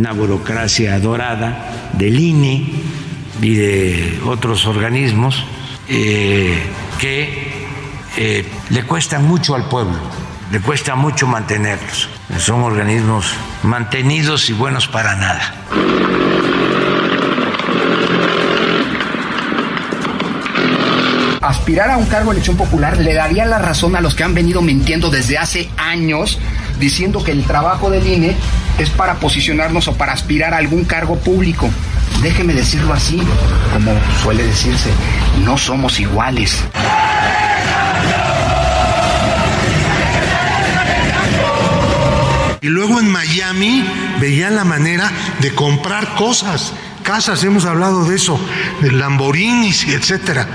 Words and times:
Una 0.00 0.12
burocracia 0.12 0.98
dorada 0.98 1.90
del 1.92 2.18
INE 2.18 2.72
y 3.42 3.54
de 3.54 4.20
otros 4.24 4.66
organismos 4.66 5.44
eh, 5.88 6.58
que 6.98 7.66
eh, 8.16 8.46
le 8.70 8.82
cuestan 8.84 9.26
mucho 9.26 9.54
al 9.54 9.68
pueblo, 9.68 9.98
le 10.50 10.60
cuesta 10.60 10.94
mucho 10.94 11.26
mantenerlos. 11.26 12.08
Son 12.38 12.62
organismos 12.62 13.34
mantenidos 13.62 14.48
y 14.48 14.54
buenos 14.54 14.88
para 14.88 15.16
nada. 15.16 15.54
aspirar 21.42 21.90
a 21.90 21.96
un 21.96 22.04
cargo 22.06 22.30
de 22.30 22.36
elección 22.36 22.56
popular 22.56 22.98
le 22.98 23.14
daría 23.14 23.44
la 23.44 23.58
razón 23.58 23.96
a 23.96 24.00
los 24.00 24.14
que 24.14 24.22
han 24.22 24.34
venido 24.34 24.62
mintiendo 24.62 25.10
desde 25.10 25.38
hace 25.38 25.68
años 25.78 26.38
diciendo 26.78 27.24
que 27.24 27.32
el 27.32 27.44
trabajo 27.44 27.90
del 27.90 28.06
INE 28.06 28.36
es 28.80 28.88
para 28.88 29.16
posicionarnos 29.16 29.88
o 29.88 29.94
para 29.94 30.12
aspirar 30.12 30.54
a 30.54 30.56
algún 30.56 30.84
cargo 30.84 31.16
público. 31.16 31.68
Déjeme 32.22 32.54
decirlo 32.54 32.94
así, 32.94 33.20
como 33.72 33.92
suele 34.22 34.44
decirse, 34.44 34.90
no 35.44 35.58
somos 35.58 36.00
iguales. 36.00 36.64
Y 42.62 42.68
luego 42.68 43.00
en 43.00 43.10
Miami 43.10 43.86
veían 44.18 44.56
la 44.56 44.64
manera 44.64 45.10
de 45.40 45.54
comprar 45.54 46.14
cosas, 46.14 46.72
casas, 47.02 47.44
hemos 47.44 47.66
hablado 47.66 48.04
de 48.04 48.16
eso, 48.16 48.40
de 48.80 48.92
Lamborghinis, 48.92 49.84
etcétera. 49.88 50.46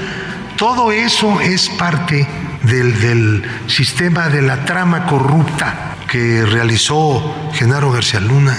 Todo 0.58 0.92
eso 0.92 1.42
es 1.42 1.70
parte 1.70 2.28
del, 2.64 3.00
del 3.00 3.44
sistema 3.68 4.30
de 4.30 4.42
la 4.42 4.66
trama 4.66 5.06
corrupta 5.06 5.95
que 6.10 6.46
realizó 6.46 7.22
Genaro 7.54 7.92
García 7.92 8.20
Luna. 8.20 8.58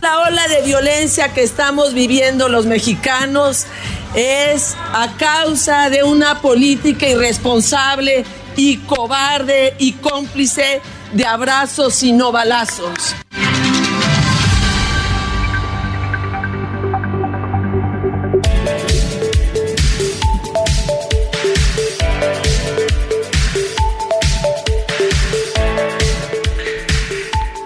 La 0.00 0.20
ola 0.20 0.48
de 0.48 0.62
violencia 0.62 1.32
que 1.32 1.42
estamos 1.42 1.94
viviendo 1.94 2.48
los 2.48 2.66
mexicanos 2.66 3.66
es 4.14 4.76
a 4.92 5.12
causa 5.18 5.90
de 5.90 6.02
una 6.02 6.40
política 6.40 7.06
irresponsable 7.08 8.24
y 8.56 8.78
cobarde 8.78 9.74
y 9.78 9.92
cómplice 9.92 10.80
de 11.12 11.26
abrazos 11.26 12.02
y 12.02 12.12
no 12.12 12.32
balazos. 12.32 13.14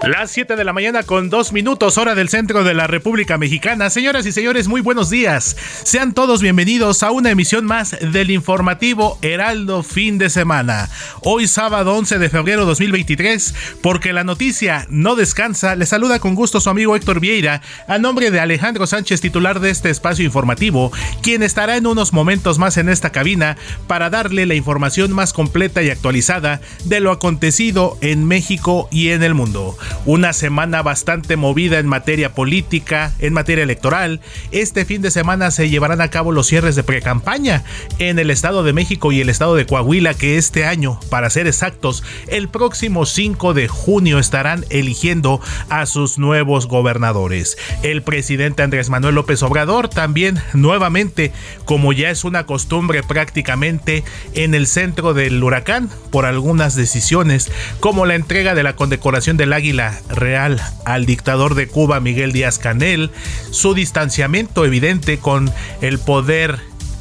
Las 0.05 0.29
7 0.29 0.55
de 0.55 0.63
la 0.63 0.71
mañana 0.71 1.01
con 1.01 1.31
dos 1.31 1.51
minutos, 1.51 1.97
hora 1.97 2.13
del 2.13 2.29
centro 2.29 2.63
de 2.63 2.75
la 2.75 2.85
República 2.85 3.39
Mexicana. 3.39 3.89
Señoras 3.89 4.27
y 4.27 4.31
señores, 4.31 4.67
muy 4.67 4.81
buenos 4.81 5.09
días. 5.09 5.57
Sean 5.81 6.13
todos 6.13 6.43
bienvenidos 6.43 7.01
a 7.01 7.09
una 7.09 7.31
emisión 7.31 7.65
más 7.65 7.97
del 7.99 8.29
informativo 8.29 9.17
Heraldo 9.23 9.81
Fin 9.81 10.19
de 10.19 10.29
Semana. 10.29 10.91
Hoy 11.21 11.47
sábado 11.47 11.95
11 11.95 12.19
de 12.19 12.29
febrero 12.29 12.65
2023, 12.65 13.55
porque 13.81 14.13
la 14.13 14.23
noticia 14.23 14.85
no 14.91 15.15
descansa, 15.15 15.75
le 15.75 15.87
saluda 15.87 16.19
con 16.19 16.35
gusto 16.35 16.61
su 16.61 16.69
amigo 16.69 16.95
Héctor 16.95 17.19
Vieira, 17.19 17.63
a 17.87 17.97
nombre 17.97 18.29
de 18.29 18.39
Alejandro 18.39 18.85
Sánchez, 18.85 19.21
titular 19.21 19.59
de 19.59 19.71
este 19.71 19.89
espacio 19.89 20.23
informativo, 20.23 20.91
quien 21.23 21.41
estará 21.41 21.77
en 21.77 21.87
unos 21.87 22.13
momentos 22.13 22.59
más 22.59 22.77
en 22.77 22.89
esta 22.89 23.11
cabina 23.11 23.57
para 23.87 24.11
darle 24.11 24.45
la 24.45 24.53
información 24.53 25.13
más 25.13 25.33
completa 25.33 25.81
y 25.81 25.89
actualizada 25.89 26.61
de 26.83 26.99
lo 26.99 27.11
acontecido 27.11 27.97
en 28.01 28.27
México 28.27 28.87
y 28.91 29.09
en 29.09 29.23
el 29.23 29.33
mundo 29.33 29.75
una 30.05 30.33
semana 30.33 30.81
bastante 30.81 31.35
movida 31.35 31.79
en 31.79 31.87
materia 31.87 32.33
política, 32.33 33.13
en 33.19 33.33
materia 33.33 33.63
electoral. 33.63 34.21
Este 34.51 34.85
fin 34.85 35.01
de 35.01 35.11
semana 35.11 35.51
se 35.51 35.69
llevarán 35.69 36.01
a 36.01 36.09
cabo 36.09 36.31
los 36.31 36.47
cierres 36.47 36.75
de 36.75 36.83
precampaña 36.83 37.63
en 37.99 38.19
el 38.19 38.29
Estado 38.29 38.63
de 38.63 38.73
México 38.73 39.11
y 39.11 39.21
el 39.21 39.29
Estado 39.29 39.55
de 39.55 39.65
Coahuila, 39.65 40.13
que 40.13 40.37
este 40.37 40.65
año, 40.65 40.99
para 41.09 41.29
ser 41.29 41.47
exactos, 41.47 42.03
el 42.27 42.49
próximo 42.49 43.05
5 43.05 43.53
de 43.53 43.67
junio 43.67 44.19
estarán 44.19 44.65
eligiendo 44.69 45.41
a 45.69 45.85
sus 45.85 46.17
nuevos 46.17 46.67
gobernadores. 46.67 47.57
El 47.83 48.01
presidente 48.01 48.63
Andrés 48.63 48.89
Manuel 48.89 49.15
López 49.15 49.41
Obrador 49.43 49.89
también 49.89 50.41
nuevamente, 50.53 51.31
como 51.65 51.93
ya 51.93 52.09
es 52.09 52.23
una 52.23 52.45
costumbre 52.45 53.03
prácticamente 53.03 54.03
en 54.33 54.55
el 54.55 54.67
centro 54.67 55.13
del 55.13 55.43
huracán 55.43 55.89
por 56.11 56.25
algunas 56.25 56.75
decisiones, 56.75 57.51
como 57.79 58.05
la 58.05 58.15
entrega 58.15 58.55
de 58.55 58.63
la 58.63 58.75
condecoración 58.75 59.37
del 59.37 59.53
Águila 59.53 59.84
Real 60.09 60.61
al 60.85 61.05
dictador 61.05 61.55
de 61.55 61.67
Cuba 61.67 61.99
Miguel 61.99 62.31
Díaz 62.31 62.59
Canel, 62.59 63.11
su 63.51 63.73
distanciamiento 63.73 64.65
evidente 64.65 65.17
con 65.19 65.51
el 65.81 65.99
poder 65.99 66.59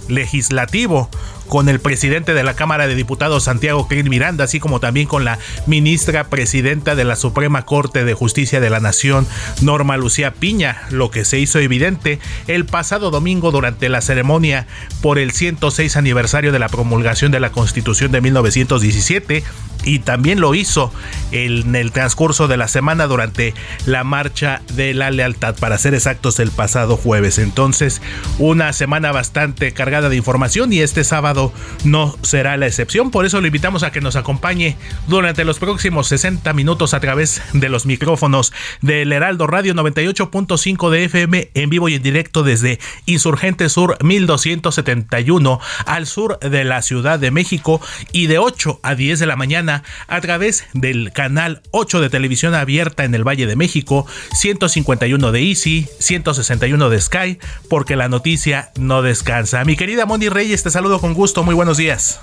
legislativo 0.09 1.09
con 1.49 1.69
el 1.69 1.81
presidente 1.81 2.35
de 2.35 2.43
la 2.43 2.55
Cámara 2.55 2.87
de 2.87 2.95
Diputados 2.95 3.45
Santiago 3.45 3.87
Crin 3.87 4.09
Miranda, 4.09 4.45
así 4.45 4.61
como 4.61 4.81
también 4.81 5.07
con 5.07 5.25
la 5.25 5.39
ministra 5.67 6.25
presidenta 6.25 6.95
de 6.95 7.05
la 7.05 7.17
Suprema 7.17 7.65
Corte 7.65 8.05
de 8.05 8.15
Justicia 8.15 8.61
de 8.61 8.71
la 8.71 8.81
Nación, 8.81 9.27
Norma 9.61 9.97
Lucía 9.97 10.33
Piña, 10.33 10.83
lo 10.91 11.11
que 11.11 11.25
se 11.25 11.39
hizo 11.39 11.59
evidente 11.59 12.19
el 12.47 12.65
pasado 12.65 13.11
domingo 13.11 13.51
durante 13.51 13.89
la 13.89 14.01
ceremonia 14.01 14.67
por 15.03 15.19
el 15.19 15.33
106 15.33 15.97
aniversario 15.97 16.53
de 16.53 16.59
la 16.59 16.69
promulgación 16.69 17.31
de 17.31 17.41
la 17.41 17.53
Constitución 17.53 18.11
de 18.13 18.21
1917 18.21 19.45
y 19.85 20.01
también 20.01 20.41
lo 20.41 20.55
hizo 20.55 20.93
en 21.33 21.75
el 21.75 21.93
transcurso 21.93 22.49
de 22.49 22.57
la 22.57 22.69
semana 22.69 23.07
durante 23.07 23.55
la 23.87 24.05
marcha 24.05 24.63
de 24.73 24.95
la 24.95 25.11
lealtad, 25.11 25.57
para 25.57 25.79
ser 25.79 25.95
exactos, 25.95 26.39
el 26.41 26.51
pasado 26.51 26.97
jueves. 26.97 27.39
Entonces, 27.39 28.01
una 28.39 28.73
semana 28.73 29.13
bastante 29.13 29.73
cargada 29.73 30.09
de 30.09 30.17
información 30.17 30.73
y 30.73 30.81
este 30.81 31.05
sábado 31.05 31.53
no 31.85 32.17
será 32.23 32.57
la 32.57 32.67
excepción. 32.67 33.11
Por 33.11 33.27
eso 33.27 33.41
lo 33.41 33.47
invitamos 33.47 33.83
a 33.83 33.93
que 33.93 34.01
nos 34.01 34.17
acompañe 34.17 34.77
durante 35.07 35.45
los 35.45 35.59
próximos 35.59 36.09
60 36.09 36.53
minutos 36.53 36.95
a 36.95 37.01
través 37.01 37.43
de 37.53 37.69
los 37.69 37.87
micrófonos 37.87 38.53
del 38.81 39.13
Heraldo 39.13 39.47
Radio 39.47 39.75
98.5 39.75 40.91
de 40.91 41.05
FM 41.05 41.51
en 41.55 41.71
vivo 41.71 41.89
y 41.89 41.95
en 41.95 42.03
directo 42.03 42.43
desde 42.43 42.79
Insurgente 43.07 43.69
Sur 43.69 43.97
1271 44.03 45.61
al 45.87 46.07
sur 46.07 46.39
de 46.39 46.65
la 46.65 46.83
Ciudad 46.83 47.19
de 47.19 47.31
México 47.31 47.81
y 48.13 48.27
de 48.27 48.39
8 48.39 48.81
a 48.83 48.95
10 48.95 49.19
de 49.19 49.27
la 49.27 49.37
mañana 49.37 49.74
A 50.07 50.21
través 50.21 50.65
del 50.75 51.13
canal 51.13 51.63
8 51.71 52.01
de 52.01 52.11
televisión 52.11 52.55
abierta 52.55 53.05
en 53.05 53.15
el 53.15 53.27
Valle 53.27 53.47
de 53.47 53.57
México, 53.57 54.07
151 54.35 55.33
de 55.33 55.41
Easy, 55.49 55.89
161 55.99 56.91
de 56.91 57.01
Sky, 57.01 57.39
porque 57.69 57.97
la 57.97 58.09
noticia 58.09 58.71
no 58.79 59.03
descansa. 59.03 59.65
Mi 59.65 59.77
querida 59.77 60.07
Moni 60.07 60.29
Reyes, 60.29 60.63
te 60.63 60.71
saludo 60.71 61.01
con 61.01 61.15
gusto, 61.15 61.43
muy 61.43 61.55
buenos 61.55 61.77
días. 61.77 62.21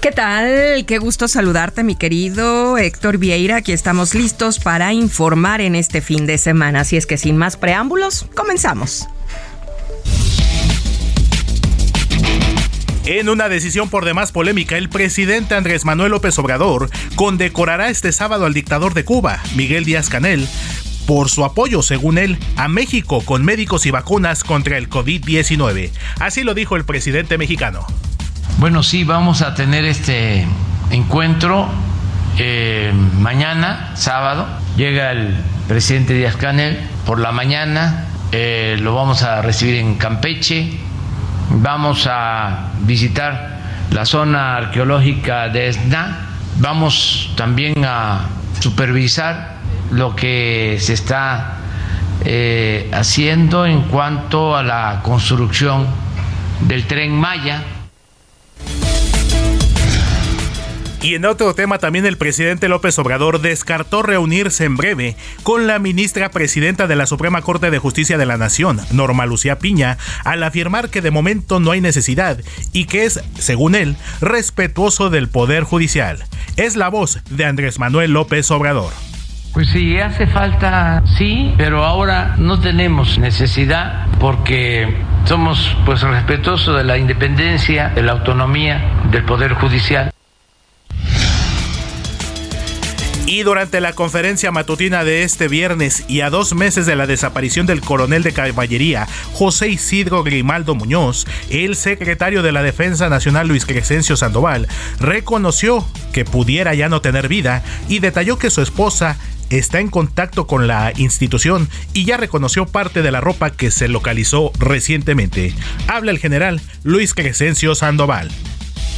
¿Qué 0.00 0.12
tal? 0.12 0.84
Qué 0.86 0.98
gusto 0.98 1.26
saludarte, 1.26 1.82
mi 1.82 1.96
querido 1.96 2.78
Héctor 2.78 3.18
Vieira. 3.18 3.56
Aquí 3.56 3.72
estamos 3.72 4.14
listos 4.14 4.58
para 4.58 4.92
informar 4.92 5.60
en 5.60 5.74
este 5.74 6.00
fin 6.00 6.26
de 6.26 6.38
semana. 6.38 6.80
Así 6.80 6.96
es 6.96 7.06
que 7.06 7.16
sin 7.16 7.36
más 7.36 7.56
preámbulos, 7.56 8.26
comenzamos. 8.34 9.08
En 13.06 13.28
una 13.28 13.48
decisión 13.48 13.88
por 13.88 14.04
demás 14.04 14.32
polémica, 14.32 14.76
el 14.76 14.88
presidente 14.88 15.54
Andrés 15.54 15.84
Manuel 15.84 16.10
López 16.10 16.36
Obrador 16.40 16.90
condecorará 17.14 17.88
este 17.88 18.10
sábado 18.10 18.46
al 18.46 18.52
dictador 18.52 18.94
de 18.94 19.04
Cuba, 19.04 19.38
Miguel 19.54 19.84
Díaz 19.84 20.08
Canel, 20.08 20.48
por 21.06 21.30
su 21.30 21.44
apoyo, 21.44 21.82
según 21.82 22.18
él, 22.18 22.36
a 22.56 22.66
México 22.66 23.22
con 23.24 23.44
médicos 23.44 23.86
y 23.86 23.92
vacunas 23.92 24.42
contra 24.42 24.76
el 24.76 24.90
COVID-19. 24.90 25.92
Así 26.18 26.42
lo 26.42 26.52
dijo 26.52 26.74
el 26.74 26.84
presidente 26.84 27.38
mexicano. 27.38 27.86
Bueno, 28.58 28.82
sí, 28.82 29.04
vamos 29.04 29.40
a 29.40 29.54
tener 29.54 29.84
este 29.84 30.44
encuentro 30.90 31.68
eh, 32.38 32.92
mañana, 33.20 33.92
sábado. 33.94 34.48
Llega 34.76 35.12
el 35.12 35.32
presidente 35.68 36.12
Díaz 36.12 36.34
Canel 36.34 36.80
por 37.06 37.20
la 37.20 37.30
mañana, 37.30 38.08
eh, 38.32 38.76
lo 38.80 38.96
vamos 38.96 39.22
a 39.22 39.42
recibir 39.42 39.76
en 39.76 39.94
Campeche, 39.94 40.72
vamos 41.50 42.06
a 42.10 42.70
visitar 42.80 43.56
la 43.90 44.04
zona 44.04 44.56
arqueológica 44.56 45.48
de 45.48 45.68
Esna, 45.68 46.28
vamos 46.58 47.32
también 47.36 47.84
a 47.84 48.26
supervisar 48.60 49.56
lo 49.90 50.16
que 50.16 50.78
se 50.80 50.94
está 50.94 51.58
eh, 52.24 52.90
haciendo 52.92 53.66
en 53.66 53.82
cuanto 53.82 54.56
a 54.56 54.62
la 54.62 55.00
construcción 55.02 55.86
del 56.60 56.86
tren 56.86 57.14
Maya 57.14 57.62
Y 61.06 61.14
en 61.14 61.24
otro 61.24 61.54
tema 61.54 61.78
también 61.78 62.04
el 62.04 62.18
presidente 62.18 62.68
López 62.68 62.98
Obrador 62.98 63.40
descartó 63.40 64.02
reunirse 64.02 64.64
en 64.64 64.76
breve 64.76 65.14
con 65.44 65.68
la 65.68 65.78
ministra 65.78 66.32
presidenta 66.32 66.88
de 66.88 66.96
la 66.96 67.06
Suprema 67.06 67.42
Corte 67.42 67.70
de 67.70 67.78
Justicia 67.78 68.18
de 68.18 68.26
la 68.26 68.36
Nación, 68.36 68.80
Norma 68.90 69.24
Lucía 69.24 69.60
Piña, 69.60 69.98
al 70.24 70.42
afirmar 70.42 70.90
que 70.90 71.02
de 71.02 71.12
momento 71.12 71.60
no 71.60 71.70
hay 71.70 71.80
necesidad 71.80 72.40
y 72.72 72.86
que 72.86 73.04
es, 73.04 73.22
según 73.38 73.76
él, 73.76 73.94
respetuoso 74.20 75.08
del 75.08 75.28
Poder 75.28 75.62
Judicial. 75.62 76.24
Es 76.56 76.74
la 76.74 76.88
voz 76.88 77.20
de 77.30 77.44
Andrés 77.44 77.78
Manuel 77.78 78.12
López 78.12 78.50
Obrador. 78.50 78.92
Pues 79.52 79.68
sí, 79.68 80.00
hace 80.00 80.26
falta, 80.26 81.04
sí, 81.16 81.54
pero 81.56 81.84
ahora 81.84 82.34
no 82.36 82.58
tenemos 82.58 83.16
necesidad 83.18 84.08
porque 84.18 84.92
somos 85.24 85.76
pues 85.84 86.02
respetuosos 86.02 86.76
de 86.76 86.82
la 86.82 86.98
independencia, 86.98 87.90
de 87.90 88.02
la 88.02 88.10
autonomía 88.10 89.04
del 89.12 89.22
Poder 89.22 89.54
Judicial. 89.54 90.10
Y 93.26 93.42
durante 93.42 93.80
la 93.80 93.92
conferencia 93.92 94.52
matutina 94.52 95.02
de 95.02 95.24
este 95.24 95.48
viernes 95.48 96.04
y 96.06 96.20
a 96.20 96.30
dos 96.30 96.54
meses 96.54 96.86
de 96.86 96.94
la 96.94 97.08
desaparición 97.08 97.66
del 97.66 97.80
coronel 97.80 98.22
de 98.22 98.32
caballería 98.32 99.08
José 99.32 99.68
Isidro 99.68 100.22
Grimaldo 100.22 100.76
Muñoz, 100.76 101.26
el 101.50 101.74
secretario 101.74 102.44
de 102.44 102.52
la 102.52 102.62
Defensa 102.62 103.08
Nacional 103.08 103.48
Luis 103.48 103.66
Crescencio 103.66 104.16
Sandoval 104.16 104.68
reconoció 105.00 105.84
que 106.12 106.24
pudiera 106.24 106.72
ya 106.74 106.88
no 106.88 107.00
tener 107.00 107.26
vida 107.26 107.64
y 107.88 107.98
detalló 107.98 108.38
que 108.38 108.50
su 108.50 108.62
esposa 108.62 109.18
está 109.50 109.80
en 109.80 109.88
contacto 109.88 110.46
con 110.46 110.68
la 110.68 110.92
institución 110.96 111.68
y 111.92 112.04
ya 112.04 112.16
reconoció 112.16 112.66
parte 112.66 113.02
de 113.02 113.10
la 113.10 113.20
ropa 113.20 113.50
que 113.50 113.72
se 113.72 113.88
localizó 113.88 114.52
recientemente. 114.60 115.52
Habla 115.88 116.12
el 116.12 116.18
general 116.20 116.60
Luis 116.84 117.12
Crescencio 117.12 117.74
Sandoval. 117.74 118.30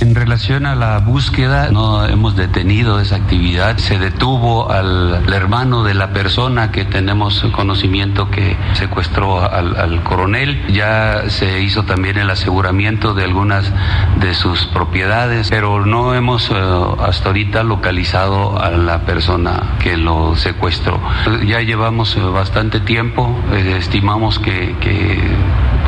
En 0.01 0.15
relación 0.15 0.65
a 0.65 0.77
la 0.77 1.01
búsqueda, 1.01 1.71
no 1.73 2.05
hemos 2.07 2.37
detenido 2.37 3.01
esa 3.01 3.17
actividad. 3.17 3.79
Se 3.79 3.99
detuvo 3.99 4.71
al, 4.71 5.25
hermano 5.33 5.83
de 5.83 5.95
la 5.95 6.13
persona 6.13 6.71
que 6.71 6.85
tenemos 6.85 7.45
conocimiento 7.53 8.31
que 8.31 8.57
secuestró 8.75 9.41
al, 9.41 10.05
coronel. 10.05 10.73
Ya 10.73 11.25
se 11.29 11.63
hizo 11.63 11.83
también 11.83 12.17
el 12.17 12.31
aseguramiento 12.31 13.13
de 13.13 13.25
algunas 13.25 13.73
de 14.21 14.35
sus 14.35 14.67
propiedades, 14.67 15.49
pero 15.51 15.85
no 15.85 16.15
hemos 16.15 16.49
eh, 16.49 16.55
hasta 17.01 17.31
ahorita 17.31 17.65
localizado 17.65 18.57
a 18.63 18.71
la 18.71 19.01
persona 19.01 19.79
que 19.81 19.97
lo 19.97 20.37
secuestró. 20.37 21.01
Ya 21.45 21.61
llevamos 21.61 22.17
eh, 22.17 22.21
bastante 22.21 22.79
tiempo, 22.79 23.37
eh, 23.53 23.75
estimamos 23.79 24.39
que, 24.39 24.77
que 24.81 25.19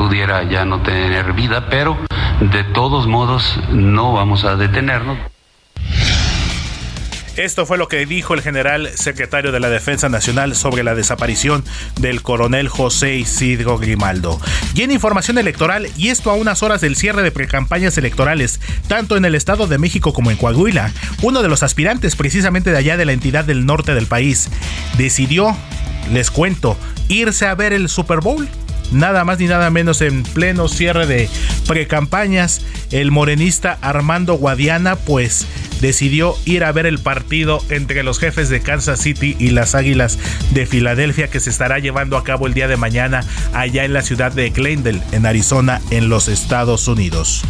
pudiera 0.00 0.42
ya 0.44 0.64
no 0.64 0.80
tener 0.80 1.34
vida, 1.34 1.68
pero 1.68 1.94
de 2.40 2.64
todos 2.72 3.06
modos 3.06 3.60
no 3.70 4.14
vamos 4.14 4.44
a 4.44 4.56
detenernos. 4.56 5.18
Esto 7.36 7.66
fue 7.66 7.76
lo 7.76 7.86
que 7.86 8.06
dijo 8.06 8.32
el 8.32 8.40
general 8.40 8.88
secretario 8.94 9.52
de 9.52 9.60
la 9.60 9.68
Defensa 9.68 10.08
Nacional 10.08 10.56
sobre 10.56 10.84
la 10.84 10.94
desaparición 10.94 11.64
del 12.00 12.22
coronel 12.22 12.68
José 12.68 13.16
Isidro 13.16 13.76
Grimaldo. 13.76 14.40
Y 14.74 14.82
en 14.82 14.90
información 14.90 15.36
electoral, 15.36 15.86
y 15.98 16.08
esto 16.08 16.30
a 16.30 16.34
unas 16.34 16.62
horas 16.62 16.80
del 16.80 16.96
cierre 16.96 17.22
de 17.22 17.30
precampañas 17.30 17.98
electorales, 17.98 18.58
tanto 18.88 19.18
en 19.18 19.26
el 19.26 19.34
Estado 19.34 19.66
de 19.66 19.76
México 19.76 20.14
como 20.14 20.30
en 20.30 20.38
Coahuila, 20.38 20.92
uno 21.20 21.42
de 21.42 21.48
los 21.48 21.62
aspirantes 21.62 22.16
precisamente 22.16 22.70
de 22.70 22.78
allá 22.78 22.96
de 22.96 23.04
la 23.04 23.12
entidad 23.12 23.44
del 23.44 23.66
norte 23.66 23.94
del 23.94 24.06
país, 24.06 24.48
decidió, 24.96 25.54
les 26.10 26.30
cuento, 26.30 26.78
irse 27.08 27.46
a 27.46 27.54
ver 27.54 27.74
el 27.74 27.90
Super 27.90 28.20
Bowl 28.20 28.48
nada 28.90 29.24
más 29.24 29.38
ni 29.38 29.46
nada 29.46 29.70
menos 29.70 30.00
en 30.00 30.22
pleno 30.22 30.68
cierre 30.68 31.06
de 31.06 31.28
precampañas, 31.66 32.62
el 32.90 33.10
morenista 33.10 33.78
Armando 33.80 34.34
Guadiana 34.34 34.96
pues 34.96 35.46
decidió 35.80 36.34
ir 36.44 36.64
a 36.64 36.72
ver 36.72 36.86
el 36.86 36.98
partido 36.98 37.62
entre 37.70 38.02
los 38.02 38.18
jefes 38.18 38.48
de 38.48 38.60
Kansas 38.60 39.00
City 39.00 39.36
y 39.38 39.50
las 39.50 39.74
Águilas 39.74 40.18
de 40.52 40.66
Filadelfia 40.66 41.28
que 41.28 41.40
se 41.40 41.50
estará 41.50 41.78
llevando 41.78 42.16
a 42.16 42.24
cabo 42.24 42.46
el 42.46 42.54
día 42.54 42.68
de 42.68 42.76
mañana 42.76 43.24
allá 43.54 43.84
en 43.84 43.92
la 43.92 44.02
ciudad 44.02 44.32
de 44.32 44.50
Glendale, 44.50 45.02
en 45.12 45.26
Arizona, 45.26 45.80
en 45.90 46.08
los 46.08 46.28
Estados 46.28 46.88
Unidos. 46.88 47.44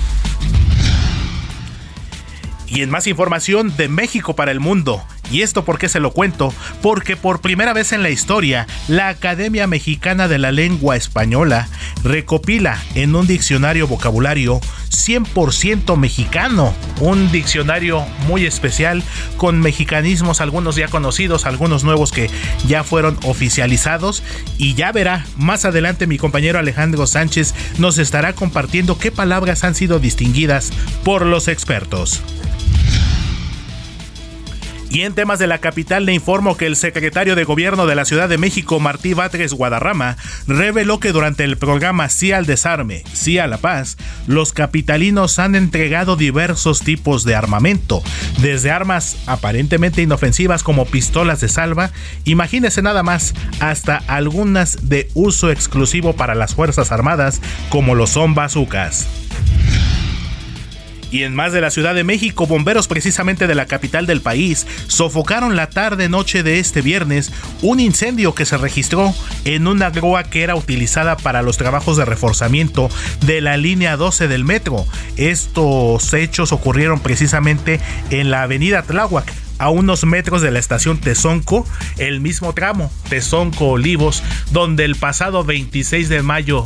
Y 2.71 2.83
en 2.83 2.91
más 2.91 3.07
información 3.07 3.77
de 3.77 3.89
México 3.89 4.35
para 4.35 4.53
el 4.53 4.61
mundo, 4.61 5.05
¿Y 5.31 5.43
esto 5.43 5.65
por 5.65 5.79
qué 5.79 5.89
se 5.89 6.01
lo 6.01 6.11
cuento? 6.11 6.53
Porque 6.83 7.17
por 7.17 7.41
primera 7.41 7.73
vez 7.73 7.93
en 7.93 8.03
la 8.03 8.11
historia, 8.11 8.67
la 8.89 9.09
Academia 9.09 9.67
Mexicana 9.67 10.27
de 10.27 10.39
la 10.39 10.51
Lengua 10.51 10.97
Española 10.97 11.69
recopila 12.03 12.83
en 12.95 13.15
un 13.15 13.27
diccionario 13.27 13.87
vocabulario 13.87 14.61
100% 14.91 15.97
mexicano, 15.97 16.75
un 17.01 17.31
diccionario 17.31 18.05
muy 18.27 18.45
especial 18.45 19.05
con 19.37 19.61
mexicanismos, 19.61 20.41
algunos 20.41 20.75
ya 20.75 20.89
conocidos, 20.89 21.47
algunos 21.47 21.85
nuevos 21.85 22.11
que 22.11 22.29
ya 22.67 22.83
fueron 22.83 23.17
oficializados 23.23 24.25
y 24.59 24.75
ya 24.75 24.91
verá 24.91 25.25
más 25.37 25.65
adelante 25.65 26.09
mi 26.09 26.19
compañero 26.19 26.59
Alejandro 26.59 27.07
Sánchez 27.07 27.55
nos 27.79 27.99
estará 27.99 28.33
compartiendo 28.33 28.99
qué 28.99 29.13
palabras 29.13 29.63
han 29.63 29.77
sido 29.77 30.01
distinguidas 30.01 30.73
por 31.05 31.25
los 31.25 31.47
expertos. 31.47 32.21
Y 34.91 35.03
en 35.03 35.15
temas 35.15 35.39
de 35.39 35.47
la 35.47 35.59
capital 35.59 36.05
le 36.05 36.13
informo 36.13 36.57
que 36.57 36.67
el 36.67 36.75
secretario 36.75 37.37
de 37.37 37.45
gobierno 37.45 37.87
de 37.87 37.95
la 37.95 38.05
Ciudad 38.05 38.29
de 38.29 38.39
México, 38.39 38.81
Martí 38.81 39.15
Batres 39.15 39.55
Guadarrama, 39.55 40.17
reveló 40.49 40.99
que 40.99 41.13
durante 41.13 41.45
el 41.45 41.57
programa 41.57 42.09
Sí 42.09 42.33
al 42.33 42.45
Desarme, 42.45 43.05
Sí 43.13 43.39
a 43.39 43.47
la 43.47 43.59
Paz, 43.59 43.97
los 44.27 44.53
capitalinos 44.53 45.39
han 45.39 45.55
entregado 45.55 46.17
diversos 46.17 46.81
tipos 46.81 47.23
de 47.23 47.37
armamento, 47.37 48.03
desde 48.39 48.73
armas 48.73 49.17
aparentemente 49.27 50.03
inofensivas 50.03 50.65
como 50.65 50.87
pistolas 50.87 51.41
de 51.41 51.49
salva, 51.49 51.93
imagínese 52.25 52.83
nada 52.83 53.05
más, 53.05 53.35
hasta 53.61 53.97
algunas 54.09 54.89
de 54.89 55.09
uso 55.15 55.53
exclusivo 55.53 56.15
para 56.15 56.35
las 56.35 56.57
Fuerzas 56.57 56.91
Armadas 56.91 57.41
como 57.69 57.95
lo 57.95 58.09
son 58.09 58.35
bazucas. 58.35 59.07
Y 61.11 61.25
en 61.25 61.35
más 61.35 61.53
de 61.53 61.61
la 61.61 61.71
Ciudad 61.71 61.95
de 61.95 62.05
México, 62.05 62.47
bomberos 62.47 62.89
precisamente 62.89 63.47
de 63.47 63.55
la 63.55 63.67
capital 63.67 64.07
del 64.07 64.21
país 64.21 64.67
sofocaron 64.87 65.57
la 65.57 65.69
tarde-noche 65.69 66.43
de 66.43 66.59
este 66.59 66.83
viernes 66.83 67.33
un 67.63 67.81
incendio 67.81 68.35
que 68.35 68.47
se 68.47 68.57
registró 68.57 69.13
en 69.45 69.67
una 69.67 69.91
grúa 69.91 70.25
que 70.25 70.43
era 70.43 70.55
utilizada 70.55 71.17
para 71.17 71.43
los 71.43 71.57
trabajos 71.57 71.97
de 71.97 72.05
reforzamiento 72.05 72.89
de 73.27 73.41
la 73.41 73.57
línea 73.57 73.97
12 73.97 74.29
del 74.29 74.45
metro. 74.45 74.87
Estos 75.17 76.13
hechos 76.15 76.53
ocurrieron 76.53 77.01
precisamente 77.01 77.81
en 78.11 78.31
la 78.31 78.43
avenida 78.43 78.83
Tláhuac, 78.83 79.33
a 79.59 79.69
unos 79.69 80.05
metros 80.05 80.41
de 80.41 80.51
la 80.51 80.59
estación 80.59 80.99
Tezonco, 80.99 81.67
el 81.99 82.21
mismo 82.21 82.55
tramo, 82.55 82.91
Tezonco 83.11 83.67
Olivos, 83.69 84.23
donde 84.53 84.87
el 84.87 84.97
pasado 84.97 85.45
26 85.45 86.09
de 86.09 86.23
mayo 86.23 86.65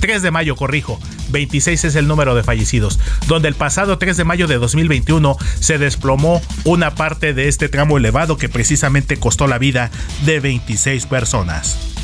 3 0.00 0.22
de 0.22 0.30
mayo, 0.30 0.56
corrijo, 0.56 1.00
26 1.36 1.84
es 1.84 1.96
el 1.96 2.08
número 2.08 2.34
de 2.34 2.42
fallecidos, 2.42 2.98
donde 3.26 3.48
el 3.48 3.54
pasado 3.54 3.98
3 3.98 4.16
de 4.16 4.24
mayo 4.24 4.46
de 4.46 4.56
2021 4.56 5.36
se 5.60 5.76
desplomó 5.76 6.40
una 6.64 6.94
parte 6.94 7.34
de 7.34 7.48
este 7.48 7.68
tramo 7.68 7.98
elevado 7.98 8.38
que 8.38 8.48
precisamente 8.48 9.18
costó 9.18 9.46
la 9.46 9.58
vida 9.58 9.90
de 10.24 10.40
26 10.40 11.04
personas. 11.04 11.95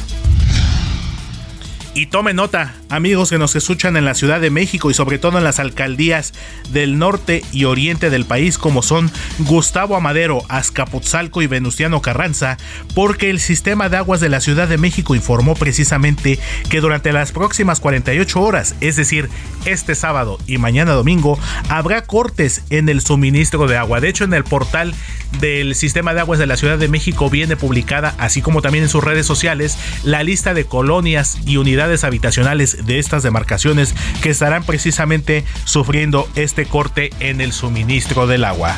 Y 1.94 2.06
tome 2.06 2.32
nota, 2.32 2.74
amigos 2.88 3.28
que 3.28 3.36
nos 3.36 3.54
escuchan 3.54 3.98
en 3.98 4.06
la 4.06 4.14
Ciudad 4.14 4.40
de 4.40 4.48
México 4.48 4.90
y 4.90 4.94
sobre 4.94 5.18
todo 5.18 5.36
en 5.36 5.44
las 5.44 5.58
alcaldías 5.58 6.32
del 6.70 6.98
norte 6.98 7.44
y 7.52 7.64
oriente 7.64 8.08
del 8.08 8.24
país 8.24 8.56
como 8.56 8.80
son 8.80 9.10
Gustavo 9.40 9.94
Amadero, 9.94 10.42
Azcapotzalco 10.48 11.42
y 11.42 11.48
Venustiano 11.48 12.00
Carranza, 12.00 12.56
porque 12.94 13.28
el 13.28 13.40
sistema 13.40 13.90
de 13.90 13.98
aguas 13.98 14.20
de 14.20 14.30
la 14.30 14.40
Ciudad 14.40 14.68
de 14.68 14.78
México 14.78 15.14
informó 15.14 15.54
precisamente 15.54 16.38
que 16.70 16.80
durante 16.80 17.12
las 17.12 17.30
próximas 17.30 17.78
48 17.78 18.40
horas, 18.40 18.74
es 18.80 18.96
decir, 18.96 19.28
este 19.66 19.94
sábado 19.94 20.38
y 20.46 20.56
mañana 20.56 20.92
domingo, 20.92 21.38
habrá 21.68 22.04
cortes 22.04 22.62
en 22.70 22.88
el 22.88 23.02
suministro 23.02 23.66
de 23.66 23.76
agua. 23.76 24.00
De 24.00 24.08
hecho, 24.08 24.24
en 24.24 24.32
el 24.32 24.44
portal 24.44 24.94
del 25.40 25.74
sistema 25.74 26.14
de 26.14 26.20
aguas 26.20 26.38
de 26.38 26.46
la 26.46 26.56
Ciudad 26.56 26.78
de 26.78 26.88
México 26.88 27.28
viene 27.28 27.54
publicada, 27.56 28.14
así 28.16 28.40
como 28.40 28.62
también 28.62 28.84
en 28.84 28.90
sus 28.90 29.04
redes 29.04 29.26
sociales, 29.26 29.76
la 30.04 30.22
lista 30.22 30.54
de 30.54 30.64
colonias 30.64 31.38
y 31.44 31.58
unidades 31.58 31.81
habitacionales 32.04 32.86
de 32.86 32.98
estas 32.98 33.22
demarcaciones 33.22 33.94
que 34.22 34.30
estarán 34.30 34.64
precisamente 34.64 35.44
sufriendo 35.64 36.28
este 36.34 36.66
corte 36.66 37.10
en 37.20 37.40
el 37.40 37.52
suministro 37.52 38.26
del 38.26 38.44
agua. 38.44 38.76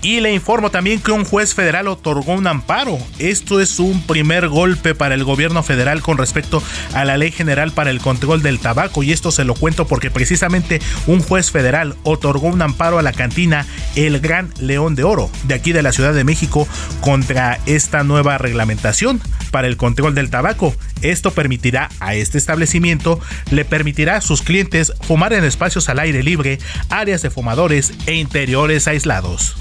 Y 0.00 0.20
le 0.20 0.32
informo 0.32 0.70
también 0.70 1.00
que 1.00 1.10
un 1.10 1.24
juez 1.24 1.54
federal 1.54 1.88
otorgó 1.88 2.32
un 2.34 2.46
amparo. 2.46 2.98
Esto 3.18 3.60
es 3.60 3.80
un 3.80 4.00
primer 4.02 4.48
golpe 4.48 4.94
para 4.94 5.16
el 5.16 5.24
gobierno 5.24 5.64
federal 5.64 6.02
con 6.02 6.18
respecto 6.18 6.62
a 6.94 7.04
la 7.04 7.16
ley 7.16 7.32
general 7.32 7.72
para 7.72 7.90
el 7.90 8.00
control 8.00 8.40
del 8.40 8.60
tabaco. 8.60 9.02
Y 9.02 9.10
esto 9.10 9.32
se 9.32 9.44
lo 9.44 9.54
cuento 9.54 9.88
porque 9.88 10.12
precisamente 10.12 10.80
un 11.08 11.20
juez 11.20 11.50
federal 11.50 11.96
otorgó 12.04 12.46
un 12.46 12.62
amparo 12.62 13.00
a 13.00 13.02
la 13.02 13.12
cantina 13.12 13.66
El 13.96 14.20
Gran 14.20 14.54
León 14.60 14.94
de 14.94 15.02
Oro 15.02 15.30
de 15.44 15.54
aquí 15.54 15.72
de 15.72 15.82
la 15.82 15.92
Ciudad 15.92 16.14
de 16.14 16.22
México 16.22 16.68
contra 17.00 17.58
esta 17.66 18.04
nueva 18.04 18.38
reglamentación 18.38 19.20
para 19.50 19.66
el 19.66 19.76
control 19.76 20.14
del 20.14 20.30
tabaco. 20.30 20.76
Esto 21.02 21.32
permitirá 21.32 21.88
a 21.98 22.14
este 22.14 22.38
establecimiento, 22.38 23.20
le 23.50 23.64
permitirá 23.64 24.16
a 24.16 24.20
sus 24.20 24.42
clientes 24.42 24.92
fumar 25.00 25.32
en 25.32 25.42
espacios 25.42 25.88
al 25.88 25.98
aire 25.98 26.22
libre, 26.22 26.58
áreas 26.88 27.22
de 27.22 27.30
fumadores 27.30 27.94
e 28.06 28.14
interiores 28.14 28.86
aislados. 28.86 29.56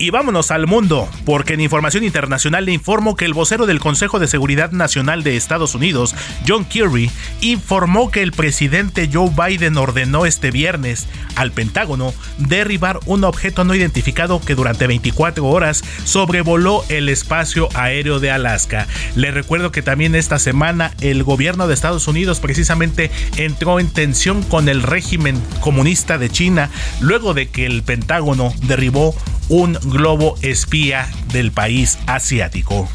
Y 0.00 0.10
vámonos 0.10 0.52
al 0.52 0.68
mundo, 0.68 1.08
porque 1.24 1.54
en 1.54 1.60
información 1.60 2.04
internacional 2.04 2.64
le 2.64 2.72
informo 2.72 3.16
que 3.16 3.24
el 3.24 3.34
vocero 3.34 3.66
del 3.66 3.80
Consejo 3.80 4.20
de 4.20 4.28
Seguridad 4.28 4.70
Nacional 4.70 5.24
de 5.24 5.36
Estados 5.36 5.74
Unidos, 5.74 6.14
John 6.46 6.64
Kerry, 6.64 7.10
informó 7.40 8.08
que 8.12 8.22
el 8.22 8.30
presidente 8.30 9.10
Joe 9.12 9.30
Biden 9.30 9.76
ordenó 9.76 10.24
este 10.24 10.52
viernes 10.52 11.08
al 11.34 11.50
Pentágono 11.50 12.14
derribar 12.38 13.00
un 13.06 13.24
objeto 13.24 13.64
no 13.64 13.74
identificado 13.74 14.40
que 14.40 14.54
durante 14.54 14.86
24 14.86 15.44
horas 15.44 15.82
sobrevoló 16.04 16.84
el 16.88 17.08
espacio 17.08 17.68
aéreo 17.74 18.20
de 18.20 18.30
Alaska. 18.30 18.86
Le 19.16 19.32
recuerdo 19.32 19.72
que 19.72 19.82
también 19.82 20.14
esta 20.14 20.38
semana 20.38 20.92
el 21.00 21.24
gobierno 21.24 21.66
de 21.66 21.74
Estados 21.74 22.06
Unidos 22.06 22.38
precisamente 22.38 23.10
entró 23.36 23.80
en 23.80 23.90
tensión 23.90 24.44
con 24.44 24.68
el 24.68 24.84
régimen 24.84 25.42
comunista 25.58 26.18
de 26.18 26.30
China 26.30 26.70
luego 27.00 27.34
de 27.34 27.48
que 27.48 27.66
el 27.66 27.82
Pentágono 27.82 28.54
derribó 28.62 29.16
un 29.48 29.78
globo 29.90 30.36
espía 30.42 31.10
del 31.32 31.52
país 31.52 31.98
asiático. 32.06 32.88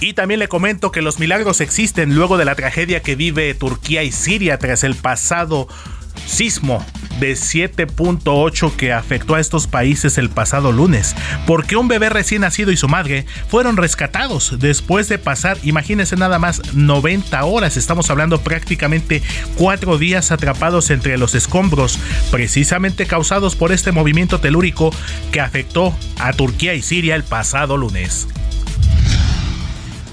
Y 0.00 0.14
también 0.14 0.40
le 0.40 0.48
comento 0.48 0.90
que 0.90 1.00
los 1.00 1.20
milagros 1.20 1.60
existen 1.60 2.14
luego 2.14 2.36
de 2.36 2.44
la 2.44 2.56
tragedia 2.56 3.02
que 3.02 3.14
vive 3.14 3.54
Turquía 3.54 4.02
y 4.02 4.10
Siria 4.10 4.58
tras 4.58 4.82
el 4.82 4.96
pasado 4.96 5.68
sismo 6.26 6.84
de 7.20 7.34
7.8 7.34 8.74
que 8.74 8.92
afectó 8.92 9.34
a 9.34 9.40
estos 9.40 9.66
países 9.66 10.18
el 10.18 10.28
pasado 10.30 10.72
lunes, 10.72 11.14
porque 11.46 11.76
un 11.76 11.88
bebé 11.88 12.08
recién 12.08 12.40
nacido 12.40 12.72
y 12.72 12.76
su 12.76 12.88
madre 12.88 13.26
fueron 13.48 13.76
rescatados 13.76 14.56
después 14.58 15.08
de 15.08 15.18
pasar, 15.18 15.58
imagínense 15.62 16.16
nada 16.16 16.38
más, 16.38 16.74
90 16.74 17.44
horas, 17.44 17.76
estamos 17.76 18.10
hablando 18.10 18.40
prácticamente 18.40 19.22
cuatro 19.56 19.98
días 19.98 20.32
atrapados 20.32 20.90
entre 20.90 21.16
los 21.18 21.34
escombros, 21.34 21.98
precisamente 22.30 23.06
causados 23.06 23.56
por 23.56 23.72
este 23.72 23.92
movimiento 23.92 24.40
telúrico 24.40 24.92
que 25.30 25.40
afectó 25.40 25.94
a 26.18 26.32
Turquía 26.32 26.74
y 26.74 26.82
Siria 26.82 27.14
el 27.14 27.24
pasado 27.24 27.76
lunes. 27.76 28.26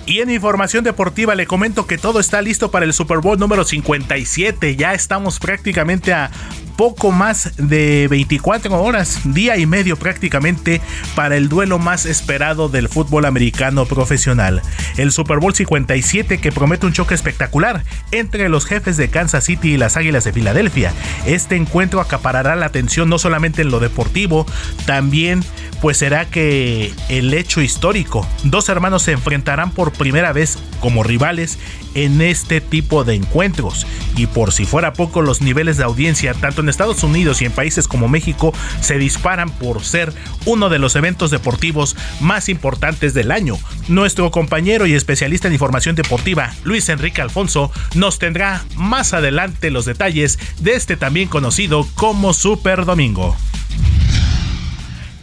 Y 0.09 0.21
en 0.21 0.31
información 0.31 0.83
deportiva 0.83 1.35
le 1.35 1.45
comento 1.45 1.85
que 1.85 1.99
todo 1.99 2.19
está 2.19 2.41
listo 2.41 2.71
para 2.71 2.83
el 2.83 2.93
Super 2.93 3.19
Bowl 3.19 3.37
número 3.37 3.63
57. 3.63 4.75
Ya 4.75 4.95
estamos 4.95 5.37
prácticamente 5.37 6.13
a 6.13 6.31
poco 6.79 7.11
más 7.11 7.51
de 7.57 8.07
24 8.09 8.81
horas, 8.81 9.19
día 9.25 9.57
y 9.57 9.67
medio 9.67 9.97
prácticamente, 9.97 10.81
para 11.13 11.37
el 11.37 11.47
duelo 11.47 11.77
más 11.77 12.07
esperado 12.07 12.69
del 12.69 12.89
fútbol 12.89 13.25
americano 13.25 13.85
profesional. 13.85 14.63
El 14.97 15.11
Super 15.11 15.37
Bowl 15.37 15.53
57 15.53 16.39
que 16.39 16.51
promete 16.51 16.87
un 16.87 16.93
choque 16.93 17.13
espectacular 17.13 17.83
entre 18.11 18.49
los 18.49 18.65
jefes 18.65 18.97
de 18.97 19.09
Kansas 19.09 19.43
City 19.43 19.73
y 19.73 19.77
las 19.77 19.95
Águilas 19.95 20.23
de 20.23 20.33
Filadelfia. 20.33 20.91
Este 21.27 21.55
encuentro 21.55 22.01
acaparará 22.01 22.55
la 22.55 22.65
atención 22.65 23.09
no 23.09 23.19
solamente 23.19 23.61
en 23.61 23.69
lo 23.69 23.79
deportivo, 23.79 24.47
también 24.87 25.43
pues 25.81 25.97
será 25.97 26.25
que 26.25 26.93
el 27.09 27.33
hecho 27.33 27.61
histórico, 27.61 28.27
dos 28.43 28.69
hermanos 28.69 29.03
se 29.03 29.13
enfrentarán 29.13 29.71
por 29.71 29.91
primera 29.91 30.33
vez 30.33 30.57
como 30.79 31.03
rivales 31.03 31.57
en 31.95 32.21
este 32.21 32.61
tipo 32.61 33.03
de 33.03 33.15
encuentros. 33.15 33.85
Y 34.15 34.27
por 34.27 34.51
si 34.51 34.65
fuera 34.65 34.93
poco, 34.93 35.21
los 35.21 35.41
niveles 35.41 35.77
de 35.77 35.83
audiencia, 35.83 36.33
tanto 36.33 36.61
en 36.61 36.69
Estados 36.69 37.03
Unidos 37.03 37.41
y 37.41 37.45
en 37.45 37.51
países 37.51 37.87
como 37.87 38.07
México, 38.07 38.53
se 38.81 38.97
disparan 38.97 39.49
por 39.49 39.83
ser 39.83 40.13
uno 40.45 40.69
de 40.69 40.79
los 40.79 40.95
eventos 40.95 41.31
deportivos 41.31 41.95
más 42.19 42.49
importantes 42.49 43.13
del 43.13 43.31
año. 43.31 43.57
Nuestro 43.87 44.31
compañero 44.31 44.85
y 44.85 44.93
especialista 44.93 45.47
en 45.47 45.53
información 45.53 45.95
deportiva, 45.95 46.53
Luis 46.63 46.89
Enrique 46.89 47.21
Alfonso, 47.21 47.71
nos 47.95 48.19
tendrá 48.19 48.63
más 48.75 49.13
adelante 49.13 49.71
los 49.71 49.85
detalles 49.85 50.39
de 50.59 50.73
este 50.73 50.97
también 50.97 51.27
conocido 51.27 51.87
como 51.95 52.33
Super 52.33 52.85
Domingo. 52.85 53.35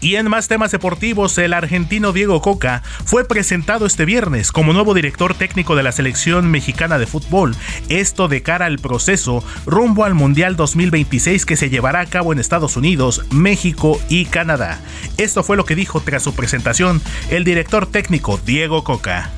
Y 0.01 0.17
en 0.17 0.29
más 0.29 0.49
temas 0.49 0.71
deportivos, 0.71 1.37
el 1.39 1.53
argentino 1.53 2.13
Diego 2.13 2.41
Coca 2.41 2.83
fue 3.05 3.27
presentado 3.27 3.87
este 3.87 4.05
viernes 4.05 4.53
como 4.53 4.73
nuevo 4.73 4.95
director 4.95 5.35
técnico 5.35 5.77
de 5.77 5.83
la 5.83 5.93
selección 5.93 6.51
mexicana 6.51 6.99
de 6.99 7.07
fútbol. 7.07 7.57
Esto 7.89 8.29
de 8.29 8.43
cara 8.43 8.67
al 8.67 8.79
proceso 8.79 9.43
rumbo 9.65 10.05
al 10.05 10.15
Mundial 10.15 10.57
2026 10.57 11.47
que 11.47 11.57
se 11.57 11.71
llevará 11.71 12.01
a 12.01 12.07
cabo 12.07 12.33
en 12.33 12.39
Estados 12.39 12.77
Unidos, 12.77 13.25
México 13.31 14.01
y 14.09 14.27
Canadá. 14.27 14.81
Esto 15.17 15.43
fue 15.43 15.57
lo 15.57 15.65
que 15.65 15.75
dijo 15.75 16.01
tras 16.01 16.23
su 16.23 16.35
presentación 16.35 17.01
el 17.31 17.45
director 17.45 17.87
técnico 17.87 18.41
Diego 18.45 18.85
Coca 18.85 19.31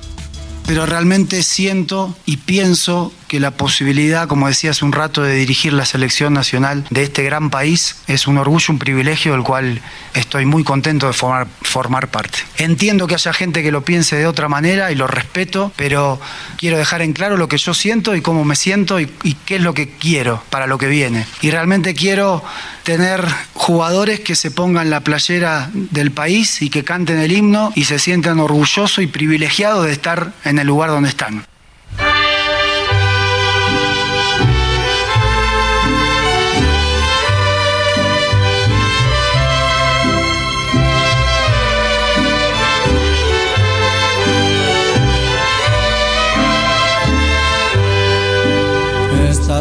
pero 0.69 0.85
realmente 0.85 1.43
siento 1.43 2.15
y 2.27 2.37
pienso 2.37 3.11
que 3.29 3.39
la 3.39 3.53
posibilidad, 3.53 4.27
como 4.27 4.49
decía 4.49 4.71
hace 4.71 4.85
un 4.85 4.93
rato, 4.93 5.23
de 5.23 5.35
dirigir 5.35 5.73
la 5.73 5.85
selección 5.85 6.33
nacional 6.33 6.85
de 6.91 7.03
este 7.05 7.23
gran 7.23 7.51
país 7.51 7.97
es 8.07 8.27
un 8.27 8.39
orgullo, 8.39 8.73
un 8.73 8.79
privilegio 8.79 9.33
del 9.33 9.43
cual 9.43 9.81
estoy 10.15 10.47
muy 10.47 10.65
contento 10.65 11.07
de 11.07 11.13
formar, 11.13 12.09
parte. 12.09 12.39
Entiendo 12.57 13.07
que 13.07 13.15
haya 13.15 13.33
gente 13.33 13.63
que 13.63 13.71
lo 13.71 13.85
piense 13.85 14.17
de 14.17 14.27
otra 14.27 14.49
manera 14.49 14.91
y 14.91 14.95
lo 14.95 15.07
respeto, 15.07 15.73
pero 15.77 16.19
quiero 16.57 16.79
dejar 16.79 17.03
en 17.03 17.13
claro 17.13 17.37
lo 17.37 17.49
que 17.49 17.59
yo 17.59 17.75
siento 17.75 18.15
y 18.17 18.23
cómo 18.23 18.45
me 18.45 18.57
siento 18.57 18.99
y, 18.99 19.11
y 19.23 19.35
qué 19.35 19.57
es 19.57 19.63
lo 19.63 19.75
que 19.75 19.91
quiero 19.91 20.43
para 20.49 20.67
lo 20.67 20.79
que 20.79 20.89
viene. 20.89 21.27
Y 21.43 21.51
realmente 21.51 21.95
quiero 21.95 22.43
tener 22.83 23.23
jugadores 23.53 24.21
que 24.21 24.35
se 24.35 24.51
pongan 24.51 24.89
la 24.89 25.01
playera 25.01 25.69
del 25.75 26.11
país 26.11 26.63
y 26.63 26.71
que 26.71 26.85
canten 26.85 27.19
el 27.19 27.33
himno 27.33 27.73
y 27.75 27.85
se 27.85 27.99
sientan 27.99 28.41
orgullosos 28.41 29.03
y 29.03 29.07
privilegiados 29.07 29.85
de 29.85 29.93
estar 29.93 30.33
en 30.45 30.59
el 30.59 30.67
lugar 30.67 30.89
donde 30.91 31.11
están. 31.11 31.45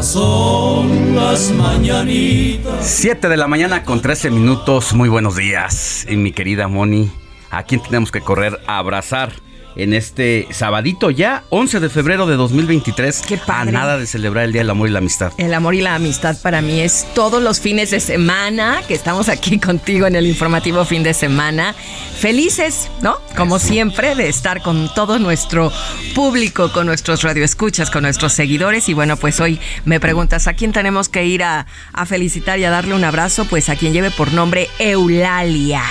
Son 0.04 1.16
las 1.16 1.52
mañanitas. 1.52 2.86
7 2.86 3.30
de 3.30 3.38
la 3.38 3.48
mañana 3.48 3.84
con 3.84 4.02
13 4.02 4.30
minutos. 4.30 4.94
Muy 4.94 5.10
buenos 5.10 5.36
días. 5.36 6.06
Y 6.10 6.16
mi 6.18 6.32
querida 6.32 6.68
Moni, 6.68 7.12
¿a 7.50 7.64
quién 7.64 7.82
tenemos 7.82 8.12
que 8.12 8.22
correr 8.22 8.60
a 8.68 8.78
abrazar? 8.78 9.34
En 9.78 9.94
este 9.94 10.48
sabadito 10.52 11.12
ya, 11.12 11.44
11 11.50 11.80
de 11.80 11.90
febrero 11.90 12.26
de 12.26 12.36
2023. 12.36 13.24
Qué 13.28 13.38
padre. 13.38 13.70
A 13.70 13.72
nada 13.72 13.98
de 13.98 14.08
celebrar 14.08 14.46
el 14.46 14.52
Día 14.52 14.62
del 14.62 14.70
Amor 14.70 14.90
y 14.90 14.92
la 14.92 15.00
Amistad. 15.00 15.32
El 15.38 15.54
amor 15.54 15.76
y 15.76 15.82
la 15.82 15.96
amistad 15.96 16.38
para 16.42 16.62
mí 16.62 16.80
es 16.80 17.06
todos 17.14 17.42
los 17.42 17.60
fines 17.60 17.92
de 17.92 18.00
semana 18.00 18.82
que 18.88 18.94
estamos 18.94 19.30
aquí 19.30 19.60
contigo 19.60 20.08
en 20.08 20.16
el 20.16 20.26
informativo 20.26 20.84
fin 20.86 21.04
de 21.04 21.14
semana. 21.14 21.74
Felices, 22.20 22.90
¿no? 23.02 23.18
Como 23.36 23.60
siempre, 23.60 24.16
de 24.16 24.30
estar 24.30 24.62
con 24.62 24.94
todo 24.94 25.20
nuestro 25.20 25.72
público, 26.16 26.72
con 26.72 26.88
nuestros 26.88 27.24
radioescuchas, 27.24 27.92
con 27.92 28.04
nuestros 28.04 28.34
seguidores. 28.34 28.90
Y 28.90 28.94
bueno, 28.94 29.18
pues 29.18 29.40
hoy 29.40 29.60
me 29.86 30.00
preguntas 30.00 30.48
a 30.48 30.54
quién 30.54 30.72
tenemos 30.72 31.10
que 31.10 31.26
ir 31.26 31.44
a, 31.44 31.68
a 31.94 32.06
felicitar 32.06 32.60
y 32.60 32.66
a 32.66 32.72
darle 32.72 32.96
un 32.96 33.04
abrazo, 33.04 33.46
pues 33.46 33.70
a 33.70 33.76
quien 33.76 33.94
lleve 33.94 34.12
por 34.12 34.34
nombre 34.34 34.68
Eulalia. 34.80 35.84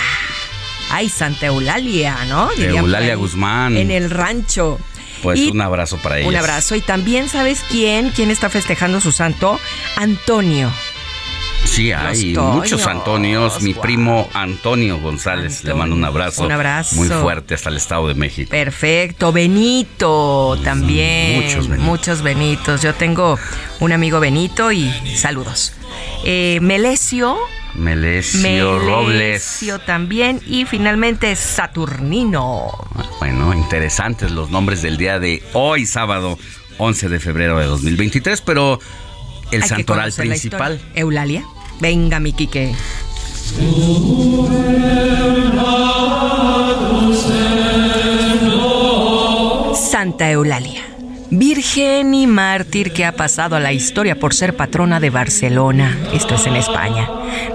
Ay, 0.91 1.09
Santa 1.09 1.47
Eulalia, 1.47 2.25
¿no? 2.27 2.51
Eulalia 2.53 3.13
ahí, 3.13 3.19
Guzmán. 3.19 3.77
En 3.77 3.91
el 3.91 4.11
rancho. 4.11 4.79
Pues 5.23 5.41
Y 5.41 5.51
un 5.51 5.61
abrazo 5.61 5.99
para 5.99 6.19
ella. 6.19 6.29
Un 6.29 6.37
abrazo. 6.37 6.77
Y 6.77 6.81
también, 6.81 7.29
¿sabes 7.29 7.65
quién? 7.69 8.11
¿Quién 8.11 8.31
está 8.31 8.49
festejando 8.51 9.01
su 9.01 9.13
santo? 9.13 9.59
Antonio. 9.97 10.71
Sí, 11.65 11.93
hay 11.93 12.33
Los 12.33 12.55
muchos 12.55 12.83
Toños, 12.83 12.87
Antonios. 12.87 13.63
Mi 13.63 13.75
primo 13.75 14.29
Antonio 14.33 14.99
González 14.99 15.65
le 15.65 15.75
mando 15.75 15.97
un 15.97 16.05
abrazo. 16.05 16.45
Un 16.45 16.53
abrazo. 16.53 16.97
Muy 16.97 17.09
fuerte 17.09 17.55
hasta 17.55 17.71
el 17.71 17.77
Estado 17.77 18.09
de 18.09 18.15
México. 18.15 18.51
Perfecto. 18.51 19.33
Benito 19.33 20.59
también. 20.63 21.43
Muchos 21.43 21.69
Benitos. 21.69 21.87
Muchos 21.87 22.23
Benitos. 22.23 22.83
Yo 22.83 22.95
tengo 22.95 23.39
un 23.81 23.93
amigo 23.93 24.21
Benito 24.21 24.71
y 24.71 24.91
saludos. 25.17 25.73
Eh, 26.25 26.59
Melesio. 26.63 27.37
Melesio 27.77 28.79
Robles. 28.79 29.15
Melesio 29.15 29.79
también. 29.81 30.41
Y 30.47 30.65
finalmente 30.65 31.35
Saturnino. 31.37 32.71
Bueno, 33.19 33.55
interesantes 33.55 34.31
los 34.31 34.51
nombres 34.51 34.83
del 34.83 34.97
día 34.97 35.19
de 35.19 35.43
hoy, 35.53 35.87
sábado 35.87 36.39
11 36.79 37.09
de 37.09 37.21
febrero 37.21 37.59
de 37.59 37.67
2023, 37.67 38.41
pero 38.43 38.79
el 39.51 39.63
Hay 39.63 39.69
santoral 39.69 40.13
principal. 40.13 40.81
Eulalia. 40.95 41.45
Venga, 41.81 42.21
mi 42.21 42.33
Quique. 42.33 42.75
Santa 49.75 50.31
Eulalia, 50.31 50.83
virgen 51.31 52.15
y 52.15 52.27
mártir 52.27 52.93
que 52.93 53.05
ha 53.05 53.13
pasado 53.13 53.57
a 53.57 53.61
la 53.61 53.73
historia 53.73 54.19
por 54.19 54.35
ser 54.35 54.57
patrona 54.57 55.01
de 55.01 55.11
Barcelona, 55.11 55.97
esto 56.13 56.37
es 56.37 56.47
en 56.47 56.57
España. 56.57 57.09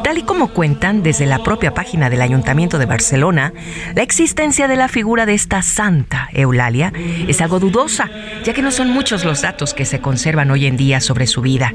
Tal 0.03 0.17
y 0.17 0.23
como 0.23 0.49
cuentan 0.49 1.03
desde 1.03 1.25
la 1.25 1.43
propia 1.43 1.73
página 1.73 2.09
del 2.09 2.21
Ayuntamiento 2.21 2.77
de 2.77 2.85
Barcelona, 2.85 3.53
la 3.95 4.03
existencia 4.03 4.67
de 4.67 4.75
la 4.75 4.87
figura 4.87 5.25
de 5.25 5.33
esta 5.33 5.61
Santa 5.61 6.29
Eulalia 6.33 6.91
es 7.27 7.41
algo 7.41 7.59
dudosa, 7.59 8.09
ya 8.43 8.53
que 8.53 8.61
no 8.61 8.71
son 8.71 8.89
muchos 8.89 9.25
los 9.25 9.41
datos 9.41 9.73
que 9.73 9.85
se 9.85 9.99
conservan 9.99 10.51
hoy 10.51 10.65
en 10.65 10.77
día 10.77 10.99
sobre 10.99 11.27
su 11.27 11.41
vida. 11.41 11.73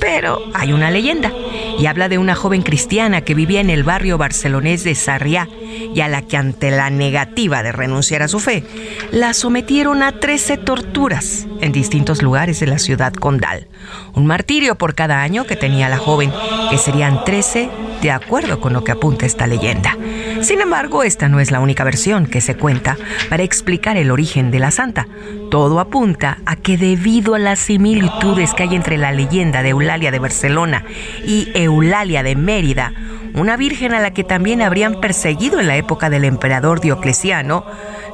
Pero 0.00 0.42
hay 0.54 0.72
una 0.72 0.90
leyenda 0.90 1.32
y 1.78 1.86
habla 1.86 2.08
de 2.08 2.18
una 2.18 2.34
joven 2.34 2.62
cristiana 2.62 3.22
que 3.22 3.34
vivía 3.34 3.60
en 3.60 3.70
el 3.70 3.84
barrio 3.84 4.18
barcelonés 4.18 4.84
de 4.84 4.94
Sarriá 4.94 5.48
y 5.94 6.00
a 6.00 6.08
la 6.08 6.22
que 6.22 6.36
ante 6.36 6.70
la 6.70 6.90
negativa 6.90 7.62
de 7.62 7.72
renunciar 7.72 8.22
a 8.22 8.28
su 8.28 8.40
fe, 8.40 8.64
la 9.12 9.34
sometieron 9.34 10.02
a 10.02 10.12
13 10.12 10.58
torturas 10.58 11.46
en 11.60 11.72
distintos 11.72 12.22
lugares 12.22 12.60
de 12.60 12.66
la 12.66 12.78
ciudad 12.78 13.12
condal. 13.12 13.66
Un 14.14 14.26
martirio 14.26 14.76
por 14.76 14.94
cada 14.94 15.22
año 15.22 15.44
que 15.44 15.56
tenía 15.56 15.88
la 15.88 15.98
joven, 15.98 16.32
que 16.70 16.78
serían 16.78 17.24
13 17.24 17.70
de 18.02 18.10
acuerdo 18.10 18.60
con 18.60 18.72
lo 18.72 18.84
que 18.84 18.92
apunta 18.92 19.26
esta 19.26 19.46
leyenda. 19.46 19.96
Sin 20.42 20.60
embargo, 20.60 21.02
esta 21.02 21.28
no 21.28 21.40
es 21.40 21.50
la 21.50 21.60
única 21.60 21.84
versión 21.84 22.26
que 22.26 22.40
se 22.40 22.56
cuenta 22.56 22.96
para 23.28 23.42
explicar 23.42 23.96
el 23.96 24.10
origen 24.10 24.50
de 24.50 24.58
la 24.58 24.70
santa. 24.70 25.06
Todo 25.50 25.80
apunta 25.80 26.38
a 26.46 26.56
que 26.56 26.76
debido 26.76 27.34
a 27.34 27.38
las 27.38 27.58
similitudes 27.58 28.52
que 28.54 28.64
hay 28.64 28.74
entre 28.74 28.98
la 28.98 29.12
leyenda 29.12 29.62
de 29.62 29.70
Eulalia 29.70 30.10
de 30.10 30.18
Barcelona 30.18 30.84
y 31.24 31.48
Eulalia 31.54 32.22
de 32.22 32.36
Mérida, 32.36 32.92
una 33.34 33.56
virgen 33.56 33.92
a 33.92 34.00
la 34.00 34.12
que 34.12 34.24
también 34.24 34.62
habrían 34.62 35.00
perseguido 35.00 35.60
en 35.60 35.66
la 35.66 35.76
época 35.76 36.10
del 36.10 36.24
emperador 36.24 36.80
Diocleciano, 36.80 37.64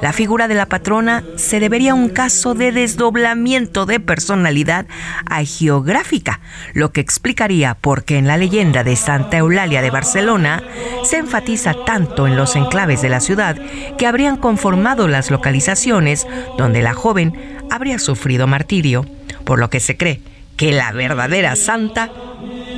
la 0.03 0.13
figura 0.13 0.49
de 0.49 0.55
la 0.55 0.67
patrona 0.67 1.23
se 1.37 1.61
debería 1.61 1.93
a 1.93 1.95
un 1.95 2.09
caso 2.09 2.55
de 2.55 2.73
desdoblamiento 2.73 3.87
de 3.87 4.01
personalidad 4.01 4.85
geográfica, 5.47 6.41
lo 6.75 6.91
que 6.93 7.01
explicaría 7.01 7.75
por 7.75 8.05
qué 8.05 8.19
en 8.19 8.27
la 8.27 8.37
leyenda 8.37 8.83
de 8.83 8.97
Santa 8.97 9.39
Eulalia 9.39 9.81
de 9.81 9.91
Barcelona 9.91 10.63
se 11.05 11.19
enfatiza 11.19 11.75
tanto 11.87 12.27
en 12.27 12.37
los 12.37 12.57
enclaves 12.57 13.01
de 13.01 13.11
la 13.11 13.21
ciudad 13.21 13.57
que 13.97 14.07
habrían 14.09 14.37
conformado 14.37 15.07
las 15.07 15.31
localizaciones 15.31 16.27
donde 16.59 16.83
la 16.83 16.95
joven 16.95 17.33
habría 17.71 18.01
sufrido 18.01 18.49
martirio, 18.49 19.07
por 19.45 19.61
lo 19.61 19.71
que 19.71 19.79
se 19.79 19.97
cree 19.97 20.21
que 20.57 20.73
la 20.73 20.91
verdadera 20.91 21.55
santa 21.55 22.11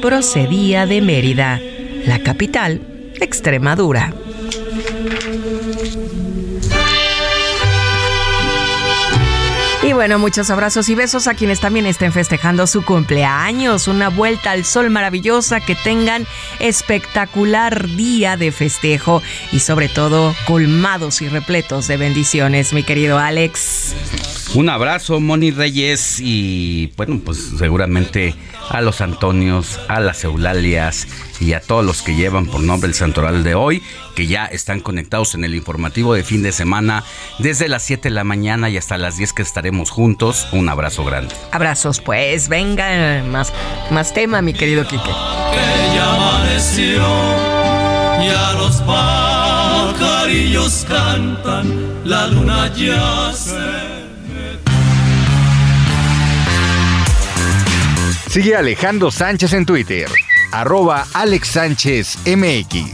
procedía 0.03 0.85
de 0.85 1.01
Mérida, 1.01 1.59
la 2.07 2.19
capital 2.19 2.83
de 3.19 3.25
Extremadura. 3.25 4.13
Bueno, 9.95 10.19
muchos 10.19 10.51
abrazos 10.51 10.89
y 10.89 10.95
besos 10.95 11.29
a 11.29 11.35
quienes 11.35 11.61
también 11.61 11.87
estén 11.87 12.13
festejando 12.13 12.67
su 12.67 12.85
cumpleaños. 12.85 13.87
Una 13.87 14.09
vuelta 14.09 14.51
al 14.51 14.65
sol 14.65 14.91
maravillosa, 14.91 15.61
que 15.61 15.75
tengan 15.75 16.27
espectacular 16.59 17.89
día 17.89 18.37
de 18.37 18.51
festejo 18.51 19.23
y 19.53 19.61
sobre 19.61 19.89
todo 19.89 20.35
colmados 20.47 21.23
y 21.23 21.29
repletos 21.29 21.87
de 21.87 21.97
bendiciones, 21.97 22.73
mi 22.73 22.83
querido 22.83 23.19
Alex. 23.19 23.95
Un 24.55 24.69
abrazo, 24.69 25.19
Moni 25.19 25.51
Reyes, 25.51 26.21
y 26.21 26.93
bueno, 26.97 27.21
pues 27.25 27.39
seguramente 27.59 28.37
a 28.71 28.81
los 28.83 29.01
Antonios, 29.01 29.81
a 29.89 29.99
las 29.99 30.23
Eulalias 30.23 31.09
y 31.41 31.55
a 31.55 31.61
todos 31.61 31.85
los 31.85 32.03
que 32.03 32.15
llevan 32.15 32.47
por 32.47 32.61
nombre 32.61 32.89
el 32.89 32.95
santoral 32.95 33.43
de 33.43 33.57
hoy, 33.57 33.83
que 34.15 34.29
ya 34.29 34.45
están 34.47 34.79
conectados 34.79 35.35
en 35.35 35.43
el 35.43 35.57
informativo 35.57 36.15
de 36.15 36.23
fin 36.23 36.45
de 36.45 36.53
semana 36.53 37.03
desde 37.41 37.69
las 37.69 37.83
7 37.83 38.11
de 38.11 38.15
la 38.15 38.23
mañana 38.23 38.71
y 38.71 38.77
hasta 38.77 38.97
las 38.97 39.17
10 39.17 39.33
que 39.33 39.43
estaremos 39.43 39.91
juntos. 39.91 40.47
Un 40.53 40.69
abrazo 40.69 41.05
grande. 41.05 41.35
Abrazos, 41.51 42.01
pues, 42.01 42.49
venga, 42.49 43.25
más, 43.25 43.53
más 43.91 44.15
tema, 44.15 44.41
mi 44.41 44.53
querido 44.53 44.87
Quique. 44.87 45.03
que 45.03 45.95
ya 45.97 46.15
amaneció 46.15 47.03
ya 48.23 48.53
los 48.53 48.77
pajarillos 49.97 50.87
cantan 50.89 51.93
la 52.05 52.29
luna 52.29 52.73
ya 52.75 53.33
se 53.33 53.84
Sigue 58.35 58.57
Alejandro 58.57 59.13
Sánchez 59.13 59.53
en 59.53 59.65
Twitter, 59.65 60.09
arroba 60.51 61.07
Alex 61.15 61.47
Sánchez 61.47 62.19
MX. 62.27 62.91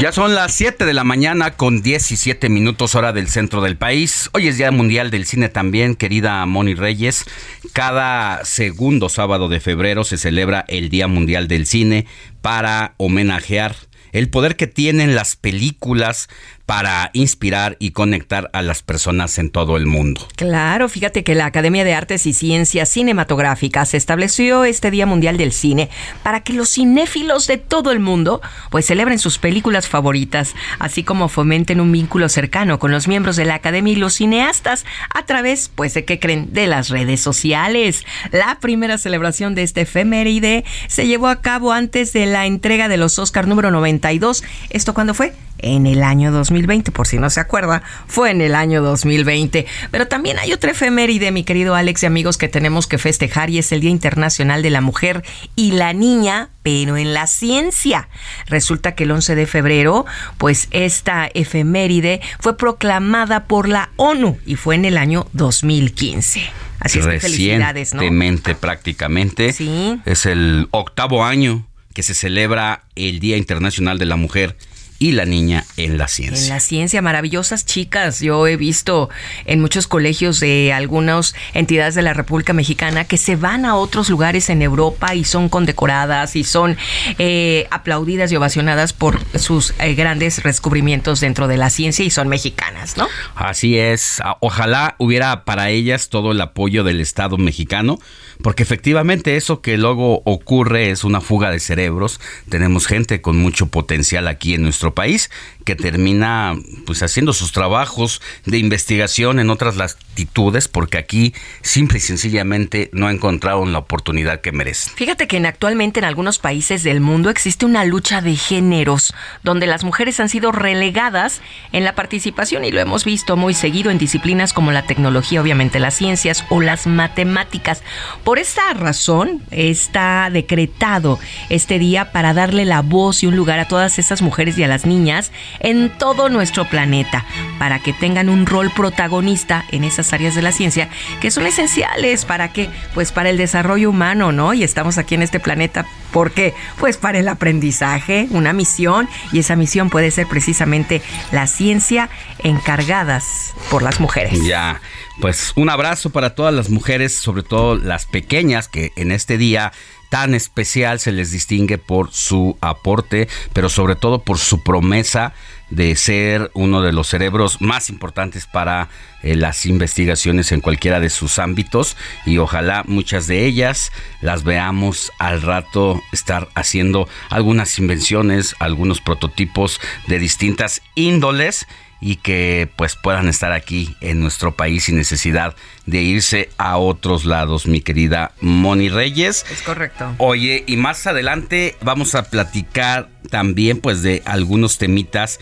Ya 0.00 0.10
son 0.10 0.34
las 0.34 0.52
7 0.54 0.84
de 0.84 0.94
la 0.94 1.04
mañana 1.04 1.52
con 1.52 1.80
17 1.80 2.48
minutos 2.48 2.96
hora 2.96 3.12
del 3.12 3.28
centro 3.28 3.62
del 3.62 3.76
país. 3.76 4.30
Hoy 4.32 4.48
es 4.48 4.58
Día 4.58 4.72
Mundial 4.72 5.12
del 5.12 5.26
Cine 5.26 5.48
también, 5.48 5.94
querida 5.94 6.44
Moni 6.44 6.74
Reyes. 6.74 7.24
Cada 7.72 8.44
segundo 8.44 9.08
sábado 9.08 9.48
de 9.48 9.60
febrero 9.60 10.02
se 10.02 10.18
celebra 10.18 10.64
el 10.66 10.88
Día 10.88 11.06
Mundial 11.06 11.46
del 11.46 11.66
Cine 11.66 12.06
para 12.42 12.94
homenajear 12.96 13.76
el 14.12 14.30
poder 14.30 14.56
que 14.56 14.66
tienen 14.66 15.14
las 15.14 15.36
películas 15.36 16.28
para 16.66 17.10
inspirar 17.12 17.76
y 17.78 17.92
conectar 17.92 18.50
a 18.52 18.60
las 18.60 18.82
personas 18.82 19.38
en 19.38 19.50
todo 19.50 19.76
el 19.76 19.86
mundo. 19.86 20.26
Claro, 20.34 20.88
fíjate 20.88 21.22
que 21.22 21.36
la 21.36 21.46
Academia 21.46 21.84
de 21.84 21.94
Artes 21.94 22.26
y 22.26 22.34
Ciencias 22.34 22.88
Cinematográficas 22.88 23.94
estableció 23.94 24.64
este 24.64 24.90
Día 24.90 25.06
Mundial 25.06 25.36
del 25.36 25.52
Cine 25.52 25.88
para 26.24 26.40
que 26.40 26.52
los 26.52 26.70
cinéfilos 26.70 27.46
de 27.46 27.56
todo 27.56 27.92
el 27.92 28.00
mundo 28.00 28.42
pues 28.70 28.86
celebren 28.86 29.20
sus 29.20 29.38
películas 29.38 29.86
favoritas, 29.86 30.54
así 30.80 31.04
como 31.04 31.28
fomenten 31.28 31.80
un 31.80 31.92
vínculo 31.92 32.28
cercano 32.28 32.80
con 32.80 32.90
los 32.90 33.06
miembros 33.06 33.36
de 33.36 33.44
la 33.44 33.54
Academia 33.54 33.92
y 33.92 33.96
los 33.96 34.14
cineastas 34.14 34.84
a 35.14 35.24
través, 35.24 35.70
pues, 35.74 35.94
de 35.94 36.04
qué 36.04 36.18
creen, 36.18 36.52
de 36.52 36.66
las 36.66 36.88
redes 36.88 37.20
sociales. 37.20 38.04
La 38.32 38.58
primera 38.60 38.98
celebración 38.98 39.54
de 39.54 39.62
este 39.62 39.82
efeméride 39.82 40.64
se 40.88 41.06
llevó 41.06 41.28
a 41.28 41.40
cabo 41.40 41.72
antes 41.72 42.12
de 42.12 42.26
la 42.26 42.46
entrega 42.46 42.88
de 42.88 42.96
los 42.96 43.18
Oscar 43.18 43.46
número 43.46 43.70
92. 43.70 44.42
¿Esto 44.70 44.94
cuándo 44.94 45.14
fue? 45.14 45.32
en 45.58 45.86
el 45.86 46.02
año 46.02 46.32
2020, 46.56 46.90
por 46.90 47.06
si 47.06 47.18
no 47.18 47.28
se 47.30 47.40
acuerda, 47.40 47.82
fue 48.06 48.30
en 48.30 48.40
el 48.40 48.54
año 48.54 48.82
2020. 48.82 49.66
Pero 49.90 50.08
también 50.08 50.38
hay 50.38 50.52
otra 50.52 50.70
efeméride, 50.70 51.30
mi 51.30 51.44
querido 51.44 51.74
Alex 51.74 52.02
y 52.02 52.06
amigos, 52.06 52.38
que 52.38 52.48
tenemos 52.48 52.86
que 52.86 52.98
festejar 52.98 53.50
y 53.50 53.58
es 53.58 53.72
el 53.72 53.80
Día 53.80 53.90
Internacional 53.90 54.62
de 54.62 54.70
la 54.70 54.80
Mujer 54.80 55.22
y 55.54 55.72
la 55.72 55.92
Niña, 55.92 56.48
pero 56.62 56.96
en 56.96 57.12
la 57.12 57.26
ciencia. 57.26 58.08
Resulta 58.46 58.94
que 58.94 59.04
el 59.04 59.10
11 59.10 59.34
de 59.34 59.46
febrero, 59.46 60.06
pues 60.38 60.68
esta 60.70 61.28
efeméride 61.34 62.20
fue 62.40 62.56
proclamada 62.56 63.44
por 63.44 63.68
la 63.68 63.90
ONU 63.96 64.38
y 64.46 64.56
fue 64.56 64.74
en 64.76 64.86
el 64.86 64.96
año 64.96 65.26
2015. 65.32 66.42
Así 66.80 66.98
es 66.98 67.06
que 67.06 67.20
felicidades, 67.20 67.94
¿no? 67.94 68.00
Recientemente 68.00 68.54
prácticamente. 68.54 69.52
Sí. 69.52 70.00
Es 70.04 70.26
el 70.26 70.68
octavo 70.70 71.24
año 71.24 71.66
que 71.94 72.02
se 72.02 72.14
celebra 72.14 72.84
el 72.94 73.20
Día 73.20 73.36
Internacional 73.36 73.98
de 73.98 74.04
la 74.04 74.16
Mujer 74.16 74.56
y 74.98 75.12
la 75.12 75.24
niña 75.24 75.64
en 75.76 75.98
la 75.98 76.08
ciencia. 76.08 76.44
En 76.44 76.48
la 76.50 76.60
ciencia, 76.60 77.02
maravillosas 77.02 77.66
chicas. 77.66 78.20
Yo 78.20 78.46
he 78.46 78.56
visto 78.56 79.10
en 79.44 79.60
muchos 79.60 79.86
colegios 79.86 80.40
de 80.40 80.72
algunas 80.72 81.34
entidades 81.54 81.94
de 81.94 82.02
la 82.02 82.14
República 82.14 82.52
Mexicana 82.52 83.04
que 83.04 83.16
se 83.16 83.36
van 83.36 83.64
a 83.64 83.76
otros 83.76 84.08
lugares 84.08 84.50
en 84.50 84.62
Europa 84.62 85.14
y 85.14 85.24
son 85.24 85.48
condecoradas 85.48 86.36
y 86.36 86.44
son 86.44 86.76
eh, 87.18 87.66
aplaudidas 87.70 88.32
y 88.32 88.36
ovacionadas 88.36 88.92
por 88.92 89.20
sus 89.38 89.74
eh, 89.78 89.94
grandes 89.94 90.42
descubrimientos 90.42 91.20
dentro 91.20 91.48
de 91.48 91.56
la 91.56 91.70
ciencia 91.70 92.04
y 92.04 92.10
son 92.10 92.28
mexicanas, 92.28 92.96
¿no? 92.96 93.06
Así 93.34 93.78
es. 93.78 94.20
Ojalá 94.40 94.94
hubiera 94.98 95.44
para 95.44 95.70
ellas 95.70 96.08
todo 96.08 96.32
el 96.32 96.40
apoyo 96.40 96.84
del 96.84 97.00
Estado 97.00 97.36
mexicano, 97.36 97.98
porque 98.42 98.62
efectivamente 98.62 99.36
eso 99.36 99.60
que 99.60 99.76
luego 99.76 100.22
ocurre 100.24 100.90
es 100.90 101.04
una 101.04 101.20
fuga 101.20 101.50
de 101.50 101.60
cerebros. 101.60 102.20
Tenemos 102.48 102.86
gente 102.86 103.20
con 103.20 103.36
mucho 103.36 103.66
potencial 103.66 104.28
aquí 104.28 104.54
en 104.54 104.62
nuestro 104.62 104.94
país 104.94 105.30
que 105.66 105.74
termina 105.74 106.54
pues 106.86 107.02
haciendo 107.02 107.32
sus 107.32 107.50
trabajos 107.50 108.22
de 108.44 108.56
investigación 108.56 109.40
en 109.40 109.50
otras 109.50 109.76
latitudes 109.76 110.68
porque 110.68 110.96
aquí 110.96 111.34
simple 111.60 111.98
y 111.98 112.00
sencillamente 112.00 112.88
no 112.92 113.10
encontraron 113.10 113.72
la 113.72 113.80
oportunidad 113.80 114.40
que 114.40 114.52
merecen. 114.52 114.94
Fíjate 114.94 115.26
que 115.26 115.44
actualmente 115.44 115.98
en 115.98 116.04
algunos 116.04 116.38
países 116.38 116.84
del 116.84 117.00
mundo 117.00 117.30
existe 117.30 117.66
una 117.66 117.84
lucha 117.84 118.22
de 118.22 118.36
géneros 118.36 119.12
donde 119.42 119.66
las 119.66 119.82
mujeres 119.82 120.20
han 120.20 120.28
sido 120.28 120.52
relegadas 120.52 121.40
en 121.72 121.82
la 121.82 121.96
participación 121.96 122.64
y 122.64 122.70
lo 122.70 122.80
hemos 122.80 123.04
visto 123.04 123.36
muy 123.36 123.52
seguido 123.52 123.90
en 123.90 123.98
disciplinas 123.98 124.52
como 124.52 124.70
la 124.70 124.86
tecnología, 124.86 125.42
obviamente 125.42 125.80
las 125.80 125.94
ciencias 125.94 126.44
o 126.48 126.60
las 126.60 126.86
matemáticas. 126.86 127.82
Por 128.22 128.38
esta 128.38 128.72
razón 128.74 129.42
está 129.50 130.30
decretado 130.32 131.18
este 131.50 131.80
día 131.80 132.12
para 132.12 132.34
darle 132.34 132.64
la 132.64 132.82
voz 132.82 133.24
y 133.24 133.26
un 133.26 133.34
lugar 133.34 133.58
a 133.58 133.66
todas 133.66 133.98
esas 133.98 134.22
mujeres 134.22 134.56
y 134.58 134.62
a 134.62 134.68
las 134.68 134.86
niñas 134.86 135.32
en 135.60 135.90
todo 135.98 136.28
nuestro 136.28 136.64
planeta 136.64 137.24
para 137.58 137.78
que 137.78 137.92
tengan 137.92 138.28
un 138.28 138.46
rol 138.46 138.70
protagonista 138.70 139.64
en 139.70 139.84
esas 139.84 140.12
áreas 140.12 140.34
de 140.34 140.42
la 140.42 140.52
ciencia 140.52 140.88
que 141.20 141.30
son 141.30 141.46
esenciales 141.46 142.24
para 142.24 142.52
que 142.52 142.70
pues 142.94 143.12
para 143.12 143.30
el 143.30 143.36
desarrollo 143.36 143.90
humano, 143.90 144.32
¿no? 144.32 144.54
Y 144.54 144.64
estamos 144.64 144.98
aquí 144.98 145.14
en 145.14 145.22
este 145.22 145.40
planeta 145.40 145.86
¿por 146.16 146.32
qué? 146.32 146.54
Pues 146.78 146.96
para 146.96 147.18
el 147.18 147.28
aprendizaje, 147.28 148.26
una 148.30 148.54
misión 148.54 149.06
y 149.32 149.40
esa 149.40 149.54
misión 149.54 149.90
puede 149.90 150.10
ser 150.10 150.26
precisamente 150.26 151.02
la 151.30 151.46
ciencia 151.46 152.08
encargadas 152.42 153.52
por 153.70 153.82
las 153.82 154.00
mujeres. 154.00 154.42
Ya, 154.42 154.80
pues 155.20 155.52
un 155.56 155.68
abrazo 155.68 156.08
para 156.10 156.34
todas 156.34 156.54
las 156.54 156.70
mujeres, 156.70 157.14
sobre 157.14 157.42
todo 157.42 157.76
las 157.76 158.06
pequeñas 158.06 158.68
que 158.68 158.92
en 158.96 159.12
este 159.12 159.36
día 159.36 159.72
tan 160.08 160.34
especial 160.34 161.00
se 161.00 161.12
les 161.12 161.30
distingue 161.30 161.78
por 161.78 162.12
su 162.12 162.56
aporte, 162.60 163.28
pero 163.52 163.68
sobre 163.68 163.96
todo 163.96 164.20
por 164.20 164.38
su 164.38 164.62
promesa 164.62 165.32
de 165.70 165.96
ser 165.96 166.50
uno 166.54 166.80
de 166.80 166.92
los 166.92 167.08
cerebros 167.08 167.60
más 167.60 167.90
importantes 167.90 168.46
para 168.46 168.88
eh, 169.22 169.34
las 169.34 169.66
investigaciones 169.66 170.52
en 170.52 170.60
cualquiera 170.60 171.00
de 171.00 171.10
sus 171.10 171.40
ámbitos 171.40 171.96
y 172.24 172.38
ojalá 172.38 172.84
muchas 172.86 173.26
de 173.26 173.44
ellas 173.44 173.90
las 174.20 174.44
veamos 174.44 175.10
al 175.18 175.42
rato 175.42 176.00
estar 176.12 176.48
haciendo 176.54 177.08
algunas 177.30 177.78
invenciones, 177.78 178.54
algunos 178.60 179.00
prototipos 179.00 179.80
de 180.06 180.20
distintas 180.20 180.82
índoles 180.94 181.66
y 182.00 182.16
que 182.16 182.68
pues 182.76 182.96
puedan 182.96 183.28
estar 183.28 183.52
aquí 183.52 183.96
en 184.00 184.20
nuestro 184.20 184.54
país 184.54 184.84
sin 184.84 184.96
necesidad 184.96 185.54
de 185.86 186.02
irse 186.02 186.50
a 186.58 186.76
otros 186.76 187.24
lados, 187.24 187.66
mi 187.66 187.80
querida 187.80 188.32
Moni 188.40 188.88
Reyes. 188.88 189.46
Es 189.50 189.62
correcto. 189.62 190.14
Oye, 190.18 190.64
y 190.66 190.76
más 190.76 191.06
adelante 191.06 191.76
vamos 191.80 192.14
a 192.14 192.30
platicar 192.30 193.08
también 193.30 193.80
pues 193.80 194.02
de 194.02 194.22
algunos 194.24 194.78
temitas 194.78 195.40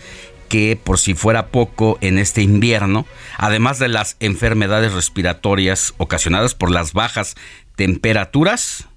que 0.49 0.79
por 0.81 0.99
si 0.99 1.15
fuera 1.15 1.47
poco 1.47 1.97
en 2.01 2.17
este 2.19 2.41
invierno, 2.41 3.05
además 3.37 3.79
de 3.79 3.87
las 3.87 4.15
enfermedades 4.19 4.93
respiratorias 4.93 5.93
ocasionadas 5.97 6.53
por 6.53 6.71
las 6.71 6.93
bajas 6.93 7.35
temperaturas, 7.75 8.87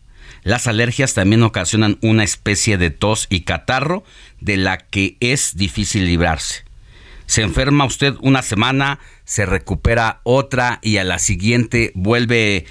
las 0.42 0.66
alergias 0.66 1.14
también 1.14 1.42
ocasionan 1.42 1.99
una 2.01 2.23
especie 2.23 2.79
de 2.79 2.90
tos 2.90 3.27
y 3.29 3.40
catarro 3.40 4.05
de 4.40 4.57
la 4.57 4.79
que 4.79 5.16
es 5.21 5.57
difícil 5.57 6.07
librarse. 6.07 6.68
Se 7.29 7.43
enferma 7.43 7.85
usted 7.85 8.14
una 8.23 8.41
semana, 8.41 9.01
se 9.27 9.45
recupera 9.45 10.21
otra 10.23 10.79
y 10.81 10.97
a 10.97 11.05
la 11.05 11.19
siguiente 11.19 11.93
vuelve 11.95 12.64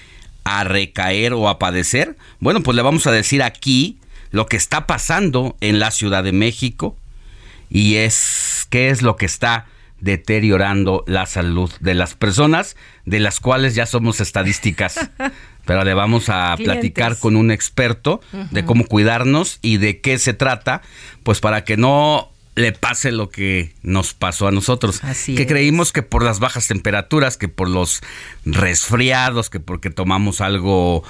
a 0.43 0.63
recaer 0.63 1.34
o 1.34 1.48
a 1.48 1.60
padecer. 1.60 2.17
Bueno, 2.39 2.63
pues 2.63 2.76
le 2.76 2.82
vamos 2.82 3.06
a 3.06 3.12
decir 3.12 3.43
aquí 3.43 4.00
lo 4.32 4.48
que 4.48 4.58
está 4.58 4.88
pasando 4.88 5.56
en 5.62 5.78
la 5.78 5.91
Ciudad 5.91 6.24
de 6.24 6.32
México 6.32 6.98
y 7.70 7.98
es 7.98 8.65
qué 8.72 8.89
es 8.89 9.04
lo 9.04 9.15
que 9.15 9.28
está 9.28 9.67
deteriorando 10.00 11.04
la 11.06 11.28
salud 11.28 11.72
de 11.80 11.93
las 11.93 12.15
personas, 12.15 12.76
de 13.06 13.20
las 13.20 13.39
cuales 13.39 13.76
ya 13.76 13.86
somos 13.86 14.20
estadísticas. 14.22 15.12
Pero 15.65 15.84
le 15.84 15.93
vamos 15.93 16.30
a 16.30 16.56
platicar 16.58 17.20
con 17.20 17.36
un 17.36 17.52
experto 17.52 18.22
de 18.50 18.65
cómo 18.65 18.86
cuidarnos 18.86 19.60
y 19.62 19.78
de 19.78 20.02
qué 20.02 20.17
se 20.17 20.34
trata, 20.34 20.82
pues 21.22 21.41
para 21.41 21.63
que 21.63 21.78
no 21.78 22.32
le 22.58 22.72
pase 22.72 23.12
lo 23.12 23.30
que 23.30 23.72
nos 23.84 24.15
pasó 24.15 24.48
a 24.48 24.52
nosotros. 24.52 25.00
que 25.26 25.46
creímos 25.46 25.91
que 25.91 26.02
por 26.02 26.24
las 26.24 26.39
bajas 26.39 26.67
temperaturas, 26.67 27.38
que 27.38 27.48
por 27.48 27.70
los 27.70 28.02
resfriados, 28.46 29.52
que 29.52 29.60
porque 29.60 29.91
tomamos 29.91 30.41
algo 30.41 31.04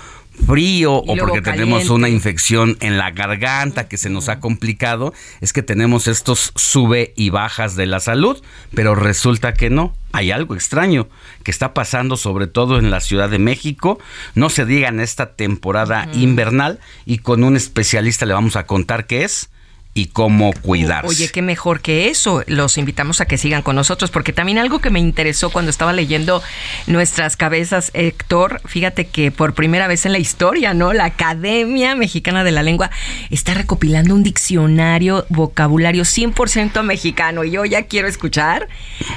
frío 0.46 0.96
o 0.96 1.16
porque 1.16 1.42
tenemos 1.42 1.90
una 1.90 2.10
infección 2.10 2.78
en 2.82 2.98
la 2.98 3.12
garganta 3.12 3.88
que 3.88 3.98
se 3.98 4.10
nos 4.10 4.28
ha 4.28 4.42
complicado, 4.42 5.14
es 5.40 5.54
que 5.54 5.64
tenemos 5.64 6.10
estos 6.10 6.52
sube 6.56 7.14
y 7.16 7.30
bajas 7.30 7.78
de 7.78 7.86
la 7.86 8.02
salud, 8.02 8.44
pero 8.76 8.94
resulta 8.94 9.54
que 9.54 9.70
no. 9.70 9.96
Hay 10.12 10.32
algo 10.32 10.54
extraño 10.54 11.08
que 11.44 11.52
está 11.52 11.74
pasando 11.74 12.18
sobre 12.18 12.48
todo 12.48 12.78
en 12.78 12.92
la 12.92 13.00
Ciudad 13.00 13.30
de 13.30 13.40
México, 13.40 14.00
no 14.36 14.50
se 14.50 14.66
diga 14.66 14.90
en 14.90 15.00
esta 15.00 15.34
temporada 15.36 16.10
invernal 16.14 16.80
y 17.06 17.20
con 17.20 17.46
un 17.46 17.56
especialista 17.56 18.26
le 18.26 18.34
vamos 18.34 18.58
a 18.58 18.66
contar 18.66 19.08
qué 19.08 19.24
es 19.24 19.50
y 19.98 20.06
cómo 20.08 20.54
cuidarse. 20.62 21.10
Oye, 21.10 21.30
qué 21.30 21.42
mejor 21.42 21.82
que 21.82 22.10
eso. 22.10 22.44
Los 22.48 22.78
invitamos 22.78 23.20
a 23.20 23.26
que 23.26 23.38
sigan 23.38 23.64
con 23.64 23.76
nosotros, 23.76 24.12
porque 24.12 24.32
también 24.32 24.60
algo 24.60 24.80
que 24.80 24.90
me 24.90 25.00
interesó 25.00 25.50
cuando 25.50 25.72
estaba 25.72 25.92
leyendo 25.92 26.44
nuestras 26.86 27.36
cabezas, 27.36 27.92
Héctor, 27.94 28.62
fíjate 28.66 29.08
que 29.08 29.32
por 29.32 29.54
primera 29.54 29.88
vez 29.88 30.06
en 30.06 30.12
la 30.12 30.20
historia, 30.20 30.74
¿no? 30.74 30.94
La 30.94 31.06
Academia 31.06 31.96
Mexicana 31.96 32.44
de 32.44 32.52
la 32.52 32.64
Lengua 32.64 32.92
está 33.30 33.54
recopilando 33.54 34.14
un 34.14 34.24
diccionario 34.24 35.26
vocabulario 35.30 36.04
100% 36.04 36.84
mexicano. 36.84 37.44
Y 37.44 37.52
yo 37.52 37.66
ya 37.66 37.84
quiero 37.84 38.08
escuchar, 38.08 38.68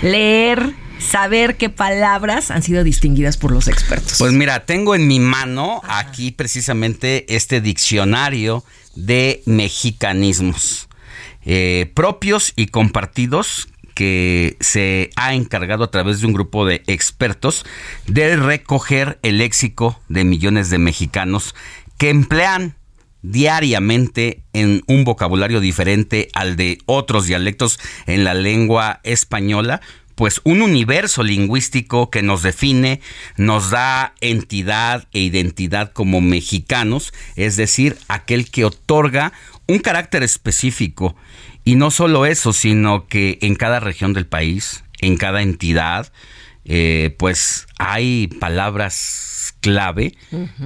leer 0.02 0.74
saber 1.00 1.56
qué 1.56 1.70
palabras 1.70 2.50
han 2.50 2.62
sido 2.62 2.84
distinguidas 2.84 3.36
por 3.36 3.50
los 3.52 3.68
expertos. 3.68 4.16
Pues 4.18 4.32
mira, 4.32 4.66
tengo 4.66 4.94
en 4.94 5.06
mi 5.06 5.18
mano 5.18 5.80
aquí 5.88 6.30
precisamente 6.30 7.34
este 7.34 7.60
diccionario 7.60 8.64
de 9.06 9.42
mexicanismos 9.46 10.88
eh, 11.44 11.90
propios 11.94 12.52
y 12.56 12.66
compartidos 12.66 13.68
que 13.94 14.56
se 14.60 15.10
ha 15.16 15.34
encargado 15.34 15.84
a 15.84 15.90
través 15.90 16.20
de 16.20 16.26
un 16.26 16.32
grupo 16.32 16.64
de 16.64 16.82
expertos 16.86 17.64
de 18.06 18.36
recoger 18.36 19.18
el 19.22 19.38
léxico 19.38 20.00
de 20.08 20.24
millones 20.24 20.70
de 20.70 20.78
mexicanos 20.78 21.54
que 21.98 22.10
emplean 22.10 22.76
diariamente 23.22 24.42
en 24.52 24.82
un 24.86 25.04
vocabulario 25.04 25.60
diferente 25.60 26.28
al 26.32 26.56
de 26.56 26.78
otros 26.86 27.26
dialectos 27.26 27.78
en 28.06 28.24
la 28.24 28.34
lengua 28.34 29.00
española, 29.02 29.80
pues 30.20 30.42
un 30.44 30.60
universo 30.60 31.22
lingüístico 31.22 32.10
que 32.10 32.20
nos 32.20 32.42
define, 32.42 33.00
nos 33.38 33.70
da 33.70 34.12
entidad 34.20 35.08
e 35.14 35.20
identidad 35.20 35.94
como 35.94 36.20
mexicanos, 36.20 37.14
es 37.36 37.56
decir, 37.56 37.96
aquel 38.06 38.50
que 38.50 38.66
otorga 38.66 39.32
un 39.66 39.78
carácter 39.78 40.22
específico. 40.22 41.16
Y 41.64 41.76
no 41.76 41.90
solo 41.90 42.26
eso, 42.26 42.52
sino 42.52 43.06
que 43.06 43.38
en 43.40 43.54
cada 43.54 43.80
región 43.80 44.12
del 44.12 44.26
país, 44.26 44.84
en 45.00 45.16
cada 45.16 45.40
entidad, 45.40 46.12
eh, 46.66 47.16
pues 47.18 47.66
hay 47.78 48.26
palabras 48.26 49.54
clave 49.60 50.14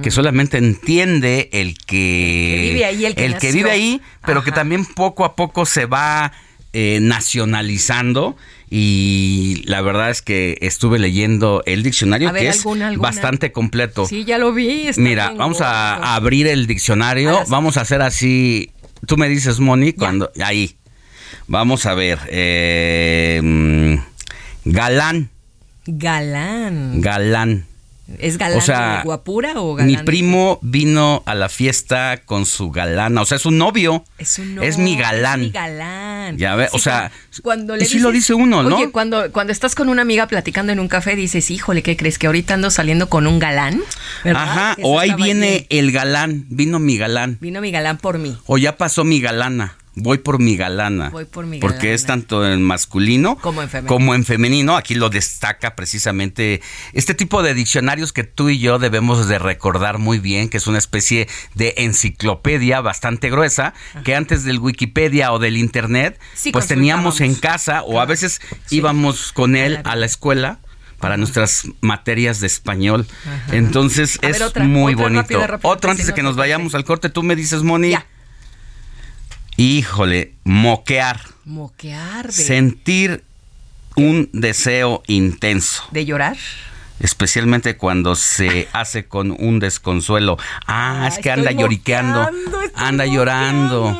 que 0.03 0.11
solamente 0.11 0.57
entiende 0.57 1.49
el 1.53 1.77
que, 1.77 2.71
vive 2.73 2.85
ahí, 2.85 3.05
el 3.05 3.15
que, 3.37 3.51
vive 3.51 3.71
ahí 3.71 4.01
pero 4.25 4.43
que 4.43 4.51
también 4.51 4.85
poco 4.85 5.25
a 5.25 5.35
poco 5.35 5.65
se 5.65 5.85
va 5.85 6.31
eh, 6.77 6.99
nacionalizando 7.01 8.35
y 8.69 9.63
la 9.65 9.81
verdad 9.81 10.09
es 10.09 10.21
que 10.21 10.57
estuve 10.59 10.99
leyendo 10.99 11.63
el 11.65 11.83
diccionario 11.83 12.33
que 12.33 12.49
es 12.49 12.65
bastante 12.97 13.53
completo. 13.53 14.05
Sí, 14.05 14.25
ya 14.25 14.37
lo 14.37 14.51
vi. 14.51 14.89
Mira, 14.97 15.29
vamos 15.29 15.61
a 15.61 16.15
abrir 16.15 16.47
el 16.47 16.67
diccionario, 16.67 17.45
vamos 17.47 17.77
a 17.77 17.81
hacer 17.81 18.01
así, 18.01 18.71
tú 19.07 19.15
me 19.15 19.29
dices, 19.29 19.61
Moni, 19.61 19.93
cuando... 19.93 20.33
Ahí, 20.43 20.75
vamos 21.47 21.85
a 21.85 21.93
ver. 21.93 22.19
Eh, 22.27 23.97
galán. 24.65 25.29
Galán. 25.85 26.99
Galán. 26.99 27.67
¿Es 28.19 28.37
galán 28.37 28.59
O 28.59 28.61
sea, 28.61 28.97
de 28.97 29.03
guapura 29.03 29.53
o 29.55 29.73
galán 29.75 29.87
Mi 29.87 29.97
primo 29.97 30.59
vino 30.61 31.23
a 31.25 31.33
la 31.33 31.49
fiesta 31.49 32.21
con 32.25 32.45
su 32.45 32.69
galana, 32.69 33.21
o 33.21 33.25
sea, 33.25 33.37
es 33.37 33.45
un 33.45 33.57
novio. 33.57 34.03
Es, 34.17 34.37
un 34.39 34.61
Es 34.61 34.77
mi 34.77 34.91
novio, 34.91 35.05
galán. 35.05 35.41
Es 35.41 35.47
mi 35.47 35.51
galán. 35.51 36.37
Ya 36.37 36.55
ve, 36.55 36.69
o 36.71 36.79
sea, 36.79 37.11
cuando 37.41 37.75
y 37.75 37.79
le 37.79 37.85
sí 37.85 37.99
lo 37.99 38.11
dice 38.11 38.33
uno, 38.33 38.63
¿no? 38.63 38.77
Oye, 38.77 38.91
cuando, 38.91 39.31
cuando 39.31 39.51
estás 39.51 39.75
con 39.75 39.89
una 39.89 40.03
amiga 40.03 40.27
platicando 40.27 40.71
en 40.71 40.79
un 40.79 40.87
café, 40.87 41.15
dices, 41.15 41.49
híjole, 41.49 41.81
¿qué 41.81 41.97
crees? 41.97 42.19
¿Que 42.19 42.27
ahorita 42.27 42.53
ando 42.53 42.69
saliendo 42.69 43.09
con 43.09 43.25
un 43.27 43.39
galán? 43.39 43.81
¿Verdad? 44.23 44.43
Ajá, 44.43 44.77
o 44.83 44.99
ahí 44.99 45.13
viene 45.15 45.65
el 45.69 45.91
galán, 45.91 46.45
vino 46.49 46.79
mi 46.79 46.97
galán. 46.97 47.37
Vino 47.41 47.61
mi 47.61 47.71
galán 47.71 47.97
por 47.97 48.19
mí. 48.19 48.37
O 48.45 48.57
ya 48.57 48.77
pasó 48.77 49.03
mi 49.03 49.19
galana. 49.19 49.77
Voy 49.97 50.17
por 50.17 50.39
mi 50.39 50.57
galana. 50.57 51.09
Voy 51.09 51.23
por 51.25 51.45
mi 51.45 51.59
Porque 51.59 51.93
es 51.93 52.03
galana. 52.03 52.21
tanto 52.21 52.45
en 52.51 52.61
masculino 52.61 53.37
Como 53.37 53.61
en 53.61 53.69
femenino. 53.69 53.87
como 53.87 54.13
en 54.15 54.25
femenino. 54.25 54.75
Aquí 54.75 54.93
lo 54.95 55.09
destaca 55.09 55.75
precisamente 55.75 56.61
este 56.93 57.13
tipo 57.13 57.41
de 57.43 57.53
diccionarios 57.53 58.11
que 58.11 58.23
tú 58.25 58.49
y 58.49 58.59
yo 58.59 58.77
debemos 58.77 59.27
de 59.29 59.39
recordar 59.39 59.97
muy 59.97 60.19
bien, 60.19 60.49
que 60.49 60.57
es 60.57 60.67
una 60.67 60.79
especie 60.79 61.27
de 61.53 61.73
enciclopedia 61.77 62.81
bastante 62.81 63.29
gruesa, 63.29 63.73
que 64.03 64.15
antes 64.15 64.43
del 64.43 64.59
Wikipedia 64.59 65.31
o 65.31 65.39
del 65.39 65.57
Internet, 65.57 66.19
Sí, 66.33 66.51
pues 66.51 66.67
teníamos 66.67 67.21
en 67.21 67.35
casa 67.35 67.83
o 67.83 67.99
a 68.01 68.05
veces 68.05 68.41
íbamos 68.69 69.31
con 69.31 69.55
él 69.55 69.79
a 69.85 69.95
la 69.95 70.05
escuela 70.05 70.59
para 70.99 71.17
nuestras 71.17 71.67
materias 71.81 72.39
de 72.39 72.47
español. 72.47 73.05
Ajá. 73.25 73.55
Entonces 73.55 74.17
A 74.21 74.27
ver, 74.27 74.35
es 74.35 74.41
otra, 74.41 74.63
muy 74.63 74.93
otra, 74.93 75.03
bonito. 75.05 75.21
rápida, 75.21 75.47
rápida, 75.47 75.69
Otro 75.69 75.91
antes 75.91 76.07
de 76.07 76.13
que 76.13 76.23
nos 76.23 76.35
vayamos 76.35 76.75
al 76.75 76.83
corte, 76.83 77.09
tú 77.09 77.23
me 77.23 77.35
dices, 77.35 77.63
Moni. 77.63 77.95
Híjole, 79.57 80.33
moquear. 80.43 81.19
Moquear 81.45 82.27
de, 82.27 82.31
Sentir 82.33 83.23
un 83.95 84.29
deseo 84.33 85.03
intenso. 85.07 85.83
de 85.91 86.05
llorar. 86.05 86.35
Especialmente 86.99 87.77
cuando 87.77 88.15
se 88.15 88.67
hace 88.73 89.05
con 89.05 89.31
un 89.31 89.59
desconsuelo. 89.59 90.37
Ah, 90.67 91.07
es 91.11 91.19
que 91.19 91.31
anda 91.31 91.51
lloriqueando. 91.51 92.29
Anda 92.75 93.05
llorando. 93.05 93.97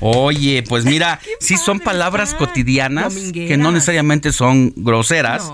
Oye, 0.00 0.62
pues 0.68 0.84
mira, 0.86 1.20
sí 1.40 1.56
son 1.56 1.80
palabras 1.80 2.34
cotidianas 2.34 3.14
que 3.32 3.56
no 3.56 3.72
necesariamente 3.72 4.32
son 4.32 4.72
groseras. 4.76 5.52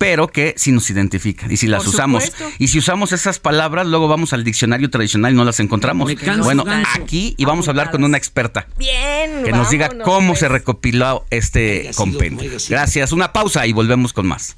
Pero 0.00 0.28
que 0.28 0.54
sí 0.56 0.72
nos 0.72 0.88
identifican. 0.88 1.52
Y 1.52 1.58
si 1.58 1.66
las 1.66 1.84
Por 1.84 1.92
usamos, 1.92 2.24
supuesto. 2.24 2.56
y 2.58 2.68
si 2.68 2.78
usamos 2.78 3.12
esas 3.12 3.38
palabras, 3.38 3.86
luego 3.86 4.08
vamos 4.08 4.32
al 4.32 4.44
diccionario 4.44 4.88
tradicional 4.88 5.34
y 5.34 5.36
no 5.36 5.44
las 5.44 5.60
encontramos. 5.60 6.10
Canso, 6.14 6.42
Bueno, 6.42 6.64
aquí 6.94 7.34
y 7.36 7.44
vamos 7.44 7.68
a 7.68 7.72
hablar 7.72 7.90
con 7.90 8.02
una 8.02 8.16
experta 8.16 8.66
Bien. 8.78 9.44
que 9.44 9.52
nos 9.52 9.68
diga 9.68 9.90
cómo 10.02 10.28
pues. 10.28 10.38
se 10.40 10.48
recopiló 10.48 11.26
este 11.28 11.90
compendio. 11.96 12.50
Gracias. 12.70 13.12
Una 13.12 13.34
pausa 13.34 13.66
y 13.66 13.74
volvemos 13.74 14.14
con 14.14 14.26
más. 14.26 14.56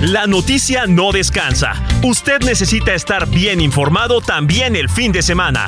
La 0.00 0.26
noticia 0.26 0.86
no 0.88 1.12
descansa. 1.12 1.74
Usted 2.02 2.40
necesita 2.40 2.94
estar 2.94 3.28
bien 3.28 3.60
informado 3.60 4.20
también 4.20 4.74
el 4.74 4.88
fin 4.88 5.12
de 5.12 5.22
semana. 5.22 5.66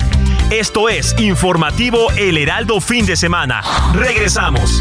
Esto 0.51 0.89
es 0.89 1.15
Informativo 1.21 2.11
El 2.17 2.37
Heraldo 2.39 2.81
Fin 2.81 3.07
de 3.07 3.15
Semana. 3.17 3.63
Regresamos. 3.95 4.81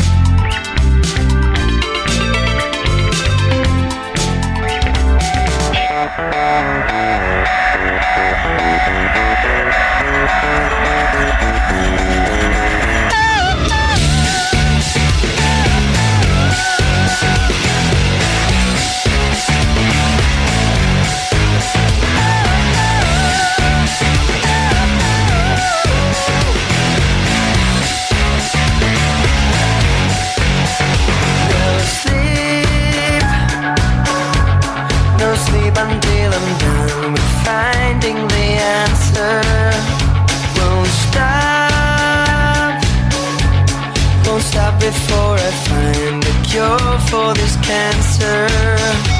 Cure 46.61 46.99
for 47.09 47.33
this 47.33 47.55
cancer. 47.57 49.10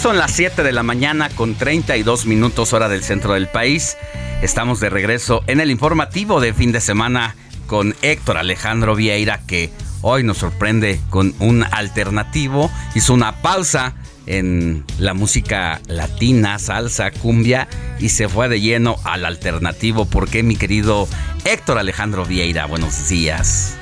Son 0.00 0.16
las 0.16 0.32
7 0.32 0.62
de 0.62 0.72
la 0.72 0.82
mañana 0.82 1.28
con 1.28 1.54
32 1.54 2.24
minutos 2.24 2.72
hora 2.72 2.88
del 2.88 3.02
centro 3.02 3.34
del 3.34 3.48
país. 3.48 3.98
Estamos 4.40 4.80
de 4.80 4.88
regreso 4.88 5.42
en 5.46 5.60
el 5.60 5.70
informativo 5.70 6.40
de 6.40 6.54
fin 6.54 6.72
de 6.72 6.80
semana 6.80 7.36
con 7.66 7.94
Héctor 8.00 8.38
Alejandro 8.38 8.94
Vieira 8.94 9.42
que 9.46 9.70
hoy 10.00 10.22
nos 10.22 10.38
sorprende 10.38 10.98
con 11.10 11.34
un 11.38 11.64
alternativo. 11.64 12.70
Hizo 12.94 13.12
una 13.12 13.42
pausa 13.42 13.94
en 14.24 14.86
la 14.98 15.12
música 15.12 15.82
latina, 15.86 16.58
salsa, 16.58 17.10
cumbia 17.10 17.68
y 17.98 18.08
se 18.08 18.26
fue 18.26 18.48
de 18.48 18.58
lleno 18.58 18.96
al 19.04 19.26
alternativo. 19.26 20.06
¿Por 20.06 20.30
qué 20.30 20.42
mi 20.42 20.56
querido 20.56 21.08
Héctor 21.44 21.76
Alejandro 21.76 22.24
Vieira? 22.24 22.64
Buenos 22.64 23.08
días. 23.10 23.76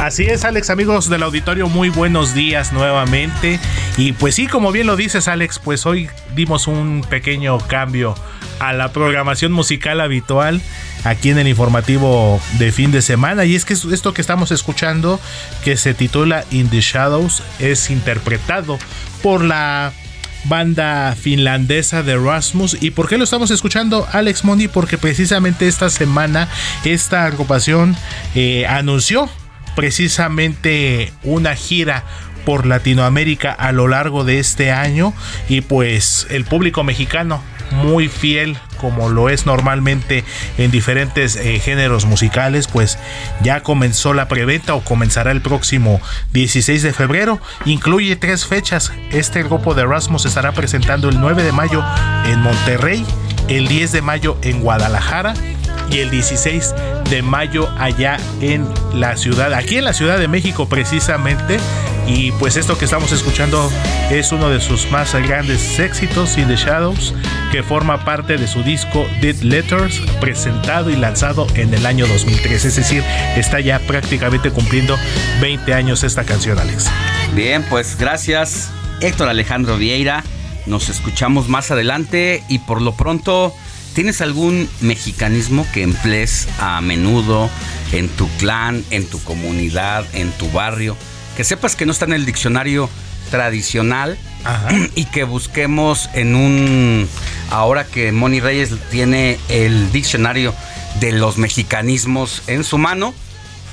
Así 0.00 0.24
es, 0.24 0.46
Alex, 0.46 0.70
amigos 0.70 1.10
del 1.10 1.22
auditorio, 1.22 1.68
muy 1.68 1.90
buenos 1.90 2.32
días 2.32 2.72
nuevamente. 2.72 3.60
Y 3.98 4.14
pues 4.14 4.34
sí, 4.34 4.46
como 4.46 4.72
bien 4.72 4.86
lo 4.86 4.96
dices, 4.96 5.28
Alex, 5.28 5.58
pues 5.58 5.84
hoy 5.84 6.08
dimos 6.34 6.68
un 6.68 7.04
pequeño 7.10 7.58
cambio 7.58 8.14
a 8.60 8.72
la 8.72 8.92
programación 8.92 9.52
musical 9.52 10.00
habitual 10.00 10.62
aquí 11.04 11.28
en 11.28 11.38
el 11.38 11.48
informativo 11.48 12.40
de 12.58 12.72
fin 12.72 12.92
de 12.92 13.02
semana. 13.02 13.44
Y 13.44 13.54
es 13.54 13.66
que 13.66 13.74
esto 13.74 14.14
que 14.14 14.22
estamos 14.22 14.52
escuchando, 14.52 15.20
que 15.64 15.76
se 15.76 15.92
titula 15.92 16.46
In 16.50 16.70
the 16.70 16.80
Shadows, 16.80 17.42
es 17.58 17.90
interpretado 17.90 18.78
por 19.22 19.44
la 19.44 19.92
banda 20.44 21.14
finlandesa 21.14 22.02
de 22.02 22.16
Rasmus. 22.16 22.78
¿Y 22.80 22.92
por 22.92 23.06
qué 23.06 23.18
lo 23.18 23.24
estamos 23.24 23.50
escuchando, 23.50 24.08
Alex 24.12 24.44
Mondi? 24.44 24.66
Porque 24.66 24.96
precisamente 24.96 25.68
esta 25.68 25.90
semana 25.90 26.48
esta 26.86 27.26
agrupación 27.26 27.94
eh, 28.34 28.66
anunció 28.66 29.28
precisamente 29.76 31.12
una 31.22 31.54
gira 31.54 32.04
por 32.44 32.66
Latinoamérica 32.66 33.52
a 33.52 33.72
lo 33.72 33.88
largo 33.88 34.24
de 34.24 34.38
este 34.38 34.72
año 34.72 35.12
y 35.48 35.60
pues 35.60 36.26
el 36.30 36.44
público 36.44 36.84
mexicano 36.84 37.42
muy 37.70 38.08
fiel 38.08 38.56
como 38.80 39.10
lo 39.10 39.28
es 39.28 39.46
normalmente 39.46 40.24
en 40.56 40.70
diferentes 40.70 41.36
eh, 41.36 41.60
géneros 41.60 42.06
musicales, 42.06 42.66
pues 42.66 42.98
ya 43.42 43.62
comenzó 43.62 44.14
la 44.14 44.26
preventa 44.26 44.74
o 44.74 44.82
comenzará 44.82 45.32
el 45.32 45.42
próximo 45.42 46.00
16 46.32 46.82
de 46.82 46.92
febrero. 46.92 47.40
Incluye 47.66 48.16
tres 48.16 48.46
fechas. 48.46 48.90
Este 49.10 49.42
grupo 49.42 49.74
de 49.74 49.84
Rasmus 49.84 50.24
estará 50.24 50.52
presentando 50.52 51.10
el 51.10 51.20
9 51.20 51.42
de 51.42 51.52
mayo 51.52 51.84
en 52.26 52.40
Monterrey, 52.40 53.04
el 53.50 53.68
10 53.68 53.92
de 53.92 54.02
mayo 54.02 54.38
en 54.42 54.60
Guadalajara 54.60 55.34
y 55.90 55.98
el 55.98 56.10
16 56.10 56.74
de 57.10 57.22
mayo 57.22 57.68
allá 57.78 58.16
en 58.40 58.66
la 58.94 59.16
ciudad, 59.16 59.52
aquí 59.52 59.76
en 59.76 59.84
la 59.84 59.92
Ciudad 59.92 60.18
de 60.18 60.28
México 60.28 60.68
precisamente. 60.68 61.58
Y 62.06 62.32
pues 62.32 62.56
esto 62.56 62.78
que 62.78 62.86
estamos 62.86 63.12
escuchando 63.12 63.70
es 64.10 64.32
uno 64.32 64.48
de 64.48 64.60
sus 64.60 64.90
más 64.90 65.14
grandes 65.14 65.78
éxitos, 65.78 66.38
In 66.38 66.48
the 66.48 66.56
Shadows, 66.56 67.14
que 67.52 67.62
forma 67.62 68.04
parte 68.04 68.36
de 68.36 68.48
su 68.48 68.62
disco 68.62 69.06
Dead 69.20 69.36
Letters, 69.42 70.00
presentado 70.20 70.90
y 70.90 70.96
lanzado 70.96 71.46
en 71.54 71.74
el 71.74 71.86
año 71.86 72.06
2003. 72.06 72.64
Es 72.64 72.76
decir, 72.76 73.04
está 73.36 73.60
ya 73.60 73.78
prácticamente 73.80 74.50
cumpliendo 74.50 74.96
20 75.40 75.74
años 75.74 76.02
esta 76.02 76.24
canción, 76.24 76.58
Alex. 76.58 76.88
Bien, 77.34 77.64
pues 77.68 77.96
gracias 77.96 78.70
Héctor 79.00 79.28
Alejandro 79.28 79.76
Vieira. 79.76 80.24
Nos 80.70 80.88
escuchamos 80.88 81.48
más 81.48 81.72
adelante 81.72 82.44
y 82.48 82.60
por 82.60 82.80
lo 82.80 82.94
pronto, 82.94 83.52
¿tienes 83.92 84.20
algún 84.20 84.70
mexicanismo 84.80 85.66
que 85.74 85.82
emplees 85.82 86.46
a 86.60 86.80
menudo 86.80 87.50
en 87.90 88.08
tu 88.08 88.28
clan, 88.38 88.84
en 88.92 89.04
tu 89.04 89.20
comunidad, 89.24 90.06
en 90.12 90.30
tu 90.30 90.48
barrio? 90.52 90.96
Que 91.36 91.42
sepas 91.42 91.74
que 91.74 91.86
no 91.86 91.92
está 91.92 92.04
en 92.04 92.12
el 92.12 92.24
diccionario 92.24 92.88
tradicional 93.32 94.16
y 94.94 95.06
que 95.06 95.24
busquemos 95.24 96.08
en 96.14 96.36
un... 96.36 97.08
Ahora 97.50 97.84
que 97.84 98.12
Moni 98.12 98.38
Reyes 98.38 98.70
tiene 98.92 99.40
el 99.48 99.90
diccionario 99.90 100.54
de 101.00 101.10
los 101.10 101.36
mexicanismos 101.36 102.44
en 102.46 102.62
su 102.62 102.78
mano, 102.78 103.12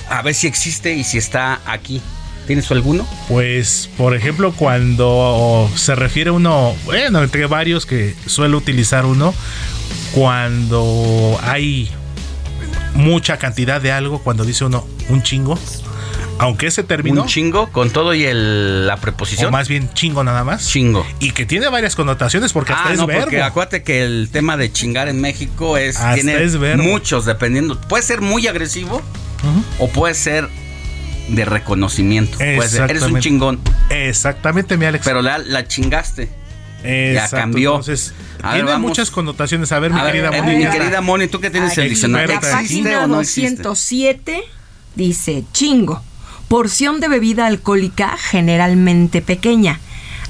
a 0.09 0.23
ver 0.23 0.33
si 0.33 0.47
existe 0.47 0.95
y 0.95 1.03
si 1.03 1.19
está 1.19 1.61
aquí. 1.67 2.01
¿Tienes 2.47 2.71
alguno? 2.71 3.05
Pues, 3.27 3.89
por 3.97 4.15
ejemplo, 4.15 4.53
cuando 4.53 5.69
se 5.75 5.95
refiere 5.95 6.31
uno, 6.31 6.73
bueno, 6.85 7.21
entre 7.21 7.45
varios 7.45 7.85
que 7.85 8.15
suele 8.25 8.55
utilizar 8.55 9.05
uno, 9.05 9.33
cuando 10.13 11.37
hay 11.43 11.91
mucha 12.93 13.37
cantidad 13.37 13.81
de 13.81 13.91
algo, 13.91 14.19
cuando 14.23 14.45
dice 14.45 14.63
uno 14.63 14.87
un 15.09 15.23
chingo, 15.23 15.59
aunque 16.39 16.67
ese 16.67 16.83
término. 16.83 17.23
Un 17.23 17.27
chingo 17.27 17.69
con 17.73 17.89
todo 17.89 18.13
y 18.13 18.23
el, 18.23 18.87
la 18.87 18.95
preposición. 18.95 19.49
O 19.49 19.51
más 19.51 19.67
bien 19.67 19.89
chingo 19.93 20.23
nada 20.23 20.45
más. 20.45 20.65
Chingo. 20.67 21.05
Y 21.19 21.31
que 21.31 21.45
tiene 21.45 21.67
varias 21.67 21.97
connotaciones 21.97 22.53
porque 22.53 22.71
hasta 22.71 22.89
ah, 22.89 22.93
es 22.93 22.99
no, 22.99 23.07
verbo. 23.07 23.23
porque 23.23 23.41
acuérdate 23.41 23.83
que 23.83 24.03
el 24.03 24.29
tema 24.31 24.55
de 24.55 24.71
chingar 24.71 25.09
en 25.09 25.19
México 25.19 25.77
es 25.77 25.97
Hasta 25.97 26.15
tiene 26.15 26.41
es 26.41 26.57
verbo. 26.57 26.83
muchos 26.83 27.25
dependiendo. 27.25 27.79
Puede 27.81 28.03
ser 28.03 28.21
muy 28.21 28.47
agresivo 28.47 29.01
o 29.79 29.87
puede 29.89 30.13
ser 30.13 30.49
de 31.27 31.45
reconocimiento. 31.45 32.37
Puede 32.37 32.67
ser, 32.69 32.89
eres 32.89 33.03
un 33.03 33.19
chingón. 33.19 33.59
Exactamente, 33.89 34.77
mi 34.77 34.85
Alex. 34.85 35.05
Pero 35.05 35.21
la, 35.21 35.37
la 35.37 35.67
chingaste. 35.67 36.29
ya 36.83 36.89
Exacto, 36.89 37.37
cambió. 37.37 37.71
Entonces, 37.71 38.13
A 38.41 38.53
tiene 38.53 38.77
muchas 38.77 39.11
connotaciones. 39.11 39.71
A 39.71 39.79
ver, 39.79 39.91
mi 39.91 40.01
ver, 40.01 40.11
querida 40.11 40.29
eh, 40.37 40.41
Moni. 40.41 40.55
mi 40.57 40.69
querida 40.69 41.01
Moni, 41.01 41.27
¿tú 41.27 41.39
qué 41.39 41.49
tienes 41.49 41.77
el 41.77 41.83
Aquí, 41.83 41.89
diccionario? 41.89 42.27
La 42.27 42.35
¿Existe 42.61 42.83
página 42.83 43.03
o 43.03 43.07
no 43.07 43.21
existe? 43.21 43.61
207 43.63 44.43
dice 44.95 45.43
chingo. 45.53 46.01
Porción 46.47 46.99
de 47.01 47.09
bebida 47.09 47.45
alcohólica 47.45 48.15
generalmente 48.17 49.21
pequeña. 49.21 49.79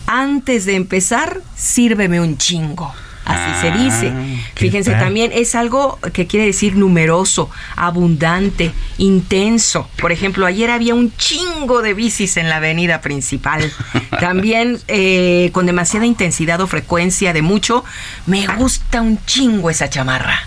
Antes 0.08 0.66
de 0.66 0.76
empezar, 0.76 1.42
sírveme 1.56 2.20
un 2.22 2.38
chingo. 2.38 2.94
Así 3.30 3.60
se 3.62 3.68
Ah, 3.68 3.78
dice. 3.78 4.14
¿qué 4.56 4.62
Fíjense, 4.62 4.92
tal? 4.92 5.02
también 5.02 5.32
es 5.34 5.54
algo 5.54 6.00
que 6.14 6.28
quiere 6.28 6.46
decir 6.46 6.78
numeroso, 6.78 7.50
abundante, 7.76 8.72
intenso. 8.98 9.90
Por 10.00 10.14
ejemplo, 10.14 10.46
ayer 10.46 10.72
había 10.72 10.96
un 10.96 11.14
chingo 11.18 11.82
de 11.82 11.94
bicis 11.94 12.38
en 12.38 12.48
la 12.48 12.56
avenida 12.58 13.02
principal. 13.02 13.70
También 14.22 14.80
eh, 14.88 15.50
con 15.52 15.66
demasiada 15.66 16.06
intensidad 16.06 16.62
o 16.62 16.68
frecuencia 16.68 17.34
de 17.34 17.42
mucho, 17.42 17.84
me 18.28 18.48
gusta 18.48 19.02
un 19.02 19.20
chingo 19.26 19.70
esa 19.70 19.90
chamarra. 19.90 20.40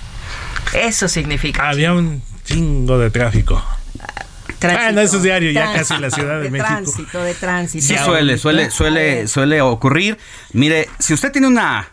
Eso 0.73 1.07
significa. 1.07 1.69
Había 1.69 1.93
un 1.93 2.23
chingo 2.45 2.99
de 2.99 3.11
tráfico. 3.11 3.63
Tránsito, 4.59 4.89
Ah, 4.89 4.93
no, 4.93 5.01
eso 5.03 5.17
es 5.19 5.23
diario, 5.23 5.51
ya 5.51 5.73
casi 5.73 5.95
en 5.95 6.01
la 6.03 6.11
Ciudad 6.11 6.41
de, 6.41 6.51
México. 6.51 6.67
Tránsito, 6.69 7.23
de 7.25 7.35
tránsito. 7.35 7.87
Sí 7.87 7.97
suele, 8.03 8.39
suele, 8.39 8.71
suele, 8.71 9.27
suele 9.29 9.61
ocurrir. 9.61 10.19
Mire, 10.53 10.89
si 10.99 11.13
usted 11.15 11.31
tiene 11.33 11.47
una 11.47 11.89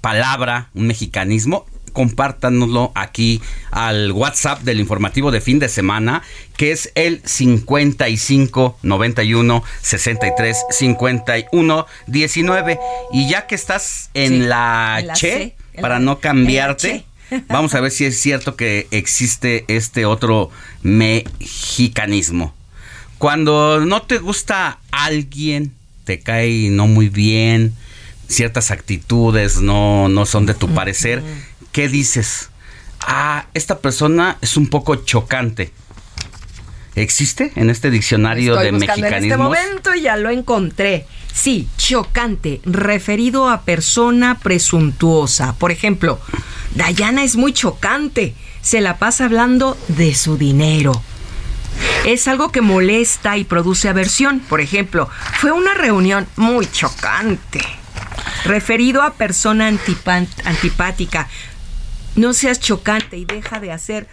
palabra, 0.00 0.68
un 0.74 0.86
mexicanismo, 0.86 1.66
compártanoslo 1.92 2.92
aquí 2.94 3.40
al 3.70 4.12
WhatsApp 4.12 4.60
del 4.62 4.80
informativo 4.80 5.30
de 5.30 5.40
fin 5.40 5.58
de 5.58 5.68
semana, 5.70 6.22
que 6.58 6.70
es 6.72 6.92
el 6.94 7.22
55 7.24 8.78
91 8.82 9.64
63 9.82 10.56
51 10.70 11.86
19. 12.06 12.78
Y 13.12 13.28
ya 13.30 13.46
que 13.46 13.54
estás 13.54 14.10
en 14.14 14.32
Sí, 14.32 14.38
la 14.40 15.02
Che, 15.14 15.54
C, 15.74 15.80
para 15.80 15.94
la- 15.94 16.00
no 16.04 16.18
cambiarte. 16.20 17.04
Vamos 17.48 17.74
a 17.74 17.80
ver 17.80 17.90
si 17.90 18.04
es 18.04 18.20
cierto 18.20 18.56
que 18.56 18.86
existe 18.90 19.64
este 19.68 20.04
otro 20.06 20.50
mexicanismo. 20.82 22.54
Cuando 23.18 23.80
no 23.80 24.02
te 24.02 24.18
gusta 24.18 24.78
alguien, 24.90 25.72
te 26.04 26.20
cae 26.20 26.68
no 26.70 26.86
muy 26.86 27.08
bien, 27.08 27.74
ciertas 28.28 28.70
actitudes 28.70 29.60
no, 29.60 30.08
no 30.08 30.26
son 30.26 30.46
de 30.46 30.54
tu 30.54 30.72
parecer, 30.74 31.22
¿qué 31.72 31.88
dices? 31.88 32.50
Ah, 33.00 33.46
esta 33.54 33.78
persona 33.78 34.38
es 34.40 34.56
un 34.56 34.68
poco 34.68 34.96
chocante. 34.96 35.72
¿Existe 36.94 37.52
en 37.56 37.68
este 37.68 37.90
diccionario 37.90 38.54
Estoy 38.54 38.66
de 38.66 38.72
buscando 38.72 38.94
en 38.94 39.04
este 39.04 39.20
mexicanismos? 39.20 39.46
momento 39.48 39.94
ya 39.94 40.16
lo 40.16 40.30
encontré. 40.30 41.06
Sí, 41.32 41.68
chocante, 41.76 42.62
referido 42.64 43.50
a 43.50 43.60
persona 43.60 44.38
presuntuosa. 44.38 45.52
Por 45.58 45.70
ejemplo, 45.70 46.18
Dayana 46.74 47.22
es 47.22 47.36
muy 47.36 47.52
chocante. 47.52 48.34
Se 48.62 48.80
la 48.80 48.96
pasa 48.96 49.26
hablando 49.26 49.76
de 49.88 50.14
su 50.14 50.38
dinero. 50.38 51.02
Es 52.06 52.26
algo 52.26 52.50
que 52.50 52.62
molesta 52.62 53.36
y 53.36 53.44
produce 53.44 53.90
aversión. 53.90 54.40
Por 54.40 54.62
ejemplo, 54.62 55.10
fue 55.38 55.52
una 55.52 55.74
reunión 55.74 56.26
muy 56.36 56.66
chocante. 56.70 57.60
Referido 58.44 59.02
a 59.02 59.14
persona 59.14 59.68
antipática. 59.68 61.28
No 62.14 62.32
seas 62.32 62.60
chocante 62.60 63.16
y 63.18 63.24
deja 63.24 63.60
de 63.60 63.72
hacer 63.72 64.08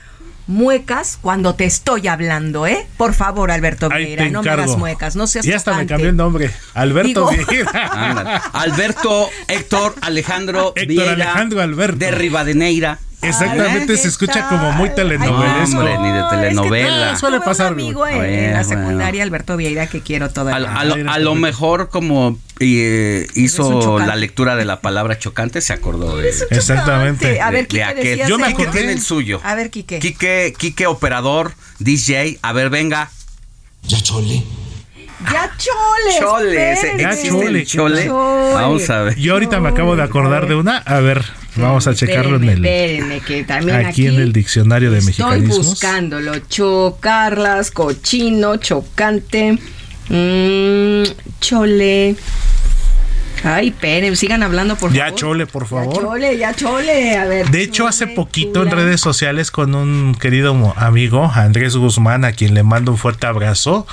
muecas 0.45 1.17
cuando 1.21 1.55
te 1.55 1.63
estoy 1.65 2.07
hablando, 2.07 2.67
¿eh? 2.67 2.85
Por 2.97 3.13
favor, 3.13 3.49
Alberto 3.49 3.89
Vieira, 3.89 4.27
no 4.29 4.43
me 4.43 4.49
hagas 4.49 4.77
muecas, 4.77 5.15
no 5.15 5.25
seas 5.27 5.45
Y 5.45 5.53
hasta 5.53 5.73
me 5.73 5.85
cambió 5.85 6.09
el 6.09 6.17
nombre. 6.17 6.51
Alberto 6.73 7.29
Digo- 7.29 7.47
Vieira. 7.49 8.35
Alberto, 8.53 9.29
Héctor, 9.47 9.95
Alejandro, 10.01 10.73
Héctor 10.75 10.87
Viera, 10.87 11.11
Alejandro 11.13 11.61
Alberto. 11.61 11.97
de 11.97 12.11
Rivadeneira. 12.11 12.99
Exactamente, 13.23 13.97
se 13.97 14.07
escucha 14.07 14.47
como 14.49 14.71
muy 14.73 14.89
telenovelesco. 14.93 15.77
Hombre, 15.79 15.97
ni 15.99 16.11
de 16.11 16.23
telenovela. 16.29 17.11
Ah, 17.11 17.15
suele 17.15 17.37
Tuve 17.37 17.45
pasar. 17.45 17.73
un 17.73 17.79
amigo 17.79 18.05
en, 18.07 18.51
la 18.53 18.59
bueno. 18.59 18.63
secundaria, 18.63 19.23
Alberto 19.23 19.57
Vieira, 19.57 19.87
que 19.87 20.01
quiero 20.01 20.25
A, 20.25 20.29
todavía. 20.29 20.73
a 20.79 20.83
lo, 20.85 21.11
a 21.11 21.19
lo 21.19 21.35
mejor 21.35 21.89
como 21.89 22.37
eh, 22.59 23.27
hizo 23.35 23.99
la 23.99 24.15
lectura 24.15 24.55
de 24.55 24.65
la 24.65 24.81
palabra 24.81 25.17
chocante, 25.19 25.61
se 25.61 25.73
acordó 25.73 26.17
de, 26.17 26.29
Exactamente. 26.29 27.41
A 27.41 27.49
ver, 27.51 27.63
de 27.63 27.67
Quique, 27.67 27.83
aquel. 27.83 28.03
decías 28.03 28.29
Yo 28.29 28.37
me 28.37 28.47
acordé. 28.47 28.71
tiene 28.71 28.91
el 28.93 29.01
suyo. 29.01 29.41
A 29.43 29.55
ver, 29.55 29.69
Quique. 29.69 29.99
Quique, 29.99 30.53
Quique 30.57 30.87
operador, 30.87 31.53
DJ, 31.79 32.39
a 32.41 32.53
ver, 32.53 32.69
venga. 32.69 33.09
Ya 33.83 33.99
chole. 34.01 34.43
Ya 35.31 35.51
chole. 35.57 36.19
Chole, 36.19 36.71
ese- 36.71 36.73
espérenme. 36.73 37.01
Ya 37.03 37.09
¿existe 37.11 37.45
el 37.45 37.65
chole, 37.65 38.05
chole? 38.05 38.09
Vamos 38.53 38.89
a 38.89 39.01
ver. 39.03 39.15
Yo 39.17 39.33
ahorita 39.33 39.59
me 39.59 39.69
acabo 39.69 39.95
de 39.95 40.03
acordar 40.03 40.47
de 40.47 40.55
una. 40.55 40.77
A 40.77 40.99
ver, 40.99 41.23
vamos 41.55 41.87
a 41.87 41.93
checarlo 41.95 42.35
en 42.37 42.43
el. 42.43 42.65
espérenme, 42.65 43.19
que 43.21 43.43
también 43.43 43.77
Aquí 43.77 43.87
aquí, 43.87 44.07
en 44.07 44.15
el 44.21 44.33
diccionario 44.33 44.91
de 44.91 44.99
Estoy 44.99 45.07
mexicanismos. 45.25 45.65
buscándolo. 45.67 46.37
Chocarlas, 46.39 47.71
cochino, 47.71 48.57
chocante, 48.57 49.57
mm, 50.09 51.03
chole. 51.39 52.15
Ay, 53.43 53.69
esperen, 53.69 54.15
sigan 54.15 54.41
hablando, 54.43 54.75
por 54.77 54.93
Ya 54.93 55.05
favor. 55.05 55.19
chole, 55.19 55.45
por 55.47 55.63
Ya 55.63 55.69
favor. 55.69 55.93
chole, 56.01 56.37
ya 56.37 56.53
chole. 56.55 57.17
A 57.17 57.25
ver. 57.25 57.49
De 57.49 57.61
hecho, 57.61 57.87
hace 57.87 58.07
poquito 58.07 58.63
en 58.63 58.71
redes 58.71 59.01
sociales 59.01 59.51
con 59.51 59.75
un 59.75 60.15
querido 60.19 60.73
amigo, 60.77 61.31
Andrés 61.33 61.75
Guzmán, 61.75 62.23
a 62.25 62.31
quien 62.31 62.53
le 62.53 62.63
mando 62.63 62.91
un 62.91 62.97
fuerte 62.97 63.27
abrazo, 63.27 63.85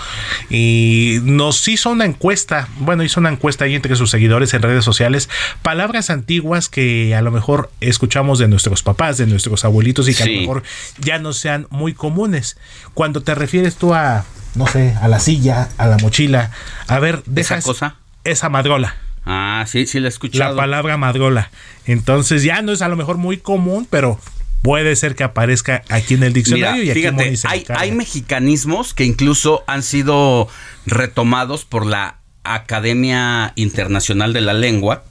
y 0.48 1.18
nos 1.22 1.66
hizo 1.68 1.90
una 1.90 2.04
encuesta, 2.04 2.68
bueno, 2.78 3.02
hizo 3.02 3.20
una 3.20 3.30
encuesta 3.30 3.64
ahí 3.64 3.74
entre 3.74 3.96
sus 3.96 4.10
seguidores 4.10 4.54
en 4.54 4.62
redes 4.62 4.84
sociales, 4.84 5.28
palabras 5.62 6.10
antiguas 6.10 6.68
que 6.68 7.14
a 7.14 7.22
lo 7.22 7.30
mejor 7.30 7.70
escuchamos 7.80 8.38
de 8.38 8.48
nuestros 8.48 8.82
papás, 8.82 9.18
de 9.18 9.26
nuestros 9.26 9.64
abuelitos 9.64 10.08
y 10.08 10.14
que 10.14 10.22
a 10.22 10.26
lo 10.26 10.40
mejor 10.40 10.62
ya 10.98 11.18
no 11.18 11.32
sean 11.32 11.66
muy 11.70 11.92
comunes. 11.94 12.56
Cuando 12.94 13.22
te 13.22 13.34
refieres 13.34 13.76
tú 13.76 13.94
a, 13.94 14.24
no 14.54 14.66
sé, 14.66 14.94
a 15.00 15.08
la 15.08 15.18
silla, 15.20 15.68
a 15.76 15.86
la 15.86 15.96
mochila, 15.98 16.50
a 16.86 16.98
ver, 17.00 17.22
deja 17.26 17.56
¿Esa 17.56 17.66
cosa? 17.66 17.94
esa 18.24 18.48
madrola. 18.48 18.94
Ah, 19.24 19.64
sí, 19.66 19.86
sí 19.86 20.00
la 20.00 20.06
he 20.06 20.08
escuchado. 20.08 20.54
La 20.54 20.62
palabra 20.62 20.96
madrola. 20.96 21.50
Entonces 21.86 22.42
ya 22.42 22.62
no 22.62 22.72
es 22.72 22.82
a 22.82 22.88
lo 22.88 22.96
mejor 22.96 23.16
muy 23.16 23.36
común, 23.36 23.86
pero 23.88 24.18
puede 24.62 24.96
ser 24.96 25.14
que 25.14 25.24
aparezca 25.24 25.82
aquí 25.88 26.14
en 26.14 26.22
el 26.22 26.32
diccionario 26.32 26.82
y 26.82 26.90
aquí 26.90 27.00
fíjate, 27.00 27.34
hay, 27.44 27.64
hay 27.68 27.92
mexicanismos 27.92 28.94
que 28.94 29.04
incluso 29.04 29.64
han 29.66 29.82
sido 29.82 30.48
retomados 30.86 31.64
por 31.64 31.86
la 31.86 32.16
Academia 32.44 33.52
Internacional 33.56 34.32
de 34.32 34.40
la 34.40 34.54
Lengua, 34.54 35.04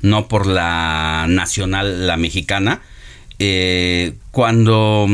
no 0.00 0.28
por 0.28 0.46
la 0.46 1.26
nacional, 1.28 2.06
la 2.06 2.16
mexicana, 2.16 2.82
eh, 3.38 4.14
cuando 4.30 5.08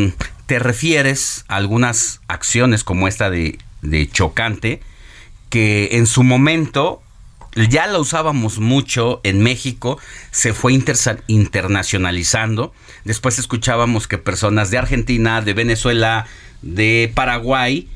te 0.46 0.58
refieres 0.58 1.44
a 1.48 1.56
algunas 1.56 2.20
acciones 2.28 2.84
como 2.84 3.08
esta 3.08 3.30
de, 3.30 3.58
de 3.82 4.08
chocante, 4.10 4.80
que 5.48 5.90
en 5.92 6.06
su 6.06 6.22
momento 6.22 7.02
ya 7.54 7.86
la 7.86 7.98
usábamos 7.98 8.58
mucho 8.58 9.20
en 9.24 9.42
México, 9.42 9.98
se 10.30 10.52
fue 10.54 10.72
internacionalizando. 11.28 12.72
Después 13.04 13.38
escuchábamos 13.38 14.06
que 14.06 14.18
personas 14.18 14.70
de 14.70 14.78
Argentina, 14.78 15.40
de 15.40 15.54
Venezuela, 15.54 16.26
de 16.62 17.10
Paraguay, 17.14 17.88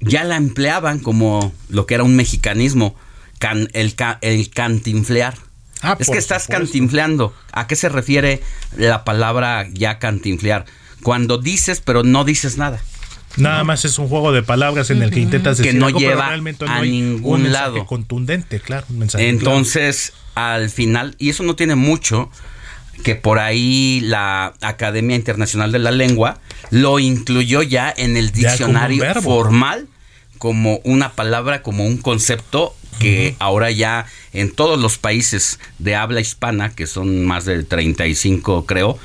ya 0.00 0.24
la 0.24 0.36
empleaban 0.36 0.98
como 0.98 1.52
lo 1.68 1.86
que 1.86 1.94
era 1.94 2.04
un 2.04 2.16
mexicanismo, 2.16 2.94
can- 3.38 3.68
el, 3.72 3.94
el 4.20 4.50
cantinflear. 4.50 5.34
Ah, 5.80 5.96
es 5.98 6.08
que 6.08 6.18
estás 6.18 6.44
supuesto. 6.44 6.64
cantinfleando. 6.66 7.34
¿A 7.52 7.66
qué 7.66 7.74
se 7.76 7.88
refiere 7.88 8.40
la 8.76 9.04
palabra 9.04 9.66
ya 9.72 9.98
cantinflear? 9.98 10.64
Cuando 11.02 11.38
dices 11.38 11.80
pero 11.84 12.04
no 12.04 12.24
dices 12.24 12.56
nada. 12.56 12.80
Nada 13.36 13.64
más 13.64 13.84
es 13.84 13.98
un 13.98 14.08
juego 14.08 14.32
de 14.32 14.42
palabras 14.42 14.90
en 14.90 15.02
el 15.02 15.10
que 15.10 15.20
intentas 15.20 15.56
Que 15.56 15.64
decir 15.64 15.80
no 15.80 15.86
algo, 15.86 15.98
pero 15.98 16.10
lleva 16.10 16.28
realmente 16.28 16.64
no 16.64 16.72
a 16.72 16.82
ningún 16.82 17.34
un 17.34 17.42
mensaje 17.44 17.64
lado. 17.64 17.86
contundente, 17.86 18.60
claro, 18.60 18.86
un 18.90 19.08
Entonces, 19.14 20.12
al 20.34 20.70
final, 20.70 21.16
y 21.18 21.30
eso 21.30 21.42
no 21.42 21.56
tiene 21.56 21.74
mucho, 21.74 22.30
que 23.02 23.14
por 23.14 23.38
ahí 23.38 24.00
la 24.02 24.54
Academia 24.60 25.16
Internacional 25.16 25.72
de 25.72 25.78
la 25.78 25.90
Lengua 25.90 26.38
lo 26.70 26.98
incluyó 26.98 27.62
ya 27.62 27.92
en 27.96 28.16
el 28.16 28.30
como 28.30 28.42
diccionario 28.42 29.14
formal 29.22 29.88
como 30.38 30.80
una 30.84 31.12
palabra, 31.12 31.62
como 31.62 31.86
un 31.86 31.98
concepto 31.98 32.74
que 32.98 33.36
ahora 33.38 33.70
ya 33.70 34.06
en 34.32 34.52
todos 34.52 34.78
los 34.78 34.98
países 34.98 35.58
de 35.78 35.96
habla 35.96 36.20
hispana, 36.20 36.70
que 36.70 36.86
son 36.86 37.24
más 37.24 37.44
de 37.44 37.62
35 37.62 38.66
creo, 38.66 38.98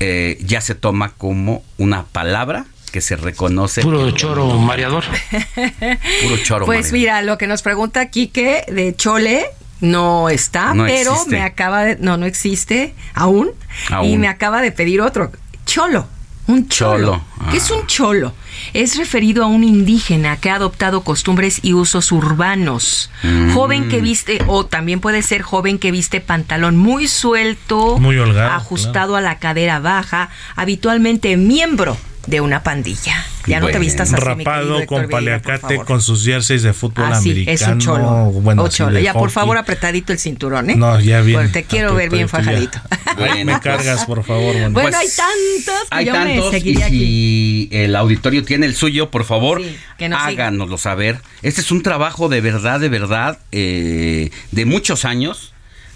eh, 0.00 0.38
ya 0.40 0.60
se 0.60 0.74
toma 0.74 1.12
como 1.14 1.62
una 1.76 2.04
palabra 2.06 2.66
que 2.90 3.00
se 3.00 3.16
reconoce. 3.16 3.82
Puro 3.82 4.10
choro 4.12 4.46
mareador. 4.58 5.04
Puro 6.22 6.36
choro. 6.42 6.66
Pues 6.66 6.92
mareador. 6.92 6.92
mira, 6.92 7.22
lo 7.22 7.38
que 7.38 7.46
nos 7.46 7.62
pregunta 7.62 8.10
Quique 8.10 8.64
de 8.68 8.94
Chole 8.96 9.46
no 9.80 10.28
está, 10.28 10.74
No 10.74 10.84
pero 10.86 11.12
existe. 11.12 11.30
me 11.30 11.42
acaba 11.42 11.84
de. 11.84 11.96
No, 11.96 12.16
no 12.16 12.26
existe 12.26 12.94
aún. 13.14 13.50
Aún. 13.90 14.08
Y 14.08 14.18
me 14.18 14.28
acaba 14.28 14.60
de 14.60 14.72
pedir 14.72 15.00
otro. 15.00 15.30
Cholo. 15.66 16.06
Un 16.48 16.66
cholo. 16.66 16.96
Cholo, 16.98 17.24
ah. 17.40 17.48
¿Qué 17.50 17.58
es 17.58 17.70
un 17.70 17.86
cholo? 17.86 18.32
Es 18.72 18.96
referido 18.96 19.44
a 19.44 19.46
un 19.46 19.64
indígena 19.64 20.38
que 20.38 20.48
ha 20.48 20.54
adoptado 20.54 21.02
costumbres 21.02 21.60
y 21.62 21.74
usos 21.74 22.10
urbanos. 22.10 23.10
Mm. 23.22 23.52
Joven 23.52 23.88
que 23.90 24.00
viste, 24.00 24.42
o 24.46 24.64
también 24.64 25.00
puede 25.00 25.20
ser 25.20 25.42
joven 25.42 25.78
que 25.78 25.90
viste 25.90 26.22
pantalón 26.22 26.78
muy 26.78 27.06
suelto, 27.06 27.98
Muy 27.98 28.16
holgado, 28.18 28.50
ajustado 28.52 29.14
a 29.16 29.20
la 29.20 29.38
cadera 29.38 29.78
baja, 29.78 30.30
habitualmente 30.56 31.36
miembro 31.36 31.98
de 32.28 32.40
una 32.42 32.62
pandilla. 32.62 33.24
Ya 33.46 33.60
no 33.60 33.66
te 33.66 33.72
Bueno. 33.72 33.80
vistas 33.86 34.12
así, 34.12 34.22
mi 34.22 34.44
Rapado 34.44 34.80
Héctor 34.80 34.86
con 34.86 34.96
Vieira, 34.98 35.08
por 35.08 35.10
paliacate 35.42 35.74
favor. 35.76 35.86
con 35.86 36.02
sus 36.02 36.24
jerseys 36.24 36.62
de 36.62 36.74
fútbol 36.74 37.06
Ah, 37.12 37.20
sí, 37.20 37.30
americano. 37.30 37.54
es 37.54 37.62
un 37.66 37.78
cholo. 37.78 38.06
Bueno, 38.42 38.62
O 38.64 38.68
cholo. 38.68 38.98
Ya, 39.00 39.14
por 39.14 39.30
favor, 39.30 39.56
apretadito 39.56 40.12
el 40.12 40.18
cinturón, 40.18 40.68
¿eh? 40.68 40.76
No, 40.76 41.00
ya 41.00 41.22
bien. 41.22 41.38
Porque 41.38 41.52
te 41.52 41.64
quiero 41.64 41.94
ver 41.94 42.10
bien 42.10 42.28
fajadito. 42.28 42.78
Ahí 43.16 43.44
me 43.46 43.58
cargas, 43.60 44.04
por 44.04 44.22
favor. 44.24 44.54
Moni. 44.54 44.72
Bueno, 44.74 44.90
Pues, 44.90 44.94
hay 44.94 45.08
tantos 45.08 45.88
que 45.90 45.96
Hay 45.96 46.04
yo 46.04 46.12
me 46.12 46.18
tantos 46.40 46.52
y 46.62 46.82
aquí. 46.82 46.98
si 46.98 47.68
el 47.72 47.96
auditorio 47.96 48.44
tiene 48.44 48.66
el 48.66 48.74
suyo, 48.76 49.10
por 49.10 49.24
favor, 49.24 49.62
que 49.96 50.08
nos 50.10 50.18
siga. 50.20 50.28
háganoslo 50.44 50.76
saber. 50.76 51.20
Este 51.40 51.62
es 51.62 51.70
un 51.70 51.82
trabajo 51.82 52.28
de 52.28 52.42
verdad, 52.42 52.78
de 52.80 52.90
verdad, 52.90 53.38
eh, 53.52 54.30
de 54.50 54.64
muchos 54.66 55.06
años, 55.06 55.54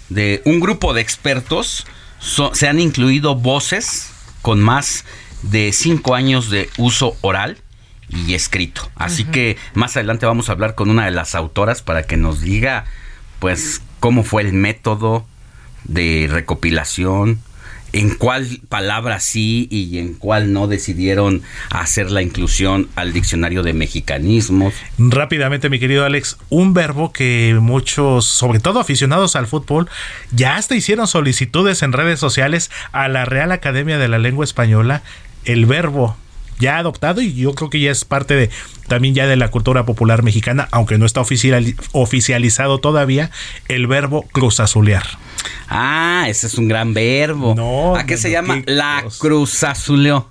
de 0.09 0.41
un 0.45 0.59
grupo 0.59 0.95
de 0.95 1.01
expertos. 1.01 1.85
So- 2.19 2.55
se 2.55 2.67
han 2.67 2.79
incluido 2.79 3.35
voces 3.35 4.09
con 4.41 4.59
más 4.59 5.05
de 5.43 5.71
cinco 5.71 6.15
años 6.15 6.49
de 6.49 6.69
uso 6.77 7.15
oral 7.21 7.57
y 8.09 8.33
escrito. 8.33 8.89
Así 8.95 9.25
que 9.25 9.57
más 9.73 9.95
adelante 9.95 10.25
vamos 10.25 10.49
a 10.49 10.53
hablar 10.53 10.75
con 10.75 10.89
una 10.89 11.05
de 11.05 11.11
las 11.11 11.35
autoras 11.35 11.81
para 11.81 12.03
que 12.03 12.17
nos 12.17 12.41
diga, 12.41 12.85
pues, 13.39 13.81
cómo 13.99 14.23
fue 14.23 14.41
el 14.41 14.53
método 14.53 15.25
de 15.85 16.27
recopilación, 16.31 17.39
en 17.93 18.15
cuál 18.15 18.59
palabra 18.69 19.19
sí 19.19 19.67
y 19.69 19.99
en 19.99 20.15
cuál 20.15 20.51
no 20.51 20.67
decidieron 20.67 21.43
hacer 21.69 22.09
la 22.09 22.23
inclusión 22.23 22.89
al 22.95 23.13
diccionario 23.13 23.61
de 23.61 23.73
mexicanismos. 23.73 24.73
Rápidamente, 24.97 25.69
mi 25.69 25.79
querido 25.79 26.03
Alex, 26.03 26.37
un 26.49 26.73
verbo 26.73 27.13
que 27.13 27.55
muchos, 27.61 28.25
sobre 28.25 28.59
todo 28.59 28.79
aficionados 28.79 29.35
al 29.35 29.45
fútbol, 29.45 29.87
ya 30.31 30.55
hasta 30.55 30.75
hicieron 30.75 31.07
solicitudes 31.07 31.83
en 31.83 31.93
redes 31.93 32.19
sociales 32.19 32.71
a 32.91 33.07
la 33.07 33.25
Real 33.25 33.51
Academia 33.51 33.99
de 33.99 34.07
la 34.07 34.17
Lengua 34.17 34.43
Española, 34.43 35.03
el 35.45 35.65
verbo 35.65 36.15
ya 36.59 36.77
adoptado 36.77 37.21
y 37.21 37.33
yo 37.33 37.53
creo 37.55 37.69
que 37.69 37.79
ya 37.79 37.91
es 37.91 38.05
parte 38.05 38.35
de 38.35 38.49
también 38.87 39.15
ya 39.15 39.25
de 39.27 39.35
la 39.35 39.49
cultura 39.49 39.85
popular 39.85 40.23
mexicana, 40.23 40.67
aunque 40.71 40.97
no 40.97 41.05
está 41.05 41.19
oficial- 41.21 41.75
oficializado 41.93 42.79
todavía, 42.79 43.31
el 43.67 43.87
verbo 43.87 44.23
cruzazulear. 44.31 45.03
Ah, 45.67 46.25
ese 46.27 46.47
es 46.47 46.55
un 46.55 46.67
gran 46.67 46.93
verbo. 46.93 47.95
¿A 47.97 48.05
qué 48.05 48.17
se 48.17 48.29
llama? 48.31 48.61
La 48.65 49.03
cruz 49.19 49.63
azuleó. 49.63 50.29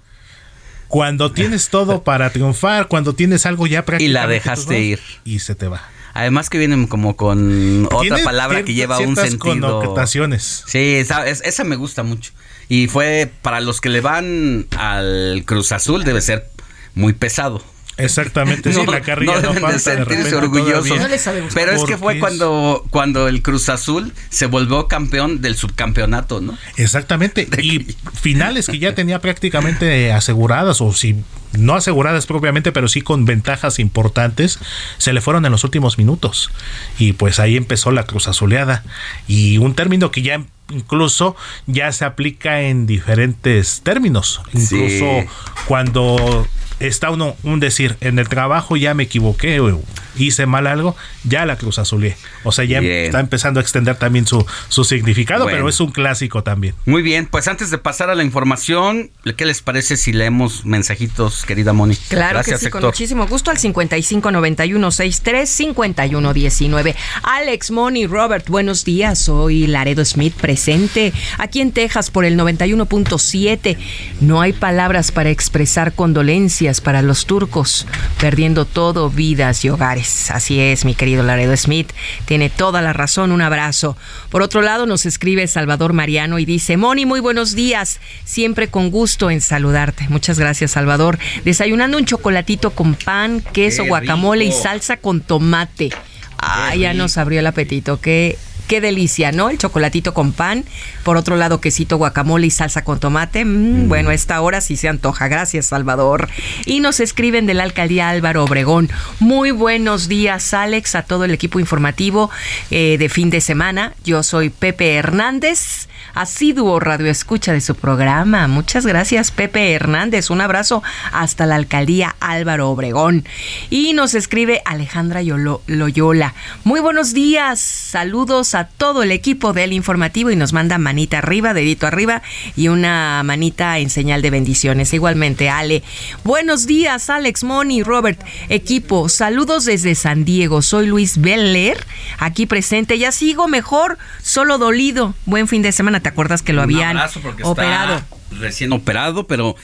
Cuando 0.88 1.32
tienes 1.32 1.70
todo 1.70 2.02
para 2.02 2.30
triunfar, 2.30 2.86
cuando 2.86 3.14
tienes 3.14 3.46
algo 3.46 3.66
ya 3.66 3.78
Y 3.80 3.82
prácticamente 3.82 4.12
la 4.12 4.26
dejaste 4.26 4.80
ir. 4.80 5.00
y 5.24 5.38
se 5.38 5.54
te 5.54 5.66
va. 5.66 5.82
Además 6.14 6.50
que 6.50 6.58
vienen 6.58 6.86
como 6.86 7.16
con 7.16 7.88
otra 7.92 8.18
palabra 8.24 8.62
que 8.64 8.74
lleva 8.74 8.98
un 8.98 9.16
sentido. 9.16 9.80
connotaciones. 9.80 10.64
Sí, 10.66 10.96
esa, 10.96 11.26
es- 11.26 11.42
esa 11.44 11.64
me 11.64 11.76
gusta 11.76 12.02
mucho. 12.02 12.32
Y 12.68 12.86
fue 12.88 13.30
para 13.42 13.60
los 13.60 13.80
que 13.80 13.88
le 13.88 14.00
van 14.00 14.66
al 14.76 15.42
Cruz 15.46 15.72
Azul 15.72 16.04
debe 16.04 16.20
ser 16.20 16.48
muy 16.94 17.12
pesado. 17.12 17.62
Exactamente, 17.98 18.72
sí, 18.72 18.80
la 18.90 19.02
carrilla 19.02 19.34
no, 19.34 19.40
deben 19.40 19.54
de 19.54 19.60
falta 19.60 19.90
de 19.90 19.96
sentirse 19.96 20.34
orgullosos. 20.34 20.98
No 20.98 21.08
les. 21.08 21.28
Pero 21.54 21.72
es 21.72 21.84
que 21.84 21.98
fue 21.98 22.18
cuando, 22.18 22.84
cuando 22.90 23.28
el 23.28 23.42
Cruz 23.42 23.68
Azul 23.68 24.12
se 24.30 24.46
volvió 24.46 24.88
campeón 24.88 25.42
del 25.42 25.56
subcampeonato, 25.56 26.40
¿no? 26.40 26.56
Exactamente. 26.76 27.46
Y 27.62 27.94
finales 28.20 28.66
que 28.66 28.78
ya 28.78 28.94
tenía 28.94 29.20
prácticamente 29.20 30.10
aseguradas, 30.12 30.80
o 30.80 30.92
si 30.94 31.16
no 31.52 31.74
aseguradas 31.74 32.26
propiamente, 32.26 32.72
pero 32.72 32.88
sí 32.88 33.00
con 33.02 33.24
ventajas 33.24 33.78
importantes, 33.78 34.58
se 34.98 35.12
le 35.12 35.20
fueron 35.20 35.44
en 35.46 35.52
los 35.52 35.64
últimos 35.64 35.98
minutos. 35.98 36.50
Y 36.98 37.12
pues 37.12 37.40
ahí 37.40 37.56
empezó 37.56 37.90
la 37.90 38.04
cruz 38.04 38.28
azuleada. 38.28 38.82
Y 39.28 39.58
un 39.58 39.74
término 39.74 40.10
que 40.10 40.22
ya 40.22 40.42
incluso 40.70 41.36
ya 41.66 41.92
se 41.92 42.04
aplica 42.04 42.62
en 42.62 42.86
diferentes 42.86 43.82
términos. 43.82 44.40
Incluso 44.54 45.04
Sí. 45.22 45.26
cuando 45.66 46.46
está 46.86 47.10
uno, 47.10 47.36
un 47.42 47.60
decir, 47.60 47.96
en 48.00 48.18
el 48.18 48.28
trabajo 48.28 48.76
ya 48.76 48.94
me 48.94 49.04
equivoqué 49.04 49.60
o 49.60 49.80
hice 50.16 50.46
mal 50.46 50.66
algo, 50.66 50.94
ya 51.24 51.46
la 51.46 51.56
cruz 51.56 51.78
azuleé. 51.78 52.16
O 52.44 52.52
sea, 52.52 52.64
ya 52.64 52.80
Bien. 52.80 53.06
está 53.06 53.20
empezando 53.20 53.60
a 53.60 53.62
extender 53.62 53.96
también 53.96 54.26
su, 54.26 54.44
su 54.68 54.84
significado, 54.84 55.44
Bueno. 55.44 55.56
pero 55.56 55.68
es 55.68 55.80
un 55.80 55.90
clásico 55.90 56.42
también. 56.42 56.74
Muy 56.84 57.02
bien, 57.02 57.26
pues 57.26 57.48
antes 57.48 57.70
de 57.70 57.78
pasar 57.78 58.10
a 58.10 58.14
la 58.14 58.22
información, 58.24 59.10
¿qué 59.36 59.44
les 59.46 59.62
parece 59.62 59.96
si 59.96 60.12
leemos 60.12 60.64
mensajitos, 60.66 61.44
querida 61.44 61.72
Moni? 61.72 61.96
Claro 62.08 62.34
Gracias, 62.34 62.60
que 62.60 62.66
sí, 62.66 62.70
con 62.70 62.82
muchísimo 62.84 63.26
gusto 63.26 63.50
al 63.50 63.58
55 63.58 64.30
91 64.30 64.90
63 64.90 65.48
51 65.48 66.34
19. 66.34 66.96
Alex, 67.22 67.70
Moni, 67.70 68.06
Robert, 68.06 68.48
buenos 68.48 68.84
días. 68.84 69.18
Soy 69.18 69.66
Laredo 69.66 70.04
Smith 70.04 70.34
presente 70.34 71.12
aquí 71.38 71.60
en 71.60 71.72
Texas 71.72 72.10
por 72.10 72.24
el 72.24 72.36
91.7. 72.38 73.76
No 74.20 74.40
hay 74.40 74.52
palabras 74.52 75.12
para 75.12 75.30
expresar 75.30 75.92
condolencias 75.94 76.71
para 76.80 77.02
los 77.02 77.26
turcos, 77.26 77.86
perdiendo 78.20 78.64
todo, 78.64 79.10
vidas 79.10 79.64
y 79.64 79.68
hogares. 79.68 80.30
Así 80.30 80.60
es, 80.60 80.84
mi 80.84 80.94
querido 80.94 81.22
Laredo 81.22 81.56
Smith. 81.56 81.92
Tiene 82.24 82.50
toda 82.50 82.82
la 82.82 82.92
razón. 82.92 83.32
Un 83.32 83.42
abrazo. 83.42 83.96
Por 84.30 84.42
otro 84.42 84.62
lado, 84.62 84.86
nos 84.86 85.06
escribe 85.06 85.46
Salvador 85.46 85.92
Mariano 85.92 86.38
y 86.38 86.44
dice: 86.44 86.76
Moni, 86.76 87.06
muy 87.06 87.20
buenos 87.20 87.54
días. 87.54 88.00
Siempre 88.24 88.68
con 88.68 88.90
gusto 88.90 89.30
en 89.30 89.40
saludarte. 89.40 90.06
Muchas 90.08 90.38
gracias, 90.38 90.72
Salvador. 90.72 91.18
Desayunando 91.44 91.98
un 91.98 92.06
chocolatito 92.06 92.70
con 92.70 92.94
pan, 92.94 93.42
queso, 93.52 93.84
guacamole 93.84 94.44
y 94.44 94.52
salsa 94.52 94.96
con 94.96 95.20
tomate. 95.20 95.90
Ay, 96.38 96.80
ya 96.80 96.94
nos 96.94 97.18
abrió 97.18 97.40
el 97.40 97.46
apetito. 97.46 98.00
Qué, 98.00 98.36
qué 98.66 98.80
delicia, 98.80 99.32
¿no? 99.32 99.50
El 99.50 99.58
chocolatito 99.58 100.12
con 100.12 100.32
pan, 100.32 100.64
por 101.02 101.16
otro 101.16 101.36
lado 101.36 101.60
quesito 101.60 101.96
guacamole 101.96 102.46
y 102.46 102.50
salsa 102.50 102.84
con 102.84 103.00
tomate. 103.00 103.44
Mm, 103.44 103.88
bueno, 103.88 104.10
a 104.10 104.14
esta 104.14 104.40
hora 104.40 104.60
sí 104.60 104.76
se 104.76 104.88
antoja. 104.88 105.28
Gracias, 105.28 105.66
Salvador. 105.66 106.28
Y 106.66 106.80
nos 106.80 107.00
escriben 107.00 107.46
de 107.46 107.54
la 107.54 107.64
alcaldía 107.64 108.08
Álvaro 108.08 108.44
Obregón. 108.44 108.90
Muy 109.20 109.50
buenos 109.50 110.08
días, 110.08 110.54
Alex, 110.54 110.94
a 110.94 111.02
todo 111.02 111.24
el 111.24 111.32
equipo 111.32 111.60
informativo 111.60 112.30
eh, 112.70 112.96
de 112.98 113.08
fin 113.08 113.30
de 113.30 113.40
semana. 113.40 113.94
Yo 114.04 114.22
soy 114.22 114.50
Pepe 114.50 114.94
Hernández 114.94 115.88
asiduo 116.14 116.80
radioescucha 116.80 117.52
de 117.52 117.60
su 117.60 117.74
programa. 117.74 118.48
Muchas 118.48 118.86
gracias, 118.86 119.30
Pepe 119.30 119.72
Hernández. 119.72 120.30
Un 120.30 120.40
abrazo 120.40 120.82
hasta 121.12 121.46
la 121.46 121.56
alcaldía 121.56 122.16
Álvaro 122.20 122.70
Obregón. 122.70 123.24
Y 123.70 123.92
nos 123.94 124.14
escribe 124.14 124.62
Alejandra 124.64 125.22
Loyola. 125.22 126.34
Muy 126.64 126.80
buenos 126.80 127.14
días. 127.14 127.60
Saludos 127.60 128.54
a 128.54 128.64
todo 128.64 129.02
el 129.02 129.12
equipo 129.12 129.52
del 129.52 129.72
informativo 129.72 130.30
y 130.30 130.36
nos 130.36 130.52
manda 130.52 130.78
manita 130.92 131.18
arriba, 131.18 131.54
dedito 131.54 131.86
arriba 131.86 132.20
y 132.54 132.68
una 132.68 133.22
manita 133.24 133.78
en 133.78 133.88
señal 133.88 134.20
de 134.20 134.28
bendiciones. 134.28 134.92
Igualmente, 134.92 135.48
Ale. 135.48 135.82
Buenos 136.22 136.66
días, 136.66 137.08
Alex, 137.08 137.44
Moni, 137.44 137.82
Robert, 137.82 138.20
equipo. 138.50 139.08
Saludos 139.08 139.64
desde 139.64 139.94
San 139.94 140.26
Diego. 140.26 140.60
Soy 140.60 140.86
Luis 140.86 141.18
Beller, 141.18 141.82
aquí 142.18 142.44
presente. 142.44 142.98
Ya 142.98 143.10
sigo 143.10 143.48
mejor, 143.48 143.96
solo 144.22 144.58
dolido. 144.58 145.14
Buen 145.24 145.48
fin 145.48 145.62
de 145.62 145.72
semana. 145.72 146.00
¿Te 146.00 146.10
acuerdas 146.10 146.42
que 146.42 146.52
lo 146.52 146.60
habían 146.60 146.98
operado? 147.42 148.02
recién 148.38 148.72
operado, 148.72 149.26
pero 149.26 149.56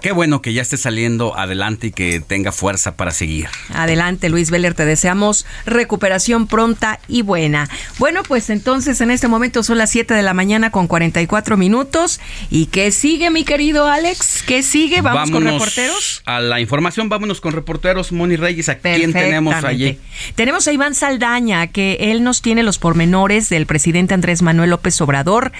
Qué 0.00 0.12
bueno 0.12 0.42
que 0.42 0.52
ya 0.52 0.62
esté 0.62 0.76
saliendo 0.76 1.36
adelante 1.36 1.88
y 1.88 1.90
que 1.90 2.20
tenga 2.20 2.52
fuerza 2.52 2.96
para 2.96 3.10
seguir. 3.10 3.48
Adelante, 3.74 4.28
Luis 4.28 4.50
Veller, 4.50 4.74
te 4.74 4.84
deseamos 4.84 5.44
recuperación 5.66 6.46
pronta 6.46 7.00
y 7.08 7.22
buena. 7.22 7.68
Bueno, 7.98 8.22
pues 8.22 8.50
entonces 8.50 9.00
en 9.00 9.10
este 9.10 9.28
momento 9.28 9.62
son 9.62 9.78
las 9.78 9.90
7 9.90 10.14
de 10.14 10.22
la 10.22 10.34
mañana 10.34 10.70
con 10.70 10.86
44 10.86 11.56
minutos. 11.56 12.20
¿Y 12.50 12.66
qué 12.66 12.92
sigue, 12.92 13.30
mi 13.30 13.44
querido 13.44 13.86
Alex? 13.86 14.42
¿Qué 14.46 14.62
sigue? 14.62 15.00
¿Vamos 15.00 15.30
con 15.30 15.44
reporteros? 15.44 16.22
A 16.24 16.40
la 16.40 16.60
información, 16.60 17.08
vámonos 17.08 17.40
con 17.40 17.52
reporteros. 17.52 18.12
Moni 18.12 18.36
Reyes, 18.36 18.68
¿a 18.68 18.78
quién 18.78 19.12
tenemos 19.12 19.64
allí? 19.64 19.98
Tenemos 20.34 20.68
a 20.68 20.72
Iván 20.72 20.94
Saldaña, 20.94 21.66
que 21.68 21.98
él 22.00 22.22
nos 22.22 22.42
tiene 22.42 22.62
los 22.62 22.78
pormenores 22.78 23.48
del 23.48 23.66
presidente 23.66 24.14
Andrés 24.14 24.42
Manuel 24.42 24.70
López 24.70 25.00
Obrador, 25.00 25.52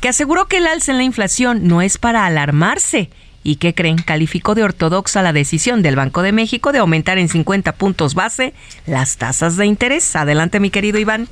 que 0.00 0.08
aseguró 0.08 0.46
que 0.46 0.58
el 0.58 0.66
alza 0.66 0.92
en 0.92 0.98
la 0.98 1.04
inflación 1.04 1.66
no 1.66 1.82
es 1.82 1.98
para 1.98 2.26
alarmarse 2.26 3.10
¿Y 3.46 3.56
qué 3.56 3.76
creen? 3.76 3.98
Calificó 3.98 4.56
de 4.56 4.64
ortodoxa 4.64 5.22
la 5.22 5.32
decisión 5.32 5.80
del 5.80 5.94
Banco 5.94 6.22
de 6.22 6.32
México 6.32 6.72
de 6.72 6.80
aumentar 6.80 7.16
en 7.16 7.28
50 7.28 7.76
puntos 7.76 8.14
base 8.14 8.54
las 8.86 9.18
tasas 9.18 9.56
de 9.56 9.66
interés. 9.66 10.16
Adelante, 10.16 10.58
mi 10.58 10.70
querido 10.70 10.98
Iván. 10.98 11.28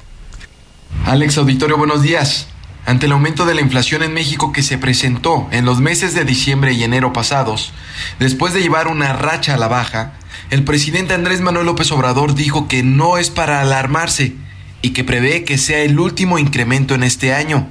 Alex 1.06 1.38
Auditorio, 1.38 1.76
buenos 1.76 2.02
días. 2.02 2.46
Ante 2.86 3.06
el 3.06 3.12
aumento 3.12 3.46
de 3.46 3.56
la 3.56 3.62
inflación 3.62 4.04
en 4.04 4.14
México 4.14 4.52
que 4.52 4.62
se 4.62 4.78
presentó 4.78 5.48
en 5.50 5.64
los 5.64 5.80
meses 5.80 6.14
de 6.14 6.24
diciembre 6.24 6.72
y 6.72 6.84
enero 6.84 7.12
pasados, 7.12 7.72
después 8.20 8.54
de 8.54 8.60
llevar 8.60 8.86
una 8.86 9.12
racha 9.14 9.54
a 9.54 9.58
la 9.58 9.66
baja, 9.66 10.12
el 10.50 10.62
presidente 10.62 11.14
Andrés 11.14 11.40
Manuel 11.40 11.66
López 11.66 11.90
Obrador 11.90 12.36
dijo 12.36 12.68
que 12.68 12.84
no 12.84 13.18
es 13.18 13.28
para 13.28 13.60
alarmarse 13.60 14.36
y 14.82 14.90
que 14.90 15.02
prevé 15.02 15.42
que 15.42 15.58
sea 15.58 15.80
el 15.80 15.98
último 15.98 16.38
incremento 16.38 16.94
en 16.94 17.02
este 17.02 17.34
año. 17.34 17.66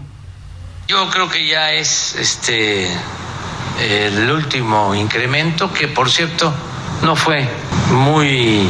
Yo 0.89 1.10
creo 1.12 1.30
que 1.30 1.48
ya 1.48 1.72
es 1.72 2.18
este 2.20 2.89
el 3.80 4.30
último 4.30 4.93
incremento, 4.95 5.72
que 5.72 5.88
por 5.88 6.09
cierto 6.09 6.53
no 7.01 7.16
fue 7.16 7.47
muy 7.91 8.68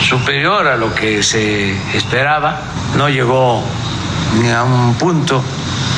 superior 0.00 0.66
a 0.66 0.76
lo 0.76 0.94
que 0.94 1.22
se 1.22 1.76
esperaba, 1.96 2.60
no 2.96 3.08
llegó 3.08 3.62
ni 4.40 4.50
a 4.50 4.62
un 4.62 4.94
punto, 4.94 5.42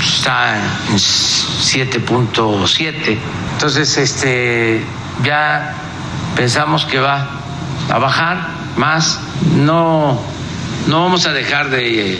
está 0.01 0.57
en 0.57 0.97
7.7. 0.97 3.19
Entonces, 3.53 3.97
este, 3.97 4.85
ya 5.23 5.75
pensamos 6.35 6.85
que 6.85 6.99
va 6.99 7.29
a 7.91 7.99
bajar 7.99 8.49
más, 8.77 9.21
no, 9.57 10.21
no 10.87 11.03
vamos 11.03 11.27
a 11.27 11.33
dejar 11.33 11.71
de 11.71 12.19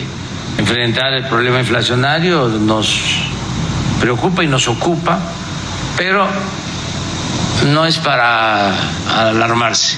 enfrentar 0.57 1.13
el 1.13 1.25
problema 1.25 1.59
inflacionario, 1.59 2.47
nos 2.47 2.97
preocupa 3.99 4.43
y 4.43 4.47
nos 4.47 4.67
ocupa 4.67 5.19
pero 5.97 6.27
no 7.67 7.85
es 7.85 7.97
para 7.97 8.73
alarmarse. 9.29 9.97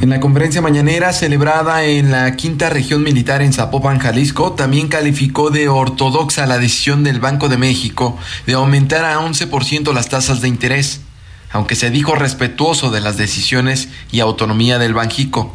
En 0.00 0.10
la 0.10 0.18
conferencia 0.18 0.60
mañanera 0.60 1.12
celebrada 1.12 1.84
en 1.84 2.10
la 2.10 2.34
quinta 2.34 2.68
región 2.68 3.04
militar 3.04 3.40
en 3.40 3.52
Zapopan, 3.52 4.00
Jalisco, 4.00 4.52
también 4.52 4.88
calificó 4.88 5.50
de 5.50 5.68
ortodoxa 5.68 6.44
la 6.46 6.58
decisión 6.58 7.04
del 7.04 7.20
Banco 7.20 7.48
de 7.48 7.56
México 7.56 8.18
de 8.44 8.54
aumentar 8.54 9.04
a 9.04 9.20
11% 9.20 9.92
las 9.92 10.08
tasas 10.08 10.40
de 10.40 10.48
interés, 10.48 11.02
aunque 11.52 11.76
se 11.76 11.90
dijo 11.90 12.16
respetuoso 12.16 12.90
de 12.90 13.00
las 13.00 13.16
decisiones 13.16 13.90
y 14.10 14.18
autonomía 14.18 14.78
del 14.78 14.92
Banjico. 14.92 15.54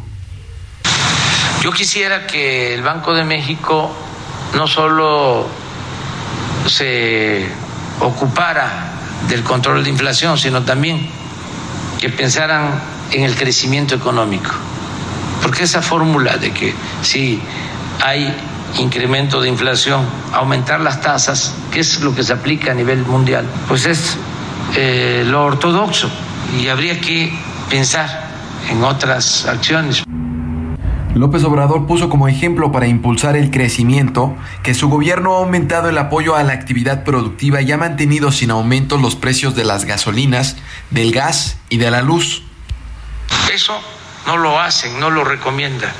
Yo 1.62 1.70
quisiera 1.72 2.26
que 2.26 2.74
el 2.74 2.80
Banco 2.80 3.12
de 3.12 3.24
México 3.24 3.94
no 4.54 4.66
solo 4.66 5.46
se 6.66 7.46
ocupara 8.00 8.92
del 9.28 9.42
control 9.42 9.84
de 9.84 9.90
inflación, 9.90 10.38
sino 10.38 10.62
también 10.62 11.08
que 11.98 12.08
pensaran 12.10 12.80
en 13.10 13.24
el 13.24 13.34
crecimiento 13.34 13.94
económico. 13.94 14.50
Porque 15.42 15.64
esa 15.64 15.82
fórmula 15.82 16.36
de 16.36 16.52
que 16.52 16.74
si 17.02 17.40
hay 18.04 18.34
incremento 18.78 19.40
de 19.40 19.48
inflación, 19.48 20.02
aumentar 20.32 20.80
las 20.80 21.00
tasas, 21.00 21.54
que 21.72 21.80
es 21.80 22.00
lo 22.00 22.14
que 22.14 22.22
se 22.22 22.32
aplica 22.32 22.72
a 22.72 22.74
nivel 22.74 23.04
mundial, 23.04 23.46
pues 23.66 23.86
es 23.86 24.16
eh, 24.76 25.24
lo 25.26 25.44
ortodoxo 25.44 26.10
y 26.58 26.68
habría 26.68 27.00
que 27.00 27.32
pensar 27.68 28.28
en 28.68 28.84
otras 28.84 29.46
acciones. 29.46 30.04
López 31.18 31.42
Obrador 31.42 31.86
puso 31.86 32.08
como 32.08 32.28
ejemplo 32.28 32.70
para 32.70 32.86
impulsar 32.86 33.36
el 33.36 33.50
crecimiento 33.50 34.36
que 34.62 34.72
su 34.72 34.88
gobierno 34.88 35.34
ha 35.34 35.38
aumentado 35.38 35.88
el 35.88 35.98
apoyo 35.98 36.36
a 36.36 36.44
la 36.44 36.52
actividad 36.52 37.02
productiva 37.02 37.60
y 37.60 37.72
ha 37.72 37.76
mantenido 37.76 38.30
sin 38.30 38.52
aumento 38.52 38.98
los 38.98 39.16
precios 39.16 39.56
de 39.56 39.64
las 39.64 39.84
gasolinas, 39.84 40.56
del 40.90 41.10
gas 41.10 41.58
y 41.70 41.78
de 41.78 41.90
la 41.90 42.02
luz. 42.02 42.42
Eso 43.52 43.80
no 44.26 44.36
lo 44.36 44.60
hacen, 44.60 45.00
no 45.00 45.10
lo 45.10 45.24
recomienda 45.24 45.92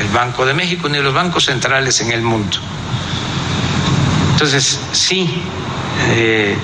el 0.00 0.08
Banco 0.08 0.46
de 0.46 0.54
México 0.54 0.88
ni 0.88 0.98
los 0.98 1.12
bancos 1.12 1.44
centrales 1.44 2.00
en 2.00 2.12
el 2.12 2.22
mundo. 2.22 2.56
Entonces, 4.32 4.80
sí, 4.92 5.42
eh, 6.10 6.56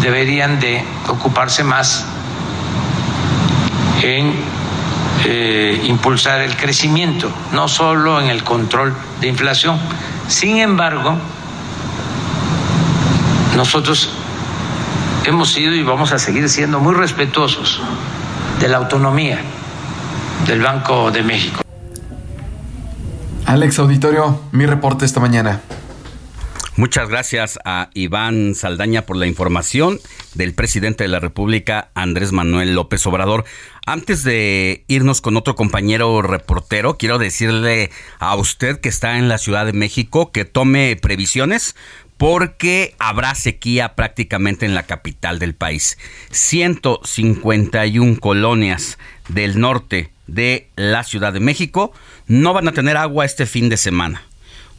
deberían 0.00 0.60
de 0.60 0.84
ocuparse 1.08 1.64
más 1.64 2.04
en 4.02 4.61
eh, 5.24 5.84
impulsar 5.86 6.40
el 6.40 6.56
crecimiento, 6.56 7.30
no 7.52 7.68
solo 7.68 8.20
en 8.20 8.28
el 8.28 8.42
control 8.42 8.94
de 9.20 9.28
inflación. 9.28 9.78
Sin 10.28 10.58
embargo, 10.58 11.16
nosotros 13.56 14.10
hemos 15.24 15.50
sido 15.50 15.74
y 15.74 15.82
vamos 15.82 16.12
a 16.12 16.18
seguir 16.18 16.48
siendo 16.48 16.80
muy 16.80 16.94
respetuosos 16.94 17.80
de 18.60 18.68
la 18.68 18.78
autonomía 18.78 19.40
del 20.46 20.62
Banco 20.62 21.10
de 21.10 21.22
México. 21.22 21.62
Alex 23.46 23.78
Auditorio, 23.78 24.40
mi 24.52 24.66
reporte 24.66 25.04
esta 25.04 25.20
mañana. 25.20 25.60
Muchas 26.82 27.08
gracias 27.08 27.60
a 27.64 27.90
Iván 27.94 28.56
Saldaña 28.56 29.02
por 29.02 29.16
la 29.16 29.28
información 29.28 30.00
del 30.34 30.52
presidente 30.52 31.04
de 31.04 31.08
la 31.08 31.20
República, 31.20 31.92
Andrés 31.94 32.32
Manuel 32.32 32.74
López 32.74 33.06
Obrador. 33.06 33.44
Antes 33.86 34.24
de 34.24 34.82
irnos 34.88 35.20
con 35.20 35.36
otro 35.36 35.54
compañero 35.54 36.22
reportero, 36.22 36.98
quiero 36.98 37.18
decirle 37.18 37.92
a 38.18 38.34
usted 38.34 38.80
que 38.80 38.88
está 38.88 39.18
en 39.18 39.28
la 39.28 39.38
Ciudad 39.38 39.64
de 39.64 39.72
México 39.72 40.32
que 40.32 40.44
tome 40.44 40.96
previsiones 40.96 41.76
porque 42.16 42.96
habrá 42.98 43.36
sequía 43.36 43.94
prácticamente 43.94 44.66
en 44.66 44.74
la 44.74 44.82
capital 44.82 45.38
del 45.38 45.54
país. 45.54 45.98
151 46.32 48.18
colonias 48.18 48.98
del 49.28 49.60
norte 49.60 50.10
de 50.26 50.66
la 50.74 51.04
Ciudad 51.04 51.32
de 51.32 51.38
México 51.38 51.92
no 52.26 52.52
van 52.52 52.66
a 52.66 52.72
tener 52.72 52.96
agua 52.96 53.24
este 53.24 53.46
fin 53.46 53.68
de 53.68 53.76
semana. 53.76 54.26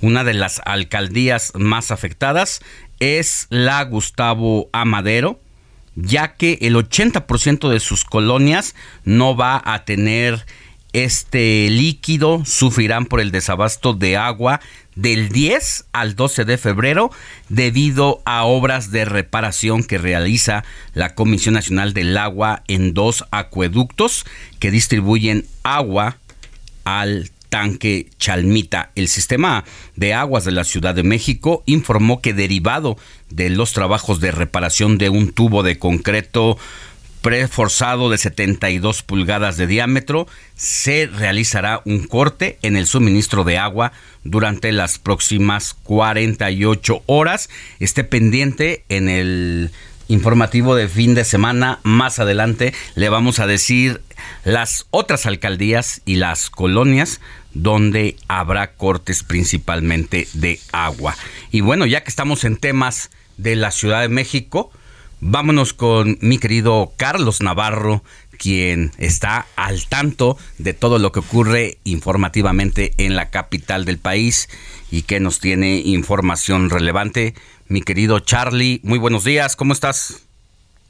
Una 0.04 0.26
de 0.26 0.34
las 0.34 0.62
alcaldías 0.66 1.54
más 1.56 1.90
afectadas 1.90 2.60
es 3.00 3.48
la 3.50 3.82
Gustavo 3.86 4.68
Amadero, 4.74 5.40
ya 5.96 6.34
que 6.34 6.58
el 6.60 6.76
80% 6.76 7.70
de 7.70 7.80
sus 7.80 8.04
colonias 8.04 8.76
no 9.06 9.38
va 9.38 9.62
a 9.64 9.86
tener 9.86 10.46
este 10.92 11.70
líquido, 11.70 12.44
sufrirán 12.44 13.06
por 13.06 13.22
el 13.22 13.32
desabasto 13.32 13.94
de 13.94 14.18
agua 14.18 14.60
del 14.96 15.30
10 15.30 15.86
al 15.94 16.18
12 16.18 16.44
de 16.44 16.58
febrero 16.58 17.10
debido 17.48 18.22
a 18.26 18.44
obras 18.44 18.92
de 18.92 19.06
reparación 19.06 19.86
que 19.86 20.00
realiza 20.00 20.66
la 20.94 21.16
Comisión 21.16 21.54
Nacional 21.54 21.94
del 21.94 22.18
Agua 22.18 22.64
en 22.68 22.94
dos 22.94 23.24
acueductos 23.32 24.26
que 24.60 24.70
distribuyen 24.70 25.46
agua 25.64 26.18
al 26.84 27.32
tanque 27.54 28.08
Chalmita. 28.18 28.90
El 28.96 29.08
sistema 29.08 29.64
de 29.96 30.16
aguas 30.16 30.44
de 30.44 30.52
la 30.52 30.64
Ciudad 30.64 30.96
de 30.96 31.04
México 31.04 31.62
informó 31.68 32.20
que 32.20 32.34
derivado 32.34 32.98
de 33.30 33.52
los 33.52 33.74
trabajos 33.74 34.20
de 34.20 34.32
reparación 34.32 34.98
de 34.98 35.10
un 35.10 35.32
tubo 35.32 35.62
de 35.62 35.78
concreto 35.78 36.58
preforzado 37.22 38.10
de 38.10 38.18
72 38.18 39.04
pulgadas 39.04 39.56
de 39.58 39.68
diámetro, 39.68 40.26
se 40.56 41.06
realizará 41.06 41.84
un 41.86 42.08
corte 42.08 42.58
en 42.64 42.76
el 42.76 42.88
suministro 42.88 43.44
de 43.44 43.60
agua 43.60 43.92
durante 44.24 44.72
las 44.72 44.98
próximas 44.98 45.76
48 45.84 47.04
horas. 47.06 47.52
Esté 47.80 48.04
pendiente 48.04 48.84
en 48.90 49.10
el 49.10 49.70
informativo 50.08 50.74
de 50.74 50.88
fin 50.88 51.14
de 51.14 51.24
semana. 51.24 51.80
Más 51.84 52.18
adelante 52.18 52.74
le 52.96 53.10
vamos 53.10 53.38
a 53.38 53.46
decir 53.46 54.02
las 54.44 54.88
otras 54.90 55.26
alcaldías 55.26 56.02
y 56.06 56.16
las 56.16 56.50
colonias 56.50 57.22
donde 57.54 58.16
habrá 58.28 58.74
cortes 58.76 59.24
principalmente 59.24 60.28
de 60.34 60.60
agua. 60.72 61.16
Y 61.52 61.62
bueno, 61.62 61.86
ya 61.86 62.04
que 62.04 62.10
estamos 62.10 62.44
en 62.44 62.58
temas 62.58 63.12
de 63.38 63.56
la 63.56 63.72
Ciudad 63.72 64.02
de 64.02 64.10
México, 64.10 64.72
Vámonos 65.26 65.74
con 65.74 66.18
mi 66.20 66.38
querido 66.38 66.92
Carlos 66.98 67.42
Navarro, 67.42 68.04
quien 68.38 68.92
está 68.98 69.46
al 69.56 69.88
tanto 69.88 70.38
de 70.58 70.74
todo 70.74 71.00
lo 71.00 71.14
que 71.14 71.20
ocurre 71.20 71.78
informativamente 71.86 72.94
en 72.98 73.16
la 73.16 73.30
capital 73.30 73.86
del 73.86 74.00
país 74.00 74.50
y 74.92 75.04
que 75.04 75.22
nos 75.22 75.40
tiene 75.40 75.78
información 75.78 76.70
relevante. 76.70 77.36
Mi 77.70 77.82
querido 77.82 78.20
Charlie, 78.20 78.82
muy 78.84 79.00
buenos 79.00 79.24
días, 79.24 79.56
¿cómo 79.56 79.72
estás? 79.72 80.26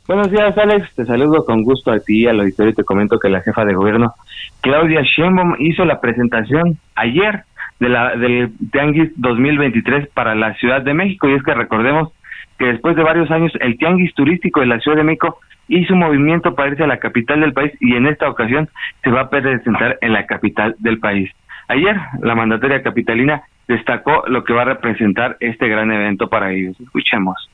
Buenos 0.06 0.30
días, 0.32 0.58
Alex. 0.58 0.94
Te 0.96 1.06
saludo 1.06 1.46
con 1.46 1.64
gusto 1.64 1.90
a 1.90 2.00
ti 2.00 2.24
y 2.24 2.28
al 2.28 2.42
auditorio 2.42 2.74
y 2.74 2.76
te 2.76 2.84
comento 2.84 3.20
que 3.20 3.30
la 3.30 3.40
jefa 3.40 3.64
de 3.64 3.74
gobierno, 3.74 4.14
Claudia 4.60 5.02
Sheinbaum, 5.02 5.56
hizo 5.60 5.86
la 5.86 6.02
presentación 6.02 6.78
ayer 6.96 7.44
de 7.80 7.88
la, 7.88 8.14
del 8.18 8.52
Tianguis 8.70 9.14
2023 9.16 10.10
para 10.10 10.36
la 10.36 10.56
Ciudad 10.56 10.82
de 10.82 10.94
México. 10.94 11.30
Y 11.30 11.36
es 11.36 11.44
que 11.44 11.54
recordemos 11.54 12.12
que 12.60 12.66
después 12.66 12.98
de 12.98 13.04
varios 13.04 13.32
años 13.32 13.54
el 13.62 13.78
tianguis 13.78 14.14
turístico 14.14 14.60
de 14.60 14.66
la 14.66 14.80
Ciudad 14.80 14.98
de 14.98 15.06
México 15.06 15.40
hizo 15.70 15.94
un 15.94 16.02
movimiento 16.02 16.54
para 16.54 16.72
irse 16.72 16.84
a 16.84 16.88
la 16.88 16.98
capital 16.98 17.40
del 17.40 17.54
país 17.54 17.72
y 17.80 17.96
en 17.96 18.06
esta 18.06 18.30
ocasión 18.30 18.68
se 19.04 19.10
va 19.10 19.22
a 19.22 19.30
presentar 19.30 19.98
en 20.02 20.12
la 20.12 20.26
capital 20.26 20.76
del 20.80 21.00
país. 21.00 21.32
Ayer 21.70 21.96
la 22.22 22.36
mandataria 22.36 22.84
capitalina 22.84 23.44
destacó 23.70 24.26
lo 24.28 24.44
que 24.44 24.52
va 24.52 24.64
a 24.64 24.66
representar 24.66 25.38
este 25.40 25.70
gran 25.70 25.92
evento 25.94 26.28
para 26.28 26.52
ellos. 26.52 26.78
Escuchemos. 26.82 27.53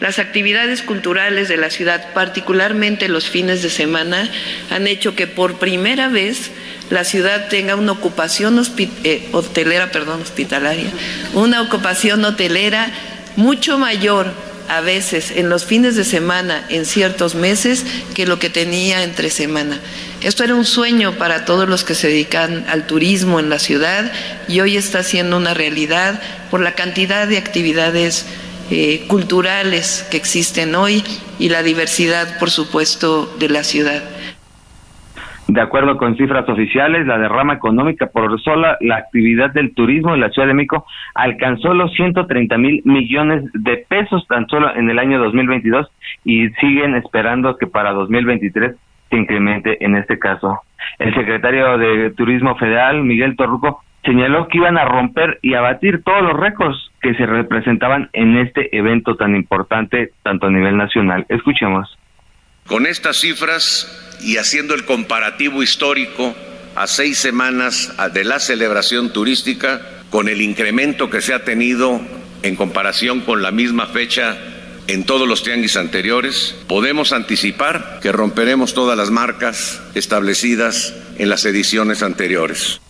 Las 0.00 0.20
actividades 0.20 0.82
culturales 0.82 1.48
de 1.48 1.56
la 1.56 1.70
ciudad, 1.70 2.12
particularmente 2.14 3.08
los 3.08 3.28
fines 3.28 3.62
de 3.62 3.70
semana, 3.70 4.30
han 4.70 4.86
hecho 4.86 5.16
que 5.16 5.26
por 5.26 5.58
primera 5.58 6.08
vez 6.08 6.52
la 6.88 7.02
ciudad 7.02 7.48
tenga 7.48 7.74
una 7.74 7.92
ocupación 7.92 8.64
eh, 9.02 9.28
hotelera, 9.32 9.90
perdón, 9.90 10.22
hospitalaria, 10.22 10.90
una 11.34 11.62
ocupación 11.62 12.24
hotelera 12.24 12.92
mucho 13.34 13.76
mayor 13.78 14.32
a 14.68 14.80
veces 14.82 15.32
en 15.32 15.48
los 15.48 15.64
fines 15.64 15.96
de 15.96 16.04
semana, 16.04 16.64
en 16.68 16.84
ciertos 16.84 17.34
meses, 17.34 17.84
que 18.14 18.26
lo 18.26 18.38
que 18.38 18.50
tenía 18.50 19.02
entre 19.02 19.30
semana. 19.30 19.80
Esto 20.22 20.44
era 20.44 20.54
un 20.54 20.64
sueño 20.64 21.14
para 21.16 21.44
todos 21.44 21.68
los 21.68 21.82
que 21.84 21.94
se 21.94 22.08
dedican 22.08 22.66
al 22.68 22.86
turismo 22.86 23.40
en 23.40 23.50
la 23.50 23.58
ciudad 23.58 24.12
y 24.46 24.60
hoy 24.60 24.76
está 24.76 25.02
siendo 25.02 25.36
una 25.36 25.54
realidad 25.54 26.20
por 26.50 26.60
la 26.60 26.72
cantidad 26.72 27.26
de 27.26 27.38
actividades 27.38 28.26
eh, 28.70 29.06
culturales 29.08 30.06
que 30.10 30.16
existen 30.16 30.74
hoy 30.74 31.02
y 31.38 31.48
la 31.48 31.62
diversidad, 31.62 32.38
por 32.38 32.50
supuesto, 32.50 33.26
de 33.38 33.48
la 33.48 33.62
ciudad. 33.62 34.02
De 35.48 35.62
acuerdo 35.62 35.96
con 35.96 36.14
cifras 36.18 36.46
oficiales, 36.46 37.06
la 37.06 37.16
derrama 37.16 37.54
económica 37.54 38.08
por 38.08 38.38
sola 38.42 38.76
la 38.80 38.96
actividad 38.96 39.50
del 39.50 39.74
turismo 39.74 40.12
en 40.12 40.20
la 40.20 40.28
Ciudad 40.28 40.46
de 40.46 40.52
México 40.52 40.84
alcanzó 41.14 41.72
los 41.72 41.90
130 41.94 42.58
mil 42.58 42.82
millones 42.84 43.44
de 43.54 43.78
pesos 43.88 44.26
tan 44.28 44.46
solo 44.48 44.76
en 44.76 44.90
el 44.90 44.98
año 44.98 45.18
2022 45.18 45.88
y 46.24 46.50
siguen 46.60 46.96
esperando 46.96 47.56
que 47.56 47.66
para 47.66 47.92
2023 47.92 48.76
se 49.08 49.16
incremente 49.16 49.82
en 49.82 49.96
este 49.96 50.18
caso. 50.18 50.60
El 50.98 51.14
secretario 51.14 51.78
de 51.78 52.10
Turismo 52.10 52.54
Federal, 52.56 53.02
Miguel 53.02 53.34
Torruco, 53.34 53.82
señaló 54.04 54.48
que 54.48 54.58
iban 54.58 54.78
a 54.78 54.84
romper 54.84 55.38
y 55.42 55.54
abatir 55.54 56.02
todos 56.02 56.22
los 56.22 56.38
récords 56.38 56.76
que 57.00 57.14
se 57.14 57.26
representaban 57.26 58.10
en 58.12 58.38
este 58.38 58.76
evento 58.76 59.16
tan 59.16 59.36
importante, 59.36 60.12
tanto 60.22 60.46
a 60.46 60.50
nivel 60.50 60.76
nacional. 60.76 61.26
Escuchemos. 61.28 61.98
Con 62.66 62.86
estas 62.86 63.16
cifras 63.20 64.18
y 64.22 64.36
haciendo 64.36 64.74
el 64.74 64.84
comparativo 64.84 65.62
histórico 65.62 66.34
a 66.76 66.86
seis 66.86 67.18
semanas 67.18 67.96
de 68.12 68.24
la 68.24 68.38
celebración 68.38 69.12
turística 69.12 69.80
con 70.10 70.28
el 70.28 70.40
incremento 70.40 71.10
que 71.10 71.20
se 71.20 71.34
ha 71.34 71.44
tenido 71.44 72.00
en 72.42 72.56
comparación 72.56 73.20
con 73.20 73.42
la 73.42 73.50
misma 73.50 73.86
fecha 73.86 74.36
en 74.86 75.04
todos 75.04 75.28
los 75.28 75.42
tianguis 75.42 75.76
anteriores, 75.76 76.56
podemos 76.66 77.12
anticipar 77.12 77.98
que 78.00 78.10
romperemos 78.10 78.72
todas 78.72 78.96
las 78.96 79.10
marcas 79.10 79.82
establecidas 79.94 80.94
en 81.18 81.28
las 81.28 81.44
ediciones 81.44 82.02
anteriores. 82.02 82.80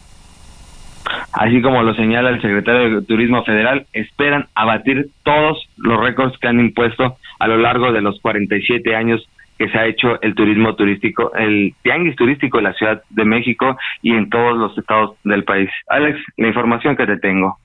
Así 1.32 1.62
como 1.62 1.82
lo 1.82 1.94
señala 1.94 2.30
el 2.30 2.40
secretario 2.42 3.00
de 3.00 3.06
Turismo 3.06 3.44
Federal, 3.44 3.86
esperan 3.92 4.46
abatir 4.54 5.10
todos 5.22 5.68
los 5.76 6.00
récords 6.00 6.36
que 6.38 6.48
han 6.48 6.60
impuesto 6.60 7.16
a 7.38 7.46
lo 7.48 7.58
largo 7.58 7.92
de 7.92 8.02
los 8.02 8.20
47 8.20 8.94
años 8.94 9.28
que 9.58 9.68
se 9.68 9.78
ha 9.78 9.86
hecho 9.86 10.22
el 10.22 10.34
turismo 10.34 10.76
turístico, 10.76 11.32
el 11.34 11.74
tianguis 11.82 12.14
turístico 12.14 12.58
en 12.58 12.64
la 12.64 12.74
Ciudad 12.74 13.02
de 13.10 13.24
México 13.24 13.76
y 14.02 14.12
en 14.12 14.30
todos 14.30 14.56
los 14.56 14.78
estados 14.78 15.16
del 15.24 15.42
país. 15.44 15.68
Alex, 15.88 16.18
la 16.36 16.46
información 16.46 16.96
que 16.96 17.06
te 17.06 17.16
tengo. 17.18 17.58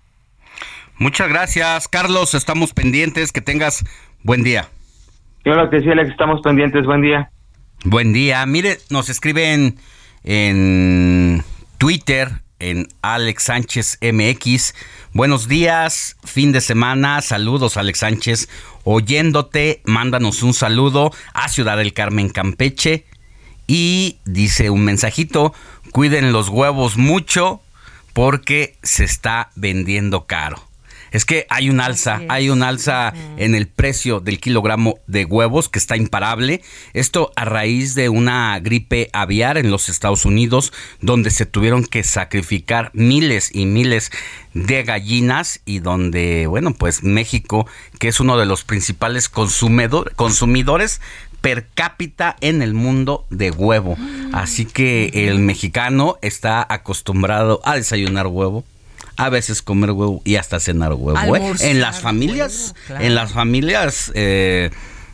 Muchas 0.97 1.29
gracias, 1.29 1.87
Carlos. 1.87 2.33
Estamos 2.33 2.73
pendientes. 2.73 3.31
Que 3.31 3.41
tengas 3.41 3.83
buen 4.23 4.43
día. 4.43 4.65
Claro 5.43 5.69
que 5.69 5.81
sí, 5.81 5.89
Alex. 5.89 6.09
Estamos 6.09 6.41
pendientes. 6.41 6.85
Buen 6.85 7.01
día. 7.01 7.29
Buen 7.85 8.13
día. 8.13 8.45
Mire, 8.45 8.77
nos 8.89 9.09
escriben 9.09 9.75
en 10.23 11.41
Twitter, 11.77 12.29
en 12.59 12.87
Alex 13.01 13.43
Sánchez 13.43 13.99
MX. 14.01 14.73
Buenos 15.13 15.47
días, 15.47 16.17
fin 16.23 16.51
de 16.51 16.61
semana. 16.61 17.21
Saludos, 17.21 17.77
Alex 17.77 17.99
Sánchez 17.99 18.49
oyéndote. 18.83 19.81
Mándanos 19.85 20.43
un 20.43 20.53
saludo 20.53 21.11
a 21.33 21.49
Ciudad 21.49 21.77
del 21.77 21.93
Carmen, 21.93 22.29
Campeche. 22.29 23.05
Y 23.67 24.17
dice 24.25 24.69
un 24.69 24.83
mensajito, 24.83 25.53
cuiden 25.91 26.31
los 26.31 26.49
huevos 26.49 26.97
mucho 26.97 27.61
porque 28.13 28.77
se 28.83 29.03
está 29.03 29.51
vendiendo 29.55 30.25
caro. 30.25 30.72
Es 31.13 31.25
que 31.25 31.45
hay 31.49 31.69
un 31.69 31.79
alza, 31.79 32.21
hay 32.27 32.49
un 32.49 32.63
alza 32.63 33.13
en 33.37 33.53
el 33.53 33.67
precio 33.67 34.19
del 34.19 34.39
kilogramo 34.39 34.99
de 35.05 35.25
huevos 35.25 35.69
que 35.69 35.77
está 35.77 35.95
imparable. 35.95 36.61
Esto 36.93 37.31
a 37.35 37.45
raíz 37.45 37.93
de 37.93 38.09
una 38.09 38.59
gripe 38.59 39.09
aviar 39.13 39.59
en 39.59 39.69
los 39.69 39.89
Estados 39.89 40.25
Unidos, 40.25 40.73
donde 41.01 41.29
se 41.29 41.45
tuvieron 41.45 41.85
que 41.85 42.03
sacrificar 42.03 42.89
miles 42.93 43.51
y 43.53 43.67
miles 43.67 44.11
de 44.55 44.83
gallinas 44.83 45.61
y 45.65 45.79
donde, 45.79 46.47
bueno, 46.47 46.73
pues 46.73 47.03
México, 47.03 47.67
que 47.99 48.07
es 48.07 48.19
uno 48.19 48.35
de 48.35 48.47
los 48.47 48.63
principales 48.63 49.29
consumidores 49.29 50.99
per 51.41 51.67
cápita 51.75 52.37
en 52.41 52.63
el 52.63 52.73
mundo 52.73 53.27
de 53.29 53.51
huevo. 53.51 53.97
Así 54.31 54.65
que 54.65 55.11
el 55.13 55.37
mexicano 55.39 56.17
está 56.23 56.65
acostumbrado 56.67 57.61
a 57.65 57.75
desayunar 57.75 58.25
huevo, 58.25 58.63
a 59.17 59.29
veces 59.29 59.61
comer 59.61 59.91
huevo 59.91 60.21
y 60.25 60.35
hasta 60.35 60.59
cenar 60.59 60.93
huevo. 60.93 61.35
¿eh? 61.35 61.53
En 61.59 61.79
las 61.81 61.99
familias, 61.99 62.75
en 62.89 63.15
las 63.15 63.31
familias 63.31 64.11
eh, 64.15 64.71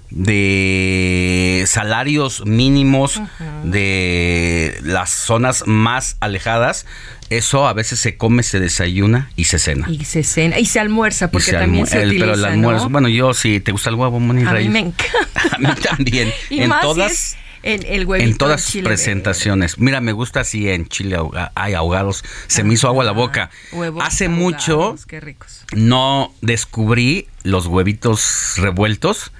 de 0.09 1.65
salarios 1.67 2.45
mínimos 2.45 3.21
de 3.63 4.79
las 4.83 5.11
zonas 5.11 5.63
más 5.67 6.17
alejadas, 6.19 6.85
eso 7.29 7.67
a 7.67 7.73
veces 7.73 7.99
se 7.99 8.17
come, 8.17 8.41
se 8.41 8.59
desayuna 8.59 9.29
y 9.35 9.43
se 9.45 9.59
cena. 9.59 9.87
Y 9.89 10.05
se 10.05 10.23
cena 10.23 10.57
y 10.57 10.65
se 10.65 10.79
almuerza 10.79 11.29
porque 11.29 11.51
también 11.51 11.85
se 11.85 11.99
utiliza, 11.99 12.25
Pero 12.25 12.33
el 12.35 12.45
almuerzo, 12.45 12.89
bueno, 12.89 13.07
yo 13.07 13.33
si 13.33 13.59
te 13.59 13.71
gusta 13.71 13.89
el 13.89 13.95
huevo, 13.95 14.19
Moni 14.19 14.43
A 14.43 14.53
mí 14.53 14.69
me 14.69 14.79
encanta. 14.79 15.41
A 15.51 15.57
mí 15.59 15.67
también. 15.81 16.33
en 16.49 16.71
todas 16.81 17.37
en 17.63 18.37
todas 18.37 18.61
sus 18.61 18.81
presentaciones. 18.81 19.79
Mira, 19.79 20.01
me 20.01 20.11
gusta 20.11 20.41
así 20.41 20.69
en 20.69 20.87
Chile 20.87 21.17
hay 21.55 21.73
ahogados. 21.73 22.23
Se 22.47 22.63
me 22.63 22.73
hizo 22.73 22.87
agua 22.87 23.03
la 23.03 23.11
boca. 23.11 23.49
Hace 24.01 24.29
mucho 24.29 24.95
no 25.73 26.33
descubrí 26.41 27.27
los 27.43 27.67
huevitos 27.67 28.53
revueltos 28.57 29.31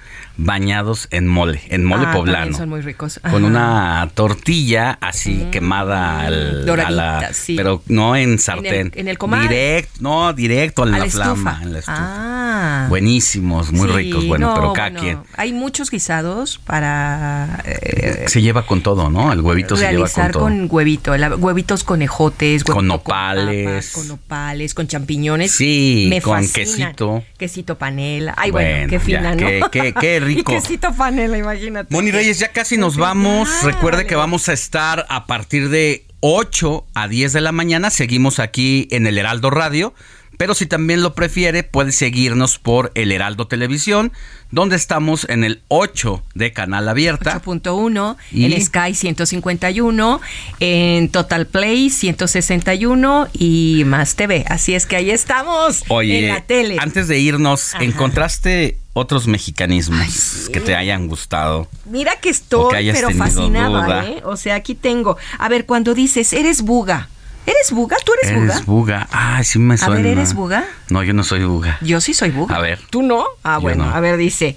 bañados 0.42 1.06
en 1.10 1.26
mole, 1.28 1.60
en 1.68 1.84
mole 1.84 2.04
Ah, 2.06 2.12
poblano. 2.12 2.56
son 2.56 2.70
muy 2.70 2.80
ricos. 2.80 3.20
Con 3.30 3.44
una 3.44 4.08
tortilla 4.14 4.96
así 5.02 5.46
quemada 5.52 6.20
al, 6.22 6.64
Doradita, 6.64 7.18
a 7.18 7.20
la- 7.20 7.32
sí. 7.34 7.56
pero 7.56 7.82
no 7.88 8.16
en 8.16 8.38
sartén. 8.38 8.90
en 8.94 9.06
el 9.08 9.18
comal. 9.18 9.42
Directo, 9.46 9.92
no, 10.00 10.32
directo 10.32 10.86
en 10.86 10.94
A 10.94 10.98
la, 10.98 11.04
la 11.04 11.10
flama, 11.10 11.60
en 11.62 11.72
la 11.74 11.78
estufa. 11.80 11.98
Ah. 12.00 12.86
Buenísimos, 12.88 13.70
muy 13.72 13.88
Sí, 13.88 13.94
ricos, 13.94 14.26
bueno, 14.26 14.48
no, 14.48 14.54
pero 14.54 14.72
cada 14.72 14.88
bueno, 14.90 15.00
quien 15.02 15.18
Hay 15.36 15.52
muchos 15.52 15.90
guisados 15.90 16.58
para 16.58 17.60
eh, 17.64 18.24
se 18.26 18.40
lleva 18.40 18.64
con 18.66 18.82
todo, 18.82 19.10
¿no? 19.10 19.32
El 19.32 19.40
huevito 19.42 19.76
se 19.76 19.90
lleva 19.90 20.08
con 20.08 20.30
todo. 20.30 20.42
con, 20.42 20.68
huevito, 20.70 21.14
la- 21.18 21.36
huevitos 21.36 21.84
con 21.84 22.00
ejotes, 22.00 22.64
Con 22.64 22.86
nopales. 22.86 23.66
papas, 23.66 23.90
con 23.92 24.08
nopales, 24.08 24.72
con 24.74 24.86
champiñones. 24.88 25.52
Sí, 25.52 26.06
Me 26.08 26.19
con 26.20 26.48
quesito. 26.48 27.24
Quesito 27.38 27.76
panela. 27.78 28.34
Ay, 28.36 28.50
bueno, 28.50 28.68
Bueno, 28.70 28.86
qué 28.88 28.96
ya, 28.96 29.00
fina, 29.00 29.30
¿no? 29.34 29.46
qué- 29.46 29.60
qué- 29.70 29.94
qué 30.00 30.20
rico. 30.20 30.52
y 30.52 30.54
quesito 30.56 30.92
panela, 30.94 31.36
imagínate. 31.38 31.94
Moni 31.94 32.10
Reyes, 32.10 32.38
ya 32.38 32.48
casi 32.52 32.76
nos 32.76 32.96
vamos. 32.96 33.48
Recuerde 33.64 34.06
que 34.06 34.14
vamos 34.14 34.48
a 34.48 34.52
estar 34.52 35.06
a 35.08 35.26
partir 35.26 35.68
de 35.68 36.04
8 36.20 36.86
a 36.94 37.08
10 37.08 37.32
de 37.32 37.40
la 37.40 37.52
mañana. 37.52 37.90
Seguimos 37.90 38.38
aquí 38.38 38.88
en 38.90 39.06
el 39.06 39.16
Heraldo 39.18 39.50
Radio. 39.50 39.94
Pero 40.40 40.54
si 40.54 40.64
también 40.64 41.02
lo 41.02 41.14
prefiere, 41.14 41.64
puede 41.64 41.92
seguirnos 41.92 42.58
por 42.58 42.92
el 42.94 43.12
Heraldo 43.12 43.46
Televisión, 43.46 44.10
donde 44.50 44.74
estamos 44.74 45.26
en 45.28 45.44
el 45.44 45.60
8 45.68 46.22
de 46.34 46.54
Canal 46.54 46.88
Abierta. 46.88 47.42
8.1, 47.44 48.16
Y- 48.32 48.46
en 48.50 48.64
Sky 48.64 48.94
151, 48.94 50.18
en 50.58 51.10
Total 51.10 51.46
Play 51.46 51.90
161 51.90 53.28
y 53.34 53.82
Más 53.84 54.16
TV. 54.16 54.46
Así 54.48 54.72
es 54.74 54.86
que 54.86 54.96
ahí 54.96 55.10
estamos 55.10 55.84
Oye, 55.88 56.20
en 56.28 56.34
la 56.34 56.40
tele. 56.40 56.76
antes 56.80 57.06
de 57.06 57.18
irnos, 57.18 57.74
Ajá. 57.74 57.84
¿encontraste 57.84 58.78
otros 58.94 59.26
mexicanismos 59.26 60.48
que 60.50 60.60
te 60.60 60.74
hayan 60.74 61.06
gustado? 61.06 61.68
Mira 61.84 62.16
que 62.18 62.30
estoy, 62.30 62.82
que 62.86 62.92
pero 62.94 63.10
fascinada. 63.10 64.06
¿eh? 64.06 64.22
O 64.24 64.38
sea, 64.38 64.54
aquí 64.54 64.74
tengo. 64.74 65.18
A 65.38 65.50
ver, 65.50 65.66
cuando 65.66 65.92
dices, 65.92 66.32
eres 66.32 66.62
buga. 66.62 67.10
¿Eres 67.50 67.70
buga? 67.72 67.96
¿Tú 68.04 68.12
eres, 68.22 68.34
buga? 68.40 68.54
Eres 68.54 68.66
buga. 68.66 69.08
Ah, 69.12 69.42
sí 69.44 69.58
me 69.58 69.74
A 69.74 69.78
suena. 69.78 69.94
ver, 69.96 70.06
¿eres 70.06 70.34
buga? 70.34 70.64
No, 70.88 71.02
yo 71.02 71.12
no 71.12 71.24
soy 71.24 71.44
buga. 71.44 71.78
Yo 71.80 72.00
sí 72.00 72.14
soy 72.14 72.30
buga. 72.30 72.56
A 72.56 72.60
ver. 72.60 72.80
¿Tú 72.90 73.02
no? 73.02 73.24
Ah, 73.42 73.58
bueno, 73.58 73.86
no. 73.86 73.94
a 73.94 74.00
ver, 74.00 74.16
dice. 74.16 74.56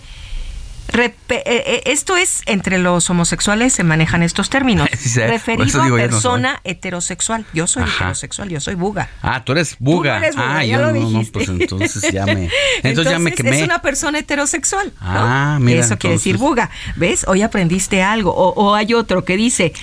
eh, 1.47 1.63
eh, 1.65 1.81
esto 1.87 2.17
es 2.17 2.43
entre 2.45 2.77
los 2.77 3.09
homosexuales 3.09 3.73
se 3.73 3.83
manejan 3.83 4.21
estos 4.21 4.49
términos. 4.51 4.87
Sí, 4.99 5.19
referido 5.21 5.81
a 5.81 5.87
no 5.89 5.95
persona 5.95 6.61
heterosexual. 6.63 7.45
Yo 7.53 7.65
soy 7.67 7.83
Ajá. 7.83 7.93
heterosexual, 7.95 8.49
yo 8.49 8.59
soy 8.59 8.75
buga. 8.75 9.09
Ah, 9.23 9.43
tú 9.43 9.53
eres 9.53 9.75
buga. 9.79 10.17
eres 10.17 10.35
buga, 10.35 10.57
ah, 10.57 10.63
ya 10.65 10.77
yo 10.77 10.81
lo 10.85 10.91
no, 10.91 11.09
no, 11.09 11.23
pues 11.31 11.49
entonces 11.49 12.11
ya 12.11 12.25
me. 12.25 12.49
Entonces, 12.83 13.11
ya 13.13 13.17
me 13.19 13.31
quemé. 13.31 13.57
Es 13.57 13.63
una 13.63 13.81
persona 13.81 14.19
heterosexual. 14.19 14.93
Ah, 15.01 15.57
mira, 15.59 15.79
Eso 15.81 15.97
quiere 15.97 16.17
decir 16.17 16.35
entonces- 16.35 16.49
buga. 16.49 16.69
¿Ves? 16.95 17.25
Hoy 17.27 17.41
aprendiste 17.41 18.03
algo. 18.03 18.31
O, 18.35 18.49
o 18.53 18.75
hay 18.75 18.93
otro 18.93 19.25
que 19.25 19.35
dice, 19.35 19.73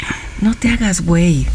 no 0.41 0.55
te 0.55 0.69
hagas 0.69 1.01
güey. 1.01 1.47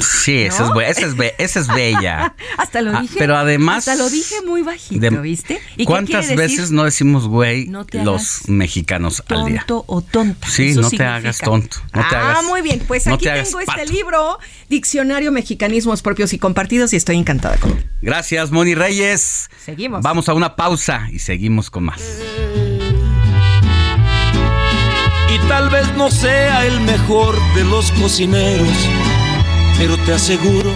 Sí, 0.00 0.42
esa 0.42 0.64
es, 0.64 0.70
¿No? 0.70 0.80
esa 0.80 1.06
es, 1.06 1.16
be- 1.16 1.34
esa 1.38 1.60
es 1.60 1.66
bella. 1.68 2.34
Hasta 2.58 2.82
lo 2.82 2.96
Ah, 2.96 3.00
dije. 3.02 3.16
pero 3.18 3.36
además- 3.36 3.86
Hasta 3.88 3.96
lo 4.02 4.08
dije 4.10 4.36
muy 4.46 4.62
bajito, 4.62 5.00
De- 5.00 5.10
¿viste? 5.10 5.60
¿Y 5.74 5.78
qué 5.78 5.84
¿Cuántas 5.84 6.22
decir? 6.28 6.36
veces 6.36 6.70
no 6.70 6.84
decimos 6.84 7.26
güey 7.26 7.66
No 7.66 7.86
los 8.04 8.48
mexicanos 8.48 9.22
al 9.28 9.46
día? 9.46 9.64
tonto 9.66 9.84
o 9.86 10.00
tonta. 10.02 10.48
Sí, 10.48 10.74
no 10.74 10.88
te 10.90 11.02
hagas 11.04 11.38
tonto. 11.38 11.78
No 11.94 12.06
te 12.08 12.16
ah, 12.16 12.30
hagas, 12.30 12.44
muy 12.44 12.62
bien. 12.62 12.80
Pues 12.86 13.06
no 13.06 13.14
aquí 13.14 13.24
te 13.26 13.42
tengo 13.42 13.58
pato. 13.64 13.80
este 13.80 13.92
libro, 13.92 14.38
Diccionario 14.68 15.32
Mexicanismos 15.32 16.02
Propios 16.02 16.32
y 16.32 16.38
Compartidos, 16.38 16.92
y 16.92 16.96
estoy 16.96 17.16
encantada 17.16 17.56
con 17.56 17.72
él. 17.72 17.86
Gracias, 18.02 18.50
Moni 18.50 18.74
Reyes. 18.74 19.48
Seguimos. 19.64 20.02
Vamos 20.02 20.28
a 20.28 20.34
una 20.34 20.56
pausa 20.56 21.08
y 21.12 21.18
seguimos 21.18 21.70
con 21.70 21.84
más. 21.84 22.00
Y 25.32 25.38
tal 25.48 25.70
vez 25.70 25.86
no 25.96 26.10
sea 26.10 26.66
el 26.66 26.80
mejor 26.80 27.36
de 27.54 27.64
los 27.64 27.90
cocineros, 27.92 28.66
pero 29.80 29.96
te 29.96 30.12
aseguro 30.12 30.74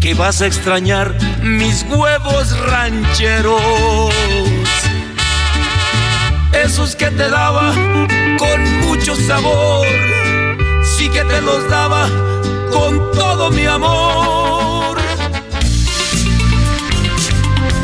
que 0.00 0.14
vas 0.14 0.40
a 0.40 0.46
extrañar 0.46 1.14
mis 1.42 1.84
huevos 1.90 2.58
rancheros. 2.60 3.60
Esos 6.54 6.96
que 6.96 7.10
te 7.10 7.28
daba 7.28 7.74
con 8.38 8.80
mucho 8.86 9.14
sabor, 9.14 9.86
sí 10.96 11.10
que 11.10 11.22
te 11.24 11.42
los 11.42 11.68
daba 11.68 12.08
con 12.72 13.12
todo 13.12 13.50
mi 13.50 13.66
amor. 13.66 14.69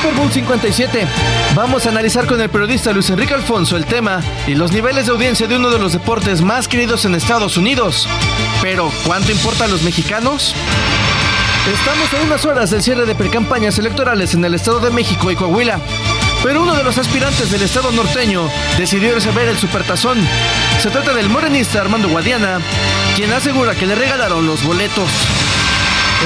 Super 0.00 0.14
Bowl 0.14 0.30
57. 0.30 1.08
Vamos 1.56 1.84
a 1.84 1.88
analizar 1.88 2.26
con 2.26 2.40
el 2.40 2.48
periodista 2.48 2.92
Luis 2.92 3.10
Enrique 3.10 3.34
Alfonso 3.34 3.76
el 3.76 3.84
tema 3.84 4.22
y 4.46 4.54
los 4.54 4.70
niveles 4.70 5.06
de 5.06 5.12
audiencia 5.12 5.48
de 5.48 5.56
uno 5.56 5.70
de 5.70 5.78
los 5.80 5.92
deportes 5.92 6.40
más 6.40 6.68
queridos 6.68 7.04
en 7.04 7.16
Estados 7.16 7.56
Unidos. 7.56 8.06
Pero, 8.62 8.92
¿cuánto 9.04 9.32
importa 9.32 9.64
a 9.64 9.66
los 9.66 9.82
mexicanos? 9.82 10.54
Estamos 11.72 12.14
a 12.14 12.24
unas 12.24 12.44
horas 12.44 12.70
del 12.70 12.82
cierre 12.82 13.06
de 13.06 13.16
precampañas 13.16 13.76
electorales 13.78 14.34
en 14.34 14.44
el 14.44 14.54
Estado 14.54 14.78
de 14.78 14.90
México 14.90 15.32
y 15.32 15.36
Coahuila. 15.36 15.80
Pero 16.44 16.62
uno 16.62 16.76
de 16.76 16.84
los 16.84 16.96
aspirantes 16.96 17.50
del 17.50 17.62
Estado 17.62 17.90
norteño 17.90 18.48
decidió 18.76 19.14
ver 19.34 19.48
el 19.48 19.58
Supertazón. 19.58 20.18
Se 20.78 20.90
trata 20.90 21.12
del 21.12 21.28
morenista 21.28 21.80
Armando 21.80 22.08
Guadiana, 22.08 22.60
quien 23.16 23.32
asegura 23.32 23.74
que 23.74 23.86
le 23.86 23.96
regalaron 23.96 24.46
los 24.46 24.62
boletos. 24.62 25.10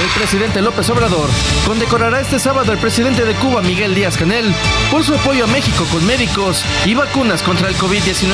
El 0.01 0.09
presidente 0.17 0.61
López 0.61 0.89
Obrador 0.89 1.29
condecorará 1.67 2.19
este 2.19 2.39
sábado 2.39 2.71
al 2.71 2.77
presidente 2.79 3.25
de 3.25 3.33
Cuba, 3.35 3.61
Miguel 3.61 3.93
Díaz 3.93 4.17
Canel, 4.17 4.53
por 4.91 5.03
su 5.03 5.13
apoyo 5.13 5.43
a 5.43 5.47
México 5.47 5.85
con 5.91 6.05
médicos 6.05 6.65
y 6.85 6.93
vacunas 6.95 7.41
contra 7.43 7.67
el 7.69 7.75
COVID-19. 7.77 8.33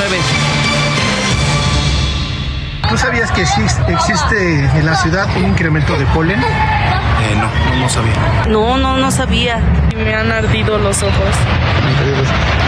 ¿Tú 2.88 2.96
sabías 2.98 3.30
que 3.30 3.42
exis- 3.44 3.88
existe 3.88 4.64
en 4.64 4.86
la 4.86 4.96
ciudad 4.96 5.28
un 5.36 5.44
incremento 5.50 5.96
de 5.96 6.06
polen? 6.06 6.40
Eh, 6.40 7.36
no, 7.36 7.42
no, 7.74 7.80
no 7.82 7.88
sabía. 7.88 8.12
No, 8.48 8.78
no, 8.78 8.96
no 8.96 9.10
sabía. 9.12 9.58
Me 9.96 10.14
han 10.14 10.32
ardido 10.32 10.78
los 10.78 11.02
ojos. 11.02 11.34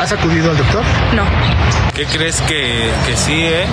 ¿Has 0.00 0.12
acudido 0.12 0.50
al 0.50 0.58
doctor? 0.58 0.82
No. 1.16 1.24
¿Qué 1.94 2.04
crees 2.06 2.40
que, 2.42 2.90
que 3.06 3.16
sí, 3.16 3.32
eh? 3.46 3.66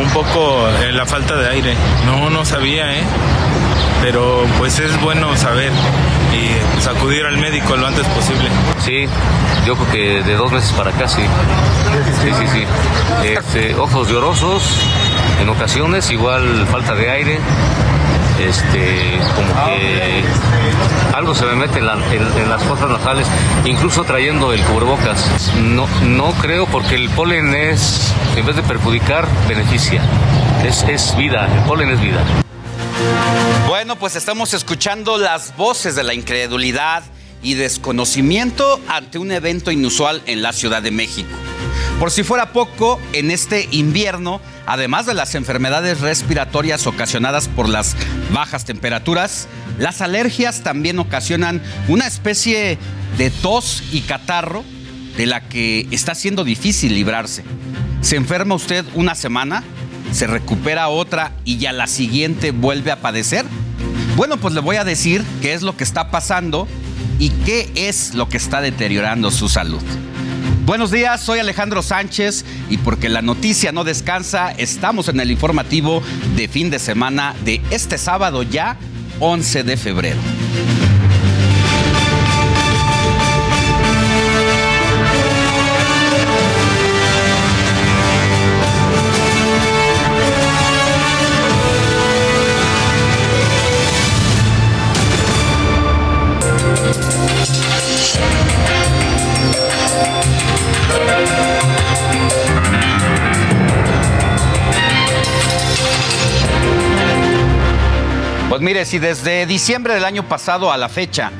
Un 0.00 0.10
poco 0.10 0.68
eh, 0.68 0.92
la 0.92 1.06
falta 1.06 1.36
de 1.36 1.48
aire. 1.48 1.74
No, 2.06 2.30
no 2.30 2.44
sabía, 2.44 2.92
eh. 2.92 3.02
Pero 4.02 4.46
pues 4.58 4.78
es 4.78 4.98
bueno 5.02 5.36
saber 5.36 5.70
y 6.32 6.72
pues, 6.72 6.86
acudir 6.86 7.26
al 7.26 7.36
médico 7.36 7.76
lo 7.76 7.86
antes 7.86 8.06
posible. 8.06 8.48
Sí, 8.78 9.04
yo 9.66 9.76
creo 9.76 9.90
que 9.90 10.22
de 10.22 10.34
dos 10.36 10.50
meses 10.50 10.72
para 10.72 10.90
acá 10.90 11.06
sí. 11.06 11.22
Sí, 12.22 12.30
sí, 12.32 12.46
sí. 12.52 12.64
Este, 13.24 13.74
ojos 13.74 14.08
llorosos, 14.08 14.62
en 15.40 15.48
ocasiones, 15.50 16.10
igual 16.10 16.66
falta 16.70 16.94
de 16.94 17.10
aire. 17.10 17.38
Este, 18.40 19.18
como 19.36 19.66
que 19.66 20.24
algo 21.14 21.34
se 21.34 21.44
me 21.44 21.54
mete 21.56 21.78
en, 21.78 21.86
la- 21.86 21.94
en- 22.12 22.38
en 22.42 22.48
las 22.48 22.62
fosas 22.64 22.88
nasales, 22.90 23.26
incluso 23.64 24.04
trayendo 24.04 24.52
el 24.52 24.62
cubrebocas. 24.62 25.52
No, 25.62 25.86
no 26.02 26.32
creo 26.32 26.66
porque 26.66 26.94
el 26.94 27.10
polen 27.10 27.54
es, 27.54 28.12
en 28.36 28.46
vez 28.46 28.56
de 28.56 28.62
perjudicar, 28.62 29.28
beneficia. 29.48 30.02
Es, 30.64 30.82
es 30.84 31.14
vida, 31.16 31.48
el 31.54 31.62
polen 31.64 31.90
es 31.90 32.00
vida. 32.00 32.22
Bueno, 33.68 33.96
pues 33.96 34.16
estamos 34.16 34.52
escuchando 34.54 35.18
las 35.18 35.56
voces 35.56 35.94
de 35.94 36.02
la 36.02 36.14
incredulidad 36.14 37.02
y 37.42 37.54
desconocimiento 37.54 38.80
ante 38.88 39.18
un 39.18 39.32
evento 39.32 39.70
inusual 39.70 40.22
en 40.26 40.42
la 40.42 40.52
Ciudad 40.52 40.82
de 40.82 40.90
México. 40.90 41.28
Por 42.00 42.10
si 42.10 42.22
fuera 42.22 42.54
poco, 42.54 42.98
en 43.12 43.30
este 43.30 43.68
invierno, 43.72 44.40
además 44.64 45.04
de 45.04 45.12
las 45.12 45.34
enfermedades 45.34 46.00
respiratorias 46.00 46.86
ocasionadas 46.86 47.46
por 47.48 47.68
las 47.68 47.94
bajas 48.32 48.64
temperaturas, 48.64 49.48
las 49.78 50.00
alergias 50.00 50.62
también 50.62 50.98
ocasionan 50.98 51.60
una 51.88 52.06
especie 52.06 52.78
de 53.18 53.30
tos 53.30 53.82
y 53.92 54.00
catarro 54.00 54.64
de 55.18 55.26
la 55.26 55.42
que 55.46 55.88
está 55.90 56.14
siendo 56.14 56.42
difícil 56.42 56.94
librarse. 56.94 57.44
¿Se 58.00 58.16
enferma 58.16 58.54
usted 58.54 58.82
una 58.94 59.14
semana? 59.14 59.62
¿Se 60.10 60.26
recupera 60.26 60.88
otra 60.88 61.32
y 61.44 61.58
ya 61.58 61.74
la 61.74 61.86
siguiente 61.86 62.50
vuelve 62.50 62.92
a 62.92 63.02
padecer? 63.02 63.44
Bueno, 64.16 64.38
pues 64.38 64.54
le 64.54 64.60
voy 64.60 64.76
a 64.76 64.84
decir 64.84 65.22
qué 65.42 65.52
es 65.52 65.60
lo 65.60 65.76
que 65.76 65.84
está 65.84 66.10
pasando 66.10 66.66
y 67.18 67.28
qué 67.28 67.70
es 67.74 68.14
lo 68.14 68.26
que 68.30 68.38
está 68.38 68.62
deteriorando 68.62 69.30
su 69.30 69.50
salud. 69.50 69.82
Buenos 70.64 70.90
días, 70.90 71.22
soy 71.22 71.38
Alejandro 71.38 71.82
Sánchez 71.82 72.44
y 72.68 72.76
porque 72.78 73.08
la 73.08 73.22
noticia 73.22 73.72
no 73.72 73.82
descansa, 73.82 74.52
estamos 74.52 75.08
en 75.08 75.18
el 75.18 75.30
informativo 75.30 76.02
de 76.36 76.48
fin 76.48 76.70
de 76.70 76.78
semana 76.78 77.34
de 77.44 77.62
este 77.70 77.96
sábado 77.96 78.42
ya, 78.42 78.76
11 79.20 79.64
de 79.64 79.76
febrero. 79.76 80.20
Mire, 108.70 108.84
si 108.84 109.00
desde 109.00 109.46
diciembre 109.46 109.94
del 109.94 110.04
año 110.04 110.28
pasado 110.28 110.70
a 110.70 110.76
la 110.76 110.88
fecha 110.88 111.32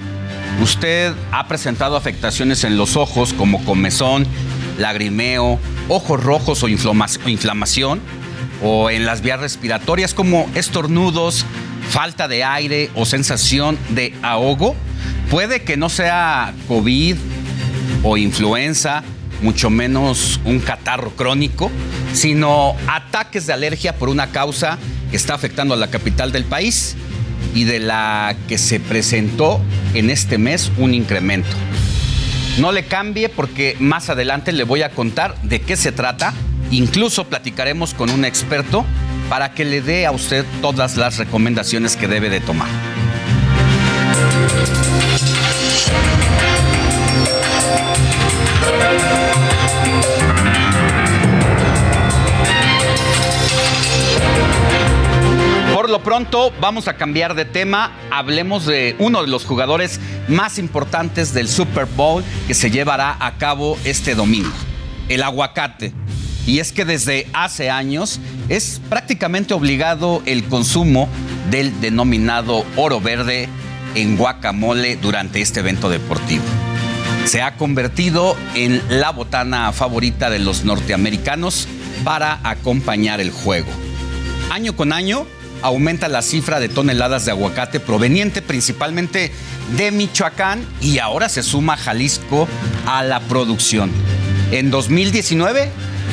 usted 0.60 1.14
ha 1.30 1.46
presentado 1.46 1.94
afectaciones 1.94 2.64
en 2.64 2.76
los 2.76 2.96
ojos 2.96 3.32
como 3.34 3.64
comezón, 3.64 4.26
lagrimeo, 4.78 5.60
ojos 5.86 6.20
rojos 6.20 6.64
o 6.64 6.68
inflamación, 6.68 8.00
o 8.64 8.90
en 8.90 9.06
las 9.06 9.20
vías 9.20 9.38
respiratorias 9.38 10.12
como 10.12 10.50
estornudos, 10.56 11.46
falta 11.88 12.26
de 12.26 12.42
aire 12.42 12.90
o 12.96 13.06
sensación 13.06 13.78
de 13.90 14.12
ahogo, 14.22 14.74
puede 15.30 15.62
que 15.62 15.76
no 15.76 15.88
sea 15.88 16.52
COVID 16.66 17.14
o 18.02 18.16
influenza, 18.16 19.04
mucho 19.40 19.70
menos 19.70 20.40
un 20.44 20.58
catarro 20.58 21.10
crónico, 21.10 21.70
sino 22.12 22.74
ataques 22.88 23.46
de 23.46 23.52
alergia 23.52 23.94
por 23.94 24.08
una 24.08 24.32
causa 24.32 24.78
que 25.12 25.16
está 25.16 25.34
afectando 25.34 25.74
a 25.74 25.76
la 25.76 25.90
capital 25.92 26.32
del 26.32 26.44
país 26.44 26.96
y 27.54 27.64
de 27.64 27.80
la 27.80 28.36
que 28.48 28.58
se 28.58 28.80
presentó 28.80 29.60
en 29.94 30.10
este 30.10 30.38
mes 30.38 30.70
un 30.78 30.94
incremento. 30.94 31.50
No 32.58 32.72
le 32.72 32.84
cambie 32.84 33.28
porque 33.28 33.76
más 33.78 34.10
adelante 34.10 34.52
le 34.52 34.64
voy 34.64 34.82
a 34.82 34.90
contar 34.90 35.40
de 35.42 35.60
qué 35.60 35.76
se 35.76 35.92
trata. 35.92 36.34
Incluso 36.70 37.26
platicaremos 37.26 37.94
con 37.94 38.10
un 38.10 38.24
experto 38.24 38.84
para 39.28 39.54
que 39.54 39.64
le 39.64 39.80
dé 39.80 40.06
a 40.06 40.12
usted 40.12 40.44
todas 40.60 40.96
las 40.96 41.18
recomendaciones 41.18 41.96
que 41.96 42.08
debe 42.08 42.30
de 42.30 42.40
tomar. 42.40 42.68
Lo 55.90 56.04
pronto, 56.04 56.52
vamos 56.60 56.86
a 56.86 56.94
cambiar 56.94 57.34
de 57.34 57.44
tema. 57.44 57.90
Hablemos 58.12 58.64
de 58.64 58.94
uno 59.00 59.22
de 59.22 59.26
los 59.26 59.44
jugadores 59.44 59.98
más 60.28 60.56
importantes 60.60 61.34
del 61.34 61.48
Super 61.48 61.86
Bowl 61.86 62.22
que 62.46 62.54
se 62.54 62.70
llevará 62.70 63.16
a 63.18 63.38
cabo 63.38 63.76
este 63.84 64.14
domingo, 64.14 64.52
el 65.08 65.24
aguacate. 65.24 65.92
Y 66.46 66.60
es 66.60 66.70
que 66.70 66.84
desde 66.84 67.26
hace 67.32 67.70
años 67.70 68.20
es 68.48 68.80
prácticamente 68.88 69.52
obligado 69.52 70.22
el 70.26 70.44
consumo 70.44 71.08
del 71.50 71.80
denominado 71.80 72.64
oro 72.76 73.00
verde 73.00 73.48
en 73.96 74.16
guacamole 74.16 74.94
durante 74.94 75.40
este 75.40 75.58
evento 75.58 75.90
deportivo. 75.90 76.44
Se 77.24 77.42
ha 77.42 77.56
convertido 77.56 78.36
en 78.54 78.80
la 78.88 79.10
botana 79.10 79.72
favorita 79.72 80.30
de 80.30 80.38
los 80.38 80.64
norteamericanos 80.64 81.66
para 82.04 82.38
acompañar 82.44 83.20
el 83.20 83.32
juego. 83.32 83.68
Año 84.50 84.76
con 84.76 84.92
año, 84.92 85.26
aumenta 85.62 86.08
la 86.08 86.22
cifra 86.22 86.60
de 86.60 86.68
toneladas 86.68 87.24
de 87.24 87.30
aguacate 87.30 87.80
proveniente 87.80 88.42
principalmente 88.42 89.32
de 89.76 89.90
Michoacán 89.90 90.64
y 90.80 90.98
ahora 90.98 91.28
se 91.28 91.42
suma 91.42 91.76
Jalisco 91.76 92.48
a 92.86 93.02
la 93.02 93.20
producción. 93.20 93.90
En 94.52 94.70
2019 94.70 95.70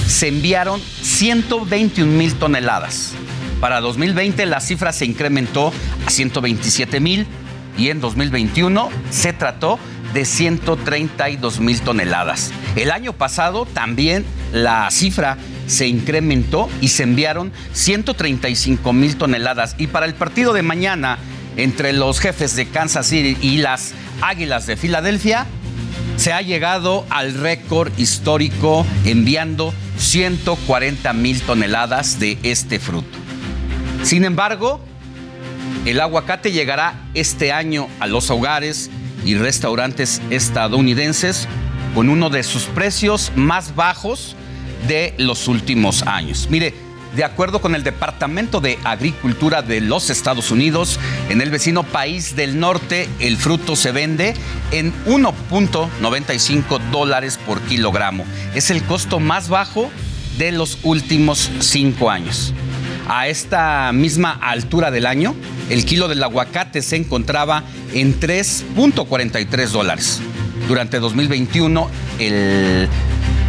se 0.07 0.27
enviaron 0.27 0.81
121 1.01 2.11
mil 2.11 2.33
toneladas. 2.35 3.13
Para 3.59 3.81
2020 3.81 4.45
la 4.45 4.59
cifra 4.59 4.93
se 4.93 5.05
incrementó 5.05 5.73
a 6.05 6.09
127 6.09 6.99
mil 6.99 7.25
y 7.77 7.89
en 7.89 7.99
2021 7.99 8.89
se 9.09 9.33
trató 9.33 9.79
de 10.13 10.25
132 10.25 11.59
mil 11.59 11.81
toneladas. 11.81 12.51
El 12.75 12.91
año 12.91 13.13
pasado 13.13 13.65
también 13.65 14.25
la 14.53 14.89
cifra 14.91 15.37
se 15.67 15.87
incrementó 15.87 16.69
y 16.81 16.87
se 16.87 17.03
enviaron 17.03 17.51
135 17.73 18.93
mil 18.93 19.17
toneladas. 19.17 19.75
Y 19.77 19.87
para 19.87 20.05
el 20.05 20.15
partido 20.15 20.53
de 20.53 20.63
mañana 20.63 21.19
entre 21.57 21.93
los 21.93 22.19
jefes 22.19 22.55
de 22.55 22.67
Kansas 22.67 23.07
City 23.07 23.37
y 23.41 23.57
las 23.57 23.93
Águilas 24.21 24.65
de 24.65 24.77
Filadelfia, 24.77 25.45
se 26.15 26.33
ha 26.33 26.41
llegado 26.41 27.05
al 27.09 27.35
récord 27.35 27.91
histórico 27.97 28.85
enviando 29.05 29.73
140 29.97 31.13
mil 31.13 31.41
toneladas 31.41 32.19
de 32.19 32.37
este 32.43 32.79
fruto. 32.79 33.17
Sin 34.03 34.25
embargo, 34.25 34.79
el 35.85 35.99
aguacate 35.99 36.51
llegará 36.51 36.95
este 37.13 37.51
año 37.51 37.87
a 37.99 38.07
los 38.07 38.29
hogares 38.29 38.89
y 39.25 39.35
restaurantes 39.35 40.21
estadounidenses 40.29 41.47
con 41.93 42.09
uno 42.09 42.29
de 42.29 42.43
sus 42.43 42.63
precios 42.63 43.31
más 43.35 43.75
bajos 43.75 44.35
de 44.87 45.13
los 45.17 45.47
últimos 45.47 46.03
años. 46.03 46.47
Mire, 46.49 46.73
de 47.15 47.23
acuerdo 47.23 47.61
con 47.61 47.73
el 47.73 47.83
Departamento 47.83 48.61
de 48.61 48.77
Agricultura 48.83 49.61
de 49.61 49.81
los 49.81 50.09
Estados 50.09 50.51
Unidos, 50.51 50.99
en 51.29 51.41
el 51.41 51.49
vecino 51.49 51.83
país 51.83 52.35
del 52.35 52.59
norte 52.59 53.09
el 53.19 53.37
fruto 53.37 53.75
se 53.75 53.91
vende 53.91 54.35
en 54.71 54.93
1.95 55.05 56.79
dólares 56.91 57.39
por 57.45 57.61
kilogramo. 57.61 58.25
Es 58.53 58.69
el 58.69 58.83
costo 58.83 59.19
más 59.19 59.49
bajo 59.49 59.89
de 60.37 60.51
los 60.51 60.77
últimos 60.83 61.49
cinco 61.59 62.11
años. 62.11 62.53
A 63.09 63.27
esta 63.27 63.91
misma 63.93 64.31
altura 64.33 64.91
del 64.91 65.05
año, 65.05 65.33
el 65.69 65.85
kilo 65.85 66.07
del 66.07 66.21
aguacate 66.21 66.81
se 66.81 66.97
encontraba 66.97 67.63
en 67.93 68.19
3.43 68.19 69.67
dólares. 69.69 70.21
Durante 70.67 70.99
2021, 70.99 71.89
el 72.19 72.89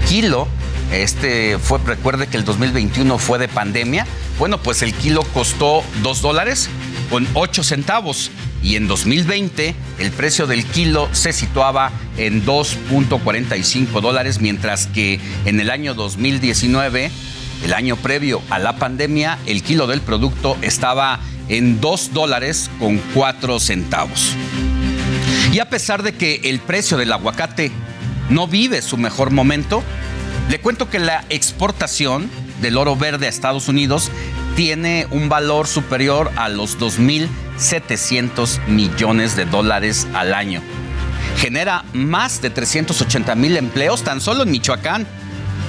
kilo 0.08 0.48
este 0.92 1.58
fue, 1.58 1.78
recuerde 1.84 2.28
que 2.28 2.38
el 2.38 2.44
2021 2.44 3.18
fue 3.18 3.38
de 3.38 3.48
pandemia. 3.48 4.06
Bueno, 4.38 4.58
pues 4.58 4.82
el 4.82 4.94
kilo 4.94 5.22
costó 5.34 5.84
2 6.02 6.22
dólares 6.22 6.70
con 7.10 7.26
8 7.34 7.62
centavos. 7.62 8.30
Y 8.62 8.76
en 8.76 8.88
2020 8.88 9.74
el 9.98 10.10
precio 10.12 10.46
del 10.46 10.64
kilo 10.64 11.08
se 11.12 11.32
situaba 11.32 11.92
en 12.16 12.44
2.45 12.44 14.00
dólares, 14.00 14.40
mientras 14.40 14.86
que 14.86 15.20
en 15.44 15.60
el 15.60 15.70
año 15.70 15.94
2019, 15.94 17.10
el 17.64 17.74
año 17.74 17.96
previo 17.96 18.42
a 18.50 18.58
la 18.58 18.76
pandemia, 18.76 19.38
el 19.46 19.62
kilo 19.62 19.86
del 19.86 20.00
producto 20.00 20.56
estaba 20.62 21.20
en 21.48 21.80
2 21.80 22.14
dólares 22.14 22.70
con 22.78 22.98
4 23.14 23.60
centavos. 23.60 24.34
Y 25.52 25.60
a 25.60 25.68
pesar 25.68 26.02
de 26.02 26.14
que 26.14 26.40
el 26.44 26.60
precio 26.60 26.96
del 26.96 27.12
aguacate 27.12 27.70
no 28.30 28.46
vive 28.46 28.82
su 28.82 28.96
mejor 28.96 29.30
momento, 29.30 29.82
le 30.48 30.60
cuento 30.60 30.88
que 30.88 30.98
la 30.98 31.24
exportación 31.28 32.30
del 32.60 32.76
oro 32.76 32.96
verde 32.96 33.26
a 33.26 33.28
Estados 33.28 33.68
Unidos 33.68 34.10
tiene 34.56 35.06
un 35.10 35.28
valor 35.28 35.66
superior 35.66 36.30
a 36.36 36.48
los 36.48 36.78
2.700 36.78 38.66
millones 38.66 39.36
de 39.36 39.44
dólares 39.44 40.06
al 40.14 40.34
año. 40.34 40.62
Genera 41.36 41.84
más 41.92 42.42
de 42.42 42.50
380 42.50 43.34
mil 43.36 43.56
empleos 43.56 44.02
tan 44.02 44.20
solo 44.20 44.42
en 44.42 44.50
Michoacán. 44.50 45.06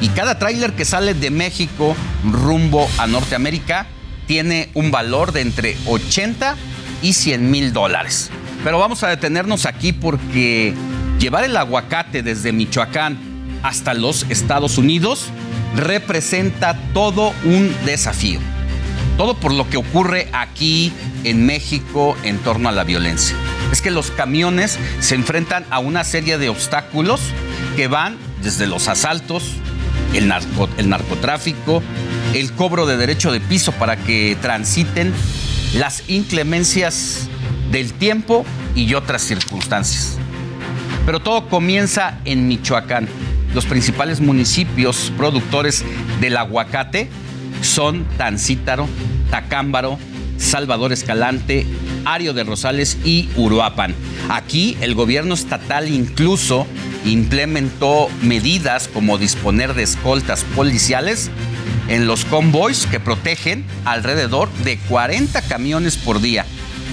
Y 0.01 0.07
cada 0.09 0.39
tráiler 0.39 0.73
que 0.73 0.85
sale 0.85 1.13
de 1.13 1.29
México 1.29 1.95
rumbo 2.23 2.89
a 2.97 3.05
Norteamérica 3.05 3.85
tiene 4.25 4.69
un 4.73 4.91
valor 4.91 5.33
de 5.33 5.41
entre 5.41 5.77
80 5.85 6.55
y 7.01 7.13
100 7.13 7.51
mil 7.51 7.73
dólares. 7.73 8.31
Pero 8.63 8.79
vamos 8.79 9.03
a 9.03 9.09
detenernos 9.09 9.65
aquí 9.65 9.93
porque 9.93 10.73
llevar 11.19 11.43
el 11.43 11.57
aguacate 11.57 12.23
desde 12.23 12.51
Michoacán 12.53 13.17
hasta 13.61 13.93
los 13.93 14.25
Estados 14.29 14.77
Unidos 14.77 15.27
representa 15.75 16.77
todo 16.93 17.33
un 17.43 17.75
desafío. 17.85 18.39
Todo 19.17 19.35
por 19.35 19.53
lo 19.53 19.69
que 19.69 19.77
ocurre 19.77 20.29
aquí 20.31 20.93
en 21.25 21.45
México 21.45 22.15
en 22.23 22.37
torno 22.37 22.69
a 22.69 22.71
la 22.71 22.85
violencia. 22.85 23.35
Es 23.71 23.81
que 23.81 23.91
los 23.91 24.11
camiones 24.11 24.79
se 25.01 25.15
enfrentan 25.15 25.65
a 25.69 25.79
una 25.79 26.05
serie 26.05 26.37
de 26.37 26.47
obstáculos 26.47 27.19
que 27.75 27.87
van 27.87 28.17
desde 28.41 28.65
los 28.65 28.87
asaltos, 28.87 29.43
el, 30.13 30.27
narcotráfico, 30.29 31.83
el 32.33 32.53
cobro 32.53 32.85
de 32.85 32.95
derecho 32.95 33.31
de 33.31 33.41
piso 33.41 33.73
para 33.73 33.97
que 33.97 34.37
transiten, 34.41 35.13
las 35.75 36.03
inclemencias 36.07 37.27
del 37.71 37.93
tiempo 37.93 38.45
y 38.73 38.93
otras 38.93 39.21
circunstancias. 39.21 40.18
Pero 41.09 41.21
todo 41.21 41.49
comienza 41.49 42.19
en 42.23 42.47
Michoacán. 42.47 43.07
Los 43.55 43.65
principales 43.65 44.21
municipios 44.21 45.11
productores 45.17 45.83
del 46.21 46.37
aguacate 46.37 47.09
son 47.63 48.05
Tancítaro, 48.15 48.87
Tacámbaro, 49.31 49.97
Salvador 50.37 50.93
Escalante, 50.93 51.65
Ario 52.05 52.35
de 52.35 52.43
Rosales 52.43 52.95
y 53.03 53.27
Uruapan. 53.37 53.95
Aquí 54.29 54.77
el 54.81 54.93
gobierno 54.93 55.33
estatal 55.33 55.89
incluso 55.89 56.67
implementó 57.05 58.07
medidas 58.21 58.87
como 58.87 59.17
disponer 59.17 59.73
de 59.73 59.81
escoltas 59.81 60.43
policiales 60.55 61.31
en 61.87 62.05
los 62.05 62.23
convoys 62.23 62.85
que 62.85 62.99
protegen 62.99 63.65
alrededor 63.83 64.47
de 64.63 64.77
40 64.77 65.41
camiones 65.41 65.97
por 65.97 66.21
día, 66.21 66.45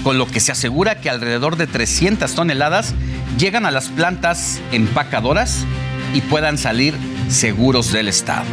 con 0.07 0.17
lo 0.17 0.25
que 0.25 0.39
se 0.39 0.53
asegura 0.53 1.01
que 1.01 1.09
alrededor 1.09 1.57
de 1.57 1.67
300 1.67 2.33
toneladas 2.33 2.93
llegan 3.37 3.65
a 3.65 3.71
las 3.71 3.89
plantas 3.89 4.61
empacadoras 4.71 5.65
y 6.13 6.21
puedan 6.21 6.57
salir 6.57 6.95
seguros 7.27 7.91
del 7.91 8.07
estado. 8.07 8.45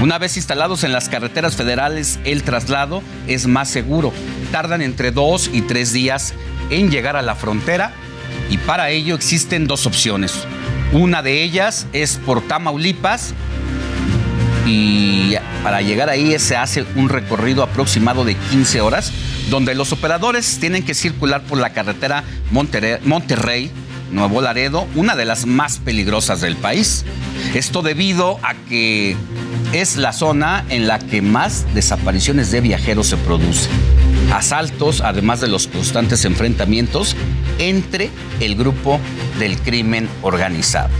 Una 0.00 0.16
vez 0.16 0.38
instalados 0.38 0.82
en 0.82 0.92
las 0.92 1.10
carreteras 1.10 1.56
federales, 1.56 2.18
el 2.24 2.42
traslado 2.42 3.02
es 3.26 3.46
más 3.46 3.68
seguro. 3.68 4.14
Tardan 4.50 4.80
entre 4.80 5.10
dos 5.10 5.50
y 5.52 5.60
tres 5.60 5.92
días 5.92 6.32
en 6.70 6.90
llegar 6.90 7.16
a 7.16 7.22
la 7.22 7.34
frontera 7.34 7.92
y 8.48 8.56
para 8.56 8.88
ello 8.88 9.14
existen 9.14 9.66
dos 9.66 9.84
opciones. 9.84 10.46
Una 10.90 11.20
de 11.20 11.42
ellas 11.42 11.86
es 11.92 12.16
por 12.16 12.40
Tamaulipas 12.40 13.34
y 14.64 15.34
para 15.62 15.82
llegar 15.82 16.08
ahí 16.08 16.38
se 16.38 16.56
hace 16.56 16.86
un 16.94 17.10
recorrido 17.10 17.62
aproximado 17.62 18.24
de 18.24 18.36
15 18.36 18.80
horas 18.80 19.12
donde 19.50 19.74
los 19.74 19.92
operadores 19.92 20.58
tienen 20.58 20.84
que 20.84 20.94
circular 20.94 21.42
por 21.42 21.58
la 21.58 21.70
carretera 21.70 22.24
Monterrey, 22.50 23.70
Nuevo 24.10 24.40
Laredo, 24.40 24.86
una 24.94 25.16
de 25.16 25.24
las 25.24 25.46
más 25.46 25.78
peligrosas 25.78 26.40
del 26.40 26.56
país. 26.56 27.04
Esto 27.54 27.82
debido 27.82 28.38
a 28.42 28.54
que 28.68 29.16
es 29.72 29.96
la 29.96 30.12
zona 30.12 30.64
en 30.68 30.86
la 30.86 30.98
que 30.98 31.22
más 31.22 31.66
desapariciones 31.74 32.50
de 32.50 32.60
viajeros 32.60 33.08
se 33.08 33.16
producen. 33.16 33.70
Asaltos, 34.32 35.00
además 35.00 35.40
de 35.40 35.48
los 35.48 35.68
constantes 35.68 36.24
enfrentamientos 36.24 37.16
entre 37.58 38.10
el 38.40 38.56
grupo 38.56 39.00
del 39.38 39.58
crimen 39.58 40.08
organizado. 40.22 40.90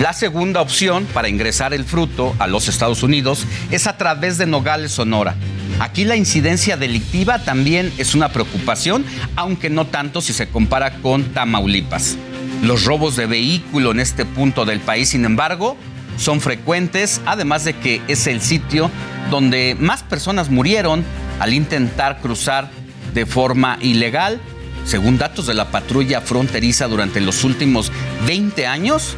La 0.00 0.12
segunda 0.12 0.60
opción 0.60 1.06
para 1.12 1.28
ingresar 1.28 1.72
el 1.74 1.84
fruto 1.84 2.34
a 2.38 2.46
los 2.46 2.68
Estados 2.68 3.02
Unidos 3.02 3.46
es 3.70 3.86
a 3.86 3.96
través 3.96 4.38
de 4.38 4.46
Nogales, 4.46 4.92
Sonora. 4.92 5.36
Aquí 5.80 6.04
la 6.04 6.16
incidencia 6.16 6.76
delictiva 6.76 7.40
también 7.44 7.92
es 7.98 8.14
una 8.14 8.30
preocupación, 8.30 9.04
aunque 9.36 9.70
no 9.70 9.86
tanto 9.86 10.20
si 10.20 10.32
se 10.32 10.48
compara 10.48 10.94
con 10.96 11.24
Tamaulipas. 11.24 12.16
Los 12.62 12.84
robos 12.84 13.16
de 13.16 13.26
vehículo 13.26 13.90
en 13.90 14.00
este 14.00 14.24
punto 14.24 14.64
del 14.64 14.80
país, 14.80 15.10
sin 15.10 15.24
embargo, 15.24 15.76
son 16.16 16.40
frecuentes, 16.40 17.20
además 17.26 17.64
de 17.64 17.74
que 17.74 18.00
es 18.08 18.26
el 18.26 18.40
sitio 18.40 18.90
donde 19.30 19.76
más 19.78 20.02
personas 20.02 20.50
murieron 20.50 21.04
al 21.40 21.54
intentar 21.54 22.20
cruzar 22.20 22.70
de 23.14 23.26
forma 23.26 23.78
ilegal. 23.80 24.40
Según 24.84 25.18
datos 25.18 25.46
de 25.46 25.54
la 25.54 25.70
patrulla 25.70 26.20
fronteriza 26.20 26.86
durante 26.88 27.20
los 27.20 27.44
últimos 27.44 27.90
20 28.26 28.66
años, 28.66 29.16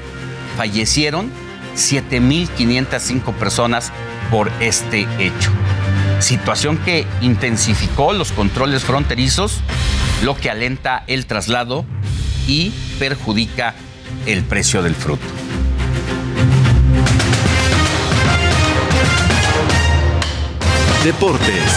fallecieron 0.56 1.30
7.505 1.76 3.34
personas 3.34 3.92
por 4.30 4.50
este 4.60 5.06
hecho. 5.18 5.50
Situación 6.20 6.78
que 6.78 7.06
intensificó 7.20 8.12
los 8.12 8.32
controles 8.32 8.84
fronterizos, 8.84 9.60
lo 10.22 10.36
que 10.36 10.50
alenta 10.50 11.04
el 11.06 11.26
traslado 11.26 11.84
y 12.46 12.72
perjudica 12.98 13.74
el 14.26 14.42
precio 14.44 14.82
del 14.82 14.94
fruto. 14.94 15.24
Deportes. 21.04 21.72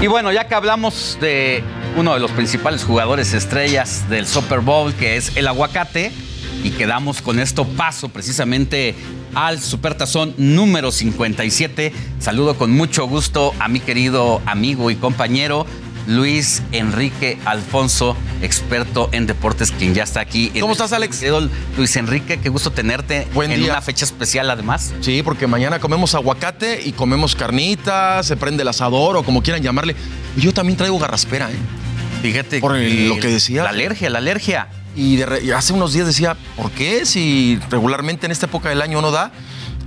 Y 0.00 0.06
bueno, 0.06 0.32
ya 0.32 0.48
que 0.48 0.54
hablamos 0.54 1.18
de 1.20 1.62
uno 1.94 2.14
de 2.14 2.20
los 2.20 2.30
principales 2.30 2.84
jugadores 2.84 3.34
estrellas 3.34 4.08
del 4.08 4.26
Super 4.26 4.60
Bowl, 4.60 4.94
que 4.94 5.16
es 5.16 5.36
el 5.36 5.46
aguacate, 5.46 6.10
y 6.64 6.70
quedamos 6.70 7.20
con 7.20 7.38
esto 7.38 7.66
paso 7.66 8.08
precisamente 8.08 8.94
al 9.34 9.60
Supertazón 9.60 10.32
número 10.38 10.90
57. 10.90 11.92
Saludo 12.18 12.56
con 12.56 12.70
mucho 12.70 13.06
gusto 13.08 13.52
a 13.58 13.68
mi 13.68 13.80
querido 13.80 14.40
amigo 14.46 14.90
y 14.90 14.96
compañero 14.96 15.66
Luis 16.06 16.62
Enrique 16.72 17.38
Alfonso, 17.44 18.16
experto 18.42 19.08
en 19.12 19.26
deportes, 19.26 19.70
quien 19.72 19.94
ya 19.94 20.02
está 20.04 20.20
aquí. 20.20 20.50
¿Cómo 20.60 20.72
estás, 20.72 20.92
Alex? 20.92 21.22
Luis 21.76 21.96
Enrique, 21.96 22.38
qué 22.40 22.48
gusto 22.48 22.70
tenerte 22.70 23.26
Buen 23.34 23.50
en 23.52 23.60
día. 23.60 23.72
una 23.72 23.82
fecha 23.82 24.04
especial 24.04 24.50
además. 24.50 24.92
Sí, 25.00 25.22
porque 25.22 25.46
mañana 25.46 25.78
comemos 25.78 26.14
aguacate 26.14 26.82
y 26.84 26.92
comemos 26.92 27.34
carnitas, 27.36 28.26
se 28.26 28.36
prende 28.36 28.62
el 28.62 28.68
asador 28.68 29.16
o 29.16 29.22
como 29.22 29.42
quieran 29.42 29.62
llamarle. 29.62 29.94
Yo 30.36 30.52
también 30.52 30.76
traigo 30.76 30.98
garraspera, 30.98 31.50
¿eh? 31.50 31.54
Fíjate 32.22 32.60
Por 32.60 32.76
el- 32.76 33.08
lo 33.08 33.16
que 33.18 33.28
decía. 33.28 33.62
La 33.62 33.70
alergia, 33.70 34.10
la 34.10 34.18
alergia. 34.18 34.68
Y, 34.96 35.16
de 35.16 35.26
re- 35.26 35.44
y 35.44 35.52
hace 35.52 35.72
unos 35.72 35.92
días 35.92 36.06
decía, 36.06 36.36
¿por 36.56 36.70
qué? 36.72 37.06
Si 37.06 37.58
regularmente 37.70 38.26
en 38.26 38.32
esta 38.32 38.46
época 38.46 38.68
del 38.70 38.82
año 38.82 39.00
no 39.00 39.10
da, 39.12 39.30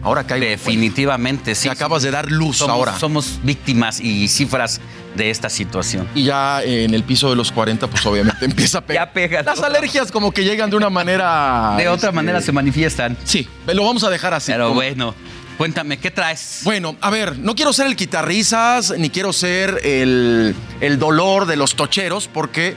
ahora 0.01 0.23
cae. 0.25 0.39
Definitivamente, 0.39 1.55
sí. 1.55 1.63
Te 1.63 1.71
acabas 1.71 2.03
de 2.03 2.11
dar 2.11 2.31
luz 2.31 2.57
Somos- 2.57 2.69
ahora. 2.73 2.97
Somos 2.97 3.39
víctimas 3.43 3.99
y 3.99 4.27
cifras 4.29 4.79
de 5.15 5.29
esta 5.29 5.49
situación. 5.49 6.07
Y 6.15 6.23
ya 6.23 6.61
en 6.63 6.93
el 6.93 7.03
piso 7.03 7.29
de 7.29 7.35
los 7.35 7.51
40, 7.51 7.87
pues 7.87 8.05
obviamente 8.05 8.45
empieza 8.45 8.79
a 8.79 8.81
pegar. 8.81 9.07
Ya 9.07 9.13
pega. 9.13 9.41
Las 9.43 9.59
alergias 9.61 10.11
como 10.11 10.31
que 10.31 10.43
llegan 10.43 10.69
de 10.69 10.75
una 10.75 10.89
manera... 10.89 11.75
De 11.77 11.87
otra 11.87 12.09
este, 12.09 12.15
manera 12.15 12.41
se 12.41 12.51
manifiestan. 12.51 13.17
Sí, 13.23 13.47
lo 13.67 13.83
vamos 13.85 14.03
a 14.03 14.09
dejar 14.09 14.33
así. 14.33 14.51
Pero 14.51 14.65
como- 14.69 14.75
bueno, 14.75 15.15
cuéntame, 15.57 15.97
¿qué 15.97 16.09
traes? 16.11 16.61
Bueno, 16.63 16.95
a 17.01 17.09
ver, 17.09 17.37
no 17.37 17.55
quiero 17.55 17.73
ser 17.73 17.87
el 17.87 17.95
quitarrisas, 17.95 18.93
ni 18.97 19.09
quiero 19.09 19.33
ser 19.33 19.79
el, 19.83 20.55
el 20.81 20.99
dolor 20.99 21.45
de 21.45 21.55
los 21.55 21.75
tocheros, 21.75 22.27
porque 22.27 22.75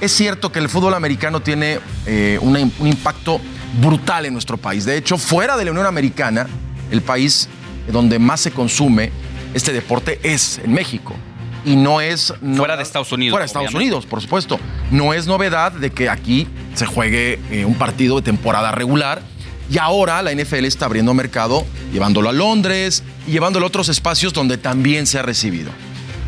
es 0.00 0.12
cierto 0.12 0.50
que 0.52 0.58
el 0.58 0.68
fútbol 0.68 0.94
americano 0.94 1.40
tiene 1.40 1.78
eh, 2.06 2.38
una- 2.42 2.60
un 2.60 2.86
impacto 2.86 3.40
brutal 3.80 4.26
en 4.26 4.32
nuestro 4.32 4.56
país. 4.56 4.84
De 4.84 4.96
hecho, 4.96 5.18
fuera 5.18 5.56
de 5.56 5.64
la 5.64 5.70
Unión 5.70 5.86
Americana, 5.86 6.46
el 6.90 7.02
país 7.02 7.48
donde 7.92 8.18
más 8.18 8.40
se 8.40 8.50
consume 8.50 9.12
este 9.54 9.72
deporte 9.72 10.18
es 10.22 10.58
en 10.58 10.72
México. 10.72 11.14
Y 11.66 11.76
no 11.76 12.00
es... 12.00 12.32
no- 12.40 12.56
Fuera 12.56 12.76
de 12.78 12.82
Estados 12.82 13.12
Unidos, 13.12 13.32
Fuera 13.32 13.42
de 13.42 13.46
Estados 13.48 13.68
obviamente. 13.68 13.92
Unidos, 13.94 14.06
por 14.06 14.22
supuesto. 14.22 14.58
No 14.90 15.12
es 15.12 15.26
novedad 15.26 15.72
de 15.72 15.90
que 15.90 16.08
aquí 16.08 16.46
se 16.74 16.86
juegue 16.86 17.38
eh, 17.50 17.64
un 17.66 17.74
partido 17.74 18.16
de 18.16 18.22
temporada 18.22 18.72
regular. 18.72 19.20
Y 19.68 19.78
ahora 19.78 20.22
la 20.22 20.32
NFL 20.32 20.64
está 20.64 20.86
abriendo 20.86 21.12
mercado, 21.12 21.66
llevándolo 21.92 22.28
a 22.28 22.32
Londres 22.32 23.02
y 23.26 23.32
llevándolo 23.32 23.66
a 23.66 23.68
otros 23.68 23.88
espacios 23.88 24.32
donde 24.32 24.56
también 24.58 25.06
se 25.08 25.18
ha 25.18 25.22
recibido. 25.22 25.72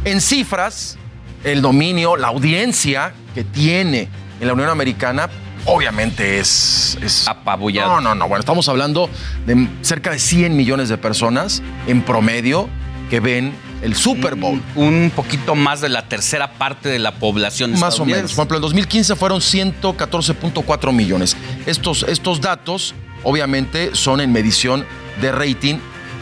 En 0.05 0.21
cifras, 0.21 0.99
el 1.45 1.63
dominio, 1.63 2.17
la 2.17 2.29
audiencia 2.29 3.13
que 3.37 3.45
tiene 3.45 4.09
en 4.41 4.47
la 4.49 4.55
Unión 4.55 4.69
Americana, 4.71 5.29
obviamente 5.67 6.41
es... 6.41 6.99
es 7.01 7.29
Apabullado. 7.29 7.95
No, 7.95 8.01
no, 8.01 8.15
no. 8.17 8.27
Bueno, 8.29 8.41
estamos 8.41 8.69
hablando 8.69 9.09
de 9.47 9.69
cerca 9.83 10.11
de 10.11 10.19
100 10.19 10.57
millones 10.57 10.89
de 10.89 10.99
personas 10.99 11.63
en 11.87 12.03
promedio 12.03 12.69
que 13.09 13.21
ven 13.21 13.53
el 13.83 13.95
Super 13.95 14.35
Bowl. 14.35 14.61
Un 14.75 15.13
poquito 15.15 15.55
más 15.55 15.81
de 15.81 15.89
la 15.89 16.09
tercera 16.09 16.53
parte 16.53 16.89
de 16.89 16.99
la 16.99 17.13
población 17.13 17.79
Más 17.79 18.01
o 18.01 18.05
menos. 18.05 18.33
Por 18.33 18.43
ejemplo, 18.43 18.57
en 18.57 18.63
2015 18.63 19.17
fueron 19.17 19.41
114.4 19.41 20.93
millones. 20.93 21.37
Estos, 21.67 22.05
estos 22.05 22.41
datos, 22.41 22.95
obviamente, 23.23 23.95
son 23.95 24.21
en 24.21 24.33
medición 24.33 24.85
de 25.21 25.33
rating 25.33 25.77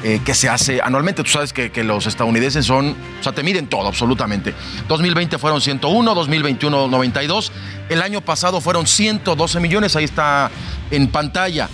eh, 0.04 0.20
que 0.24 0.34
se 0.34 0.48
hace 0.48 0.80
anualmente. 0.82 1.22
Tú 1.22 1.30
sabes 1.30 1.52
que, 1.52 1.72
que 1.72 1.82
los 1.82 2.06
estadounidenses 2.06 2.66
son, 2.66 2.94
o 3.20 3.22
sea, 3.22 3.32
te 3.32 3.42
miden 3.42 3.66
todo, 3.66 3.88
absolutamente. 3.88 4.54
2020 4.88 5.38
fueron 5.38 5.60
101, 5.60 6.14
2021 6.14 6.88
92. 6.88 7.52
El 7.88 8.02
año 8.02 8.20
pasado 8.20 8.60
fueron 8.60 8.86
112 8.86 9.60
millones, 9.60 9.96
ahí 9.96 10.04
está 10.04 10.50
en 10.90 11.08
pantalla. 11.08 11.68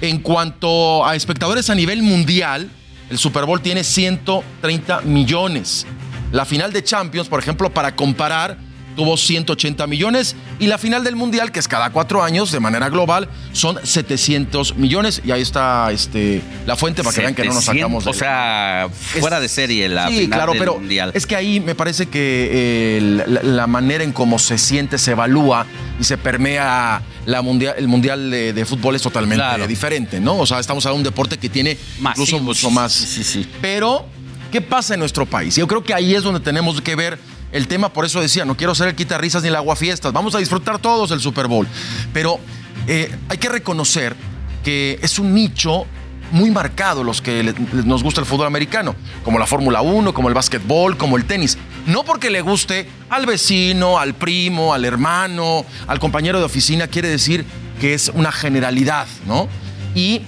En 0.00 0.18
cuanto 0.18 1.06
a 1.06 1.16
espectadores 1.16 1.70
a 1.70 1.74
nivel 1.74 2.02
mundial, 2.02 2.70
el 3.10 3.18
Super 3.18 3.44
Bowl 3.44 3.60
tiene 3.60 3.84
130 3.84 5.02
millones. 5.02 5.86
La 6.32 6.44
final 6.44 6.72
de 6.72 6.82
Champions, 6.82 7.28
por 7.28 7.40
ejemplo, 7.40 7.70
para 7.70 7.94
comparar, 7.94 8.58
tuvo 8.96 9.16
180 9.16 9.86
millones 9.86 10.34
y 10.58 10.66
la 10.66 10.78
final 10.78 11.04
del 11.04 11.14
Mundial, 11.14 11.52
que 11.52 11.60
es 11.60 11.68
cada 11.68 11.90
cuatro 11.90 12.22
años 12.22 12.50
de 12.50 12.60
manera 12.60 12.88
global, 12.88 13.28
son 13.52 13.78
700 13.82 14.76
millones. 14.76 15.22
Y 15.24 15.30
ahí 15.30 15.42
está 15.42 15.92
este, 15.92 16.42
la 16.66 16.76
fuente 16.76 17.04
para 17.04 17.14
que 17.14 17.20
vean 17.20 17.34
que 17.34 17.44
no 17.44 17.54
nos 17.54 17.64
700, 17.64 17.82
sacamos 17.82 18.04
de 18.04 18.10
O 18.10 18.14
sea, 18.14 18.88
fuera 19.20 19.38
de 19.40 19.48
serie 19.48 19.88
la 19.88 20.08
sí, 20.08 20.20
final 20.20 20.38
claro, 20.38 20.52
del 20.52 20.58
pero 20.58 20.74
mundial. 20.78 21.12
es 21.14 21.26
que 21.26 21.36
ahí 21.36 21.60
me 21.60 21.74
parece 21.74 22.06
que 22.06 22.48
eh, 22.52 23.24
la, 23.28 23.42
la 23.42 23.66
manera 23.66 24.02
en 24.02 24.12
cómo 24.12 24.38
se 24.38 24.58
siente, 24.58 24.98
se 24.98 25.12
evalúa 25.12 25.66
y 26.00 26.04
se 26.04 26.18
permea 26.18 27.02
la 27.26 27.42
mundial, 27.42 27.74
el 27.76 27.88
mundial 27.88 28.30
de, 28.30 28.52
de 28.52 28.64
fútbol 28.64 28.96
es 28.96 29.02
totalmente 29.02 29.66
diferente, 29.66 30.20
¿no? 30.20 30.38
O 30.38 30.46
sea, 30.46 30.58
estamos 30.60 30.84
hablando 30.86 31.02
de 31.02 31.08
un 31.08 31.12
deporte 31.12 31.38
que 31.38 31.48
tiene 31.48 31.76
incluso 32.00 32.38
mucho 32.38 32.70
más. 32.70 32.92
Sí, 32.92 33.24
sí. 33.24 33.46
Pero, 33.60 34.06
¿qué 34.52 34.60
pasa 34.60 34.94
en 34.94 35.00
nuestro 35.00 35.26
país? 35.26 35.56
Yo 35.56 35.66
creo 35.66 35.82
que 35.82 35.92
ahí 35.92 36.14
es 36.14 36.22
donde 36.22 36.40
tenemos 36.40 36.80
que 36.80 36.94
ver 36.94 37.18
el 37.52 37.68
tema, 37.68 37.92
por 37.92 38.04
eso 38.04 38.20
decía, 38.20 38.44
no 38.44 38.56
quiero 38.56 38.74
ser 38.74 38.88
el 38.88 38.94
quitarrisas 38.94 39.42
ni 39.42 39.48
el 39.48 39.56
aguafiestas, 39.56 40.12
vamos 40.12 40.34
a 40.34 40.38
disfrutar 40.38 40.78
todos 40.78 41.10
el 41.10 41.20
Super 41.20 41.46
Bowl. 41.46 41.66
Pero 42.12 42.38
eh, 42.86 43.14
hay 43.28 43.38
que 43.38 43.48
reconocer 43.48 44.16
que 44.64 44.98
es 45.02 45.18
un 45.18 45.34
nicho 45.34 45.86
muy 46.32 46.50
marcado 46.50 47.04
los 47.04 47.22
que 47.22 47.54
nos 47.84 48.02
gusta 48.02 48.20
el 48.20 48.26
fútbol 48.26 48.48
americano, 48.48 48.96
como 49.24 49.38
la 49.38 49.46
Fórmula 49.46 49.80
1, 49.80 50.12
como 50.12 50.28
el 50.28 50.34
básquetbol, 50.34 50.96
como 50.96 51.16
el 51.16 51.24
tenis. 51.24 51.56
No 51.86 52.04
porque 52.04 52.30
le 52.30 52.40
guste 52.40 52.88
al 53.08 53.26
vecino, 53.26 53.98
al 53.98 54.14
primo, 54.14 54.74
al 54.74 54.84
hermano, 54.84 55.64
al 55.86 56.00
compañero 56.00 56.40
de 56.40 56.44
oficina, 56.44 56.88
quiere 56.88 57.08
decir 57.08 57.44
que 57.80 57.94
es 57.94 58.10
una 58.12 58.32
generalidad, 58.32 59.06
¿no? 59.26 59.48
Y 59.94 60.22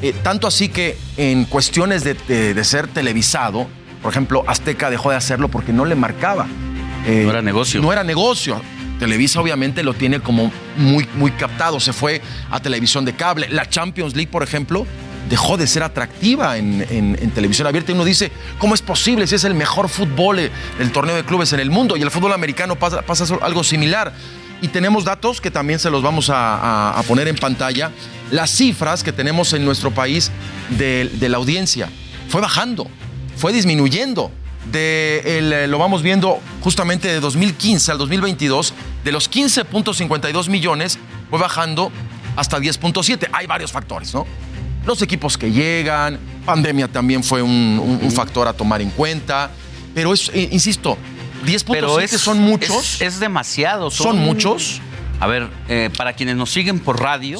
eh, 0.00 0.14
tanto 0.22 0.46
así 0.46 0.70
que 0.70 0.96
en 1.18 1.44
cuestiones 1.44 2.04
de 2.04 2.64
ser 2.64 2.88
televisado, 2.88 3.68
por 4.04 4.12
ejemplo, 4.12 4.44
Azteca 4.46 4.90
dejó 4.90 5.08
de 5.12 5.16
hacerlo 5.16 5.48
porque 5.48 5.72
no 5.72 5.86
le 5.86 5.94
marcaba. 5.94 6.46
no 7.06 7.30
era 7.30 7.40
negocio. 7.40 7.80
No 7.80 7.90
era 7.90 8.04
negocio. 8.04 8.60
Televisa 8.98 9.40
obviamente 9.40 9.82
lo 9.82 9.94
tiene 9.94 10.20
como 10.20 10.52
muy, 10.76 11.08
muy 11.14 11.30
captado. 11.30 11.80
Se 11.80 11.94
fue 11.94 12.20
a 12.50 12.60
televisión 12.60 13.06
de 13.06 13.14
cable. 13.14 13.48
La 13.48 13.66
Champions 13.66 14.14
League, 14.14 14.30
por 14.30 14.42
ejemplo, 14.42 14.86
dejó 15.30 15.56
de 15.56 15.66
ser 15.66 15.82
atractiva 15.82 16.58
en, 16.58 16.86
en- 16.90 17.16
en 17.18 17.30
televisión 17.30 17.66
abierta. 17.66 17.92
Y 17.92 17.94
uno 17.94 18.04
dice, 18.04 18.30
¿cómo 18.58 18.74
es 18.74 18.82
posible 18.82 19.26
si 19.26 19.36
es 19.36 19.44
el 19.44 19.54
mejor 19.54 19.88
fútbol 19.88 20.38
eh, 20.38 20.50
del 20.78 20.92
torneo 20.92 21.16
de 21.16 21.24
clubes 21.24 21.54
en 21.54 21.60
el 21.60 21.70
mundo? 21.70 21.96
Y 21.96 22.02
el 22.02 22.10
fútbol 22.10 22.34
americano 22.34 22.76
pasa, 22.76 23.00
pasa 23.00 23.24
algo 23.40 23.64
similar. 23.64 24.12
Y 24.60 24.68
tenemos 24.68 25.06
datos 25.06 25.40
que 25.40 25.50
también 25.50 25.78
se 25.78 25.88
los 25.88 26.02
vamos 26.02 26.28
a, 26.28 26.56
a- 26.56 26.98
a 26.98 27.02
poner 27.04 27.26
en 27.26 27.36
pantalla. 27.36 27.90
Las 28.30 28.50
cifras 28.50 29.02
que 29.02 29.12
tenemos 29.12 29.54
en 29.54 29.64
nuestro 29.64 29.90
país 29.92 30.30
de, 30.78 31.10
de 31.14 31.28
la 31.30 31.38
audiencia 31.38 31.88
fue 32.28 32.40
bajando, 32.42 32.86
fue 33.36 33.52
disminuyendo. 33.52 34.30
De 34.72 35.22
el, 35.38 35.52
eh, 35.52 35.66
lo 35.68 35.76
vamos 35.78 36.02
viendo 36.02 36.40
justamente 36.62 37.06
de 37.08 37.20
2015 37.20 37.92
al 37.92 37.98
2022, 37.98 38.72
de 39.04 39.12
los 39.12 39.30
15.52 39.30 40.48
millones 40.48 40.98
fue 41.28 41.38
bajando 41.38 41.92
hasta 42.36 42.58
10.7. 42.58 43.28
Hay 43.32 43.46
varios 43.46 43.72
factores, 43.72 44.14
¿no? 44.14 44.26
Los 44.86 45.02
equipos 45.02 45.36
que 45.36 45.50
llegan, 45.52 46.18
pandemia 46.46 46.88
también 46.88 47.22
fue 47.22 47.42
un, 47.42 47.50
un- 47.82 48.00
un 48.02 48.10
factor 48.10 48.48
a 48.48 48.52
tomar 48.54 48.80
en 48.80 48.90
cuenta, 48.90 49.50
pero 49.94 50.12
es, 50.14 50.30
eh, 50.34 50.48
insisto, 50.50 50.96
10.7 51.44 51.64
Pero 51.70 52.00
es, 52.00 52.10
son 52.12 52.38
muchos. 52.40 52.94
Es, 52.94 53.00
es 53.02 53.20
demasiado. 53.20 53.90
¿Son 53.90 54.18
muchos? 54.18 54.80
A 55.20 55.26
ver, 55.26 55.48
eh, 55.68 55.90
para 55.96 56.14
quienes 56.14 56.36
nos 56.36 56.50
siguen 56.50 56.80
por 56.80 57.00
radio. 57.00 57.38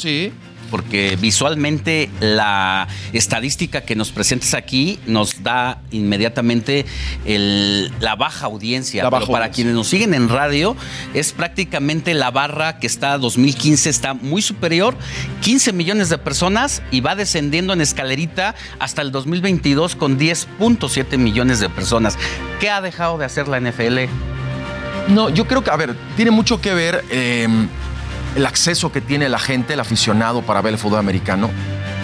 Porque 0.71 1.17
visualmente 1.21 2.11
la 2.21 2.89
estadística 3.13 3.83
que 3.83 3.95
nos 3.95 4.11
presentes 4.13 4.55
aquí 4.55 4.99
nos 5.07 5.43
da 5.43 5.81
inmediatamente 5.91 6.85
el- 7.25 7.93
la 8.01 8.17
baja 8.17 8.47
audiencia. 8.47 9.03
La 9.05 9.11
Pero 9.11 9.21
baja 9.21 9.33
para 9.33 9.45
audiencia. 9.47 9.55
quienes 9.55 9.75
nos 9.75 9.89
siguen 9.89 10.15
en 10.15 10.29
radio, 10.29 10.77
es 11.15 11.33
prácticamente 11.33 12.15
la 12.15 12.31
barra 12.31 12.79
que 12.79 12.87
está 12.87 13.19
2015, 13.19 13.91
está 13.91 14.15
muy 14.15 14.43
superior, 14.43 14.97
15 15.43 15.73
millones 15.73 16.09
de 16.09 16.19
personas 16.19 16.83
y 16.91 17.01
va 17.01 17.15
descendiendo 17.15 17.73
en 17.73 17.81
escalerita 17.81 18.55
hasta 18.79 19.03
el 19.03 19.13
2022 19.13 19.95
con 19.97 20.19
10.7 20.19 21.19
millones 21.19 21.61
de 21.61 21.69
personas. 21.69 22.19
¿Qué 22.61 22.71
ha 22.71 22.81
dejado 22.81 23.19
de 23.19 23.25
hacer 23.27 23.49
la 23.49 23.59
NFL? 23.61 24.09
No, 25.09 25.29
yo 25.29 25.47
creo 25.47 25.63
que, 25.63 25.71
a 25.71 25.77
ver, 25.77 25.95
tiene 26.17 26.31
mucho 26.31 26.61
que 26.61 26.73
ver 26.73 27.05
eh, 27.11 27.47
el 28.37 28.47
acceso 28.47 28.93
que 28.93 29.01
tiene 29.01 29.29
la 29.29 29.39
gente, 29.39 29.75
el 29.75 29.81
aficionado 29.81 30.43
para 30.43 30.61
ver 30.61 30.75
el 30.75 30.79
fútbol 30.79 30.99
americano. 30.99 31.51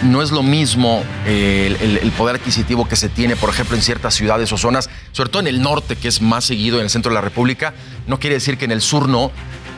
No 0.02 0.22
es 0.22 0.30
lo 0.30 0.42
mismo 0.42 1.02
eh, 1.26 2.00
el, 2.02 2.10
poder 2.12 2.36
adquisitivo 2.36 2.88
que 2.88 2.96
se 2.96 3.08
tiene, 3.08 3.36
por 3.36 3.50
ejemplo, 3.50 3.76
en 3.76 3.82
ciertas 3.82 4.14
ciudades 4.14 4.50
o 4.52 4.56
zonas, 4.56 4.88
sobre 5.12 5.28
todo 5.28 5.40
en 5.40 5.48
el 5.48 5.60
norte, 5.60 5.96
que 5.96 6.08
es 6.08 6.22
más 6.22 6.44
seguido 6.44 6.78
en 6.78 6.84
el 6.84 6.90
centro 6.90 7.10
de 7.10 7.16
la 7.16 7.20
República. 7.20 7.74
No 8.06 8.18
quiere 8.18 8.34
decir 8.34 8.56
que 8.56 8.64
en 8.64 8.72
el 8.72 8.80
sur 8.80 9.08
no, 9.08 9.30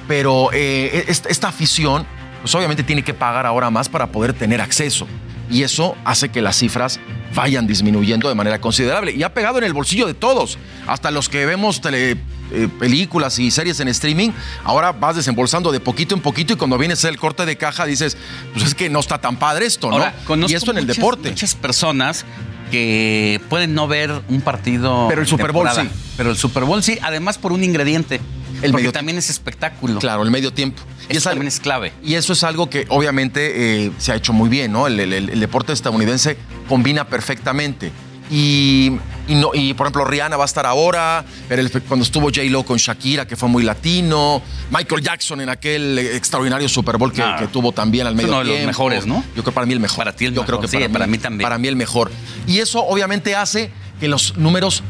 pero 0.06 0.50
eh, 0.52 1.06
esta, 1.08 1.28
esta 1.28 1.48
afición, 1.48 2.06
pues 2.40 2.54
obviamente 2.54 2.84
tiene 2.84 3.02
que 3.02 3.14
pagar 3.14 3.46
ahora 3.46 3.70
más 3.70 3.88
para 3.88 4.12
poder 4.12 4.32
tener 4.32 4.60
acceso. 4.60 5.08
Y 5.50 5.64
eso 5.64 5.96
hace 6.04 6.28
que 6.28 6.40
las 6.40 6.56
cifras 6.56 7.00
vayan 7.34 7.66
disminuyendo 7.66 8.28
de 8.28 8.34
manera 8.34 8.60
considerable. 8.60 9.12
Y 9.12 9.24
ha 9.24 9.34
pegado 9.34 9.58
en 9.58 9.64
el 9.64 9.72
bolsillo 9.72 10.06
de 10.06 10.14
todos, 10.14 10.56
hasta 10.86 11.10
los 11.10 11.28
que 11.28 11.46
vemos 11.46 11.80
tele, 11.80 12.16
eh, 12.52 12.68
películas 12.78 13.38
y 13.38 13.50
series 13.50 13.80
en 13.80 13.88
streaming, 13.88 14.30
ahora 14.64 14.92
vas 14.92 15.16
desembolsando 15.16 15.72
de 15.72 15.80
poquito 15.80 16.14
en 16.14 16.20
poquito 16.20 16.52
y 16.52 16.56
cuando 16.56 16.78
viene 16.78 16.94
a 16.94 16.96
ser 16.96 17.10
el 17.10 17.18
corte 17.18 17.44
de 17.46 17.56
caja 17.56 17.86
dices, 17.86 18.16
pues 18.52 18.64
es 18.66 18.74
que 18.74 18.88
no 18.90 19.00
está 19.00 19.20
tan 19.20 19.36
padre 19.36 19.66
esto, 19.66 19.88
¿no? 19.88 19.94
Ahora, 19.96 20.14
y 20.48 20.54
esto 20.54 20.70
en 20.70 20.78
el 20.78 20.84
muchas- 20.84 20.96
deporte. 20.96 21.28
Muchas 21.30 21.54
personas 21.54 22.24
que 22.70 23.40
pueden 23.48 23.74
no 23.74 23.86
ver 23.86 24.10
un 24.28 24.40
partido. 24.40 25.06
Pero 25.08 25.20
el 25.20 25.26
Super 25.26 25.52
Bowl 25.52 25.68
sí. 25.74 25.82
Pero 26.16 26.30
el 26.30 26.36
Super 26.36 26.64
Bowl 26.64 26.82
sí, 26.82 26.98
además 27.02 27.38
por 27.38 27.52
un 27.52 27.62
ingrediente. 27.64 28.20
El 28.62 28.70
porque 28.70 28.84
medio 28.84 28.92
también 28.92 29.18
es 29.18 29.28
espectáculo. 29.28 29.98
Claro, 29.98 30.22
el 30.22 30.30
medio 30.30 30.52
tiempo. 30.52 30.82
Y 31.10 31.16
eso 31.16 31.30
también 31.30 31.48
es 31.48 31.58
clave. 31.58 31.92
Y 32.04 32.14
eso 32.14 32.32
es 32.32 32.44
algo 32.44 32.70
que 32.70 32.86
obviamente 32.90 33.86
eh, 33.86 33.92
se 33.98 34.12
ha 34.12 34.14
hecho 34.14 34.32
muy 34.32 34.48
bien, 34.48 34.72
¿no? 34.72 34.86
El, 34.86 35.00
el- 35.00 35.12
el 35.30 35.40
deporte 35.40 35.72
estadounidense 35.72 36.36
combina 36.68 37.06
perfectamente. 37.08 37.90
Y, 38.34 38.90
y 39.28 39.34
no, 39.34 39.50
y, 39.52 39.74
por 39.74 39.86
ejemplo, 39.86 40.06
Rihanna 40.06 40.38
va 40.38 40.44
a 40.44 40.46
estar 40.46 40.64
ahora, 40.64 41.22
pero 41.48 41.60
el- 41.60 41.70
cuando 41.82 42.02
estuvo 42.02 42.28
J-Lo 42.28 42.64
con 42.64 42.78
Shakira, 42.78 43.26
que 43.26 43.36
fue 43.36 43.46
muy 43.46 43.62
latino, 43.62 44.40
Michael 44.70 45.02
Jackson 45.02 45.42
en 45.42 45.50
aquel 45.50 45.98
extraordinario 45.98 46.66
Super 46.66 46.96
Bowl 46.96 47.12
que, 47.12 47.20
Ah. 47.22 47.36
que 47.38 47.46
tuvo 47.48 47.72
también 47.72 48.06
al 48.06 48.14
medio 48.14 48.30
uno 48.30 48.38
de 48.38 48.44
los 48.44 48.54
tiempo. 48.54 48.66
mejores, 48.68 49.04
¿no? 49.06 49.16
Yo 49.16 49.32
creo 49.42 49.44
que 49.44 49.52
para 49.52 49.66
mí 49.66 49.74
el 49.74 49.80
mejor. 49.80 49.98
Para 49.98 50.16
ti 50.16 50.24
el 50.24 50.32
Yo 50.32 50.40
mejor. 50.40 50.46
creo 50.46 50.60
que 50.62 50.68
Sí, 50.68 50.78
para, 50.78 50.88
para 50.92 51.06
mí, 51.06 51.12
mí 51.12 51.18
también. 51.18 51.42
Para 51.44 51.58
mí 51.58 51.68
el 51.68 51.76
mejor. 51.76 52.10
Y 52.46 52.58
eso 52.60 52.82
obviamente 52.82 53.36
hace 53.36 53.70
que 54.00 54.08
los 54.08 54.34
números 54.38 54.82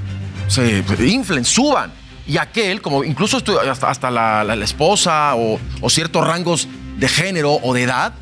se 0.46 0.84
inflen, 1.04 1.44
suban. 1.44 1.92
Y 2.28 2.36
aquel, 2.38 2.80
como 2.80 3.02
incluso 3.02 3.38
hasta, 3.68 3.90
hasta 3.90 4.08
la, 4.08 4.44
la- 4.44 4.54
la 4.54 4.64
esposa 4.64 5.34
o, 5.34 5.58
o 5.80 5.90
ciertos 5.90 6.24
rangos 6.24 6.68
de 6.96 7.08
género 7.08 7.54
o 7.60 7.74
de 7.74 7.82
edad, 7.82 8.12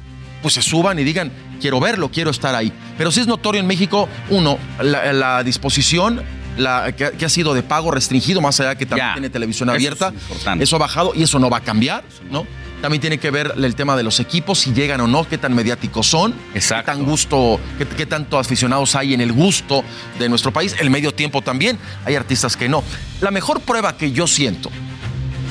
pues 0.40 0.54
se 0.54 0.62
suban 0.62 0.98
y 0.98 1.04
digan, 1.04 1.30
quiero 1.60 1.78
verlo, 1.80 2.10
quiero 2.10 2.30
estar 2.30 2.54
ahí. 2.54 2.72
Pero 2.98 3.10
sí 3.10 3.20
es 3.20 3.26
notorio 3.26 3.60
en 3.60 3.66
México, 3.66 4.08
uno, 4.30 4.58
la, 4.82 5.12
la 5.12 5.42
disposición 5.44 6.22
la, 6.56 6.92
que, 6.92 7.12
que 7.12 7.24
ha 7.24 7.28
sido 7.28 7.54
de 7.54 7.62
pago 7.62 7.90
restringido, 7.90 8.40
más 8.40 8.58
allá 8.60 8.74
que 8.74 8.84
también 8.86 9.08
Ya. 9.08 9.14
tiene 9.14 9.30
televisión 9.30 9.68
Eso 9.68 9.76
abierta. 9.76 10.12
es. 10.30 10.60
Eso 10.62 10.76
ha 10.76 10.78
bajado 10.80 11.12
y 11.14 11.22
eso 11.22 11.38
no 11.38 11.48
va 11.48 11.58
a 11.58 11.60
cambiar, 11.60 12.02
¿no? 12.30 12.46
También 12.82 13.00
tiene 13.02 13.18
que 13.18 13.30
ver 13.30 13.52
el 13.58 13.74
tema 13.74 13.94
de 13.94 14.02
los 14.02 14.20
equipos, 14.20 14.58
si 14.60 14.72
llegan 14.72 15.02
o 15.02 15.06
no, 15.06 15.28
qué 15.28 15.36
tan 15.36 15.54
mediáticos 15.54 16.06
son, 16.06 16.34
qué 16.54 16.60
tan 16.82 17.04
gusto, 17.04 17.60
qué, 17.76 17.86
qué 17.86 18.06
tanto 18.06 18.38
aficionados 18.38 18.94
hay 18.96 19.12
en 19.12 19.20
el 19.20 19.32
gusto 19.32 19.84
de 20.18 20.28
nuestro 20.30 20.50
país. 20.50 20.74
El 20.80 20.88
medio 20.88 21.12
tiempo 21.12 21.42
también, 21.42 21.78
hay 22.06 22.14
artistas 22.16 22.56
que 22.56 22.70
no. 22.70 22.82
La 23.20 23.30
mejor 23.30 23.60
prueba 23.60 23.96
que 23.98 24.12
yo 24.12 24.26
siento, 24.26 24.70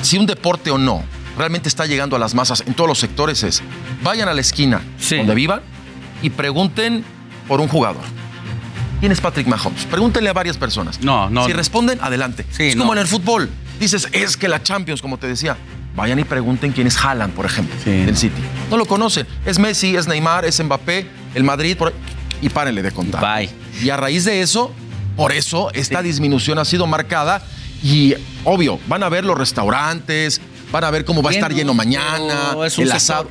si 0.02 0.18
un 0.18 0.26
deporte 0.26 0.70
o 0.72 0.78
no 0.78 1.04
realmente 1.38 1.68
está 1.68 1.86
llegando 1.86 2.16
a 2.16 2.18
las 2.18 2.34
masas 2.34 2.64
en 2.66 2.74
todos 2.74 2.88
los 2.88 2.98
sectores 2.98 3.44
es, 3.44 3.62
vayan 4.02 4.28
a 4.28 4.34
la 4.34 4.40
esquina 4.40 4.82
donde 5.18 5.34
vivan 5.34 5.60
y 6.22 6.30
pregunten 6.30 7.04
por 7.48 7.60
un 7.60 7.68
jugador. 7.68 8.02
¿Quién 9.00 9.12
es 9.12 9.20
Patrick 9.20 9.46
Mahomes? 9.46 9.86
Pregúntenle 9.86 10.30
a 10.30 10.32
varias 10.32 10.58
personas. 10.58 11.00
No, 11.00 11.30
no. 11.30 11.46
Si 11.46 11.52
responden, 11.52 11.98
adelante. 12.02 12.44
es 12.58 12.76
no. 12.76 12.82
como 12.82 12.92
en 12.92 12.98
el 12.98 13.06
fútbol. 13.06 13.50
Dices, 13.78 14.08
es 14.12 14.36
que 14.36 14.46
la 14.46 14.62
Champions, 14.62 15.00
como 15.00 15.18
te 15.18 15.26
decía. 15.26 15.56
Vayan 15.96 16.20
y 16.20 16.24
pregunten 16.24 16.70
quién 16.70 16.86
es 16.86 16.96
Haaland, 16.96 17.34
por 17.34 17.46
ejemplo, 17.46 17.74
del 17.84 18.16
City. 18.16 18.40
No 18.70 18.76
lo 18.76 18.86
conocen. 18.86 19.26
Es 19.44 19.58
Messi, 19.58 19.96
es 19.96 20.06
Neymar, 20.06 20.44
es 20.44 20.62
Mbappé, 20.62 21.04
el 21.34 21.42
Madrid, 21.42 21.76
por 21.76 21.92
y 22.40 22.48
párenle 22.48 22.82
de 22.82 22.92
contar. 22.92 23.20
Bye. 23.20 23.50
Y 23.82 23.90
a 23.90 23.96
raíz 23.96 24.24
de 24.24 24.40
eso, 24.40 24.72
por 25.16 25.32
eso 25.32 25.70
esta 25.72 26.00
disminución 26.02 26.58
ha 26.58 26.64
sido 26.64 26.86
marcada 26.86 27.42
y 27.82 28.14
obvio, 28.44 28.78
van 28.86 29.02
a 29.02 29.08
ver 29.08 29.24
los 29.24 29.36
restaurantes, 29.36 30.40
van 30.70 30.84
a 30.84 30.90
ver 30.90 31.04
cómo 31.04 31.22
va 31.22 31.30
a 31.30 31.32
estar 31.34 31.52
Lleno, 31.52 31.74
mañana, 31.74 32.50
pero 32.50 32.64
es 32.64 32.78
un 32.78 32.84
el 32.84 32.92
asado. 32.92 33.28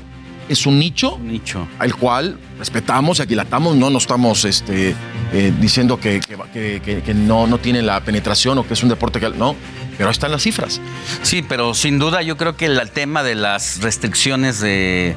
Es 0.50 0.66
un 0.66 0.80
nicho, 0.80 1.18
nicho 1.22 1.68
al 1.78 1.96
cual 1.96 2.38
respetamos 2.58 3.20
y 3.20 3.22
aquilatamos, 3.22 3.76
no 3.76 3.90
nos 3.92 4.04
estamos 4.04 4.44
este, 4.46 4.96
eh, 5.32 5.54
diciendo 5.62 6.00
que, 6.00 6.20
que, 6.20 6.36
que- 6.52 6.82
que- 6.84 7.02
que 7.04 7.14
no, 7.14 7.46
no 7.48 7.60
tiene 7.60 7.82
la 7.84 8.02
penetración 8.02 8.58
o 8.58 8.68
que 8.68 8.74
es 8.74 8.82
un 8.84 8.90
deporte 8.90 9.20
que 9.20 9.30
no, 9.30 9.56
pero 9.96 10.10
ahí 10.10 10.12
están 10.12 10.32
las 10.32 10.42
cifras. 10.42 10.82
Sí, 11.22 11.44
pero 11.48 11.74
sin 11.76 12.00
duda 12.00 12.24
yo 12.24 12.36
creo 12.36 12.58
que 12.58 12.66
el 12.66 12.82
tema 12.92 13.22
de 13.22 13.36
las 13.36 13.80
restricciones 13.82 14.60
de 14.60 15.16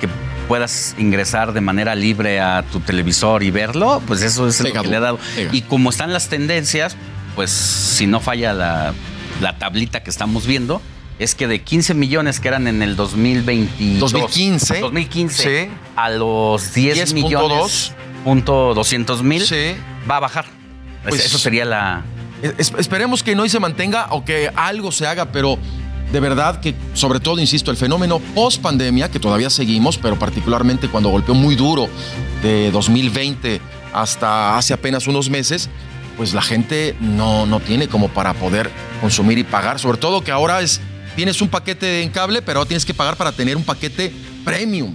que 0.00 0.08
puedas 0.48 0.96
ingresar 0.98 1.52
de 1.52 1.60
manera 1.60 1.94
libre 1.94 2.40
a 2.40 2.64
tu 2.70 2.80
televisor 2.80 3.44
y 3.44 3.50
verlo, 3.52 4.02
pues 4.06 4.22
eso 4.22 4.48
es 4.48 4.58
lo 4.60 4.66
Pega 4.66 4.82
que 4.82 4.88
le 4.88 4.96
ha 4.96 5.00
dado. 5.00 5.18
pega. 5.36 5.50
Y 5.54 5.62
como 5.62 5.90
están 5.90 6.12
las 6.12 6.28
tendencias, 6.28 6.96
pues 7.36 7.50
si 7.50 8.06
no 8.08 8.18
falla 8.20 8.52
la, 8.52 8.92
la 9.40 9.56
tablita 9.56 10.02
que 10.02 10.10
estamos 10.10 10.46
viendo, 10.46 10.82
es 11.18 11.34
que 11.34 11.46
de 11.46 11.62
15 11.62 11.94
millones 11.94 12.40
que 12.40 12.48
eran 12.48 12.66
en 12.66 12.82
el 12.82 12.96
2022, 12.96 14.00
2015, 14.12 14.80
2015 14.80 15.70
a 15.96 16.10
los 16.10 16.72
10, 16.74 17.12
10.2. 17.12 17.14
millones, 17.14 17.92
punto 18.24 18.74
200 18.74 19.22
mil, 19.22 19.44
va 20.10 20.16
a 20.16 20.20
bajar. 20.20 20.46
Pues- 21.08 21.24
eso 21.24 21.38
sería 21.38 21.64
la... 21.64 22.02
Es- 22.58 22.72
esperemos 22.78 23.22
que 23.22 23.34
no 23.34 23.44
y 23.44 23.48
se 23.48 23.60
mantenga 23.60 24.08
o 24.10 24.24
que 24.24 24.50
algo 24.54 24.92
se 24.92 25.06
haga, 25.06 25.26
pero 25.32 25.56
de 26.12 26.20
verdad 26.20 26.60
que, 26.60 26.74
sobre 26.94 27.18
todo, 27.20 27.38
insisto, 27.40 27.70
el 27.70 27.76
fenómeno 27.76 28.18
post 28.34 28.60
pandemia, 28.60 29.10
que 29.10 29.18
todavía 29.18 29.50
seguimos, 29.50 29.96
pero 29.98 30.18
particularmente 30.18 30.88
cuando 30.88 31.08
golpeó 31.10 31.34
muy 31.34 31.54
duro 31.56 31.88
de 32.42 32.70
2020 32.70 33.60
hasta 33.92 34.58
hace 34.58 34.74
apenas 34.74 35.06
unos 35.06 35.30
meses, 35.30 35.70
pues 36.16 36.34
la 36.34 36.42
gente 36.42 36.94
no, 37.00 37.46
no 37.46 37.60
tiene 37.60 37.88
como 37.88 38.08
para 38.08 38.34
poder 38.34 38.70
consumir 39.00 39.38
y 39.38 39.44
pagar. 39.44 39.78
Sobre 39.78 39.98
todo 39.98 40.22
que 40.22 40.30
ahora 40.32 40.60
es, 40.60 40.80
tienes 41.16 41.40
un 41.42 41.48
paquete 41.48 42.02
en 42.02 42.10
cable, 42.10 42.42
pero 42.42 42.58
ahora 42.60 42.68
tienes 42.68 42.84
que 42.84 42.94
pagar 42.94 43.16
para 43.16 43.32
tener 43.32 43.56
un 43.56 43.64
paquete 43.64 44.12
premium. 44.44 44.94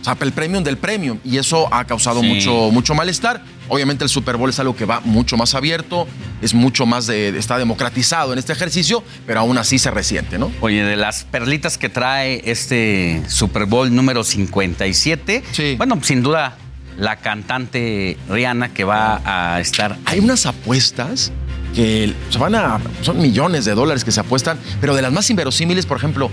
O 0.00 0.04
sea, 0.04 0.16
el 0.20 0.32
premium 0.32 0.64
del 0.64 0.78
premium. 0.78 1.18
Y 1.24 1.36
eso 1.36 1.68
ha 1.72 1.84
causado 1.84 2.20
Sí. 2.22 2.26
mucho, 2.26 2.70
mucho 2.72 2.94
malestar. 2.94 3.42
Obviamente 3.68 4.02
el 4.02 4.08
Super 4.10 4.36
Bowl 4.38 4.48
es 4.48 4.58
algo 4.58 4.74
que 4.74 4.84
va 4.86 5.00
mucho 5.00 5.36
más 5.36 5.54
abierto, 5.54 6.08
es 6.40 6.54
mucho 6.54 6.86
más 6.86 7.06
de, 7.06 7.28
está 7.38 7.58
democratizado 7.58 8.32
en 8.32 8.38
este 8.38 8.52
ejercicio, 8.52 9.04
pero 9.26 9.40
aún 9.40 9.58
así 9.58 9.78
se 9.78 9.90
resiente, 9.90 10.38
¿no? 10.38 10.50
Oye, 10.60 10.82
de 10.82 10.96
las 10.96 11.24
perlitas 11.24 11.76
que 11.78 11.88
trae 11.90 12.40
este 12.50 13.22
Super 13.28 13.66
Bowl 13.66 13.94
número 13.94 14.24
57, 14.24 15.44
bueno, 15.76 16.00
sin 16.02 16.22
duda 16.22 16.56
la 16.98 17.16
cantante 17.16 18.16
Rihanna 18.28 18.70
que 18.74 18.84
va 18.84 19.20
a 19.24 19.60
estar. 19.60 19.96
Hay 20.06 20.18
unas 20.18 20.46
apuestas 20.46 21.30
que 21.74 22.14
se 22.30 22.38
van 22.38 22.54
a. 22.54 22.78
Son 23.02 23.18
millones 23.18 23.64
de 23.64 23.74
dólares 23.74 24.04
que 24.04 24.12
se 24.12 24.20
apuestan, 24.20 24.58
pero 24.80 24.94
de 24.94 25.02
las 25.02 25.12
más 25.12 25.28
inverosímiles, 25.30 25.86
por 25.86 25.96
ejemplo, 25.96 26.30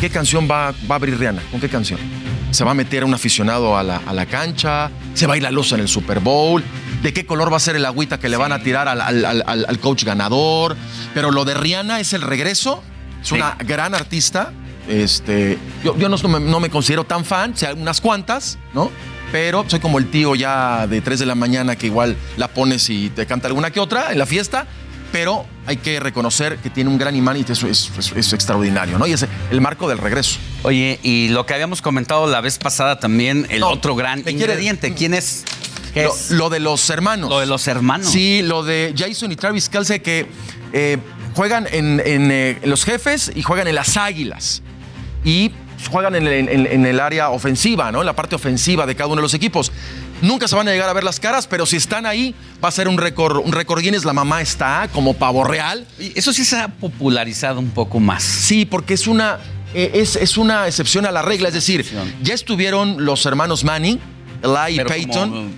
¿qué 0.00 0.10
canción 0.10 0.48
va, 0.50 0.72
va 0.90 0.94
a 0.94 0.94
abrir 0.96 1.18
Rihanna? 1.18 1.42
¿Con 1.50 1.60
qué 1.60 1.68
canción? 1.68 1.98
¿Se 2.50 2.64
va 2.64 2.70
a 2.70 2.74
meter 2.74 3.04
un 3.04 3.12
aficionado 3.12 3.76
a 3.76 3.82
la, 3.82 4.00
a 4.06 4.12
la 4.14 4.24
cancha? 4.26 4.90
¿Se 5.14 5.26
va 5.26 5.34
a 5.34 5.36
ir 5.36 5.42
la 5.42 5.50
luz 5.50 5.72
en 5.72 5.80
el 5.80 5.88
Super 5.88 6.20
Bowl? 6.20 6.64
¿De 7.02 7.12
qué 7.12 7.26
color 7.26 7.52
va 7.52 7.58
a 7.58 7.60
ser 7.60 7.76
el 7.76 7.84
agüita 7.84 8.18
que 8.18 8.28
le 8.28 8.36
van 8.38 8.52
a 8.52 8.62
tirar 8.62 8.88
al, 8.88 9.00
al- 9.02 9.44
al- 9.46 9.78
coach 9.80 10.04
ganador? 10.04 10.74
Pero 11.14 11.30
lo 11.30 11.44
de 11.44 11.54
Rihanna 11.54 12.00
es 12.00 12.12
el 12.14 12.22
regreso. 12.22 12.82
Es 13.22 13.32
una 13.32 13.56
gran 13.66 13.94
artista. 13.94 14.52
Este, 14.88 15.58
yo 15.84 15.96
yo 15.98 16.08
no, 16.08 16.16
me- 16.28 16.40
no 16.40 16.58
me 16.60 16.70
considero 16.70 17.04
tan 17.04 17.24
fan, 17.26 17.52
o 17.52 17.56
sea, 17.56 17.74
unas 17.74 18.00
cuantas, 18.00 18.58
¿no? 18.72 18.90
Pero 19.32 19.64
soy 19.68 19.80
como 19.80 19.98
el 19.98 20.10
tío 20.10 20.34
ya 20.34 20.86
de 20.86 21.00
3 21.00 21.18
de 21.18 21.26
la 21.26 21.34
mañana 21.34 21.76
que 21.76 21.86
igual 21.86 22.16
la 22.36 22.48
pones 22.48 22.88
y 22.90 23.10
te 23.10 23.26
canta 23.26 23.46
alguna 23.48 23.70
que 23.70 23.80
otra 23.80 24.12
en 24.12 24.18
la 24.18 24.26
fiesta. 24.26 24.66
Pero 25.12 25.46
hay 25.66 25.78
que 25.78 26.00
reconocer 26.00 26.58
que 26.58 26.68
tiene 26.68 26.90
un 26.90 26.98
gran 26.98 27.16
imán 27.16 27.36
y 27.38 27.40
eso 27.50 27.66
es, 27.66 27.90
es- 27.98 28.12
es 28.14 28.32
extraordinario, 28.34 28.98
¿no? 28.98 29.06
Y 29.06 29.12
es 29.14 29.26
el 29.50 29.60
marco 29.62 29.88
del 29.88 29.96
regreso. 29.98 30.38
Oye, 30.64 30.98
y 31.02 31.28
lo 31.28 31.46
que 31.46 31.54
habíamos 31.54 31.80
comentado 31.80 32.26
la 32.26 32.42
vez 32.42 32.58
pasada 32.58 33.00
también, 33.00 33.46
el 33.48 33.62
otro 33.62 33.96
gran 33.96 34.18
ingrediente, 34.28 34.92
¿quién 34.94 35.14
es? 35.14 35.44
¿Qué 35.94 36.04
Lo, 36.04 36.14
es? 36.14 36.30
lo 36.30 36.50
de 36.50 36.60
los 36.60 36.90
hermanos. 36.90 37.30
Lo 37.30 37.40
de 37.40 37.46
los 37.46 37.66
hermanos. 37.68 38.10
Sí, 38.10 38.42
lo 38.42 38.62
de 38.62 38.94
Jason 38.96 39.32
y 39.32 39.36
Travis 39.36 39.70
Kelsey 39.70 40.00
que 40.00 40.26
eh, 40.74 40.98
juegan 41.34 41.66
en, 41.72 42.02
en, 42.04 42.30
eh, 42.30 42.58
en 42.62 42.68
los 42.68 42.84
jefes 42.84 43.32
y 43.34 43.40
juegan 43.42 43.66
en 43.66 43.76
las 43.76 43.96
águilas. 43.96 44.62
Y 45.24 45.52
juegan 45.90 46.14
en, 46.16 46.26
el- 46.26 46.48
en- 46.48 46.66
en 46.66 46.86
el 46.86 47.00
área 47.00 47.30
ofensiva, 47.30 47.90
¿no? 47.92 48.00
En 48.00 48.06
la 48.06 48.14
parte 48.16 48.34
ofensiva 48.34 48.86
de 48.86 48.94
cada 48.96 49.06
uno 49.08 49.16
de 49.16 49.22
los 49.22 49.34
equipos. 49.34 49.70
Nunca 50.20 50.48
se 50.48 50.56
van 50.56 50.66
a 50.66 50.72
llegar 50.72 50.88
a 50.88 50.92
ver 50.92 51.04
las 51.04 51.20
caras, 51.20 51.46
pero 51.46 51.64
si 51.64 51.76
están 51.76 52.04
ahí, 52.04 52.34
va 52.62 52.68
a 52.68 52.72
ser 52.72 52.88
un 52.88 52.98
récord, 52.98 53.36
un 53.44 53.52
récord 53.52 53.80
Guinness. 53.80 54.04
La 54.04 54.12
mamá 54.12 54.40
está 54.42 54.88
como 54.92 55.14
pavo 55.14 55.44
real. 55.44 55.86
Y 55.98 56.18
eso 56.18 56.32
sí 56.32 56.44
se 56.44 56.56
ha 56.58 56.68
popularizado 56.68 57.60
un 57.60 57.70
poco 57.70 58.00
más. 58.00 58.22
Sí, 58.24 58.64
porque 58.66 58.94
es 58.94 59.06
una, 59.06 59.38
eh, 59.74 59.92
es, 59.94 60.16
es 60.16 60.36
una 60.36 60.66
excepción 60.66 61.06
a 61.06 61.12
la 61.12 61.22
regla. 61.22 61.48
Es 61.48 61.54
decir, 61.54 61.86
ya 62.22 62.34
estuvieron 62.34 63.04
los 63.04 63.24
hermanos 63.26 63.62
Manning, 63.62 64.00
Eli 64.42 64.80
y 64.80 64.84
Peyton. 64.84 65.30
como 65.30 65.48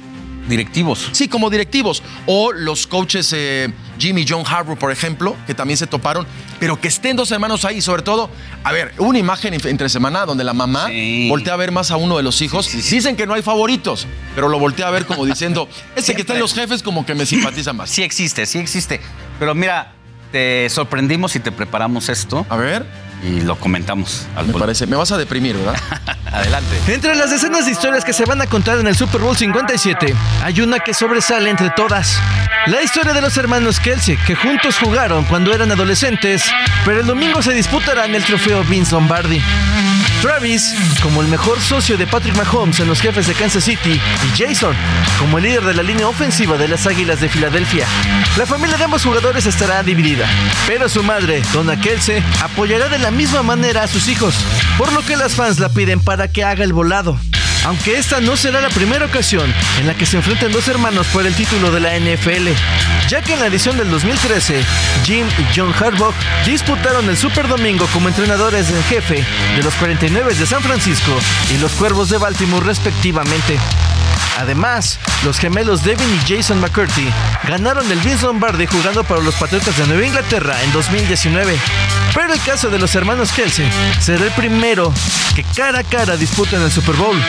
directivos. 0.49 1.09
Sí, 1.13 1.29
como 1.29 1.49
directivos. 1.49 2.03
O 2.27 2.53
los 2.53 2.87
coaches 2.87 3.33
eh, 3.35 3.69
Jimmy 3.99 4.23
y 4.23 4.27
John 4.29 4.45
Harbaugh, 4.47 4.77
por 4.79 4.91
ejemplo, 4.93 5.37
que 5.47 5.55
también 5.55 5.77
se 5.79 5.87
toparon. 5.87 6.27
Pero 6.61 6.81
que 6.81 6.89
estén 6.89 7.17
dos 7.17 7.31
hermanos 7.33 7.65
ahí, 7.65 7.81
sobre 7.81 8.03
todo, 8.03 8.31
a 8.63 8.71
ver, 8.73 8.93
una 8.99 9.19
imagen 9.19 9.55
en- 9.55 9.67
entre 9.67 9.89
semana 9.89 10.27
donde 10.27 10.45
la 10.45 10.53
mamá 10.53 10.89
voltea 11.29 11.55
a 11.55 11.57
ver 11.57 11.73
más 11.73 11.91
a 11.91 11.97
uno 11.97 12.17
de 12.19 12.23
los 12.23 12.41
hijos. 12.43 12.71
Dicen 12.91 13.17
que 13.17 13.27
no 13.27 13.35
hay 13.35 13.43
favoritos, 13.43 14.07
pero 14.35 14.49
lo 14.49 14.59
voltea 14.59 14.87
a 14.89 14.91
ver 14.91 15.07
como 15.07 15.25
diciendo, 15.27 15.69
ese 15.97 16.15
que 16.15 16.21
está 16.21 16.35
en 16.35 16.41
los 16.41 16.55
jefes 16.55 16.83
como 16.83 17.05
que 17.07 17.15
me 17.15 17.27
simpatiza 17.27 17.73
más. 17.73 17.91
Sí 17.91 18.03
existe, 18.03 18.47
sí 18.47 18.59
existe. 18.59 19.01
Pero 19.39 19.55
mira, 19.55 19.95
te 20.31 20.69
sorprendimos 20.71 21.35
y 21.35 21.41
te 21.41 21.51
preparamos 21.51 22.09
esto. 22.09 22.47
A 22.49 22.57
ver. 22.57 22.85
Y 23.23 23.41
lo 23.43 23.57
comentamos. 23.57 24.27
Al 24.35 24.47
Me 24.47 24.55
parece, 24.55 24.87
me 24.87 24.97
vas 24.97 25.13
a 25.13 25.19
deprimir, 25.19 25.57
¿verdad? 25.57 25.77
Adelante. 26.33 26.81
Entre 26.87 27.15
las 27.15 27.31
decenas 27.31 27.67
de 27.67 27.73
historias 27.73 28.05
que 28.05 28.13
se 28.13 28.25
van 28.25 28.41
a 28.41 28.47
contar 28.47 28.79
en 28.79 28.87
el 28.87 28.97
Super 28.97 29.21
Bowl 29.21 29.37
57, 29.37 30.15
hay 30.43 30.61
una 30.61 30.79
que 30.79 30.95
sobresale 30.95 31.51
entre 31.51 31.71
todas. 31.71 32.19
La 32.67 32.83
historia 32.83 33.13
de 33.13 33.21
los 33.21 33.37
hermanos 33.37 33.81
Kelsey, 33.81 34.17
que 34.27 34.35
juntos 34.35 34.79
jugaron 34.79 35.25
cuando 35.25 35.53
eran 35.53 35.71
adolescentes, 35.73 36.45
pero 36.85 37.01
el 37.01 37.07
domingo 37.07 37.43
se 37.43 37.53
disputarán 37.53 38.15
el 38.15 38.25
trofeo 38.25 38.63
Vince 38.65 38.93
Lombardi. 38.93 39.43
Travis, 40.21 40.75
como 41.03 41.23
el 41.23 41.29
mejor 41.29 41.59
socio 41.61 41.97
de 41.97 42.07
Patrick 42.07 42.37
Mahomes 42.37 42.79
en 42.81 42.89
los 42.89 43.01
jefes 43.01 43.27
de 43.27 43.35
Kansas 43.35 43.65
City, 43.65 43.93
y 43.95 44.39
Jason, 44.39 44.75
como 45.19 45.39
el 45.39 45.45
líder 45.45 45.65
de 45.65 45.75
la 45.75 45.83
línea 45.83 46.09
ofensiva 46.09 46.59
de 46.59 46.69
las 46.69 46.87
Águilas 46.87 47.21
de 47.21 47.29
Filadelfia. 47.29 47.87
La 48.37 48.45
familia 48.45 48.77
de 48.77 48.85
ambos 48.85 49.03
jugadores 49.03 49.47
estará 49.47 49.83
dividida, 49.83 50.27
pero 50.67 50.89
su 50.89 51.03
madre, 51.03 51.43
Donna 51.55 51.81
Kelsey, 51.81 52.23
apoyará 52.43 52.89
de 52.89 52.99
la 52.99 53.11
misma 53.11 53.43
manera 53.43 53.83
a 53.83 53.89
sus 53.89 54.09
hijos, 54.09 54.35
por 54.77 54.93
lo 54.93 55.03
que 55.03 55.17
las 55.17 55.35
fans 55.35 55.59
la 55.59 55.71
piden 55.71 56.01
para 56.01 56.29
que 56.29 56.45
haga 56.45 56.65
el 56.65 56.75
volado. 56.75 57.19
Aunque 57.65 57.99
esta 57.99 58.21
no 58.21 58.37
será 58.37 58.61
la 58.61 58.71
primera 58.71 59.07
ocasión 59.07 59.53
en 59.79 59.87
la 59.87 59.95
que 59.95 60.07
se 60.07 60.17
enfrenten 60.17 60.53
dos 60.53 60.67
hermanos 60.69 61.07
por 61.09 61.27
el 61.27 61.35
título 61.35 61.71
de 61.71 61.81
la 61.81 61.99
NFL, 61.99 62.49
ya 63.09 63.21
que 63.23 63.35
en 63.35 63.41
la 63.41 63.47
edición 63.47 63.77
del 63.77 63.91
2013, 63.91 64.63
Jim 65.05 65.27
y 65.39 65.47
John 65.55 65.75
Harbaugh 65.79 66.15
disputaron 66.47 67.09
el 67.09 67.17
Super 67.17 67.49
Domingo 67.49 67.87
como 67.93 68.09
entrenadores 68.09 68.71
en 68.71 68.83
jefe 68.85 69.25
de 69.57 69.63
los 69.63 69.75
49 69.75 70.35
de 70.35 70.47
San 70.47 70.63
Francisco 70.63 71.13
y 71.55 71.59
los 71.59 71.73
Cuervos 71.73 72.09
de 72.09 72.19
Baltimore 72.19 72.65
respectivamente. 72.65 73.59
Además, 74.41 74.99
los 75.23 75.39
gemelos 75.39 75.85
Devin 75.85 76.09
y 76.15 76.27
Jason 76.27 76.61
McCurdy 76.61 77.13
ganaron 77.47 77.91
el 77.93 77.99
Vince 78.01 78.25
Lombardi 78.25 78.67
jugando 78.67 79.05
para 79.05 79.21
los 79.21 79.35
Patriotas 79.35 79.77
de 79.77 79.87
Nueva 79.87 80.07
Inglaterra 80.07 80.63
en 80.63 80.73
2019. 80.73 81.59
Pero 82.15 82.33
el 82.33 82.41
caso 82.41 82.71
de 82.71 82.79
los 82.79 82.95
hermanos 82.95 83.33
Kelsey 83.33 83.69
será 84.01 84.25
el 84.25 84.31
primero 84.31 84.95
que 85.35 85.45
cara 85.45 85.81
a 85.81 85.85
cara 85.85 86.17
disputan 86.17 86.63
el 86.63 86.71
Super 86.71 86.97
Bowl. 86.97 87.21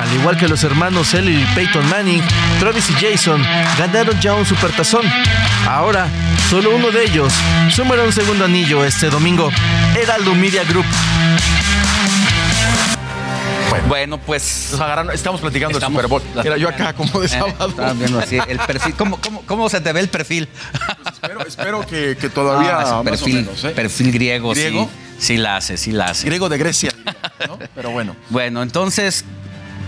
Al 0.00 0.12
igual 0.14 0.36
que 0.36 0.46
los 0.46 0.62
hermanos 0.62 1.12
Ellie 1.14 1.42
y 1.42 1.54
Peyton 1.54 1.88
Manning, 1.90 2.22
Travis 2.60 2.90
y 2.90 2.94
Jason 2.94 3.44
ganaron 3.76 4.20
ya 4.20 4.34
un 4.34 4.46
supertazón. 4.46 5.04
Ahora, 5.68 6.06
solo 6.48 6.70
uno 6.76 6.92
de 6.92 7.04
ellos 7.04 7.32
sumará 7.70 8.04
un 8.04 8.12
segundo 8.12 8.44
anillo 8.44 8.84
este 8.84 9.10
domingo. 9.10 9.50
Heraldo 9.96 10.34
Media 10.36 10.62
Group. 10.62 10.86
Bueno, 13.88 14.18
pues. 14.18 14.68
Nos 14.72 14.80
agarraron- 14.80 15.12
estamos 15.12 15.40
platicando 15.40 15.78
del 15.78 15.86
Super 15.88 16.06
Bowl. 16.06 16.22
Mira, 16.42 16.56
yo 16.56 16.68
acá 16.68 16.92
como 16.94 17.20
de 17.20 17.28
sábado. 17.28 17.68
Estaba 17.68 17.92
viendo 17.92 18.18
así 18.18 18.38
el 18.48 18.58
perfil. 18.58 18.94
¿Cómo, 18.94 19.20
cómo, 19.20 19.42
cómo 19.46 19.68
se 19.68 19.80
te 19.80 19.92
ve 19.92 20.00
el 20.00 20.08
perfil? 20.08 20.48
Espero, 21.12 21.46
espero 21.46 21.86
que, 21.86 22.16
que 22.18 22.28
todavía. 22.30 22.78
Ah, 22.78 22.82
más 22.84 22.92
o 22.92 23.02
perfil, 23.04 23.34
menos, 23.36 23.64
¿eh? 23.64 23.70
perfil 23.70 24.12
griego, 24.12 24.50
¿Griego? 24.50 24.88
Sí, 25.18 25.26
sí 25.26 25.36
la 25.36 25.56
hace, 25.56 25.76
sí 25.76 25.92
la 25.92 26.06
hace. 26.06 26.26
Griego 26.26 26.48
de 26.48 26.58
Grecia, 26.58 26.90
¿no? 27.46 27.58
Pero 27.74 27.90
bueno. 27.90 28.16
Bueno, 28.30 28.62
entonces, 28.62 29.24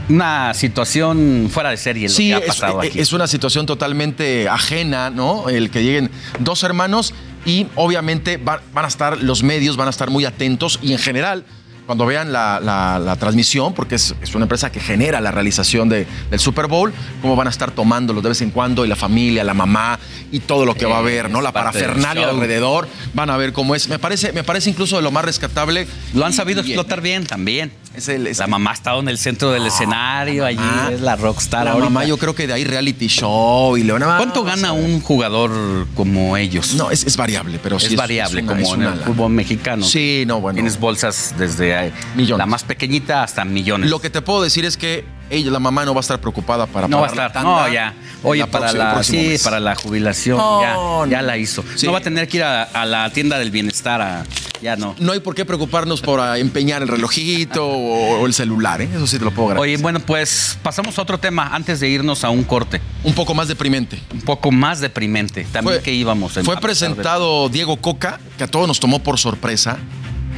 una 0.09 0.53
situación 0.55 1.49
fuera 1.51 1.71
de 1.71 1.77
serie 1.77 2.09
lo 2.09 2.15
Sí, 2.15 2.29
que 2.29 2.35
ha 2.35 2.39
es, 2.39 2.47
pasado 2.47 2.83
eh, 2.83 2.89
aquí. 2.89 3.01
es 3.01 3.13
una 3.13 3.27
situación 3.27 3.65
totalmente 3.65 4.49
ajena, 4.49 5.09
¿no? 5.11 5.49
El 5.49 5.71
que 5.71 5.83
lleguen 5.83 6.11
dos 6.41 6.63
hermanos 6.63 7.15
y 7.47 7.69
obviamente 7.75 8.37
va- 8.39 8.61
van 8.73 8.85
a 8.85 8.89
estar 8.89 9.23
los 9.23 9.43
medios, 9.43 9.77
van 9.77 9.87
a 9.87 9.91
estar 9.91 10.11
muy 10.11 10.25
atentos 10.25 10.79
y 10.83 10.93
en 10.93 10.99
general, 10.99 11.45
cuando 11.87 12.07
vean 12.07 12.33
la, 12.33 12.61
la- 12.61 12.99
la 12.99 13.17
transmisión, 13.17 13.75
porque 13.75 13.97
es, 13.97 14.15
es 14.23 14.35
una 14.35 14.45
empresa 14.45 14.73
que 14.73 14.81
genera 14.81 15.21
la 15.21 15.31
realización 15.31 15.89
de- 15.89 16.07
del 16.31 16.39
Super 16.41 16.67
Bowl, 16.67 16.93
cómo 17.21 17.37
van 17.37 17.47
a 17.47 17.51
estar 17.51 17.71
tomándolo 17.73 18.23
de 18.23 18.31
vez 18.31 18.41
en 18.43 18.51
cuando 18.51 18.85
y 18.85 18.89
la 18.89 18.97
familia, 18.97 19.45
la 19.45 19.55
mamá 19.55 19.99
y 20.33 20.41
todo 20.41 20.65
lo 20.65 20.75
que 20.75 20.87
va 20.87 20.97
a 20.97 20.99
haber, 21.01 21.31
¿no? 21.31 21.41
La 21.43 21.53
parafernalia 21.53 22.29
alrededor, 22.31 22.89
van 23.13 23.31
a 23.31 23.37
ver 23.37 23.53
cómo 23.53 23.75
es. 23.75 23.89
Me 23.89 23.99
parece, 23.99 24.33
me 24.33 24.45
parece 24.45 24.71
incluso 24.71 24.97
de 24.97 25.03
lo 25.03 25.11
más 25.11 25.25
rescatable. 25.25 25.87
Lo 26.15 26.25
han 26.25 26.33
sabido 26.33 26.63
Y 26.63 26.67
explotar 26.73 27.01
bien 27.01 27.27
también. 27.27 27.71
Es 27.95 28.09
el- 28.09 28.27
es- 28.27 28.39
La 28.39 28.47
mamá 28.49 28.73
ha 28.73 28.75
estado 28.75 29.01
en 29.01 29.09
el 29.09 29.19
centro 29.19 29.53
del 29.53 29.67
escenario, 29.67 30.45
allí 30.45 30.59
es 30.93 31.01
la 31.01 31.15
rockstar 31.17 31.65
La 31.65 31.73
ahorita. 31.73 31.91
mamá, 31.91 32.05
yo 32.05 32.17
creo 32.17 32.35
que 32.35 32.47
de 32.47 32.53
ahí 32.53 32.65
reality 32.65 33.07
show 33.07 33.77
y 33.77 33.85
le 33.85 33.93
van 33.93 34.03
a 34.03 34.17
¿Cuánto 34.17 34.43
gana 34.43 34.73
un 34.73 35.01
jugador 35.01 35.87
como 35.95 36.37
ellos? 36.37 36.75
No, 36.75 36.91
es, 36.91 37.05
es 37.05 37.17
variable, 37.17 37.61
pero 37.63 37.79
sí 37.79 37.87
es 37.87 37.97
variable, 37.97 38.43
una- 38.43 38.53
como 38.57 38.75
en 38.75 38.83
el 38.83 38.91
lana. 38.91 39.03
fútbol 39.07 39.31
mexicano. 39.31 39.85
Sí, 39.85 40.25
no, 40.27 40.41
bueno. 40.41 40.57
Tienes 40.57 40.79
bolsas 40.81 41.35
desde 41.39 41.87
eh, 41.89 41.93
la 42.37 42.47
más 42.47 42.65
pequeñita 42.65 43.23
hasta 43.23 43.45
millones. 43.45 43.89
Lo 43.91 44.01
que 44.01 44.11
te 44.11 44.23
puedo 44.23 44.43
decir 44.43 44.65
es 44.65 44.77
que 44.77 45.05
ella, 45.31 45.51
la 45.51 45.59
mamá, 45.59 45.85
no 45.85 45.95
va 45.95 46.01
a 46.01 46.03
estar 46.03 46.21
preocupada 46.21 46.67
para 46.67 46.87
no 46.89 46.99
va 47.01 47.05
a 47.05 47.07
la 47.09 47.13
estar. 47.13 47.33
tanda 47.33 47.51
No, 47.67 47.73
ya. 47.73 47.89
en 47.89 47.95
Oye, 48.23 48.41
la 48.41 48.47
para 48.47 48.69
próxima- 48.71 48.95
la, 48.95 49.03
sí, 49.05 49.37
para 49.45 49.61
la 49.61 49.75
jubilación, 49.75 50.37
No, 50.39 50.61
ya, 50.63 50.75
no. 50.75 51.07
ya 51.07 51.23
la 51.23 51.37
hizo. 51.37 51.65
Sí. 51.77 51.87
No 51.87 51.93
va 51.93 51.99
a 51.99 52.03
tener 52.03 52.29
que 52.29 52.39
ir 52.39 52.43
a, 52.45 52.63
a 52.65 52.85
la 52.87 53.11
tienda 53.11 53.39
del 53.39 53.51
bienestar, 53.51 54.01
a- 54.01 54.25
ya 54.63 54.77
no. 54.77 54.95
No 54.99 55.13
hay 55.13 55.21
por 55.21 55.35
qué 55.35 55.45
preocuparnos 55.45 56.01
por 56.01 56.21
empeñar 56.39 56.81
el 56.83 56.89
relojito 56.89 57.67
o, 57.67 58.21
o 58.23 58.27
el 58.27 58.33
celular, 58.33 58.81
¿eh? 58.81 58.89
Eso 58.95 59.07
sí 59.07 59.19
te 59.19 59.25
lo 59.25 59.31
puedo 59.31 59.49
garantizar. 59.49 59.75
Oye, 59.75 59.83
bueno, 59.83 60.01
pues 60.01 60.59
pasamos 60.63 60.99
a 60.99 61.03
otro 61.03 61.19
tema 61.19 61.49
antes 61.55 61.81
de 61.81 61.89
irnos 61.89 62.25
a 62.25 62.31
un 62.31 62.45
corte. 62.45 62.81
Un 63.03 63.13
poco 63.15 63.35
más 63.35 63.49
deprimente. 63.49 64.01
Un 64.13 64.23
poco 64.23 64.51
más 64.53 64.81
deprimente. 64.81 65.45
También 65.53 65.77
Fue- 65.77 65.83
que 65.83 65.93
íbamos. 65.93 66.37
a 66.39 66.45
Fue 66.45 66.55
de- 66.55 66.61
presentado 66.63 67.49
Diego 67.51 67.77
Coca, 67.79 68.21
que 68.39 68.45
a 68.45 68.47
todos 68.47 68.67
nos 68.67 68.81
tomó 68.81 69.01
por 69.01 69.19
sorpresa. 69.19 69.77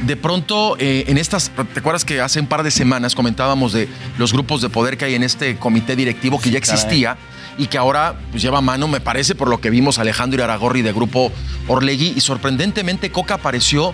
De 0.05 0.15
pronto 0.15 0.75
eh, 0.79 1.05
en 1.07 1.17
estas, 1.17 1.51
¿te 1.73 1.79
acuerdas 1.79 2.05
que 2.05 2.21
hace 2.21 2.39
un 2.39 2.47
par 2.47 2.63
de 2.63 2.71
semanas 2.71 3.15
comentábamos 3.15 3.73
de 3.73 3.89
los 4.17 4.31
grupos 4.31 4.61
de 4.61 4.69
poder 4.69 4.97
que 4.97 5.05
hay 5.05 5.15
en 5.15 5.23
este 5.23 5.57
comité 5.57 5.95
directivo 5.95 6.39
que 6.39 6.51
ya 6.51 6.57
existía 6.57 7.17
y 7.57 7.67
que 7.67 7.77
ahora 7.77 8.15
pues, 8.31 8.43
lleva 8.43 8.61
mano, 8.61 8.87
me 8.87 8.99
parece, 8.99 9.33
por 9.33 9.49
lo 9.49 9.59
que 9.59 9.69
vimos 9.69 9.97
Alejandro 9.97 10.43
Aragorri 10.43 10.83
de 10.83 10.93
Grupo 10.93 11.31
Orlegui 11.67 12.13
y 12.15 12.21
sorprendentemente 12.21 13.11
Coca 13.11 13.35
apareció 13.35 13.93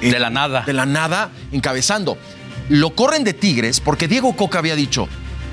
de 0.00 0.18
la 0.18 0.30
nada. 0.30 0.62
De 0.62 0.72
la 0.72 0.86
nada 0.86 1.30
encabezando. 1.52 2.16
Lo 2.68 2.90
corren 2.94 3.24
de 3.24 3.34
Tigres 3.34 3.80
porque 3.80 4.06
Diego 4.06 4.36
Coca 4.36 4.60
había 4.60 4.76
dicho, 4.76 5.08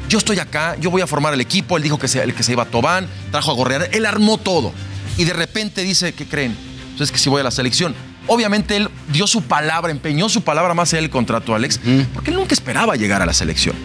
yo 0.08 0.20
estoy 0.20 0.40
acá, 0.40 0.78
yo 0.80 0.92
voy 0.92 1.02
a 1.02 1.08
formar 1.08 1.34
el 1.34 1.42
equipo, 1.42 1.76
él 1.76 1.84
dijo 1.84 1.98
que 1.98 2.08
se, 2.08 2.22
el 2.22 2.34
que 2.34 2.44
se 2.44 2.52
iba 2.52 2.64
a 2.64 2.68
Tobán, 2.68 3.08
trajo 3.32 3.52
a 3.52 3.56
Gorrear, 3.56 3.90
él 3.92 4.06
armó 4.06 4.38
todo. 4.38 4.72
Y 5.18 5.26
de 5.26 5.34
repente 5.34 5.82
dice, 5.82 6.14
¿qué 6.14 6.26
creen? 6.26 6.56
Entonces 6.92 7.12
que 7.12 7.18
si 7.18 7.30
voy 7.30 7.42
a 7.42 7.44
la 7.44 7.52
selección. 7.52 7.96
Obviamente 8.28 8.76
él 8.76 8.90
dio 9.10 9.26
su 9.26 9.42
palabra, 9.44 9.92
empeñó 9.92 10.30
su 10.30 10.42
palabra 10.42 10.74
más 10.74 10.94
allá 10.94 11.02
del 11.02 11.10
contrato, 11.10 11.56
Alex, 11.56 11.80
porque 12.14 12.32
él 12.32 12.38
nunca 12.38 12.54
esperaba 12.54 12.96
llegar 12.96 13.22
a 13.22 13.26
la 13.26 13.34
selección. 13.34 13.76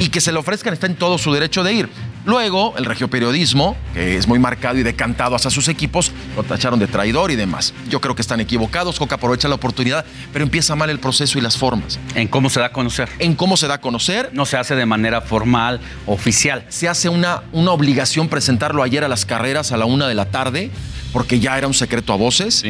Y 0.00 0.08
que 0.08 0.20
se 0.20 0.32
le 0.32 0.38
ofrezcan 0.38 0.72
está 0.72 0.86
en 0.86 0.96
todo 0.96 1.18
su 1.18 1.32
derecho 1.32 1.62
de 1.62 1.72
ir. 1.72 1.88
Luego, 2.26 2.74
el 2.78 2.86
regioperiodismo, 2.86 3.76
que 3.92 4.16
es 4.16 4.26
muy 4.26 4.38
marcado 4.38 4.78
y 4.78 4.82
decantado 4.82 5.36
hacia 5.36 5.50
sus 5.50 5.68
equipos, 5.68 6.10
lo 6.36 6.42
tacharon 6.42 6.78
de 6.78 6.86
traidor 6.86 7.30
y 7.30 7.36
demás. 7.36 7.74
Yo 7.90 8.00
creo 8.00 8.14
que 8.14 8.22
están 8.22 8.40
equivocados, 8.40 8.98
Coca 8.98 9.16
aprovecha 9.16 9.46
la 9.46 9.56
oportunidad, 9.56 10.06
pero 10.32 10.42
empieza 10.42 10.74
mal 10.74 10.88
el 10.88 10.98
proceso 10.98 11.38
y 11.38 11.42
las 11.42 11.58
formas. 11.58 11.98
¿En 12.14 12.26
cómo 12.26 12.48
se 12.48 12.60
da 12.60 12.66
a 12.66 12.72
conocer? 12.72 13.10
En 13.18 13.34
cómo 13.34 13.58
se 13.58 13.68
da 13.68 13.74
a 13.74 13.80
conocer. 13.80 14.30
No 14.32 14.46
se 14.46 14.56
hace 14.56 14.74
de 14.74 14.86
manera 14.86 15.20
formal, 15.20 15.80
oficial. 16.06 16.64
Se 16.70 16.88
hace 16.88 17.10
una, 17.10 17.42
una 17.52 17.72
obligación 17.72 18.28
presentarlo 18.28 18.82
ayer 18.82 19.04
a 19.04 19.08
las 19.08 19.26
carreras 19.26 19.70
a 19.72 19.76
la 19.76 19.84
una 19.84 20.08
de 20.08 20.14
la 20.14 20.30
tarde, 20.30 20.70
porque 21.12 21.40
ya 21.40 21.58
era 21.58 21.66
un 21.66 21.74
secreto 21.74 22.14
a 22.14 22.16
voces. 22.16 22.64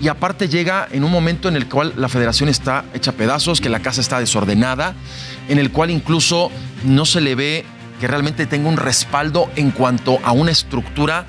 Y 0.00 0.08
aparte 0.08 0.48
llega 0.48 0.86
en 0.90 1.04
un 1.04 1.10
momento 1.10 1.48
en 1.48 1.56
el 1.56 1.68
cual 1.68 1.94
la 1.96 2.08
federación 2.08 2.48
está 2.48 2.84
hecha 2.94 3.12
pedazos, 3.12 3.60
que 3.60 3.68
la 3.68 3.80
casa 3.80 4.00
está 4.00 4.20
desordenada, 4.20 4.94
en 5.48 5.58
el 5.58 5.70
cual 5.70 5.90
incluso 5.90 6.50
no 6.84 7.06
se 7.06 7.20
le 7.20 7.34
ve 7.34 7.64
que 8.00 8.06
realmente 8.06 8.46
tenga 8.46 8.68
un 8.68 8.76
respaldo 8.76 9.50
en 9.56 9.70
cuanto 9.70 10.18
a 10.22 10.32
una 10.32 10.50
estructura 10.50 11.26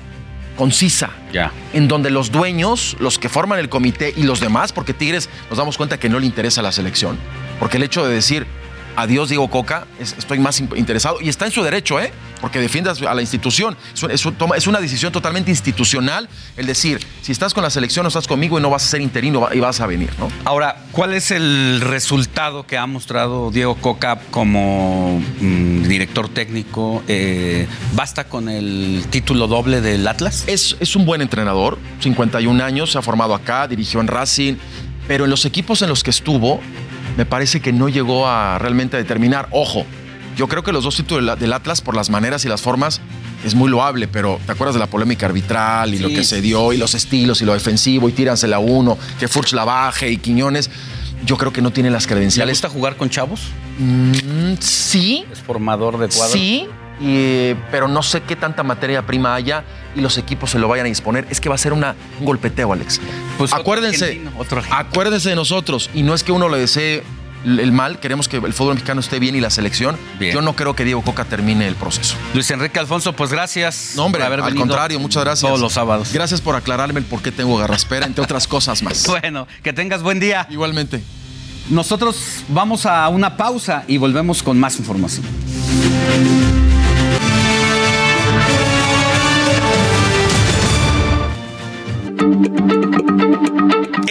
concisa. 0.56 1.10
Ya. 1.32 1.52
En 1.72 1.88
donde 1.88 2.10
los 2.10 2.30
dueños, 2.30 2.96
los 3.00 3.18
que 3.18 3.28
forman 3.28 3.58
el 3.58 3.68
comité 3.68 4.12
y 4.16 4.24
los 4.24 4.40
demás, 4.40 4.72
porque 4.72 4.92
Tigres 4.92 5.30
nos 5.48 5.58
damos 5.58 5.76
cuenta 5.76 5.98
que 5.98 6.08
no 6.08 6.18
le 6.18 6.26
interesa 6.26 6.60
la 6.60 6.72
selección, 6.72 7.16
porque 7.58 7.78
el 7.78 7.84
hecho 7.84 8.04
de 8.06 8.12
decir 8.12 8.46
adiós 9.00 9.28
Diego 9.28 9.48
Coca, 9.48 9.86
es- 10.00 10.14
estoy 10.18 10.38
más 10.38 10.60
interesado 10.60 11.18
y 11.20 11.28
está 11.28 11.46
en 11.46 11.52
su 11.52 11.62
derecho, 11.62 12.00
¿eh? 12.00 12.12
Porque 12.40 12.58
defiendas 12.60 13.00
a 13.02 13.14
la 13.14 13.20
institución. 13.20 13.76
Es, 13.94 14.02
un- 14.02 14.10
es 14.10 14.26
un- 14.26 14.34
toma- 14.34 14.56
es 14.56 14.66
una 14.66 14.80
decisión 14.80 15.12
totalmente 15.12 15.50
institucional 15.50 16.28
el 16.56 16.66
decir, 16.66 17.00
si 17.22 17.32
estás 17.32 17.54
con 17.54 17.62
la 17.62 17.70
selección 17.70 18.04
no 18.04 18.08
estás 18.08 18.26
conmigo 18.26 18.58
y 18.58 18.62
no 18.62 18.70
vas 18.70 18.84
a 18.84 18.88
ser 18.88 19.00
interino 19.00 19.48
y 19.52 19.60
vas 19.60 19.80
a 19.80 19.86
venir, 19.86 20.10
¿no? 20.18 20.28
Ahora, 20.44 20.84
¿cuál 20.92 21.14
es 21.14 21.30
el 21.30 21.80
resultado 21.80 22.66
que 22.66 22.76
ha 22.76 22.86
mostrado 22.86 23.50
Diego 23.50 23.76
Coca 23.76 24.18
como 24.30 25.20
mm, 25.40 25.82
director 25.88 26.28
técnico? 26.28 27.02
Eh, 27.08 27.66
¿Basta 27.94 28.24
con 28.24 28.48
el 28.48 29.04
título 29.10 29.46
doble 29.46 29.80
del 29.80 30.06
Atlas? 30.06 30.44
Es, 30.46 30.76
es 30.80 30.96
un 30.96 31.06
buen 31.06 31.22
entrenador, 31.22 31.78
51 32.00 32.60
años, 32.64 32.92
se 32.92 32.98
ha 32.98 33.02
formado 33.02 33.34
acá, 33.34 33.66
dirigió 33.68 34.00
en 34.00 34.08
Racing, 34.08 34.54
pero 35.06 35.24
en 35.24 35.30
los 35.30 35.44
equipos 35.44 35.82
en 35.82 35.88
los 35.88 36.02
que 36.02 36.10
estuvo, 36.10 36.60
me 37.18 37.26
parece 37.26 37.60
que 37.60 37.72
no 37.72 37.88
llegó 37.90 38.26
a 38.28 38.58
realmente 38.58 38.96
a 38.96 38.98
determinar. 39.00 39.48
Ojo, 39.50 39.84
yo 40.36 40.46
creo 40.46 40.62
que 40.62 40.70
los 40.72 40.84
dos 40.84 40.94
títulos 40.96 41.38
del- 41.38 41.52
Atlas, 41.52 41.80
por 41.80 41.96
las 41.96 42.10
maneras 42.10 42.44
y 42.44 42.48
las 42.48 42.62
formas, 42.62 43.00
es 43.44 43.54
muy 43.56 43.68
loable, 43.68 44.06
pero 44.06 44.38
¿te 44.46 44.52
acuerdas 44.52 44.74
de 44.74 44.78
la 44.80 44.86
polémica 44.86 45.26
arbitral 45.26 45.92
y 45.94 45.98
lo 45.98 46.08
que 46.08 46.22
se 46.22 46.40
dio 46.40 46.72
y 46.72 46.76
los 46.76 46.94
estilos 46.94 47.42
y 47.42 47.44
lo 47.44 47.54
defensivo 47.54 48.08
y 48.08 48.12
tíransela 48.12 48.56
a 48.56 48.60
uno, 48.60 48.96
que 49.18 49.26
Furch 49.28 49.52
la 49.52 49.64
baje 49.64 50.10
y 50.12 50.16
Quiñones? 50.18 50.70
Yo 51.26 51.36
creo 51.36 51.52
que 51.52 51.60
no 51.60 51.72
tiene 51.72 51.90
las 51.90 52.04
¿Le 52.04 52.10
credenciales. 52.10 52.54
gusta 52.58 52.68
jugar 52.68 52.96
con 52.96 53.10
chavos? 53.10 53.40
Mm, 53.80 54.54
sí, 54.60 55.24
¿Es 55.32 55.40
formador 55.40 55.98
de 55.98 56.06
cuadros? 56.08 56.30
Sí, 56.32 56.68
y, 57.00 57.54
pero 57.70 57.88
no 57.88 58.02
sé 58.02 58.22
qué 58.22 58.36
tanta 58.36 58.62
materia 58.62 59.02
prima 59.06 59.34
haya 59.34 59.64
y 59.94 60.00
los 60.00 60.18
equipos 60.18 60.50
se 60.50 60.58
lo 60.58 60.68
vayan 60.68 60.86
a 60.86 60.88
disponer. 60.88 61.26
Es 61.30 61.40
que 61.40 61.48
va 61.48 61.54
a 61.54 61.58
ser 61.58 61.72
una, 61.72 61.94
un 62.18 62.26
golpeteo, 62.26 62.72
Alex. 62.72 63.00
Pues 63.36 63.52
otro 63.52 63.62
acuérdense, 63.62 64.04
argentino, 64.06 64.32
otro 64.38 64.58
argentino. 64.58 64.88
acuérdense 64.88 65.28
de 65.30 65.36
nosotros. 65.36 65.90
Y 65.94 66.02
no 66.02 66.14
es 66.14 66.22
que 66.22 66.32
uno 66.32 66.48
le 66.48 66.58
desee 66.58 67.02
el 67.44 67.72
mal, 67.72 68.00
queremos 68.00 68.28
que 68.28 68.38
el 68.38 68.52
fútbol 68.52 68.74
mexicano 68.74 69.00
esté 69.00 69.18
bien 69.18 69.36
y 69.36 69.40
la 69.40 69.50
selección. 69.50 69.96
Bien. 70.18 70.34
Yo 70.34 70.42
no 70.42 70.54
creo 70.56 70.74
que 70.74 70.84
Diego 70.84 71.02
Coca 71.02 71.24
termine 71.24 71.66
el 71.68 71.76
proceso. 71.76 72.16
Luis 72.34 72.50
Enrique 72.50 72.78
Alfonso, 72.78 73.12
pues 73.14 73.30
gracias. 73.30 73.92
No, 73.96 74.04
hombre, 74.04 74.20
por 74.20 74.26
haber 74.26 74.40
al 74.40 74.54
contrario, 74.54 74.98
muchas 74.98 75.24
gracias. 75.24 75.48
Todos 75.48 75.60
los 75.60 75.72
sábados. 75.72 76.12
Gracias 76.12 76.40
por 76.40 76.56
aclararme 76.56 77.00
el 77.00 77.06
por 77.06 77.22
qué 77.22 77.32
tengo 77.32 77.56
garraspera, 77.56 78.06
entre 78.06 78.24
otras 78.24 78.46
cosas 78.46 78.82
más. 78.82 79.06
Bueno, 79.20 79.46
que 79.62 79.72
tengas 79.72 80.02
buen 80.02 80.20
día. 80.20 80.46
Igualmente. 80.50 81.02
Nosotros 81.70 82.44
vamos 82.48 82.86
a 82.86 83.08
una 83.08 83.36
pausa 83.36 83.84
y 83.86 83.98
volvemos 83.98 84.42
con 84.42 84.58
más 84.58 84.78
información. 84.78 85.26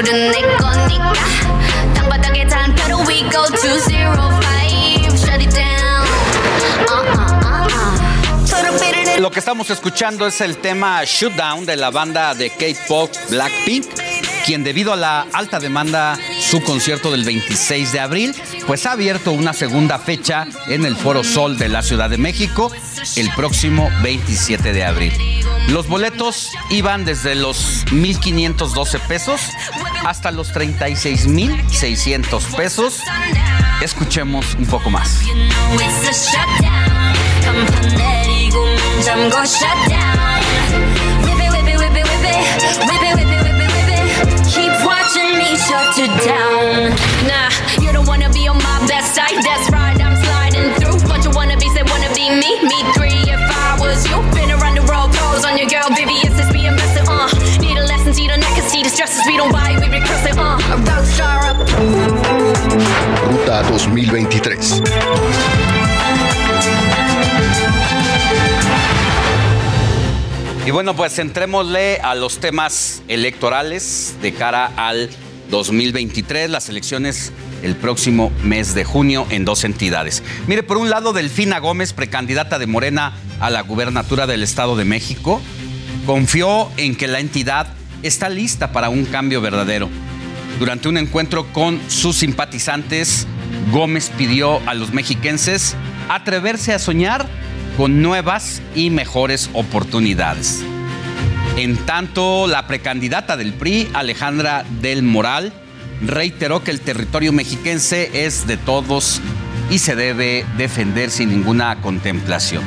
줄은 0.00 0.30
내 0.30 0.40
거니까 0.56 1.12
땅바닥에 1.94 2.46
단표로 2.46 2.98
we 3.06 3.20
go 3.30 3.44
to 3.44 3.78
zero 3.80 4.30
five 4.40 5.18
shut 5.18 5.42
it 5.42 5.54
down 5.54 6.06
uh 6.88 7.04
uh 7.12 7.26
uh 7.44 7.66
uh 7.68 8.46
초록빛을 8.46 9.04
내 9.04 9.16
Lo 9.18 9.30
que 9.30 9.40
estamos 9.40 9.68
escuchando 9.70 10.26
es 10.26 10.40
el 10.40 10.56
tema 10.58 11.04
Shootdown 11.04 11.66
de 11.66 11.76
la 11.76 11.90
banda 11.90 12.34
de 12.34 12.50
K-pop 12.50 13.10
Blackpink, 13.30 13.86
quien 14.44 14.64
debido 14.64 14.92
a 14.92 14.96
la 14.96 15.26
alta 15.32 15.58
demanda 15.58 16.18
su 16.40 16.62
concierto 16.62 17.10
del 17.10 17.24
26 17.24 17.92
de 17.92 18.00
abril, 18.00 18.34
pues 18.66 18.86
ha 18.86 18.92
abierto 18.92 19.32
una 19.32 19.52
segunda 19.52 19.98
fecha 19.98 20.46
en 20.68 20.84
el 20.84 20.96
Foro 20.96 21.24
Sol 21.24 21.58
de 21.58 21.68
la 21.68 21.82
Ciudad 21.82 22.08
de 22.08 22.18
México 22.18 22.70
el 23.16 23.30
próximo 23.34 23.90
27 24.02 24.72
de 24.72 24.84
abril. 24.84 25.39
Los 25.69 25.87
boletos 25.87 26.49
iban 26.69 27.05
desde 27.05 27.35
los 27.35 27.85
1.512 27.87 28.99
pesos 29.07 29.41
hasta 30.05 30.31
los 30.31 30.53
36.600 30.53 32.55
pesos. 32.55 32.99
Escuchemos 33.81 34.55
un 34.55 34.65
poco 34.65 34.89
más. 34.89 35.21
Keep 44.53 44.85
watching 44.85 45.37
me 45.37 45.55
shut 45.55 45.97
you 45.97 46.07
down. 46.25 46.89
Nah, 47.25 47.49
you 47.79 47.91
don't 47.93 48.07
wanna 48.07 48.29
be 48.29 48.47
on 48.47 48.57
my 48.57 48.85
best 48.87 49.15
side, 49.15 49.41
that's 49.43 49.69
right. 49.71 49.90
Ruta 63.27 63.63
2023. 63.63 64.81
Y 70.65 70.71
bueno, 70.71 70.95
pues 70.95 71.17
entrémosle 71.17 71.99
a 72.01 72.13
los 72.13 72.39
temas 72.39 73.01
electorales 73.07 74.15
de 74.21 74.33
cara 74.33 74.71
al 74.75 75.09
2023, 75.49 76.49
las 76.49 76.69
elecciones 76.69 77.33
el 77.63 77.75
próximo 77.75 78.31
mes 78.43 78.73
de 78.75 78.83
junio 78.83 79.25
en 79.29 79.45
dos 79.45 79.63
entidades. 79.63 80.23
Mire, 80.47 80.63
por 80.63 80.77
un 80.77 80.89
lado, 80.89 81.13
Delfina 81.13 81.59
Gómez, 81.59 81.93
precandidata 81.93 82.59
de 82.59 82.67
Morena 82.67 83.13
a 83.39 83.49
la 83.49 83.61
gubernatura 83.61 84.27
del 84.27 84.43
Estado 84.43 84.75
de 84.75 84.85
México, 84.85 85.41
confió 86.05 86.69
en 86.77 86.95
que 86.95 87.07
la 87.07 87.19
entidad 87.19 87.67
está 88.03 88.29
lista 88.29 88.71
para 88.71 88.89
un 88.89 89.05
cambio 89.05 89.41
verdadero. 89.41 89.89
Durante 90.59 90.89
un 90.89 90.97
encuentro 90.97 91.51
con 91.53 91.79
sus 91.87 92.17
simpatizantes, 92.17 93.27
Gómez 93.71 94.11
pidió 94.17 94.61
a 94.67 94.73
los 94.73 94.93
mexiquenses 94.93 95.75
atreverse 96.09 96.73
a 96.73 96.79
soñar 96.79 97.27
con 97.77 98.01
nuevas 98.01 98.61
y 98.75 98.89
mejores 98.89 99.49
oportunidades. 99.53 100.63
En 101.57 101.77
tanto, 101.77 102.47
la 102.47 102.67
precandidata 102.67 103.37
del 103.37 103.53
PRI, 103.53 103.89
Alejandra 103.93 104.65
del 104.81 105.03
Moral, 105.03 105.53
reiteró 106.01 106.63
que 106.63 106.71
el 106.71 106.81
territorio 106.81 107.33
mexiquense 107.33 108.25
es 108.25 108.47
de 108.47 108.57
todos 108.57 109.21
y 109.69 109.79
se 109.79 109.95
debe 109.95 110.45
defender 110.57 111.11
sin 111.11 111.29
ninguna 111.29 111.81
contemplación. 111.81 112.63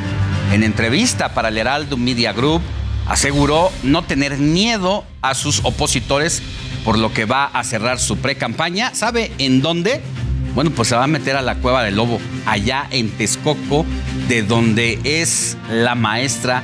En 0.53 0.63
entrevista 0.63 1.35
para 1.35 1.49
el 1.49 1.59
Heraldo 1.59 1.97
Media 1.97 2.33
Group, 2.33 2.63
aseguró 3.07 3.71
no 3.83 4.05
tener 4.05 4.39
miedo 4.39 5.05
a 5.23 5.35
sus 5.35 5.61
opositores, 5.65 6.43
por 6.85 6.99
lo 6.99 7.13
que 7.13 7.25
va 7.25 7.47
a 7.47 7.65
cerrar 7.65 7.99
su 7.99 8.19
pre-campaña. 8.19 8.95
¿Sabe 8.95 9.33
en 9.39 9.63
dónde? 9.63 10.01
Bueno, 10.55 10.71
pues 10.71 10.89
se 10.89 10.97
va 10.97 11.05
a 11.05 11.09
meter 11.09 11.37
a 11.37 11.43
la 11.43 11.57
cueva 11.57 11.83
del 11.83 11.97
lobo, 11.97 12.21
allá 12.47 12.87
en 12.91 13.11
Texcoco, 13.11 13.85
de 14.29 14.43
donde 14.43 15.01
es 15.03 15.57
la 15.71 15.95
maestra 15.95 16.63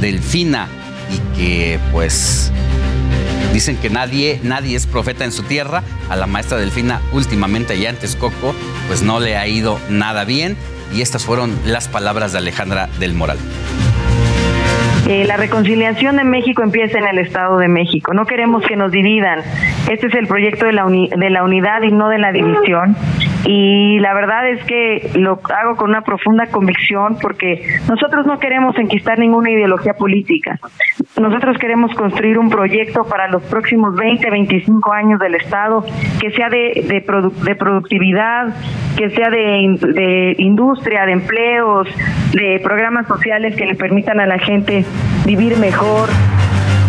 Delfina 0.00 0.68
y 1.10 1.36
que 1.36 1.80
pues 1.90 2.52
dicen 3.52 3.76
que 3.76 3.90
nadie, 3.90 4.40
nadie 4.42 4.76
es 4.76 4.86
profeta 4.86 5.24
en 5.24 5.32
su 5.32 5.42
tierra. 5.42 5.82
A 6.10 6.16
la 6.16 6.26
maestra 6.26 6.58
Delfina 6.58 7.00
últimamente 7.12 7.72
allá 7.72 7.90
en 7.90 7.96
Texcoco 7.96 8.54
pues 8.88 9.02
no 9.02 9.20
le 9.20 9.36
ha 9.36 9.46
ido 9.48 9.80
nada 9.88 10.24
bien 10.24 10.56
y 10.94 11.00
estas 11.00 11.24
fueron 11.24 11.56
las 11.64 11.88
palabras 11.88 12.32
de 12.32 12.38
Alejandra 12.38 12.88
del 12.98 13.14
Moral. 13.14 13.38
Eh, 15.10 15.24
la 15.24 15.36
reconciliación 15.36 16.18
de 16.18 16.22
México 16.22 16.62
empieza 16.62 17.00
en 17.00 17.04
el 17.04 17.18
Estado 17.18 17.58
de 17.58 17.66
México. 17.66 18.14
No 18.14 18.26
queremos 18.26 18.64
que 18.64 18.76
nos 18.76 18.92
dividan. 18.92 19.40
Este 19.90 20.06
es 20.06 20.14
el 20.14 20.28
proyecto 20.28 20.66
de 20.66 20.72
la, 20.72 20.84
de 20.84 21.30
la 21.30 21.42
unidad 21.42 21.82
y 21.82 21.90
no 21.90 22.08
de 22.08 22.18
la 22.18 22.30
división. 22.30 22.94
Y 23.44 23.98
la 23.98 24.14
verdad 24.14 24.48
es 24.48 24.62
que 24.66 25.10
lo 25.18 25.40
hago 25.52 25.74
con 25.74 25.90
una 25.90 26.02
profunda 26.02 26.46
convicción 26.46 27.16
porque 27.20 27.80
nosotros 27.88 28.24
no 28.24 28.38
queremos 28.38 28.78
enquistar 28.78 29.18
ninguna 29.18 29.50
ideología 29.50 29.94
política. 29.94 30.60
Nosotros 31.20 31.58
queremos 31.58 31.92
construir 31.94 32.38
un 32.38 32.48
proyecto 32.48 33.02
para 33.02 33.26
los 33.26 33.42
próximos 33.42 33.96
20, 33.96 34.30
25 34.30 34.92
años 34.92 35.18
del 35.18 35.34
Estado 35.34 35.84
que 36.20 36.30
sea 36.30 36.48
de, 36.50 36.84
de, 36.86 37.56
productividad, 37.56 38.54
que 38.96 39.10
sea 39.10 39.28
de, 39.28 39.76
de 39.92 40.34
industria, 40.38 41.04
de 41.04 41.12
empleos, 41.14 41.88
de 42.32 42.60
programas 42.62 43.08
sociales 43.08 43.56
que 43.56 43.66
le 43.66 43.74
permitan 43.74 44.20
a 44.20 44.26
la 44.26 44.38
gente 44.38 44.84
vivir 45.24 45.56
mejor. 45.56 46.08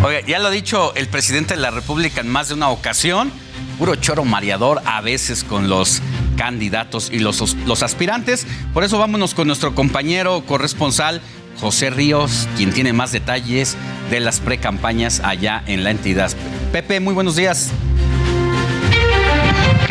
Oye, 0.03 0.23
ya 0.27 0.39
lo 0.39 0.47
ha 0.47 0.51
dicho 0.51 0.93
el 0.95 1.07
presidente 1.07 1.53
de 1.53 1.59
la 1.59 1.71
República 1.71 2.21
en 2.21 2.27
más 2.27 2.47
de 2.47 2.55
una 2.55 2.69
ocasión, 2.69 3.31
puro 3.77 3.95
choro 3.95 4.25
mareador 4.25 4.81
a 4.85 5.01
veces 5.01 5.43
con 5.43 5.69
los 5.69 6.01
candidatos 6.37 7.09
y 7.11 7.19
los, 7.19 7.55
los 7.65 7.83
aspirantes. 7.83 8.47
Por 8.73 8.83
eso 8.83 8.97
vámonos 8.97 9.33
con 9.33 9.47
nuestro 9.47 9.75
compañero 9.75 10.43
corresponsal 10.45 11.21
José 11.59 11.91
Ríos, 11.91 12.47
quien 12.57 12.73
tiene 12.73 12.93
más 12.93 13.11
detalles 13.11 13.77
de 14.09 14.19
las 14.19 14.39
precampañas 14.39 15.19
allá 15.23 15.63
en 15.67 15.83
la 15.83 15.91
entidad. 15.91 16.31
Pepe, 16.71 16.99
muy 16.99 17.13
buenos 17.13 17.35
días. 17.35 17.71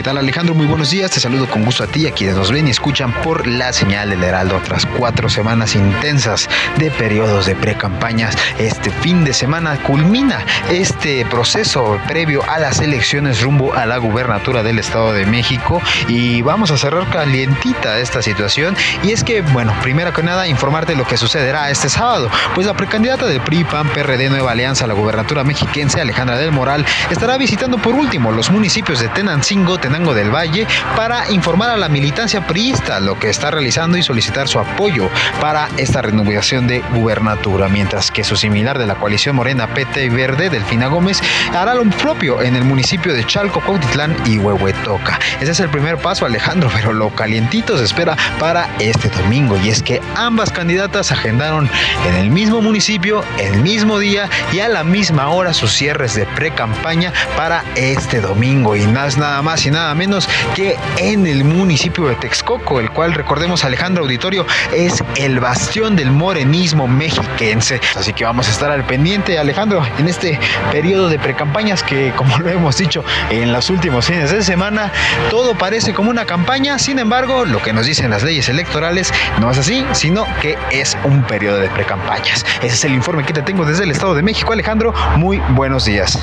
¿Qué 0.01 0.05
tal 0.05 0.17
Alejandro? 0.17 0.55
Muy 0.55 0.67
buenos 0.67 0.89
días. 0.89 1.11
Te 1.11 1.21
saludo 1.21 1.47
con 1.47 1.63
gusto 1.63 1.85
a 1.85 1.87
ti, 1.87 2.07
a 2.07 2.13
quienes 2.13 2.35
nos 2.35 2.51
ven 2.51 2.67
y 2.67 2.71
escuchan 2.71 3.13
por 3.23 3.47
la 3.47 3.71
señal 3.71 4.09
del 4.09 4.25
Heraldo. 4.25 4.59
Tras 4.65 4.87
cuatro 4.87 5.29
semanas 5.29 5.75
intensas 5.75 6.49
de 6.79 6.91
periodos 6.91 7.45
de 7.45 7.55
pre-campañas, 7.55 8.35
este 8.59 8.89
fin 8.91 9.25
de 9.25 9.35
semana 9.35 9.77
culmina 9.83 10.43
este 10.71 11.27
proceso 11.27 12.01
previo 12.09 12.43
a 12.49 12.59
las 12.59 12.81
elecciones 12.81 13.43
rumbo 13.43 13.75
a 13.75 13.85
la 13.85 13.99
gubernatura 13.99 14.63
del 14.63 14.79
Estado 14.79 15.13
de 15.13 15.27
México 15.27 15.83
y 16.09 16.41
vamos 16.41 16.71
a 16.71 16.79
cerrar 16.79 17.07
calientita 17.11 17.99
esta 17.99 18.23
situación. 18.23 18.75
Y 19.03 19.13
es 19.13 19.23
que, 19.23 19.43
bueno, 19.43 19.75
primero 19.83 20.15
que 20.15 20.23
nada, 20.23 20.49
informarte 20.49 20.95
lo 20.95 21.07
que 21.07 21.19
sucederá 21.19 21.69
este 21.69 21.91
sábado. 21.91 22.31
Pues 22.55 22.67
la 22.67 22.73
precandidata 22.73 23.27
del 23.27 23.43
PRI, 23.43 23.65
PAN, 23.65 23.91
PRD, 23.91 24.31
Nueva 24.31 24.53
Alianza 24.53 24.87
la 24.87 24.95
gubernatura 24.95 25.45
mexiquense, 25.45 26.01
Alejandra 26.01 26.39
del 26.39 26.53
Moral, 26.53 26.87
estará 27.11 27.37
visitando 27.37 27.77
por 27.77 27.93
último 27.93 28.33
los 28.33 28.51
municipios 28.51 28.99
de 29.01 29.11
Tenancingo, 29.11 29.77
Tenango 29.91 30.15
del 30.15 30.31
Valle 30.31 30.69
para 30.95 31.29
informar 31.33 31.71
a 31.71 31.77
la 31.77 31.89
militancia 31.89 32.47
priista 32.47 33.01
lo 33.01 33.19
que 33.19 33.29
está 33.29 33.51
realizando 33.51 33.99
y 33.99 34.05
solicitar 34.05 34.47
su 34.47 34.61
apoyo 34.61 35.11
para 35.41 35.69
esta 35.79 36.01
renovación 36.01 36.69
de 36.69 36.79
gubernatura, 36.95 37.69
mientras 37.69 38.13
que 38.13 38.23
su 38.23 38.37
similar 38.37 38.79
de 38.79 38.87
la 38.87 38.95
coalición 38.95 39.35
Morena 39.35 39.75
PT 39.75 40.09
Verde, 40.11 40.49
Delfina 40.49 40.87
Gómez, 40.87 41.21
hará 41.53 41.75
lo 41.75 41.83
propio 41.91 42.41
en 42.41 42.55
el 42.55 42.63
municipio 42.63 43.13
de 43.13 43.27
Chalco, 43.27 43.61
Cuautitlán 43.63 44.15
y 44.27 44.39
Huehuetoca. 44.39 45.19
Ese 45.41 45.51
es 45.51 45.59
el 45.59 45.71
primer 45.71 45.97
paso, 45.97 46.25
Alejandro, 46.25 46.71
pero 46.77 46.93
lo 46.93 47.11
calientito 47.11 47.77
se 47.77 47.83
espera 47.83 48.17
para 48.39 48.69
este 48.79 49.09
domingo 49.09 49.57
y 49.57 49.71
es 49.71 49.83
que 49.83 50.01
ambas 50.15 50.53
candidatas 50.53 51.11
agendaron 51.11 51.69
en 52.07 52.15
el 52.15 52.31
mismo 52.31 52.63
municipio, 52.63 53.25
el 53.41 53.61
mismo 53.61 53.99
día 53.99 54.31
y 54.53 54.61
a 54.61 54.69
la 54.69 54.85
misma 54.85 55.31
hora 55.31 55.53
sus 55.53 55.73
cierres 55.73 56.15
de 56.15 56.27
pre-campaña 56.27 57.13
para 57.37 57.65
este 57.75 58.21
domingo 58.21 58.77
y 58.77 58.87
nada 58.87 59.43
más 59.43 59.67
y 59.67 59.73
nada 59.73 59.80
nada 59.81 59.95
menos 59.95 60.29
que 60.55 60.77
en 60.99 61.27
el 61.27 61.43
municipio 61.43 62.07
de 62.07 62.15
Texcoco, 62.17 62.81
el 62.81 62.91
cual 62.91 63.15
recordemos 63.15 63.65
Alejandro 63.65 64.03
Auditorio 64.03 64.47
es 64.75 65.03
el 65.17 65.41
bastión 65.41 65.97
del 65.97 66.11
morenismo 66.11 66.87
mexiquense. 66.87 67.81
Así 67.97 68.13
que 68.13 68.25
vamos 68.25 68.47
a 68.49 68.51
estar 68.51 68.71
al 68.71 68.85
pendiente, 68.85 69.39
Alejandro, 69.39 69.83
en 69.99 70.07
este 70.07 70.39
periodo 70.71 71.09
de 71.09 71.19
precampañas 71.19 71.83
que, 71.83 72.13
como 72.15 72.37
lo 72.39 72.51
hemos 72.51 72.77
dicho 72.77 73.03
en 73.31 73.55
los 73.55 73.71
últimos 73.71 74.05
fines 74.05 74.31
de 74.31 74.43
semana, 74.43 74.93
todo 75.31 75.55
parece 75.55 75.95
como 75.95 76.11
una 76.11 76.27
campaña, 76.27 76.79
sin 76.79 76.99
embargo, 76.99 77.47
lo 77.47 77.63
que 77.63 77.73
nos 77.73 77.87
dicen 77.87 78.11
las 78.11 78.23
leyes 78.23 78.51
electorales 78.51 79.15
no 79.41 79.51
es 79.51 79.57
así, 79.57 79.87
sino 79.93 80.27
que 80.43 80.59
es 80.71 80.95
un 81.05 81.23
periodo 81.23 81.57
de 81.57 81.71
precampañas. 81.71 82.45
Ese 82.59 82.75
es 82.75 82.85
el 82.85 82.93
informe 82.93 83.25
que 83.25 83.33
te 83.33 83.41
tengo 83.41 83.65
desde 83.65 83.85
el 83.85 83.93
Estado 83.93 84.15
de 84.15 84.23
México, 84.23 84.53
Alejandro. 84.53 84.93
Muy 85.17 85.39
buenos 85.55 85.87
días. 85.87 86.19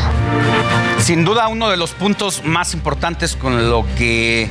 Sin 0.99 1.23
duda 1.23 1.47
uno 1.47 1.69
de 1.69 1.77
los 1.77 1.91
puntos 1.91 2.43
más 2.43 2.73
importantes 2.73 3.35
con 3.47 3.69
lo 3.69 3.85
que 3.97 4.49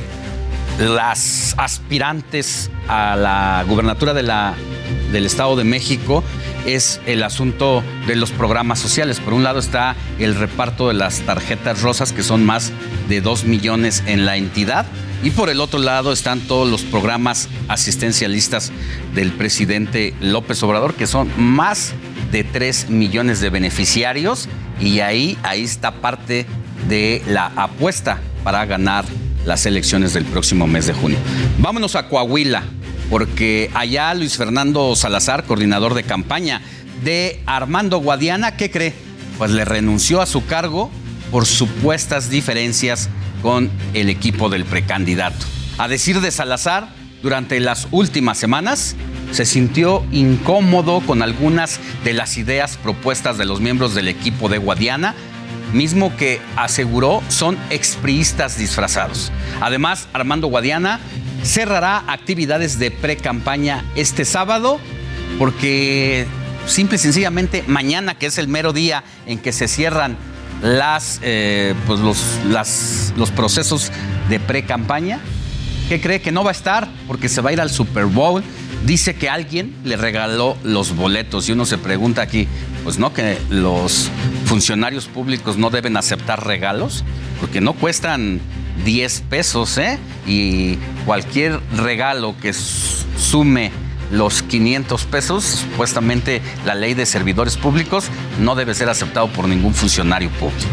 las 0.79 1.53
aspirantes 1.59 2.71
a 2.87 3.15
la 3.15 3.63
gubernatura 3.67 4.15
de 4.15 4.23
la, 4.23 4.55
del 5.11 5.27
Estado 5.27 5.55
de 5.55 5.63
México 5.63 6.23
es 6.65 6.99
el 7.05 7.21
asunto 7.21 7.83
de 8.07 8.15
los 8.15 8.31
programas 8.31 8.79
sociales. 8.79 9.19
Por 9.19 9.35
un 9.35 9.43
lado 9.43 9.59
está 9.59 9.95
el 10.17 10.33
reparto 10.33 10.87
de 10.87 10.95
las 10.95 11.19
tarjetas 11.19 11.83
rosas, 11.83 12.11
que 12.11 12.23
son 12.23 12.43
más 12.43 12.71
de 13.07 13.21
2 13.21 13.43
millones 13.43 14.01
en 14.07 14.25
la 14.25 14.35
entidad. 14.35 14.87
Y 15.21 15.29
por 15.29 15.49
el 15.49 15.61
otro 15.61 15.77
lado 15.77 16.11
están 16.11 16.39
todos 16.39 16.67
los 16.67 16.81
programas 16.81 17.49
asistencialistas 17.67 18.71
del 19.13 19.31
presidente 19.31 20.15
López 20.21 20.63
Obrador, 20.63 20.95
que 20.95 21.05
son 21.05 21.29
más 21.37 21.93
de 22.31 22.43
3 22.43 22.89
millones 22.89 23.41
de 23.41 23.51
beneficiarios. 23.51 24.49
Y 24.79 25.01
ahí, 25.01 25.37
ahí 25.43 25.63
está 25.63 25.91
parte 25.91 26.47
de 26.87 27.21
la 27.27 27.51
apuesta 27.55 28.19
para 28.43 28.65
ganar 28.65 29.05
las 29.45 29.65
elecciones 29.65 30.13
del 30.13 30.25
próximo 30.25 30.67
mes 30.67 30.87
de 30.87 30.93
junio. 30.93 31.17
Vámonos 31.59 31.95
a 31.95 32.07
Coahuila, 32.07 32.63
porque 33.09 33.71
allá 33.73 34.13
Luis 34.13 34.37
Fernando 34.37 34.95
Salazar, 34.95 35.45
coordinador 35.45 35.93
de 35.93 36.03
campaña 36.03 36.61
de 37.03 37.41
Armando 37.45 37.99
Guadiana, 37.99 38.57
¿qué 38.57 38.69
cree? 38.69 38.93
Pues 39.37 39.51
le 39.51 39.65
renunció 39.65 40.21
a 40.21 40.25
su 40.25 40.45
cargo 40.45 40.91
por 41.31 41.45
supuestas 41.45 42.29
diferencias 42.29 43.09
con 43.41 43.69
el 43.93 44.09
equipo 44.09 44.49
del 44.49 44.65
precandidato. 44.65 45.45
A 45.77 45.87
decir 45.87 46.21
de 46.21 46.31
Salazar, 46.31 46.89
durante 47.21 47.59
las 47.59 47.87
últimas 47.91 48.37
semanas 48.37 48.95
se 49.31 49.45
sintió 49.45 50.05
incómodo 50.11 51.01
con 51.01 51.21
algunas 51.21 51.79
de 52.03 52.13
las 52.13 52.37
ideas 52.37 52.77
propuestas 52.77 53.37
de 53.37 53.45
los 53.45 53.59
miembros 53.59 53.93
del 53.93 54.07
equipo 54.07 54.49
de 54.49 54.57
Guadiana 54.57 55.15
mismo 55.73 56.15
que 56.15 56.39
aseguró 56.55 57.21
son 57.29 57.57
expriistas 57.69 58.57
disfrazados. 58.57 59.31
Además, 59.61 60.07
Armando 60.13 60.47
Guadiana 60.47 60.99
cerrará 61.43 62.03
actividades 62.07 62.79
de 62.79 62.91
pre-campaña 62.91 63.85
este 63.95 64.25
sábado 64.25 64.79
porque 65.39 66.25
simple 66.65 66.95
y 66.95 66.99
sencillamente 66.99 67.63
mañana, 67.67 68.15
que 68.15 68.27
es 68.27 68.37
el 68.37 68.47
mero 68.47 68.73
día 68.73 69.03
en 69.25 69.39
que 69.39 69.51
se 69.51 69.67
cierran 69.67 70.17
las, 70.61 71.19
eh, 71.21 71.75
pues 71.85 71.99
los, 71.99 72.41
los 73.15 73.31
procesos 73.31 73.91
de 74.29 74.39
pre-campaña, 74.39 75.19
¿Qué 75.87 76.01
cree 76.01 76.21
que 76.21 76.33
no 76.33 76.43
va 76.43 76.49
a 76.49 76.51
estar? 76.51 76.89
Porque 77.07 77.29
se 77.29 77.39
va 77.39 77.49
a 77.49 77.53
ir 77.53 77.61
al 77.61 77.69
Super 77.69 78.05
Bowl. 78.07 78.43
Dice 78.85 79.15
que 79.15 79.29
alguien 79.29 79.73
le 79.85 79.95
regaló 79.95 80.57
los 80.63 80.93
boletos 80.93 81.47
y 81.47 81.53
uno 81.53 81.65
se 81.65 81.77
pregunta 81.77 82.21
aquí, 82.21 82.45
pues 82.83 82.99
no, 82.99 83.13
que 83.13 83.37
los 83.49 84.09
funcionarios 84.47 85.07
públicos 85.07 85.57
no 85.57 85.69
deben 85.69 85.97
aceptar 85.97 86.47
regalos, 86.47 87.03
porque 87.39 87.61
no 87.61 87.73
cuestan 87.73 88.39
10 88.85 89.21
pesos, 89.29 89.77
¿eh? 89.77 89.99
Y 90.25 90.77
cualquier 91.05 91.59
regalo 91.75 92.35
que 92.41 92.53
sume 92.53 93.71
los 94.09 94.41
500 94.43 95.03
pesos, 95.05 95.43
supuestamente 95.43 96.41
la 96.65 96.75
ley 96.75 96.93
de 96.93 97.05
servidores 97.05 97.57
públicos 97.57 98.05
no 98.39 98.55
debe 98.55 98.73
ser 98.73 98.89
aceptado 98.89 99.27
por 99.27 99.49
ningún 99.49 99.73
funcionario 99.73 100.29
público. 100.31 100.65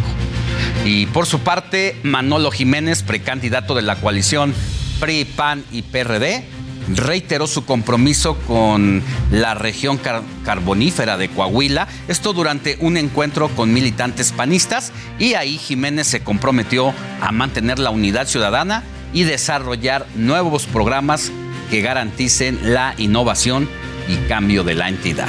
Y 0.84 1.06
por 1.06 1.26
su 1.26 1.40
parte, 1.40 1.98
Manolo 2.04 2.52
Jiménez, 2.52 3.02
precandidato 3.02 3.74
de 3.74 3.82
la 3.82 3.96
coalición 3.96 4.54
PRI, 5.00 5.24
PAN 5.24 5.64
y 5.72 5.82
PRD, 5.82 6.44
reiteró 6.88 7.46
su 7.46 7.64
compromiso 7.64 8.36
con 8.46 9.02
la 9.30 9.54
región 9.54 9.98
carbonífera 10.44 11.16
de 11.16 11.28
Coahuila, 11.28 11.88
esto 12.08 12.32
durante 12.32 12.76
un 12.80 12.96
encuentro 12.96 13.48
con 13.48 13.72
militantes 13.72 14.32
panistas 14.32 14.92
y 15.18 15.34
ahí 15.34 15.58
Jiménez 15.58 16.06
se 16.06 16.22
comprometió 16.22 16.92
a 17.20 17.32
mantener 17.32 17.78
la 17.78 17.90
unidad 17.90 18.26
ciudadana 18.26 18.82
y 19.12 19.22
desarrollar 19.22 20.06
nuevos 20.14 20.66
programas 20.66 21.30
que 21.70 21.80
garanticen 21.80 22.74
la 22.74 22.94
innovación 22.98 23.68
y 24.08 24.16
cambio 24.28 24.64
de 24.64 24.74
la 24.74 24.88
entidad. 24.88 25.28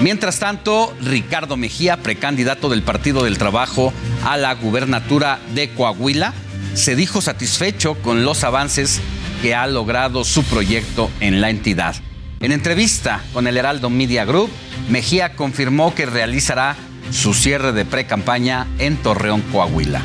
Mientras 0.00 0.38
tanto, 0.38 0.94
Ricardo 1.02 1.56
Mejía, 1.56 1.96
precandidato 1.96 2.68
del 2.68 2.82
Partido 2.82 3.24
del 3.24 3.38
Trabajo 3.38 3.92
a 4.24 4.36
la 4.36 4.54
gubernatura 4.54 5.40
de 5.54 5.70
Coahuila, 5.70 6.34
se 6.74 6.94
dijo 6.94 7.20
satisfecho 7.20 7.94
con 7.96 8.24
los 8.24 8.44
avances 8.44 9.00
que 9.42 9.54
ha 9.54 9.66
logrado 9.66 10.24
su 10.24 10.42
proyecto 10.44 11.10
en 11.20 11.40
la 11.40 11.50
entidad. 11.50 11.96
En 12.40 12.52
entrevista 12.52 13.22
con 13.32 13.46
el 13.46 13.56
Heraldo 13.56 13.90
Media 13.90 14.24
Group, 14.24 14.50
Mejía 14.88 15.34
confirmó 15.34 15.94
que 15.94 16.06
realizará 16.06 16.76
su 17.10 17.34
cierre 17.34 17.72
de 17.72 17.84
pre-campaña 17.84 18.66
en 18.78 18.96
Torreón, 18.96 19.42
Coahuila. 19.52 20.00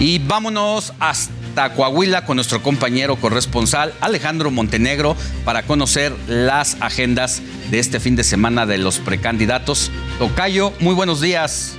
Y 0.00 0.18
vámonos 0.18 0.92
hasta 0.98 1.74
Coahuila 1.74 2.24
con 2.24 2.36
nuestro 2.36 2.62
compañero 2.62 3.16
corresponsal 3.16 3.94
Alejandro 4.00 4.50
Montenegro 4.50 5.16
para 5.44 5.62
conocer 5.62 6.12
las 6.26 6.76
agendas 6.80 7.42
de 7.70 7.78
este 7.78 8.00
fin 8.00 8.16
de 8.16 8.24
semana 8.24 8.66
de 8.66 8.78
los 8.78 8.98
precandidatos. 8.98 9.90
Tocayo, 10.18 10.72
muy 10.80 10.94
buenos 10.94 11.20
días. 11.20 11.76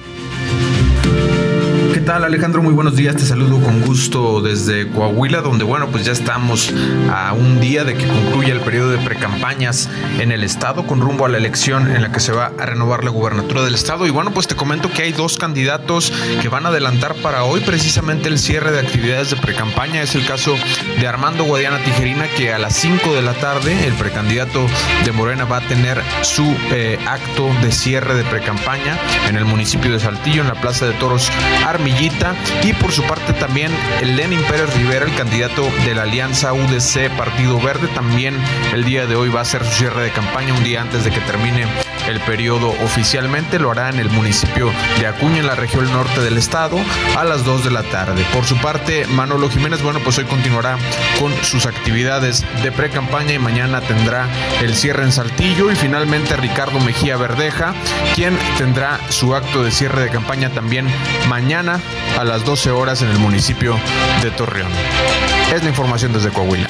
¿Qué 2.06 2.12
tal 2.12 2.24
Alejandro? 2.24 2.62
Muy 2.62 2.76
buenos 2.76 2.96
días, 2.96 3.16
te 3.16 3.26
saludo 3.26 3.60
con 3.64 3.82
gusto 3.82 4.40
desde 4.40 4.88
Coahuila, 4.88 5.42
donde 5.42 5.64
bueno, 5.64 5.88
pues 5.88 6.06
ya 6.06 6.12
estamos 6.12 6.72
a 7.10 7.34
un 7.34 7.60
día 7.60 7.84
de 7.84 7.96
que 7.96 8.06
concluya 8.06 8.54
el 8.54 8.60
periodo 8.60 8.92
de 8.92 9.00
precampañas 9.00 9.90
en 10.20 10.32
el 10.32 10.44
estado 10.44 10.86
con 10.86 11.02
rumbo 11.02 11.26
a 11.26 11.30
la 11.30 11.40
elección 11.40 11.90
en 11.90 12.04
la 12.04 12.12
que 12.12 12.20
se 12.20 12.32
va 12.32 12.52
a 12.60 12.66
renovar 12.68 13.04
la 13.04 13.10
gubernatura 13.10 13.64
del 13.64 13.74
estado. 13.74 14.06
Y 14.06 14.12
bueno, 14.12 14.30
pues 14.36 14.46
te 14.46 14.56
comento 14.56 14.92
que 14.92 15.02
hay 15.02 15.14
dos 15.14 15.38
candidatos 15.38 16.14
que 16.44 16.48
van 16.48 16.68
a 16.68 16.70
adelantar 16.70 17.16
para 17.16 17.44
hoy 17.44 17.62
precisamente 17.62 18.30
el 18.30 18.38
cierre 18.38 18.72
de 18.72 18.82
actividades 18.82 19.32
de 19.32 19.38
precampaña. 19.38 20.04
Es 20.04 20.14
el 20.14 20.28
caso 20.28 20.56
de 21.00 21.08
Armando 21.08 21.44
Guadiana 21.46 21.80
Tijerina, 21.80 22.28
que 22.38 22.54
a 22.54 22.60
las 22.60 22.76
5 22.76 23.16
de 23.16 23.24
la 23.24 23.34
tarde 23.34 23.88
el 23.88 23.96
precandidato 23.96 24.68
de 25.04 25.12
Morena 25.12 25.46
va 25.46 25.58
a 25.58 25.68
tener 25.68 26.04
su 26.22 26.56
eh, 26.70 27.00
acto 27.08 27.50
de 27.64 27.72
cierre 27.72 28.14
de 28.14 28.24
precampaña 28.26 28.96
en 29.28 29.38
el 29.38 29.46
municipio 29.46 29.92
de 29.92 30.00
Saltillo, 30.00 30.44
en 30.44 30.50
la 30.50 30.62
Plaza 30.62 30.86
de 30.86 30.94
Toros 30.94 31.32
Y 31.98 32.74
por 32.74 32.92
su 32.92 33.04
parte 33.04 33.32
también 33.32 33.72
el 34.02 34.18
Lenin 34.18 34.42
Pérez 34.44 34.76
Rivera, 34.76 35.06
el 35.06 35.16
candidato 35.16 35.64
de 35.86 35.96
la 35.96 36.04
Alianza 36.04 36.52
UDC 36.52 37.10
Partido 37.16 37.60
Verde, 37.62 37.88
también 37.88 38.38
el 38.74 38.84
día 38.84 39.06
de 39.06 39.16
hoy 39.16 39.30
va 39.30 39.40
a 39.40 39.44
hacer 39.44 39.64
su 39.64 39.72
cierre 39.72 40.04
de 40.04 40.12
campaña 40.12 40.54
un 40.54 40.64
día 40.64 40.82
antes 40.82 41.06
de 41.06 41.12
que 41.12 41.22
termine 41.22 41.85
el 42.08 42.20
periodo 42.22 42.70
oficialmente. 42.84 43.60
Lo 43.60 43.72
hará 43.72 43.90
en 43.90 44.00
el 44.00 44.10
municipio 44.10 44.72
de 45.00 45.08
Acuña, 45.08 45.40
en 45.40 45.48
la 45.48 45.56
región 45.56 45.92
norte 45.92 46.22
del 46.22 46.38
estado, 46.38 46.78
a 47.18 47.24
las 47.24 47.44
2 47.44 47.64
de 47.64 47.72
la 47.72 47.84
tarde. 47.84 48.26
Por 48.34 48.46
su 48.46 48.58
parte, 48.58 49.06
Manolo 49.08 49.50
Jiménez, 49.50 49.82
bueno, 49.82 50.00
pues 50.00 50.18
hoy 50.18 50.26
continuará 50.26 50.78
con 51.20 51.34
sus 51.44 51.66
actividades 51.66 52.46
de 52.64 52.72
pre-campaña 52.72 53.34
y 53.34 53.40
mañana 53.40 53.82
tendrá 53.82 54.28
el 54.62 54.76
cierre 54.76 55.04
en 55.04 55.12
Saltillo. 55.12 55.72
Y 55.72 55.76
finalmente 55.76 56.36
Ricardo 56.36 56.80
Mejía 56.80 57.18
Verdeja, 57.18 57.74
quien 58.14 58.38
tendrá 58.58 59.00
su 59.10 59.36
acto 59.36 59.64
de 59.64 59.72
cierre 59.72 60.02
de 60.02 60.10
campaña 60.10 60.50
también 60.50 60.88
mañana 61.28 61.80
a 62.18 62.24
las 62.24 62.46
12 62.46 62.72
horas 62.72 63.02
en 63.02 63.10
el 63.10 63.20
municipio 63.20 63.78
de 64.22 64.32
Torreón. 64.32 64.72
Es 65.54 65.64
la 65.64 65.70
información 65.70 66.14
desde 66.14 66.30
Coahuila. 66.30 66.70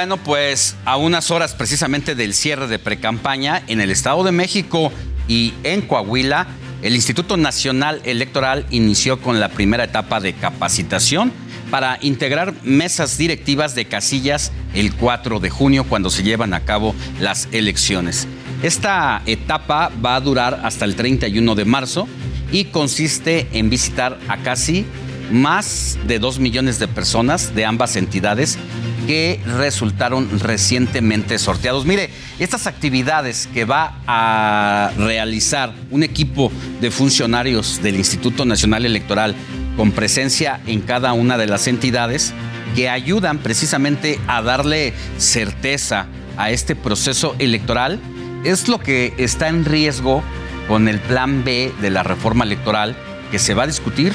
Bueno, 0.00 0.16
pues 0.16 0.76
a 0.86 0.96
unas 0.96 1.30
horas 1.30 1.52
precisamente 1.52 2.14
del 2.14 2.32
cierre 2.32 2.68
de 2.68 2.78
precampaña 2.78 3.62
en 3.66 3.82
el 3.82 3.90
Estado 3.90 4.24
de 4.24 4.32
México 4.32 4.90
y 5.28 5.52
en 5.62 5.82
Coahuila, 5.82 6.46
el 6.80 6.94
Instituto 6.94 7.36
Nacional 7.36 8.00
Electoral 8.04 8.64
inició 8.70 9.20
con 9.20 9.40
la 9.40 9.50
primera 9.50 9.84
etapa 9.84 10.18
de 10.18 10.32
capacitación 10.32 11.34
para 11.70 11.98
integrar 12.00 12.54
mesas 12.62 13.18
directivas 13.18 13.74
de 13.74 13.84
casillas 13.88 14.52
el 14.72 14.94
4 14.94 15.38
de 15.38 15.50
junio 15.50 15.84
cuando 15.84 16.08
se 16.08 16.22
llevan 16.22 16.54
a 16.54 16.60
cabo 16.60 16.94
las 17.20 17.48
elecciones. 17.52 18.26
Esta 18.62 19.20
etapa 19.26 19.92
va 20.02 20.16
a 20.16 20.20
durar 20.22 20.62
hasta 20.64 20.86
el 20.86 20.96
31 20.96 21.54
de 21.54 21.64
marzo 21.66 22.08
y 22.50 22.64
consiste 22.64 23.48
en 23.52 23.68
visitar 23.68 24.18
a 24.28 24.38
casi 24.38 24.86
más 25.30 25.98
de 26.06 26.18
2 26.18 26.38
millones 26.38 26.78
de 26.78 26.88
personas 26.88 27.54
de 27.54 27.64
ambas 27.64 27.96
entidades 27.96 28.58
que 29.06 29.40
resultaron 29.44 30.28
recientemente 30.40 31.38
sorteados. 31.38 31.84
Mire, 31.84 32.10
estas 32.38 32.66
actividades 32.66 33.48
que 33.52 33.64
va 33.64 33.98
a 34.06 34.92
realizar 34.96 35.72
un 35.90 36.02
equipo 36.02 36.52
de 36.80 36.90
funcionarios 36.90 37.82
del 37.82 37.96
Instituto 37.96 38.44
Nacional 38.44 38.86
Electoral 38.86 39.34
con 39.76 39.92
presencia 39.92 40.60
en 40.66 40.80
cada 40.80 41.12
una 41.12 41.38
de 41.38 41.46
las 41.46 41.66
entidades 41.66 42.32
que 42.74 42.88
ayudan 42.88 43.38
precisamente 43.38 44.18
a 44.26 44.42
darle 44.42 44.92
certeza 45.18 46.06
a 46.36 46.50
este 46.50 46.76
proceso 46.76 47.34
electoral 47.38 47.98
es 48.44 48.68
lo 48.68 48.78
que 48.78 49.12
está 49.18 49.48
en 49.48 49.64
riesgo 49.64 50.22
con 50.68 50.88
el 50.88 50.98
plan 51.00 51.44
B 51.44 51.72
de 51.80 51.90
la 51.90 52.02
reforma 52.02 52.44
electoral 52.44 52.96
que 53.30 53.38
se 53.38 53.54
va 53.54 53.64
a 53.64 53.66
discutir 53.66 54.12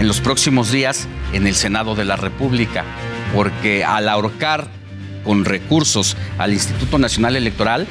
en 0.00 0.08
los 0.08 0.20
próximos 0.20 0.72
días 0.72 1.06
en 1.34 1.46
el 1.46 1.54
Senado 1.54 1.94
de 1.94 2.06
la 2.06 2.16
República, 2.16 2.84
porque 3.34 3.84
al 3.84 4.08
ahorcar 4.08 4.68
con 5.24 5.44
recursos 5.44 6.16
al 6.38 6.54
Instituto 6.54 6.98
Nacional 6.98 7.36
Electoral, 7.36 7.86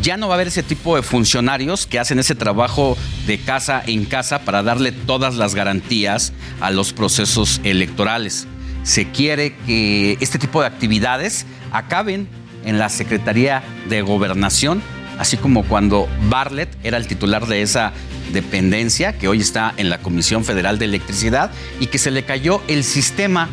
ya 0.00 0.16
no 0.16 0.28
va 0.28 0.34
a 0.34 0.36
haber 0.36 0.46
ese 0.46 0.62
tipo 0.62 0.94
de 0.94 1.02
funcionarios 1.02 1.88
que 1.88 1.98
hacen 1.98 2.20
ese 2.20 2.36
trabajo 2.36 2.96
de 3.26 3.40
casa 3.40 3.82
en 3.84 4.04
casa 4.04 4.38
para 4.42 4.62
darle 4.62 4.92
todas 4.92 5.34
las 5.34 5.56
garantías 5.56 6.32
a 6.60 6.70
los 6.70 6.92
procesos 6.92 7.60
electorales. 7.64 8.46
Se 8.84 9.10
quiere 9.10 9.56
que 9.66 10.16
este 10.20 10.38
tipo 10.38 10.60
de 10.60 10.68
actividades 10.68 11.44
acaben 11.72 12.28
en 12.64 12.78
la 12.78 12.88
Secretaría 12.88 13.64
de 13.88 14.02
Gobernación 14.02 14.80
así 15.18 15.36
como 15.36 15.64
cuando 15.64 16.08
Bartlett 16.28 16.68
era 16.82 16.96
el 16.96 17.06
titular 17.06 17.46
de 17.46 17.62
esa 17.62 17.92
dependencia 18.32 19.18
que 19.18 19.28
hoy 19.28 19.40
está 19.40 19.74
en 19.76 19.90
la 19.90 19.98
Comisión 19.98 20.44
Federal 20.44 20.78
de 20.78 20.86
Electricidad 20.86 21.50
y 21.80 21.86
que 21.86 21.98
se 21.98 22.10
le 22.10 22.24
cayó 22.24 22.62
el 22.68 22.84
sistema 22.84 23.48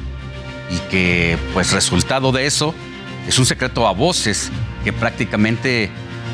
y 0.71 0.77
que 0.89 1.37
pues 1.53 1.71
resultado 1.71 2.31
de 2.31 2.45
eso 2.45 2.73
es 3.27 3.39
un 3.39 3.45
secreto 3.45 3.87
a 3.87 3.91
voces 3.93 4.51
que 4.83 4.93
prácticamente 4.93 5.89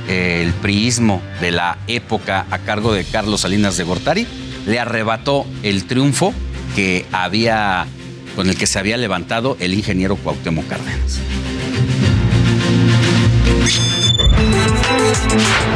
eh, 0.07 0.41
el 0.43 0.53
priismo 0.53 1.21
de 1.39 1.51
la 1.51 1.77
época 1.87 2.45
a 2.51 2.59
cargo 2.59 2.93
de 2.93 3.03
Carlos 3.05 3.41
Salinas 3.41 3.77
de 3.77 3.83
Gortari 3.83 4.27
le 4.65 4.79
arrebató 4.79 5.45
el 5.63 5.85
triunfo 5.85 6.33
que 6.75 7.05
había 7.11 7.87
con 8.35 8.49
el 8.49 8.57
que 8.57 8.67
se 8.67 8.79
había 8.79 8.97
levantado 8.97 9.57
el 9.59 9.73
ingeniero 9.73 10.15
Cuauhtémoc 10.15 10.67
Cárdenas. 10.67 11.19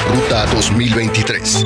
Ruta 0.07 0.45
2023. 0.47 1.65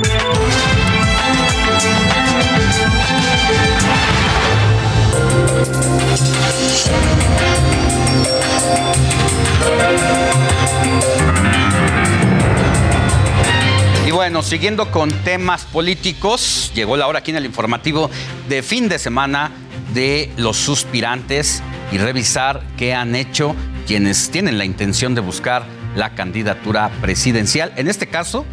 Y 14.06 14.10
bueno, 14.10 14.42
siguiendo 14.42 14.90
con 14.90 15.10
temas 15.22 15.64
políticos, 15.64 16.72
llegó 16.74 16.96
la 16.96 17.06
hora 17.06 17.20
aquí 17.20 17.30
en 17.30 17.36
el 17.36 17.44
informativo 17.44 18.10
de 18.48 18.62
fin 18.62 18.88
de 18.88 18.98
semana 18.98 19.52
de 19.94 20.32
los 20.36 20.56
suspirantes 20.56 21.62
y 21.92 21.98
revisar 21.98 22.62
qué 22.76 22.94
han 22.94 23.14
hecho 23.14 23.54
quienes 23.86 24.30
tienen 24.30 24.58
la 24.58 24.64
intención 24.64 25.14
de 25.14 25.20
buscar 25.20 25.79
la 25.94 26.14
candidatura 26.14 26.90
presidencial, 27.00 27.72
en 27.76 27.88
este 27.88 28.06
caso 28.06 28.44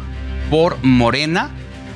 por 0.50 0.78
Morena, 0.82 1.50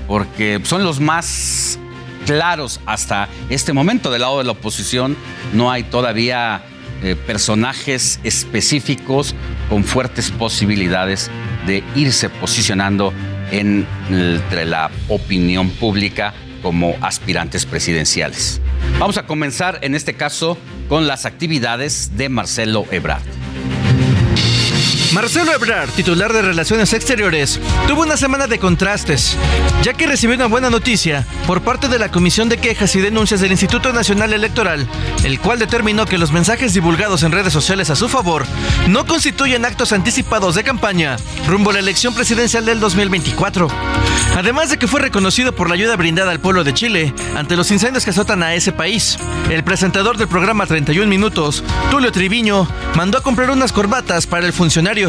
porque 0.06 0.60
son 0.64 0.84
los 0.84 1.00
más 1.00 1.78
claros 2.26 2.80
hasta 2.86 3.28
este 3.50 3.72
momento 3.72 4.10
del 4.10 4.22
lado 4.22 4.38
de 4.38 4.44
la 4.44 4.52
oposición. 4.52 5.16
No 5.52 5.70
hay 5.70 5.84
todavía 5.84 6.62
eh, 7.02 7.16
personajes 7.16 8.20
específicos 8.22 9.34
con 9.68 9.84
fuertes 9.84 10.30
posibilidades 10.30 11.30
de 11.66 11.82
irse 11.94 12.28
posicionando 12.28 13.12
entre 13.50 14.64
la 14.64 14.90
opinión 15.08 15.70
pública 15.70 16.32
como 16.62 16.94
aspirantes 17.00 17.66
presidenciales. 17.66 18.60
Vamos 18.98 19.18
a 19.18 19.26
comenzar 19.26 19.78
en 19.82 19.94
este 19.94 20.14
caso 20.14 20.56
con 20.88 21.06
las 21.06 21.26
actividades 21.26 22.16
de 22.16 22.28
Marcelo 22.28 22.86
Ebrard. 22.90 23.22
Marcelo 25.12 25.52
Ebrard, 25.52 25.90
titular 25.90 26.32
de 26.32 26.40
Relaciones 26.40 26.94
Exteriores, 26.94 27.60
tuvo 27.86 28.02
una 28.02 28.16
semana 28.16 28.46
de 28.46 28.58
contrastes, 28.58 29.36
ya 29.82 29.92
que 29.92 30.06
recibió 30.06 30.36
una 30.36 30.46
buena 30.46 30.70
noticia 30.70 31.26
por 31.46 31.60
parte 31.60 31.88
de 31.88 31.98
la 31.98 32.10
Comisión 32.10 32.48
de 32.48 32.56
Quejas 32.56 32.96
y 32.96 33.00
Denuncias 33.00 33.40
del 33.40 33.50
Instituto 33.50 33.92
Nacional 33.92 34.32
Electoral, 34.32 34.86
el 35.22 35.38
cual 35.38 35.58
determinó 35.58 36.06
que 36.06 36.16
los 36.16 36.32
mensajes 36.32 36.72
divulgados 36.72 37.24
en 37.24 37.32
redes 37.32 37.52
sociales 37.52 37.90
a 37.90 37.96
su 37.96 38.08
favor 38.08 38.46
no 38.88 39.06
constituyen 39.06 39.66
actos 39.66 39.92
anticipados 39.92 40.54
de 40.54 40.64
campaña 40.64 41.18
rumbo 41.46 41.70
a 41.70 41.74
la 41.74 41.80
elección 41.80 42.14
presidencial 42.14 42.64
del 42.64 42.80
2024. 42.80 43.68
Además 44.34 44.70
de 44.70 44.78
que 44.78 44.88
fue 44.88 45.00
reconocido 45.00 45.54
por 45.54 45.68
la 45.68 45.74
ayuda 45.74 45.94
brindada 45.96 46.30
al 46.30 46.40
pueblo 46.40 46.64
de 46.64 46.72
Chile 46.72 47.12
ante 47.36 47.56
los 47.56 47.70
incendios 47.70 48.04
que 48.04 48.10
azotan 48.10 48.42
a 48.42 48.54
ese 48.54 48.72
país, 48.72 49.18
el 49.50 49.62
presentador 49.62 50.16
del 50.16 50.28
programa 50.28 50.64
31 50.64 51.06
Minutos, 51.06 51.62
Tulio 51.90 52.10
Triviño, 52.12 52.66
mandó 52.94 53.18
a 53.18 53.22
comprar 53.22 53.50
unas 53.50 53.72
corbatas 53.72 54.26
para 54.26 54.46
el 54.46 54.54
funcionario 54.54 55.01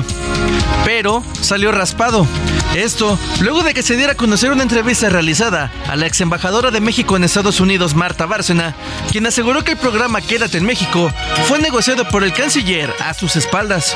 pero 0.85 1.23
salió 1.41 1.71
raspado. 1.71 2.25
Esto 2.73 3.19
luego 3.41 3.63
de 3.63 3.73
que 3.73 3.83
se 3.83 3.95
diera 3.95 4.13
a 4.13 4.17
conocer 4.17 4.51
una 4.51 4.63
entrevista 4.63 5.09
realizada 5.09 5.71
a 5.87 5.95
la 5.95 6.07
ex 6.07 6.21
embajadora 6.21 6.71
de 6.71 6.81
México 6.81 7.15
en 7.15 7.23
Estados 7.23 7.59
Unidos, 7.59 7.95
Marta 7.95 8.25
Bárcena, 8.25 8.75
quien 9.11 9.27
aseguró 9.27 9.63
que 9.63 9.73
el 9.73 9.77
programa 9.77 10.21
Quédate 10.21 10.57
en 10.57 10.65
México 10.65 11.11
fue 11.47 11.59
negociado 11.59 12.07
por 12.09 12.23
el 12.23 12.33
canciller 12.33 12.93
a 12.99 13.13
sus 13.13 13.35
espaldas. 13.35 13.95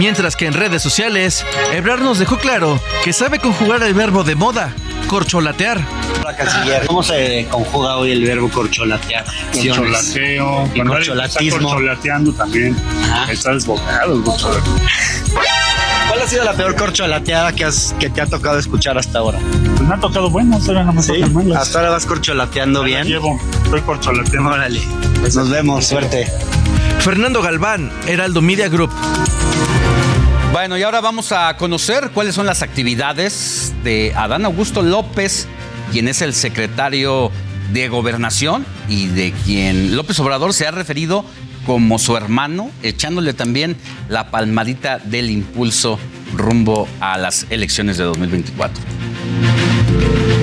Mientras 0.00 0.34
que 0.34 0.46
en 0.46 0.54
redes 0.54 0.80
sociales, 0.80 1.44
Ebrard 1.74 2.00
nos 2.00 2.18
dejó 2.18 2.38
claro 2.38 2.80
que 3.04 3.12
sabe 3.12 3.38
conjugar 3.38 3.82
el 3.82 3.92
verbo 3.92 4.24
de 4.24 4.34
moda, 4.34 4.74
corcholatear. 5.08 5.78
Hola, 6.22 6.34
canciller. 6.34 6.86
¿Cómo 6.86 7.02
se 7.02 7.46
conjuga 7.50 7.96
hoy 7.98 8.12
el 8.12 8.24
verbo 8.24 8.48
corcholatear? 8.48 9.26
Corcholateo. 9.52 10.70
Y 10.74 10.80
corcholatismo. 10.80 11.58
Está 11.58 11.66
corcholateando 11.68 12.32
también. 12.32 12.74
Está 13.28 13.52
desbocado 13.52 14.14
el 14.16 14.22
corcholateo. 14.22 14.72
¿Cuál 16.08 16.22
ha 16.22 16.26
sido 16.26 16.44
la 16.44 16.54
peor 16.54 16.76
corcholateada 16.76 17.52
que, 17.52 17.66
has, 17.66 17.94
que 18.00 18.08
te 18.08 18.22
ha 18.22 18.26
tocado 18.26 18.58
escuchar 18.58 18.96
hasta 18.96 19.18
ahora? 19.18 19.38
Pues 19.76 19.82
me 19.82 19.94
ha 19.94 20.00
tocado 20.00 20.30
bueno, 20.30 20.56
hasta 20.56 20.70
ahora 20.70 20.84
no 20.84 20.94
me 20.94 21.02
¿Sí? 21.02 21.22
malas. 21.30 21.60
¿Hasta 21.60 21.80
ahora 21.80 21.90
vas 21.90 22.06
corcholateando 22.06 22.80
la 22.80 22.86
bien? 22.86 23.06
Llevo, 23.06 23.38
estoy 23.64 23.82
corcholateando. 23.82 24.48
Órale. 24.48 24.80
Nos 25.34 25.50
vemos, 25.50 25.86
suerte. 25.86 26.26
Fernando 27.00 27.42
Galván, 27.42 27.92
Heraldo 28.06 28.40
Media 28.40 28.70
Group. 28.70 28.90
Bueno, 30.52 30.76
y 30.76 30.82
ahora 30.82 31.00
vamos 31.00 31.30
a 31.30 31.56
conocer 31.56 32.10
cuáles 32.12 32.34
son 32.34 32.44
las 32.44 32.62
actividades 32.62 33.72
de 33.84 34.12
Adán 34.16 34.44
Augusto 34.44 34.82
López, 34.82 35.46
quien 35.92 36.08
es 36.08 36.22
el 36.22 36.34
secretario 36.34 37.30
de 37.72 37.88
Gobernación 37.88 38.66
y 38.88 39.06
de 39.06 39.32
quien 39.44 39.94
López 39.94 40.18
Obrador 40.18 40.52
se 40.52 40.66
ha 40.66 40.72
referido 40.72 41.24
como 41.66 42.00
su 42.00 42.16
hermano, 42.16 42.72
echándole 42.82 43.32
también 43.32 43.76
la 44.08 44.32
palmadita 44.32 44.98
del 44.98 45.30
impulso 45.30 46.00
rumbo 46.34 46.88
a 46.98 47.16
las 47.16 47.46
elecciones 47.50 47.96
de 47.96 48.04
2024. 48.04 48.82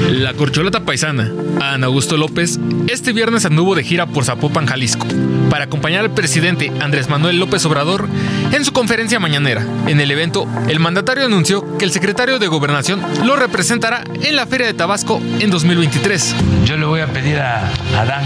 La 0.10 0.34
corcholata 0.34 0.82
paisana, 0.82 1.32
Ana 1.62 1.88
Augusto 1.88 2.18
López, 2.18 2.60
este 2.88 3.14
viernes 3.14 3.46
anduvo 3.46 3.76
de 3.76 3.84
gira 3.84 4.06
por 4.06 4.26
Zapopan, 4.26 4.66
Jalisco, 4.66 5.06
para 5.50 5.66
acompañar 5.66 6.02
al 6.02 6.14
presidente 6.14 6.72
Andrés 6.82 7.10
Manuel 7.10 7.40
López 7.40 7.66
Obrador 7.66 8.08
en 8.52 8.66
su 8.66 8.74
conferencia 8.74 9.20
mañanera. 9.20 9.66
En 9.88 10.00
el 10.00 10.12
evento, 10.12 10.48
el 10.68 10.80
mandatario 10.80 11.26
anunció 11.26 11.78
que 11.78 11.86
el 11.86 11.92
secretario 11.92 12.40
de 12.40 12.48
Gobernación 12.48 13.02
lo 13.26 13.36
representará 13.36 14.04
en 14.24 14.36
la 14.36 14.48
Feria 14.48 14.68
de 14.68 14.74
Tabasco 14.74 15.22
en 15.40 15.50
2023. 15.50 16.36
Yo 16.66 16.78
le 16.78 16.86
voy 16.86 17.02
a 17.02 17.08
pedir 17.08 17.40
a 17.40 17.70
Adán 17.98 18.24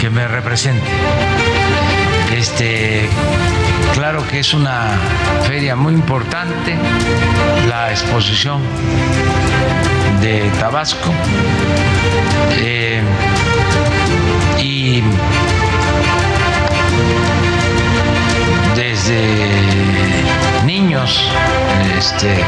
que 0.00 0.10
me 0.10 0.26
represente. 0.26 0.86
Este, 2.36 3.08
claro 3.94 4.26
que 4.28 4.40
es 4.40 4.54
una 4.54 4.98
feria 5.46 5.76
muy 5.76 5.92
importante, 5.92 6.76
la 7.68 7.90
exposición 7.90 8.60
de 10.20 10.50
Tabasco. 10.58 11.10
eh, 12.58 13.00
y 14.58 15.02
desde 18.76 19.18
niños 20.64 21.22
este, 21.96 22.44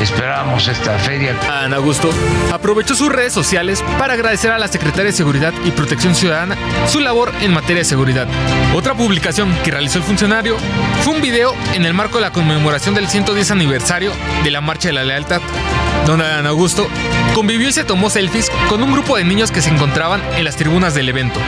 esperábamos 0.00 0.68
esta 0.68 0.98
feria. 0.98 1.34
Ana 1.48 1.76
Augusto 1.76 2.10
aprovechó 2.52 2.94
sus 2.94 3.12
redes 3.12 3.32
sociales 3.32 3.84
para 3.98 4.14
agradecer 4.14 4.50
a 4.50 4.58
la 4.58 4.68
Secretaria 4.68 5.06
de 5.06 5.12
Seguridad 5.12 5.52
y 5.64 5.70
Protección 5.70 6.14
Ciudadana 6.14 6.56
su 6.88 7.00
labor 7.00 7.32
en 7.40 7.52
materia 7.52 7.78
de 7.78 7.84
seguridad. 7.84 8.26
Otra 8.74 8.94
publicación 8.94 9.54
que 9.64 9.70
realizó 9.70 9.98
el 9.98 10.04
funcionario 10.04 10.56
fue 11.02 11.14
un 11.14 11.22
video 11.22 11.54
en 11.74 11.84
el 11.84 11.94
marco 11.94 12.18
de 12.18 12.22
la 12.22 12.32
conmemoración 12.32 12.94
del 12.94 13.08
110 13.08 13.50
aniversario 13.50 14.12
de 14.44 14.50
la 14.50 14.60
Marcha 14.60 14.88
de 14.88 14.94
la 14.94 15.04
Lealtad, 15.04 15.40
donde 16.06 16.24
Ana 16.24 16.50
Augusto 16.50 16.88
convivió 17.34 17.68
y 17.68 17.72
se 17.72 17.84
tomó 17.84 18.10
selfies 18.10 18.50
con 18.68 18.82
un 18.82 18.92
grupo 18.92 19.16
de 19.16 19.24
niños 19.24 19.50
que 19.50 19.60
se 19.60 19.70
encontraban 19.70 20.22
en 20.36 20.44
las 20.44 20.56
tribunas 20.56 20.94
del 20.94 21.08
evento. 21.08 21.40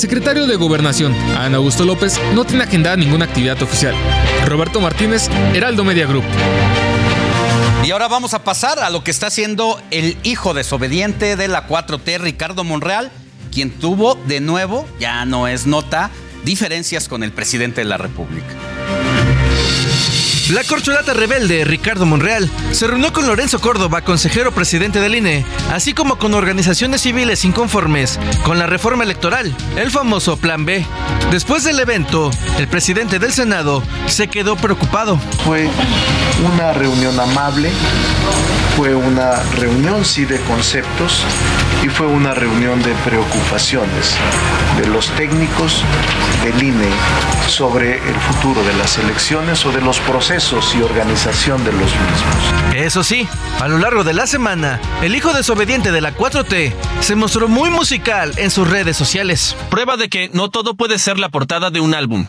Secretario 0.00 0.46
de 0.46 0.56
Gobernación, 0.56 1.14
Ana 1.36 1.58
Augusto 1.58 1.84
López, 1.84 2.18
no 2.34 2.44
tiene 2.44 2.64
agendada 2.64 2.96
ninguna 2.96 3.26
actividad 3.26 3.62
oficial. 3.62 3.94
Roberto 4.46 4.80
Martínez, 4.80 5.28
Heraldo 5.54 5.84
Media 5.84 6.06
Group. 6.06 6.24
Y 7.84 7.90
ahora 7.90 8.08
vamos 8.08 8.32
a 8.32 8.42
pasar 8.42 8.78
a 8.78 8.88
lo 8.88 9.04
que 9.04 9.10
está 9.10 9.26
haciendo 9.26 9.80
el 9.90 10.16
hijo 10.22 10.54
desobediente 10.54 11.36
de 11.36 11.48
la 11.48 11.68
4T, 11.68 12.18
Ricardo 12.18 12.64
Monreal, 12.64 13.10
quien 13.52 13.70
tuvo 13.70 14.14
de 14.14 14.40
nuevo, 14.40 14.88
ya 14.98 15.24
no 15.26 15.46
es 15.46 15.66
nota, 15.66 16.10
diferencias 16.44 17.06
con 17.06 17.22
el 17.22 17.32
presidente 17.32 17.82
de 17.82 17.86
la 17.86 17.98
República. 17.98 18.54
La 20.50 20.64
corcholata 20.64 21.12
rebelde 21.12 21.64
Ricardo 21.64 22.06
Monreal 22.06 22.50
se 22.72 22.88
reunió 22.88 23.12
con 23.12 23.24
Lorenzo 23.24 23.60
Córdoba, 23.60 24.02
consejero 24.02 24.50
presidente 24.50 24.98
del 25.00 25.14
INE, 25.14 25.46
así 25.70 25.94
como 25.94 26.16
con 26.18 26.34
organizaciones 26.34 27.02
civiles 27.02 27.44
inconformes 27.44 28.18
con 28.42 28.58
la 28.58 28.66
reforma 28.66 29.04
electoral, 29.04 29.54
el 29.76 29.92
famoso 29.92 30.38
Plan 30.38 30.64
B. 30.64 30.84
Después 31.30 31.62
del 31.62 31.78
evento, 31.78 32.32
el 32.58 32.66
presidente 32.66 33.20
del 33.20 33.32
Senado 33.32 33.84
se 34.08 34.26
quedó 34.26 34.56
preocupado. 34.56 35.18
Fue 35.44 35.68
una 36.52 36.72
reunión 36.72 37.20
amable, 37.20 37.70
fue 38.76 38.96
una 38.96 39.40
reunión 39.56 40.04
sí 40.04 40.24
de 40.24 40.40
conceptos 40.40 41.24
y 41.82 41.88
fue 41.88 42.06
una 42.06 42.34
reunión 42.34 42.82
de 42.82 42.94
preocupaciones 43.04 44.14
de 44.78 44.86
los 44.86 45.08
técnicos 45.12 45.84
del 46.44 46.62
INE 46.62 46.90
sobre 47.46 47.96
el 47.96 48.14
futuro 48.14 48.62
de 48.62 48.74
las 48.74 48.98
elecciones 48.98 49.64
o 49.64 49.72
de 49.72 49.80
los 49.80 49.98
procesos 50.00 50.74
y 50.74 50.82
organización 50.82 51.64
de 51.64 51.72
los 51.72 51.82
mismos. 51.82 52.74
Eso 52.74 53.02
sí, 53.02 53.26
a 53.60 53.68
lo 53.68 53.78
largo 53.78 54.04
de 54.04 54.14
la 54.14 54.26
semana, 54.26 54.80
el 55.02 55.14
hijo 55.14 55.32
desobediente 55.32 55.92
de 55.92 56.00
la 56.00 56.14
4T 56.14 56.72
se 57.00 57.16
mostró 57.16 57.48
muy 57.48 57.70
musical 57.70 58.32
en 58.36 58.50
sus 58.50 58.68
redes 58.68 58.96
sociales. 58.96 59.56
Prueba 59.70 59.96
de 59.96 60.08
que 60.08 60.30
no 60.32 60.50
todo 60.50 60.74
puede 60.74 60.98
ser 60.98 61.18
la 61.18 61.30
portada 61.30 61.70
de 61.70 61.80
un 61.80 61.94
álbum. 61.94 62.26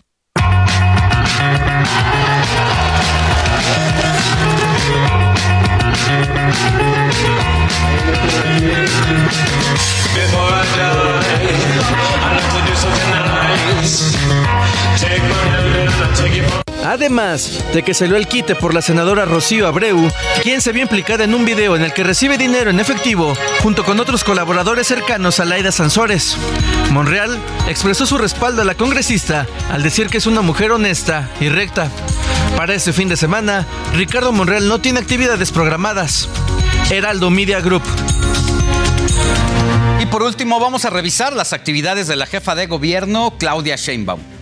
Before 10.14 10.52
I 10.52 10.66
die, 10.76 11.22
I 12.22 12.30
love 12.36 12.50
to 12.54 12.60
do 12.68 12.74
something 12.76 13.10
nice. 13.12 13.96
Take 15.02 15.24
my 15.24 15.42
hand 15.50 15.76
and 15.78 15.90
I'll 16.04 16.16
take 16.16 16.36
you 16.36 16.71
Además 16.86 17.64
de 17.74 17.84
que 17.84 17.94
salió 17.94 18.18
el 18.18 18.28
quite 18.28 18.56
por 18.56 18.74
la 18.74 18.82
senadora 18.82 19.26
Rocío 19.26 19.68
Abreu, 19.68 20.12
quien 20.42 20.62
se 20.62 20.72
vio 20.72 20.82
implicada 20.82 21.24
en 21.24 21.36
un 21.36 21.46
video 21.46 21.76
en 21.76 21.84
el 21.84 21.94
que 21.94 22.04
recibe 22.04 22.38
dinero 22.38 22.70
en 22.70 22.80
efectivo 22.80 23.34
junto 23.62 23.84
con 23.84 24.00
otros 24.00 24.24
colaboradores 24.24 24.88
cercanos 24.88 25.40
a 25.40 25.46
Laida 25.46 25.72
Sansores. 25.72 26.38
Monreal 26.90 27.40
expresó 27.68 28.06
su 28.06 28.18
respaldo 28.18 28.64
a 28.64 28.66
la 28.66 28.76
congresista 28.76 29.46
al 29.70 29.84
decir 29.84 30.08
que 30.08 30.18
es 30.18 30.26
una 30.26 30.42
mujer 30.42 30.72
honesta 30.72 31.30
y 31.40 31.50
recta. 31.50 31.90
Para 32.58 32.74
este 32.74 32.94
fin 32.94 33.08
de 33.08 33.18
semana, 33.18 33.66
Ricardo 33.94 34.32
Monreal 34.32 34.68
no 34.68 34.82
tiene 34.82 35.00
actividades 35.00 35.52
programadas. 35.52 36.28
Heraldo 36.90 37.30
Media 37.30 37.62
Group. 37.62 37.84
Y 40.00 40.06
por 40.08 40.24
último, 40.24 40.60
vamos 40.60 40.84
a 40.86 40.90
revisar 40.90 41.34
las 41.34 41.54
actividades 41.54 42.08
de 42.08 42.16
la 42.16 42.26
jefa 42.26 42.56
de 42.56 42.66
gobierno, 42.66 43.36
Claudia 43.38 43.76
Sheinbaum. 43.76 44.41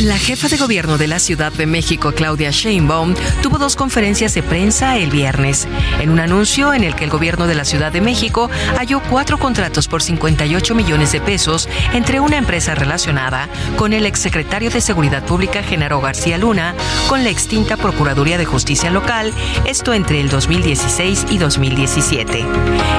La 0.00 0.16
jefa 0.16 0.48
de 0.48 0.56
gobierno 0.56 0.96
de 0.96 1.06
la 1.06 1.18
Ciudad 1.18 1.52
de 1.52 1.66
México, 1.66 2.12
Claudia 2.12 2.50
Sheinbaum, 2.50 3.14
tuvo 3.42 3.58
dos 3.58 3.76
conferencias 3.76 4.32
de 4.32 4.42
prensa 4.42 4.96
el 4.96 5.10
viernes. 5.10 5.68
En 6.00 6.08
un 6.08 6.20
anuncio 6.20 6.72
en 6.72 6.84
el 6.84 6.94
que 6.94 7.04
el 7.04 7.10
gobierno 7.10 7.46
de 7.46 7.54
la 7.54 7.66
Ciudad 7.66 7.92
de 7.92 8.00
México 8.00 8.48
halló 8.78 9.02
cuatro 9.10 9.36
contratos 9.38 9.88
por 9.88 10.02
58 10.02 10.74
millones 10.74 11.12
de 11.12 11.20
pesos 11.20 11.68
entre 11.92 12.18
una 12.18 12.38
empresa 12.38 12.74
relacionada 12.74 13.50
con 13.76 13.92
el 13.92 14.06
exsecretario 14.06 14.70
de 14.70 14.80
Seguridad 14.80 15.22
Pública, 15.22 15.62
Genaro 15.62 16.00
García 16.00 16.38
Luna, 16.38 16.74
con 17.06 17.22
la 17.22 17.28
extinta 17.28 17.76
Procuraduría 17.76 18.38
de 18.38 18.46
Justicia 18.46 18.90
Local, 18.90 19.34
esto 19.66 19.92
entre 19.92 20.22
el 20.22 20.30
2016 20.30 21.26
y 21.28 21.36
2017. 21.36 22.46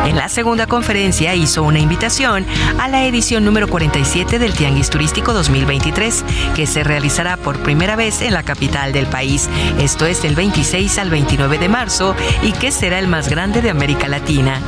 En 0.05 0.15
la 0.17 0.29
segunda 0.29 0.67
conferencia 0.67 1.33
hizo 1.33 1.63
una 1.63 1.79
invitación 1.79 2.45
a 2.77 2.87
la 2.87 3.05
edición 3.07 3.43
número 3.43 3.67
47 3.67 4.37
del 4.37 4.53
Tianguis 4.53 4.91
Turístico 4.91 5.33
2023, 5.33 6.23
que 6.55 6.67
se 6.67 6.90
realizará 6.91 7.37
por 7.37 7.57
primera 7.59 7.95
vez 7.95 8.21
en 8.21 8.33
la 8.33 8.43
capital 8.43 8.91
del 8.91 9.07
país. 9.07 9.49
Esto 9.79 10.05
es 10.05 10.21
del 10.21 10.35
26 10.35 10.97
al 10.97 11.09
29 11.09 11.57
de 11.57 11.69
marzo 11.69 12.17
y 12.41 12.51
que 12.51 12.69
será 12.69 12.99
el 12.99 13.07
más 13.07 13.29
grande 13.29 13.61
de 13.61 13.69
América 13.69 14.09
Latina. 14.09 14.59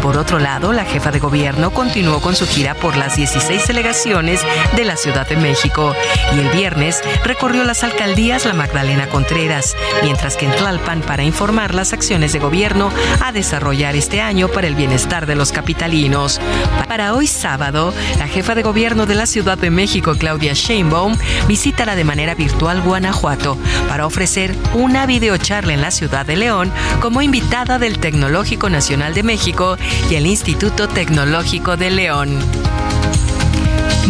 Por 0.00 0.16
otro 0.16 0.38
lado, 0.38 0.72
la 0.72 0.86
jefa 0.86 1.10
de 1.10 1.18
gobierno 1.18 1.72
continuó 1.72 2.22
con 2.22 2.34
su 2.34 2.46
gira 2.46 2.74
por 2.74 2.96
las 2.96 3.16
16 3.16 3.68
delegaciones 3.68 4.40
de 4.74 4.86
la 4.86 4.96
Ciudad 4.96 5.28
de 5.28 5.36
México 5.36 5.94
y 6.34 6.38
el 6.38 6.48
viernes 6.48 7.02
recorrió 7.24 7.62
las 7.62 7.84
alcaldías 7.84 8.46
La 8.46 8.54
Magdalena 8.54 9.10
Contreras, 9.10 9.76
mientras 10.02 10.38
que 10.38 10.46
en 10.46 10.52
Tlalpan 10.52 11.02
para 11.02 11.24
informar 11.24 11.74
las 11.74 11.92
acciones 11.92 12.32
de 12.32 12.38
gobierno 12.38 12.90
a 13.20 13.32
desarrollar 13.32 13.96
este 13.96 14.22
año 14.22 14.48
para 14.48 14.66
el 14.66 14.76
bienestar 14.76 15.26
de 15.26 15.34
los 15.34 15.52
capitalinos. 15.52 16.40
Para 16.88 17.12
hoy 17.12 17.26
sábado, 17.26 17.92
la 18.18 18.28
jefa 18.28 18.54
de 18.54 18.62
gobierno 18.62 19.04
de 19.04 19.14
la 19.14 19.26
Ciudad 19.26 19.58
de 19.58 19.68
México, 19.68 20.14
Claudia 20.18 20.54
Sheinbaum, 20.54 21.18
visitará 21.66 21.96
de 21.96 22.04
manera 22.04 22.36
virtual 22.36 22.80
Guanajuato 22.80 23.58
para 23.88 24.06
ofrecer 24.06 24.54
una 24.74 25.04
videocharla 25.04 25.74
en 25.74 25.80
la 25.80 25.90
ciudad 25.90 26.24
de 26.24 26.36
León 26.36 26.70
como 27.00 27.22
invitada 27.22 27.80
del 27.80 27.98
Tecnológico 27.98 28.70
Nacional 28.70 29.14
de 29.14 29.24
México 29.24 29.76
y 30.08 30.14
el 30.14 30.26
Instituto 30.26 30.86
Tecnológico 30.86 31.76
de 31.76 31.90
León. 31.90 32.38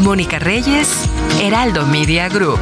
Mónica 0.00 0.38
Reyes, 0.38 1.08
Heraldo 1.40 1.86
Media 1.86 2.28
Group. 2.28 2.60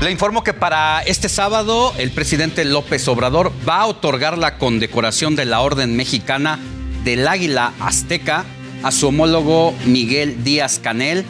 Le 0.00 0.12
informo 0.12 0.44
que 0.44 0.54
para 0.54 1.00
este 1.00 1.28
sábado 1.28 1.92
el 1.98 2.12
presidente 2.12 2.64
López 2.64 3.08
Obrador 3.08 3.50
va 3.68 3.80
a 3.80 3.86
otorgar 3.86 4.38
la 4.38 4.58
condecoración 4.58 5.34
de 5.34 5.44
la 5.44 5.60
Orden 5.60 5.96
Mexicana 5.96 6.60
del 7.02 7.26
Águila 7.26 7.72
Azteca 7.80 8.44
a 8.84 8.92
su 8.92 9.08
homólogo 9.08 9.74
Miguel 9.86 10.44
Díaz 10.44 10.78
Canel 10.78 11.24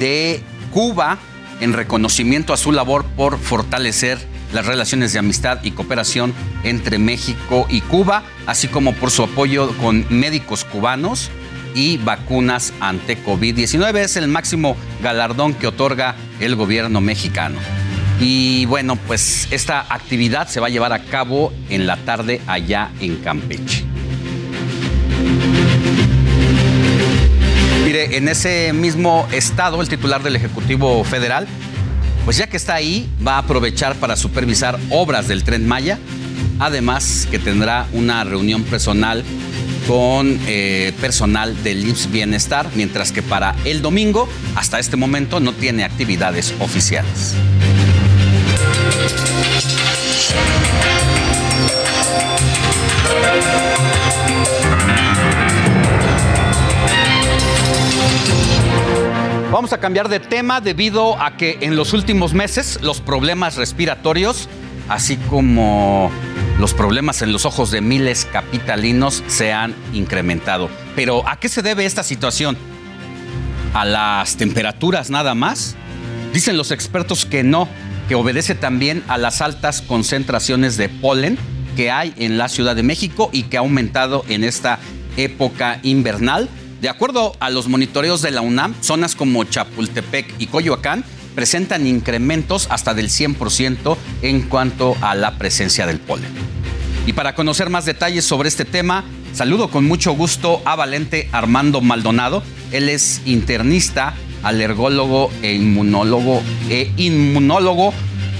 de 0.00 0.42
Cuba 0.72 1.18
en 1.60 1.72
reconocimiento 1.72 2.52
a 2.52 2.56
su 2.56 2.72
labor 2.72 3.04
por 3.16 3.38
fortalecer 3.38 4.18
las 4.52 4.66
relaciones 4.66 5.12
de 5.12 5.18
amistad 5.18 5.62
y 5.62 5.72
cooperación 5.72 6.32
entre 6.64 6.98
México 6.98 7.66
y 7.68 7.80
Cuba, 7.82 8.22
así 8.46 8.68
como 8.68 8.94
por 8.94 9.10
su 9.10 9.22
apoyo 9.22 9.76
con 9.78 10.06
médicos 10.08 10.64
cubanos 10.64 11.30
y 11.74 11.98
vacunas 11.98 12.72
ante 12.80 13.22
COVID-19. 13.22 13.98
Es 13.98 14.16
el 14.16 14.28
máximo 14.28 14.76
galardón 15.02 15.54
que 15.54 15.68
otorga 15.68 16.16
el 16.40 16.56
gobierno 16.56 17.00
mexicano. 17.00 17.58
Y 18.20 18.66
bueno, 18.66 18.96
pues 18.96 19.48
esta 19.50 19.80
actividad 19.88 20.48
se 20.48 20.60
va 20.60 20.66
a 20.66 20.70
llevar 20.70 20.92
a 20.92 21.04
cabo 21.04 21.52
en 21.68 21.86
la 21.86 21.96
tarde 21.96 22.40
allá 22.46 22.90
en 23.00 23.16
Campeche. 23.16 23.84
Mire, 27.84 28.16
en 28.16 28.28
ese 28.28 28.72
mismo 28.72 29.26
estado, 29.32 29.80
el 29.80 29.88
titular 29.88 30.22
del 30.22 30.36
Ejecutivo 30.36 31.02
Federal, 31.04 31.48
pues 32.24 32.36
ya 32.36 32.46
que 32.46 32.56
está 32.56 32.74
ahí, 32.74 33.08
va 33.26 33.36
a 33.36 33.38
aprovechar 33.38 33.96
para 33.96 34.16
supervisar 34.16 34.78
obras 34.90 35.28
del 35.28 35.44
tren 35.44 35.66
Maya, 35.66 35.98
además 36.58 37.26
que 37.30 37.38
tendrá 37.38 37.86
una 37.92 38.22
reunión 38.24 38.62
personal 38.64 39.24
con 39.88 40.38
eh, 40.46 40.92
personal 41.00 41.64
del 41.64 41.88
IMSS 41.88 42.12
Bienestar, 42.12 42.68
mientras 42.74 43.12
que 43.12 43.22
para 43.22 43.56
el 43.64 43.82
domingo, 43.82 44.28
hasta 44.54 44.78
este 44.78 44.96
momento, 44.96 45.40
no 45.40 45.52
tiene 45.52 45.82
actividades 45.82 46.54
oficiales. 46.60 47.34
Vamos 59.50 59.72
a 59.72 59.78
cambiar 59.78 60.08
de 60.08 60.20
tema 60.20 60.60
debido 60.60 61.20
a 61.20 61.36
que 61.36 61.58
en 61.62 61.74
los 61.74 61.92
últimos 61.92 62.34
meses 62.34 62.78
los 62.82 63.00
problemas 63.00 63.56
respiratorios, 63.56 64.48
así 64.88 65.16
como 65.16 66.12
los 66.60 66.72
problemas 66.72 67.20
en 67.20 67.32
los 67.32 67.44
ojos 67.44 67.72
de 67.72 67.80
miles 67.80 68.28
capitalinos 68.30 69.24
se 69.26 69.52
han 69.52 69.74
incrementado. 69.92 70.70
Pero 70.94 71.28
¿a 71.28 71.40
qué 71.40 71.48
se 71.48 71.62
debe 71.62 71.84
esta 71.84 72.04
situación? 72.04 72.56
¿A 73.74 73.84
las 73.84 74.36
temperaturas 74.36 75.10
nada 75.10 75.34
más? 75.34 75.74
Dicen 76.32 76.56
los 76.56 76.70
expertos 76.70 77.26
que 77.26 77.42
no, 77.42 77.68
que 78.08 78.14
obedece 78.14 78.54
también 78.54 79.02
a 79.08 79.18
las 79.18 79.40
altas 79.40 79.82
concentraciones 79.82 80.76
de 80.76 80.88
polen 80.88 81.36
que 81.74 81.90
hay 81.90 82.14
en 82.18 82.38
la 82.38 82.48
Ciudad 82.48 82.76
de 82.76 82.84
México 82.84 83.30
y 83.32 83.42
que 83.44 83.56
ha 83.56 83.60
aumentado 83.60 84.24
en 84.28 84.44
esta 84.44 84.78
época 85.16 85.80
invernal 85.82 86.48
de 86.80 86.88
acuerdo 86.88 87.34
a 87.40 87.50
los 87.50 87.68
monitoreos 87.68 88.22
de 88.22 88.30
la 88.30 88.40
UNAM, 88.40 88.74
zonas 88.80 89.14
como 89.14 89.44
Chapultepec 89.44 90.34
y 90.38 90.46
Coyoacán 90.46 91.04
presentan 91.34 91.86
incrementos 91.86 92.66
hasta 92.70 92.94
del 92.94 93.08
100% 93.08 93.96
en 94.22 94.42
cuanto 94.42 94.96
a 95.00 95.14
la 95.14 95.38
presencia 95.38 95.86
del 95.86 96.00
polen. 96.00 96.30
Y 97.06 97.12
para 97.12 97.34
conocer 97.34 97.70
más 97.70 97.84
detalles 97.84 98.24
sobre 98.24 98.48
este 98.48 98.64
tema, 98.64 99.04
saludo 99.32 99.70
con 99.70 99.84
mucho 99.84 100.12
gusto 100.12 100.60
a 100.64 100.76
Valente 100.76 101.28
Armando 101.32 101.80
Maldonado. 101.80 102.42
Él 102.72 102.88
es 102.88 103.22
internista, 103.26 104.14
alergólogo 104.42 105.30
e 105.42 105.54
inmunólogo, 105.54 106.42
e 106.68 106.90
inmunólogo 106.96 107.92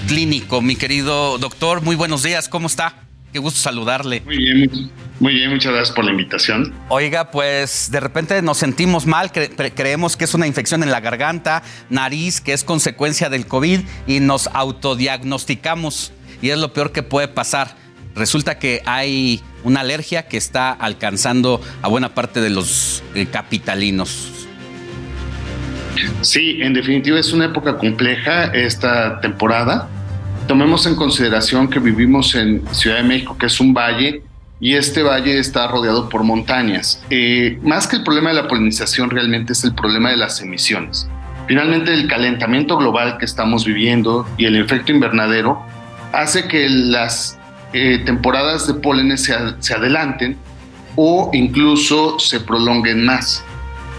clínico. 0.09 0.61
Mi 0.63 0.77
querido 0.77 1.39
doctor, 1.39 1.83
muy 1.83 1.97
buenos 1.97 2.23
días, 2.23 2.49
¿cómo 2.49 2.67
está? 2.67 2.97
Qué 3.33 3.39
gusto 3.39 3.61
saludarle. 3.61 4.23
Muy 4.25 4.39
bien, 4.39 4.91
muy 5.21 5.35
bien, 5.35 5.51
muchas 5.51 5.73
gracias 5.73 5.95
por 5.95 6.05
la 6.05 6.11
invitación. 6.13 6.73
Oiga, 6.89 7.31
pues 7.31 7.91
de 7.93 8.01
repente 8.01 8.41
nos 8.41 8.57
sentimos 8.57 9.07
mal, 9.07 9.31
creemos 9.31 10.17
que 10.17 10.25
es 10.25 10.33
una 10.33 10.47
infección 10.47 10.83
en 10.83 10.91
la 10.91 11.01
garganta, 11.01 11.63
nariz, 11.91 12.41
que 12.41 12.55
es 12.55 12.65
consecuencia 12.65 13.29
del 13.29 13.47
COVID 13.47 13.81
y 14.07 14.21
nos 14.21 14.49
autodiagnosticamos 14.49 16.13
y 16.41 16.49
es 16.49 16.59
lo 16.59 16.73
peor 16.73 16.93
que 16.93 17.03
puede 17.03 17.29
pasar. 17.29 17.77
Resulta 18.15 18.59
que 18.59 18.83
hay 18.87 19.43
una 19.63 19.81
alergia 19.81 20.27
que 20.27 20.39
está 20.39 20.73
alcanzando 20.73 21.61
a 21.83 21.89
buena 21.89 22.15
parte 22.15 22.41
de 22.41 22.51
los 22.51 23.03
eh, 23.15 23.27
capitalinos. 23.27 24.49
Sí, 26.23 26.63
en 26.63 26.73
definitiva 26.73 27.21
es 27.21 27.33
una 27.33 27.45
época 27.45 27.77
compleja 27.77 28.47
esta 28.47 29.21
temporada 29.21 29.89
tomemos 30.51 30.85
en 30.87 30.97
consideración 30.97 31.71
que 31.71 31.79
vivimos 31.79 32.35
en 32.35 32.65
Ciudad 32.73 32.97
de 32.97 33.05
México, 33.05 33.39
que 33.39 33.47
es 33.47 33.61
un 33.61 33.73
valle, 33.73 34.21
y 34.61 34.75
este 34.75 35.03
valle 35.03 35.39
está 35.39 35.67
rodeado 35.67 36.09
por 36.09 36.23
montañas. 36.23 37.03
Eh, 37.09 37.59
más 37.63 37.87
que 37.87 37.97
el 37.97 38.05
problema 38.05 38.31
de 38.31 38.37
la 38.37 38.49
polinización, 38.49 39.11
realmente 39.11 39.55
es 39.55 39.65
el 39.65 39.75
problema 39.75 40.11
de 40.11 40.19
las 40.19 40.41
emisiones. 40.43 41.09
Finalmente, 41.49 41.93
el 41.93 42.07
calentamiento 42.07 42.77
global 42.77 43.17
que 43.19 43.25
estamos 43.25 43.65
viviendo 43.65 44.27
y 44.37 44.45
el 44.45 44.57
efecto 44.57 44.93
invernadero 44.93 45.61
hace 46.13 46.47
que 46.47 46.69
las 46.69 47.39
eh, 47.73 48.03
temporadas 48.05 48.67
de 48.67 48.75
pólenes 48.75 49.25
se, 49.25 49.35
se 49.59 49.75
adelanten 49.75 50.37
o 50.95 51.31
incluso 51.33 52.19
se 52.19 52.41
prolonguen 52.41 53.05
más. 53.05 53.43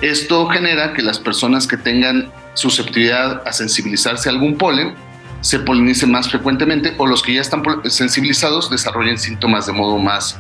Esto 0.02 0.48
genera 0.48 0.94
que 0.94 1.02
las 1.02 1.20
personas 1.20 1.68
que 1.68 1.78
tengan 1.78 2.32
susceptibilidad 2.54 3.42
a 3.46 3.54
sensibilizarse 3.54 4.30
a 4.30 4.32
algún 4.32 4.58
polen 4.58 4.94
se 5.42 5.60
polinice 5.60 6.06
más 6.08 6.30
frecuentemente 6.30 6.94
o 6.98 7.08
los 7.08 7.22
que 7.22 7.34
ya 7.34 7.42
están 7.42 7.64
sensibilizados 7.86 8.70
desarrollen 8.70 9.18
síntomas 9.18 9.66
de 9.66 9.74
modo 9.74 9.98
más, 9.98 10.40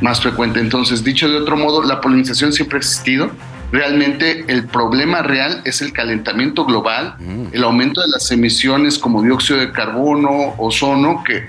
más 0.00 0.20
frecuente. 0.20 0.60
Entonces, 0.60 1.04
dicho 1.04 1.28
de 1.28 1.36
otro 1.36 1.56
modo, 1.56 1.82
la 1.82 2.00
polinización 2.00 2.52
siempre 2.52 2.76
ha 2.76 2.80
existido. 2.80 3.30
Realmente 3.72 4.44
el 4.46 4.66
problema 4.66 5.22
real 5.22 5.60
es 5.64 5.82
el 5.82 5.92
calentamiento 5.92 6.64
global, 6.64 7.16
mm. 7.18 7.46
el 7.52 7.64
aumento 7.64 8.00
de 8.00 8.08
las 8.08 8.30
emisiones 8.30 8.98
como 8.98 9.22
dióxido 9.22 9.58
de 9.58 9.72
carbono, 9.72 10.54
ozono, 10.58 11.24
que, 11.24 11.48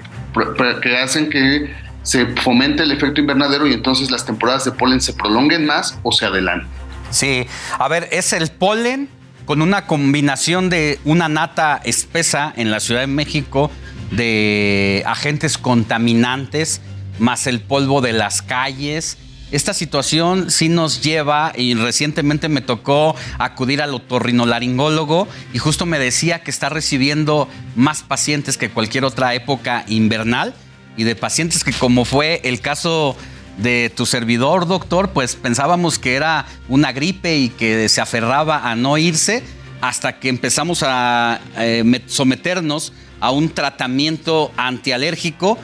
que 0.82 0.98
hacen 0.98 1.30
que 1.30 1.72
se 2.02 2.26
fomente 2.38 2.84
el 2.84 2.92
efecto 2.92 3.22
invernadero 3.22 3.68
y 3.68 3.74
entonces 3.74 4.10
las 4.10 4.26
temporadas 4.26 4.66
de 4.66 4.72
polen 4.72 5.02
se 5.02 5.14
prolonguen 5.14 5.66
más 5.66 6.00
o 6.02 6.12
se 6.12 6.26
adelanten. 6.26 6.68
Sí, 7.12 7.46
a 7.78 7.88
ver, 7.88 8.10
es 8.12 8.34
el 8.34 8.50
polen 8.50 9.10
con 9.48 9.62
una 9.62 9.88
combinación 9.88 10.70
de 10.70 11.00
una 11.06 11.30
nata 11.30 11.80
espesa 11.86 12.54
en 12.58 12.70
la 12.70 12.82
Ciudad 12.82 13.02
de 13.02 13.08
México 13.08 13.72
de 14.12 15.04
agentes 15.08 15.58
contaminantes, 15.58 16.82
más 17.18 17.48
el 17.48 17.62
polvo 17.62 18.02
de 18.02 18.12
las 18.12 18.42
calles, 18.42 19.18
esta 19.50 19.74
situación 19.74 20.52
sí 20.52 20.68
nos 20.68 21.02
lleva, 21.02 21.54
y 21.56 21.74
recientemente 21.76 22.50
me 22.50 22.60
tocó 22.60 23.16
acudir 23.40 23.82
al 23.82 23.94
otorrinolaringólogo 23.94 25.30
y 25.54 25.60
justo 25.60 25.86
me 25.86 25.98
decía 25.98 26.44
que 26.44 26.52
está 26.52 26.68
recibiendo 26.68 27.48
más 27.78 28.04
pacientes 28.04 28.58
que 28.58 28.70
cualquier 28.70 29.06
otra 29.06 29.34
época 29.34 29.86
invernal 29.88 30.54
y 30.98 31.06
de 31.06 31.16
pacientes 31.16 31.64
que 31.64 31.72
como 31.72 32.04
fue 32.04 32.42
el 32.44 32.60
caso 32.60 33.16
de 33.58 33.92
tu 33.96 34.06
servidor, 34.06 34.68
doctor, 34.68 35.10
pues 35.10 35.36
pensábamos 35.36 36.00
que 36.00 36.16
era 36.16 36.46
una 36.70 36.92
gripe 36.92 37.38
y 37.38 37.50
que 37.50 37.90
se 37.90 38.02
aferraba 38.02 38.70
a 38.70 38.76
no 38.76 38.98
irse 38.98 39.44
hasta 39.82 40.20
que 40.20 40.30
empezamos 40.30 40.84
a 40.84 41.40
eh, 41.58 42.02
someternos 42.08 42.94
a 43.20 43.32
un 43.32 43.50
tratamiento 43.50 44.52
antialérgico 44.58 45.58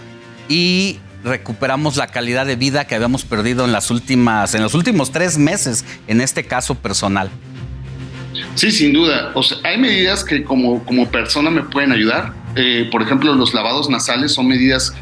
y 0.50 1.00
recuperamos 1.24 1.96
la 1.96 2.08
calidad 2.08 2.46
de 2.46 2.56
vida 2.56 2.86
que 2.86 2.96
habíamos 2.96 3.24
perdido 3.24 3.66
en 3.66 3.72
las 3.72 3.92
últimas, 3.92 4.54
en 4.56 4.62
los 4.62 4.74
últimos 4.74 5.12
tres 5.12 5.38
meses, 5.38 5.86
en 6.08 6.22
este 6.22 6.46
caso 6.46 6.76
personal. 6.76 7.30
Sí, 8.56 8.72
sin 8.72 8.94
duda. 8.94 9.34
Hay 9.64 9.78
medidas 9.78 10.24
que 10.24 10.44
como, 10.44 10.84
como 10.86 11.10
persona 11.10 11.50
me 11.50 11.64
pueden 11.64 11.92
ayudar. 11.92 12.34
Eh, 12.56 12.88
por 12.92 13.02
ejemplo, 13.02 13.34
los 13.36 13.54
lavados 13.54 13.90
nasales 13.90 14.34
son 14.34 14.48
medidas 14.48 14.94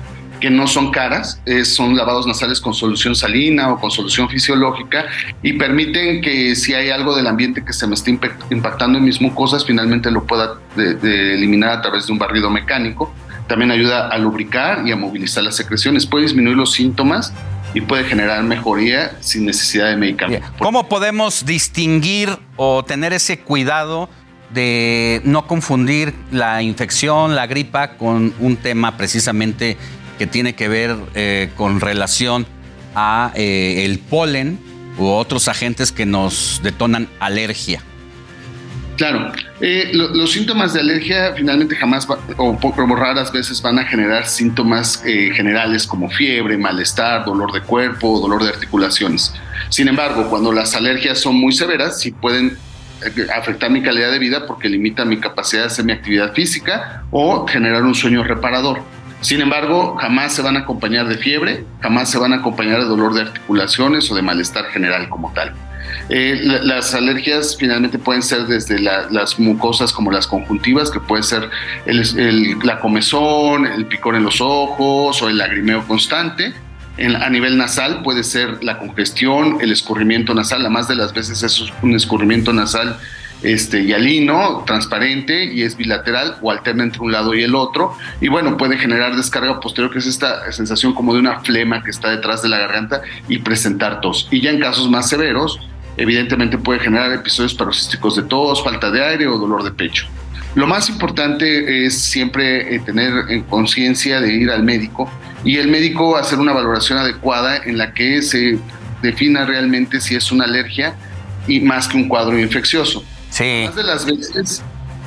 que 0.42 0.50
no 0.50 0.68
son 0.68 0.92
caras, 0.92 1.42
son 1.64 1.96
lavados 1.96 2.28
nasales 2.28 2.60
con 2.60 2.74
solución 2.74 3.16
salina 3.16 3.72
o 3.72 3.80
con 3.80 3.92
solución 3.92 4.28
fisiológica 4.28 5.06
y 5.42 5.54
permiten 5.54 6.22
que 6.22 6.56
si 6.56 6.74
hay 6.74 6.90
algo 6.90 7.16
del 7.16 7.28
ambiente 7.28 7.64
que 7.64 7.72
se 7.72 7.88
me 7.88 7.94
esté 7.94 8.20
impactando 8.50 8.98
en 8.98 9.06
mis 9.06 9.22
mucosas, 9.22 9.66
finalmente 9.66 10.12
lo 10.12 10.26
pueda 10.26 10.60
eliminar 10.76 11.70
a 11.78 11.82
través 11.82 12.08
de 12.08 12.14
un 12.14 12.20
barrido 12.20 12.50
mecánico. 12.50 13.14
También 13.48 13.72
ayuda 13.72 14.10
a 14.10 14.18
lubricar 14.18 14.86
y 14.86 14.92
a 14.92 14.96
movilizar 14.96 15.44
las 15.44 15.56
secreciones, 15.56 16.06
puede 16.06 16.26
disminuir 16.26 16.58
los 16.58 16.74
síntomas 16.74 17.34
y 17.74 17.82
puede 17.82 18.04
generar 18.04 18.44
mejoría 18.44 19.18
sin 19.22 19.46
necesidad 19.46 19.90
de 19.90 19.96
medicamento. 19.96 20.46
¿Cómo 20.60 20.90
podemos 20.90 21.46
distinguir 21.46 22.30
o 22.58 22.84
tener 22.84 23.14
ese 23.14 23.40
cuidado 23.40 24.10
de 24.54 25.22
no 25.24 25.48
confundir 25.48 26.14
la 26.32 26.62
infección, 26.62 27.36
la 27.36 27.48
gripa, 27.48 27.96
con 27.96 28.34
un 28.40 28.58
tema 28.58 28.98
precisamente 28.98 29.78
que 30.22 30.28
tiene 30.28 30.54
que 30.54 30.68
ver 30.68 30.96
eh, 31.16 31.50
con 31.58 31.82
relación 31.82 32.46
a 32.94 33.32
eh, 33.34 33.86
el 33.86 33.98
polen 33.98 34.60
u 35.00 35.08
otros 35.08 35.48
agentes 35.48 35.92
que 35.92 36.06
nos 36.06 36.62
detonan 36.62 37.08
alergia? 37.20 37.82
Claro, 38.98 39.32
eh, 39.62 39.90
los 39.94 40.32
síntomas 40.32 40.74
de 40.74 40.82
alergia 40.82 41.34
finalmente 41.36 41.76
jamás 41.76 42.08
o 42.38 42.56
poco 42.56 42.86
raras 42.96 43.32
veces 43.32 43.64
van 43.64 43.80
a 43.80 43.84
generar 43.84 44.28
síntomas 44.28 45.02
generales 45.02 45.88
como 45.88 46.08
fiebre, 46.08 46.56
malestar, 46.56 47.26
dolor 47.26 47.52
de 47.52 47.62
cuerpo, 47.62 48.20
dolor 48.20 48.44
de 48.44 48.50
articulaciones. 48.50 49.34
Sin 49.70 49.88
embargo, 49.88 50.30
cuando 50.30 50.52
las 50.52 50.76
alergias 50.76 51.20
son 51.20 51.34
muy 51.34 51.52
severas, 51.52 52.00
sí 52.00 52.12
pueden 52.12 52.60
afectar 53.36 53.72
mi 53.72 53.82
calidad 53.82 54.12
de 54.12 54.20
vida 54.20 54.46
porque 54.46 54.70
limitan 54.70 55.10
mi 55.10 55.20
capacidad 55.20 55.64
de 55.64 55.68
hacer 55.70 55.84
mi 55.84 55.94
actividad 55.94 56.32
física 56.36 57.06
o 57.10 57.48
generar 57.48 57.82
un 57.82 57.96
sueño 57.96 58.24
reparador. 58.24 58.84
Sin 59.22 59.40
embargo, 59.40 59.96
jamás 59.98 60.34
se 60.34 60.42
van 60.42 60.58
a 60.58 60.62
acompañar 60.62 61.08
de 61.08 61.18
fiebre, 61.18 61.64
jamás 61.80 62.10
se 62.10 62.18
van 62.18 62.34
a 62.34 62.38
acompañar 62.38 62.80
de 62.80 62.86
dolor 62.86 63.14
de 63.14 63.22
articulaciones 63.22 64.12
o 64.12 64.16
de 64.16 64.24
malestar 64.24 64.66
general 64.66 65.10
como 65.10 65.32
tal. 65.34 65.54
Eh, 66.10 66.40
las 66.64 66.94
alergias 66.96 67.56
finalmente 67.58 68.00
pueden 68.00 68.24
ser 68.24 68.48
desde 68.48 68.80
las 68.80 69.40
mucosas 69.40 69.94
como 69.94 70.12
las 70.12 70.26
conjuntivas, 70.26 70.90
que 70.90 71.00
puede 71.00 71.22
ser 71.22 71.50
la 71.86 72.80
comezón, 72.80 73.68
el 73.68 73.86
picor 73.86 74.16
en 74.16 74.24
los 74.24 74.42
ojos 74.42 75.22
o 75.22 75.30
el 75.30 75.38
lagrimeo 75.38 75.86
constante. 75.88 76.54
a 76.98 77.30
nivel 77.30 77.58
nasal 77.58 78.02
puede 78.04 78.24
ser 78.24 78.64
la 78.64 78.80
congestión, 78.80 79.60
el 79.62 79.72
escurrimiento 79.72 80.34
nasal, 80.34 80.64
la 80.64 80.70
más 80.70 80.88
de 80.88 80.96
las 80.96 81.14
veces 81.14 81.44
es 81.44 81.64
un 81.82 81.96
escurrimiento 81.96 82.54
nasal 82.54 82.98
este, 83.44 83.84
hialino, 83.84 84.64
transparente 84.66 85.46
y 85.46 85.64
es 85.64 85.76
bilateral 85.78 86.38
o 86.42 86.52
alterna 86.52 86.84
entre 86.84 87.02
un 87.02 87.12
lado 87.12 87.34
y 87.34 87.44
el 87.44 87.56
otro. 87.56 87.96
Y 88.20 88.28
bueno, 88.28 88.58
puede 88.58 88.78
generar 88.78 89.16
descarga 89.16 89.60
posterior, 89.60 89.92
que 89.92 90.00
es 90.00 90.08
esta 90.08 90.52
sensación 90.52 90.94
como 90.94 91.14
de 91.14 91.20
una 91.20 91.40
flema 91.40 91.84
que 91.84 91.92
está 91.92 92.10
detrás 92.10 92.42
de 92.42 92.50
la 92.50 92.60
garganta 92.60 93.02
y 93.28 93.40
presentar 93.40 94.02
tos. 94.02 94.28
Y 94.32 94.42
ya 94.42 94.52
en 94.52 94.60
casos 94.60 94.90
más 94.90 95.10
severos, 95.10 95.60
evidentemente 95.98 96.58
puede 96.58 96.80
generar 96.80 97.12
episodios 97.12 97.54
paroxísticos 97.54 98.16
de 98.16 98.24
tos, 98.24 98.64
falta 98.64 98.92
de 98.92 99.04
aire 99.04 99.28
o 99.28 99.38
dolor 99.38 99.64
de 99.64 99.72
pecho. 99.72 100.08
Lo 100.54 100.68
más 100.68 100.90
importante 100.90 101.86
es 101.86 101.98
siempre 101.98 102.76
eh, 102.76 102.80
tener 102.80 103.14
en 103.30 103.44
conciencia 103.44 104.20
de 104.20 104.34
ir 104.34 104.52
al 104.52 104.64
médico 104.64 105.10
y 105.46 105.58
el 105.58 105.70
médico 105.70 106.18
hacer 106.18 106.40
una 106.40 106.52
valoración 106.52 107.00
adecuada 107.00 107.58
en 107.58 107.78
la 107.78 107.94
que 107.94 108.22
se 108.22 108.60
defina 109.02 109.46
realmente 109.46 110.02
si 110.02 110.16
es 110.16 110.32
una 110.32 110.44
alergia 110.44 110.96
y 111.48 111.62
más 111.62 111.88
que 111.88 111.98
un 111.98 112.10
cuadro 112.10 112.38
infeccioso. 112.38 113.04
Sí. 113.32 113.64
Más 113.66 113.76
de 113.76 113.84
las 113.84 114.06
veces. 114.06 114.62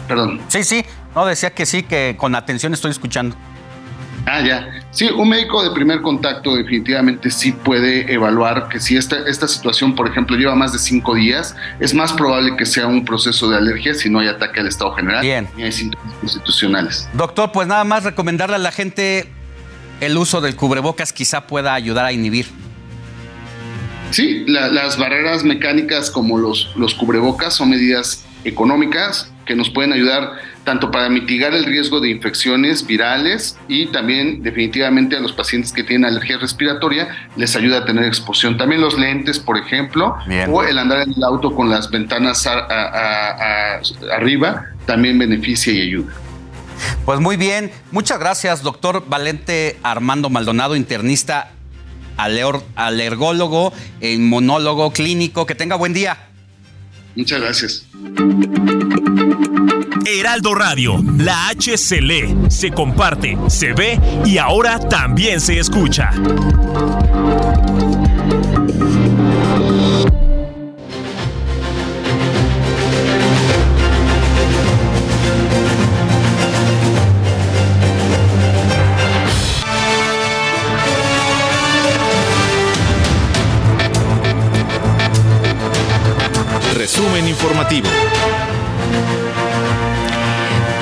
Perdón. 0.09 0.40
Sí, 0.48 0.64
sí. 0.64 0.84
No, 1.14 1.24
decía 1.24 1.51
que 1.51 1.64
sí, 1.64 1.84
que 1.84 2.16
con 2.18 2.34
atención 2.34 2.74
estoy 2.74 2.90
escuchando. 2.90 3.36
Ah, 4.26 4.40
ya. 4.40 4.66
Sí, 4.90 5.06
un 5.06 5.28
médico 5.28 5.62
de 5.62 5.70
primer 5.70 6.01
contacto 6.01 6.56
definitivamente 6.56 7.30
sí 7.30 7.52
puede 7.52 8.12
evaluar 8.12 8.68
que 8.68 8.80
si 8.80 8.96
esta, 8.96 9.16
esta 9.28 9.46
situación, 9.46 9.94
por 9.94 10.09
ejemplo, 10.09 10.36
lleva 10.36 10.55
más 10.55 10.72
de 10.72 10.78
cinco 10.78 11.14
días, 11.14 11.55
es 11.78 11.92
más 11.92 12.12
probable 12.12 12.56
que 12.56 12.64
sea 12.64 12.86
un 12.86 13.05
proceso 13.05 13.51
de 13.51 13.59
alergia 13.59 13.92
si 13.94 14.09
no 14.09 14.20
hay 14.20 14.28
ataque 14.28 14.60
al 14.60 14.66
estado 14.66 14.94
general 14.94 15.20
Bien. 15.22 15.48
ni 15.56 15.64
hay 15.64 15.72
síntomas 15.72 16.14
constitucionales. 16.14 17.09
Doctor, 17.12 17.52
pues 17.52 17.68
nada 17.68 17.84
más 17.84 18.05
recomendarle 18.05 18.56
a 18.56 18.59
la 18.59 18.72
gente 18.72 19.28
el 20.01 20.16
uso 20.16 20.40
del 20.40 20.56
cubrebocas 20.56 21.12
quizá 21.12 21.46
pueda 21.46 21.74
ayudar 21.74 22.06
a 22.06 22.12
inhibir. 22.12 22.46
Sí, 24.15 24.45
las 24.47 24.97
barreras 24.97 25.43
mecánicas 25.43 26.09
como 26.09 26.39
los, 26.39 26.70
los 26.77 26.95
cubrebocas 26.95 27.55
son 27.55 27.70
medidas 27.70 28.24
económicas 28.45 29.32
que 29.45 29.57
nos 29.57 29.70
pueden 29.70 29.93
ayudar 29.93 30.35
tanto 30.62 30.93
para 30.93 31.09
mitigar 31.09 31.53
el 31.53 31.65
riesgo 31.65 31.99
de 31.99 32.11
infecciones 32.11 32.86
virales 32.86 33.59
y 33.66 33.86
también 33.86 34.45
definitivamente 34.45 35.16
a 35.16 35.20
los 35.20 35.32
pacientes 35.32 35.73
que 35.73 35.82
tienen 35.82 36.05
alergia 36.05 36.39
respiratoria 36.39 37.09
les 37.35 37.57
ayuda 37.57 37.78
a 37.78 37.85
tener 37.86 38.05
exposición. 38.05 38.57
También 38.57 38.82
los 38.82 38.97
lentes, 38.97 39.41
por 39.41 39.59
ejemplo, 39.59 40.16
o 40.49 40.62
el 40.62 40.78
andar 40.78 41.01
en 41.01 41.12
el 41.12 41.24
auto 41.24 41.53
con 41.53 41.69
las 41.69 41.91
ventanas 41.91 42.47
arriba 44.16 44.66
también 44.86 45.19
beneficia 45.19 45.73
y 45.73 45.81
ayuda. 45.81 46.12
Pues 47.05 47.19
muy 47.19 47.36
bien, 47.36 47.73
muchas 47.91 48.20
gracias, 48.20 48.62
doctor 48.62 49.03
Valente 49.09 49.77
Armando 49.82 50.31
Maldonado, 50.31 50.77
internista 50.77 51.51
alergólogo, 52.16 53.73
inmunólogo 54.01 54.93
clínico. 54.93 55.47
Que 55.47 55.55
tenga 55.55 55.77
buen 55.77 55.93
día. 55.93 56.19
Muchas 57.16 57.41
gracias. 57.41 57.86
Heraldo 60.07 60.55
Radio, 60.55 61.03
la 61.19 61.49
H 61.49 61.78
se 61.78 62.01
lee, 62.01 62.36
se 62.49 62.70
comparte, 62.70 63.39
se 63.49 63.73
ve 63.73 63.99
y 64.24 64.39
ahora 64.39 64.78
también 64.78 65.41
se 65.41 65.59
escucha. 65.59 66.11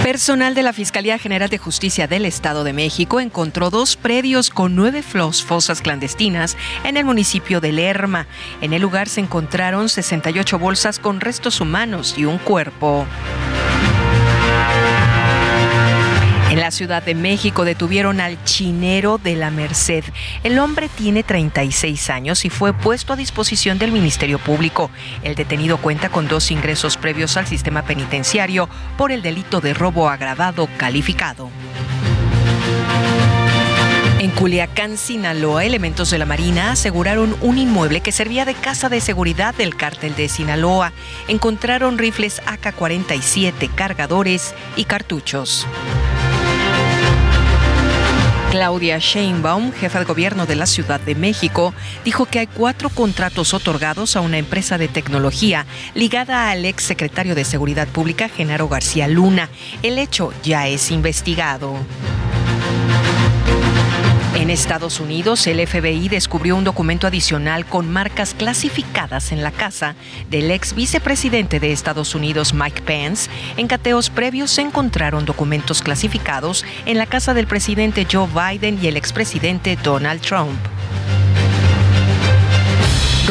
Personal 0.03 0.55
de 0.55 0.63
la 0.63 0.73
Fiscalía 0.73 1.19
General 1.19 1.49
de 1.49 1.59
Justicia 1.59 2.07
del 2.07 2.25
Estado 2.27 2.65
de 2.65 2.73
México 2.73 3.21
encontró 3.21 3.71
dos 3.71 3.97
predios 3.97 4.51
con 4.51 4.75
nueve 4.75 5.03
fosas 5.03 5.81
clandestinas 5.81 6.57
en 6.85 6.97
el 6.97 7.05
municipio 7.05 7.61
de 7.61 7.73
Lerma. 7.73 8.27
En 8.61 8.73
el 8.73 8.83
lugar 8.83 9.09
se 9.09 9.21
encontraron 9.21 9.89
68 9.89 10.59
bolsas 10.59 10.99
con 10.99 11.21
restos 11.21 11.61
humanos 11.61 12.15
y 12.17 12.27
un 12.27 12.39
cuerpo. 12.39 13.07
En 16.53 16.61
la 16.61 16.71
Ciudad 16.71 17.03
de 17.03 17.15
México 17.15 17.65
detuvieron 17.65 18.21
al 18.21 18.45
chinero 18.45 19.17
de 19.17 19.37
la 19.37 19.51
Merced. 19.51 20.05
El 20.45 20.59
hombre 20.59 20.91
tiene 20.91 21.23
36 21.23 22.11
años 22.11 22.45
y 22.45 22.51
fue 22.51 22.75
puesto 22.75 23.15
a 23.15 23.17
disposición 23.17 23.79
del 23.79 23.91
Ministerio 23.91 24.39
Público. 24.39 24.91
El 25.23 25.35
detenido 25.35 25.79
cuenta 25.79 26.11
con 26.11 26.29
dos 26.29 26.51
ingresos 26.51 26.99
previos 26.99 27.39
al 27.39 27.47
sistema 27.47 27.81
penitenciario 27.87 28.69
por 28.99 29.13
el 29.13 29.23
delito 29.23 29.63
de 29.63 29.73
robo 29.73 30.11
agravado 30.11 30.69
calificado. 30.77 31.49
En 34.19 34.31
Culiacán, 34.33 34.99
Sinaloa, 34.99 35.65
elementos 35.65 36.11
de 36.11 36.19
la 36.19 36.27
Marina 36.27 36.73
aseguraron 36.73 37.35
un 37.41 37.57
inmueble 37.57 38.03
que 38.03 38.13
servía 38.13 38.45
de 38.45 38.53
casa 38.53 38.91
de 38.91 39.01
seguridad 39.01 39.55
del 39.55 39.75
cártel 39.75 40.15
de 40.17 40.29
Sinaloa. 40.29 40.93
Encontraron 41.29 41.97
rifles 41.97 42.43
AK-47, 42.45 43.75
cargadores 43.75 44.55
y 44.77 44.85
cartuchos. 44.85 45.67
Claudia 48.53 48.99
Sheinbaum, 48.99 49.73
jefa 49.73 50.01
de 50.01 50.05
gobierno 50.05 50.45
de 50.45 50.57
la 50.57 50.67
Ciudad 50.67 51.01
de 51.01 51.15
México, 51.15 51.73
dijo 52.05 52.27
que 52.27 52.39
hay 52.39 52.47
cuatro 52.47 52.91
contratos 52.91 53.55
otorgados 53.55 54.15
a 54.15 54.21
una 54.21 54.37
empresa 54.37 54.77
de 54.77 54.89
tecnología 54.89 55.65
ligada 55.95 56.51
al 56.51 56.67
ex 56.67 56.85
secretario 56.85 57.35
de 57.35 57.47
Seguridad 57.47 57.89
Pública, 57.89 58.29
Genaro 58.29 58.69
García 58.69 59.09
Luna. 59.09 59.49
El 59.83 59.99
hecho 59.99 60.35
ya 60.43 60.69
es 60.69 60.91
investigado. 60.91 61.79
En 64.35 64.49
Estados 64.49 64.99
Unidos, 64.99 65.47
el 65.47 65.65
FBI 65.67 66.09
descubrió 66.09 66.57
un 66.57 66.65
documento 66.65 67.07
adicional 67.07 67.67
con 67.67 67.91
marcas 67.91 68.33
clasificadas 68.33 69.31
en 69.31 69.43
la 69.43 69.51
casa 69.51 69.95
del 70.31 70.51
ex 70.51 70.75
vicepresidente 70.75 71.61
de 71.61 71.71
Estados 71.71 72.15
Unidos, 72.15 72.55
Mike 72.55 72.81
Pence. 72.81 73.31
En 73.59 73.69
cateos 73.69 74.09
previos 74.09 74.51
se 74.51 74.63
encontraron 74.63 75.27
documentos 75.27 75.83
clasificados 75.83 76.65
en 76.87 76.97
la 76.97 77.05
casa 77.05 77.35
del 77.35 77.47
presidente 77.47 78.07
Joe 78.11 78.27
Biden 78.27 78.79
y 78.83 78.87
el 78.87 78.97
expresidente 78.97 79.77
Donald 79.77 80.23
Trump. 80.23 80.59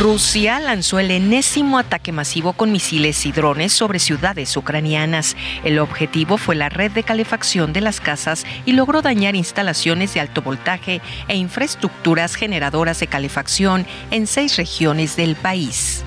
Rusia 0.01 0.59
lanzó 0.59 0.97
el 0.97 1.11
enésimo 1.11 1.77
ataque 1.77 2.11
masivo 2.11 2.53
con 2.53 2.71
misiles 2.71 3.23
y 3.27 3.31
drones 3.31 3.71
sobre 3.71 3.99
ciudades 3.99 4.57
ucranianas. 4.57 5.37
El 5.63 5.77
objetivo 5.77 6.39
fue 6.39 6.55
la 6.55 6.69
red 6.69 6.89
de 6.89 7.03
calefacción 7.03 7.71
de 7.71 7.81
las 7.81 8.01
casas 8.01 8.43
y 8.65 8.71
logró 8.71 9.03
dañar 9.03 9.35
instalaciones 9.35 10.15
de 10.15 10.21
alto 10.21 10.41
voltaje 10.41 11.01
e 11.27 11.35
infraestructuras 11.35 12.33
generadoras 12.33 12.99
de 12.99 13.05
calefacción 13.05 13.85
en 14.09 14.25
seis 14.25 14.57
regiones 14.57 15.15
del 15.17 15.35
país. 15.35 16.03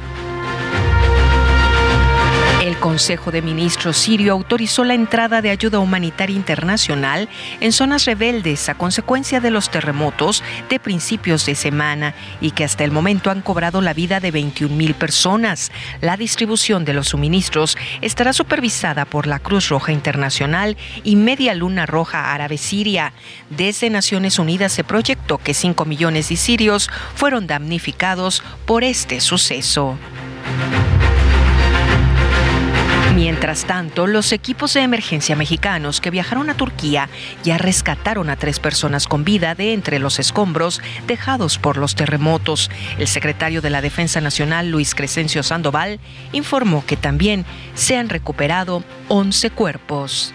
El 2.62 2.78
Consejo 2.78 3.31
de 3.31 3.43
Ministros 3.43 3.97
sirio 3.98 4.32
autorizó 4.32 4.85
la 4.85 4.94
entrada 4.94 5.43
de 5.43 5.51
ayuda 5.51 5.78
humanitaria 5.81 6.35
internacional 6.35 7.28
en 7.60 7.72
zonas 7.72 8.06
rebeldes 8.06 8.68
a 8.68 8.74
consecuencia 8.74 9.40
de 9.40 9.51
los 9.51 9.70
terremotos 9.70 10.43
de 10.70 10.81
principios 10.81 11.44
de 11.44 11.55
semana 11.55 12.14
y 12.40 12.52
que 12.52 12.64
hasta 12.64 12.85
el 12.85 12.90
momento 12.90 13.31
han 13.31 13.43
cobrado 13.43 13.82
la 13.82 13.93
vida 13.93 14.18
de 14.20 14.31
21 14.31 14.74
mil 14.74 14.94
personas. 14.94 15.72
La 16.01 16.16
distribución 16.16 16.85
de 16.85 16.94
los 16.94 17.09
suministros 17.09 17.76
estará 18.01 18.32
supervisada 18.32 19.05
por 19.05 19.26
la 19.26 19.40
Cruz 19.40 19.68
Roja 19.68 19.93
Internacional 19.93 20.76
y 21.02 21.16
Media 21.16 21.55
Luna 21.55 21.85
Roja 21.85 22.32
Árabe 22.32 22.56
Siria. 22.56 23.12
Desde 23.51 23.90
Naciones 23.90 24.39
Unidas 24.39 24.72
se 24.72 24.85
proyectó 24.85 25.39
que 25.39 25.52
5 25.52 25.85
millones 25.85 26.31
de 26.31 26.36
sirios 26.36 26.89
fueron 27.14 27.47
damnificados 27.47 28.43
por 28.64 28.85
este 28.85 29.20
suceso. 29.20 29.98
Mientras 33.15 33.65
tanto, 33.65 34.09
los 34.09 34.32
equipos 34.32 34.74
de 34.74 34.81
emergencia 34.81 35.36
mexicanos 35.36 36.01
que 36.01 36.11
viajaron 36.11 36.51
a 36.51 36.57
Turquía 36.57 37.09
ya 37.45 37.59
rescataron 37.59 38.28
a 38.28 38.35
tres 38.35 38.59
personas 38.59 39.07
con 39.07 39.23
vida 39.23 39.55
de 39.55 39.73
entre 39.73 40.01
los 40.01 40.19
escombros 40.19 40.82
dejados 41.07 41.59
por 41.59 41.77
los 41.77 41.95
terremotos. 41.95 42.73
El 42.99 43.07
secretario 43.07 43.62
de 43.62 43.70
la 43.70 43.82
Defensa 43.82 44.20
Nacional, 44.20 44.69
Luis 44.69 44.97
Crescencio 44.97 45.45
Sandoval, 45.45 46.01
informó 46.32 46.85
que 46.85 46.97
también 46.97 47.45
se 47.74 47.97
han 47.97 48.09
recuperado 48.09 48.82
11 49.07 49.51
cuerpos. 49.51 50.35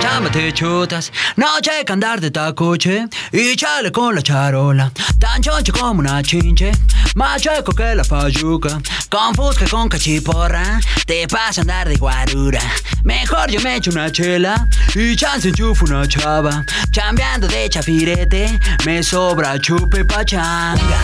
Chámate 0.00 0.52
chutas, 0.52 1.10
noche 1.36 1.84
que 1.84 1.92
andar 1.92 2.20
de 2.20 2.30
tacoche 2.30 3.08
y 3.32 3.56
chale 3.56 3.90
con 3.90 4.14
la 4.14 4.22
charola, 4.22 4.90
tan 5.18 5.42
choncho 5.42 5.72
como 5.72 6.00
una 6.00 6.22
chinche, 6.22 6.72
más 7.14 7.42
chueco 7.42 7.72
que 7.72 7.94
la 7.94 8.04
fayuca, 8.04 8.80
con 9.08 9.34
fusca 9.34 9.66
con 9.68 9.88
cachiporra, 9.88 10.80
te 11.06 11.26
pasa 11.28 11.62
andar 11.62 11.88
de 11.88 11.96
guarura. 11.96 12.60
Mejor 13.04 13.50
yo 13.50 13.60
me 13.60 13.76
echo 13.76 13.90
una 13.90 14.10
chela 14.10 14.68
y 14.94 15.14
chance 15.16 15.48
enchufo 15.48 15.84
una 15.84 16.06
chava, 16.06 16.64
chambeando 16.90 17.46
de 17.46 17.68
chafirete, 17.68 18.58
me 18.84 19.02
sobra 19.02 19.58
chupe 19.58 20.04
pachanga. 20.04 21.00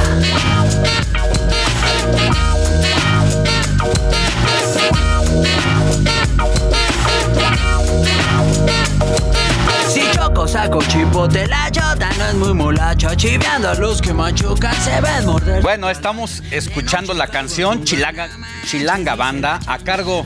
Bueno, 15.63 15.89
estamos 15.89 16.43
escuchando 16.51 17.15
la 17.15 17.29
canción 17.29 17.85
Chilanga, 17.85 18.29
Chilanga 18.67 19.15
Banda 19.15 19.61
a 19.67 19.79
cargo 19.79 20.25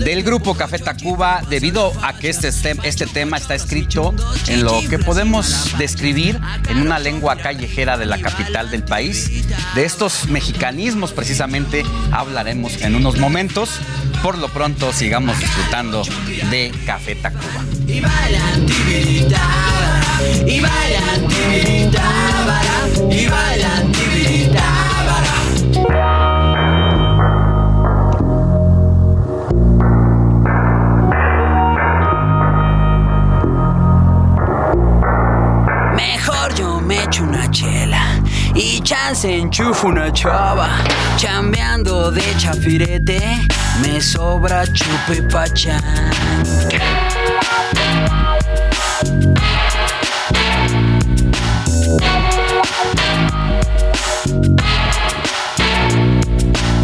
del 0.00 0.24
grupo 0.24 0.54
Café 0.54 0.80
Tacuba 0.80 1.42
debido 1.48 1.92
a 2.02 2.14
que 2.18 2.30
este, 2.30 2.48
este 2.82 3.06
tema 3.06 3.36
está 3.36 3.54
escrito 3.54 4.14
en 4.48 4.64
lo 4.64 4.80
que 4.90 4.98
podemos 4.98 5.78
describir 5.78 6.40
en 6.68 6.78
una 6.80 6.98
lengua 6.98 7.36
callejera 7.36 7.96
de 7.96 8.06
la 8.06 8.18
capital 8.18 8.68
del 8.68 8.82
país. 8.82 9.46
De 9.76 9.84
estos 9.84 10.26
mexicanismos 10.28 11.12
precisamente 11.12 11.84
hablaremos 12.10 12.82
en 12.82 12.96
unos 12.96 13.18
momentos. 13.18 13.78
Por 14.22 14.38
lo 14.38 14.48
pronto 14.48 14.92
sigamos 14.92 15.36
disfrutando 15.40 16.04
de 16.48 16.72
Café 16.86 17.16
Tacuba. 17.16 17.64
Mejor 35.96 36.54
yo 36.54 36.80
me 36.80 37.02
echo 37.02 37.24
una 37.24 37.50
chela 37.50 37.91
y 38.54 38.80
chance 38.82 39.28
enchufo 39.28 39.88
una 39.88 40.12
chava. 40.12 40.68
Chambeando 41.16 42.10
de 42.10 42.22
chafirete, 42.36 43.20
me 43.80 44.00
sobra 44.00 44.64
chupe 44.66 45.22
pachán. 45.22 45.82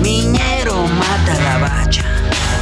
Miñero 0.03 0.87
mata 0.87 1.35
la 1.43 1.59
bacha 1.59 2.05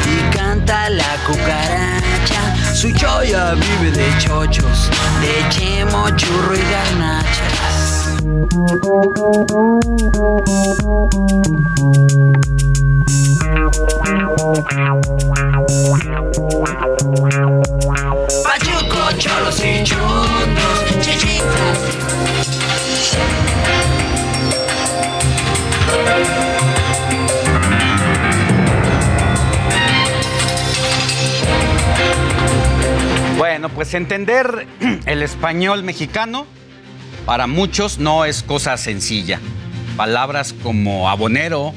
y 0.05 0.37
canta 0.37 0.89
la 0.91 1.17
cucaracha. 1.27 2.75
Su 2.75 2.93
choya 2.93 3.55
vive 3.55 3.91
de 3.91 4.19
chochos, 4.19 4.91
de 5.21 5.49
chemo, 5.49 6.11
churro 6.17 6.55
y 6.55 6.63
garnachas. 6.71 7.56
Pachuco, 18.45 19.13
cholos 19.17 19.65
y 19.65 19.83
chundos, 19.85 20.85
chichinflas. 21.01 21.79
Bueno, 33.39 33.71
pues 33.71 33.95
entender 33.95 34.67
el 35.07 35.23
español 35.23 35.83
mexicano 35.83 36.47
para 37.27 37.49
muchos 37.49 37.99
no 37.99 38.25
es 38.25 38.43
cosa 38.45 38.77
sencilla. 38.77 39.41
Palabras 39.97 40.55
como 40.63 41.11
abonero, 41.11 41.75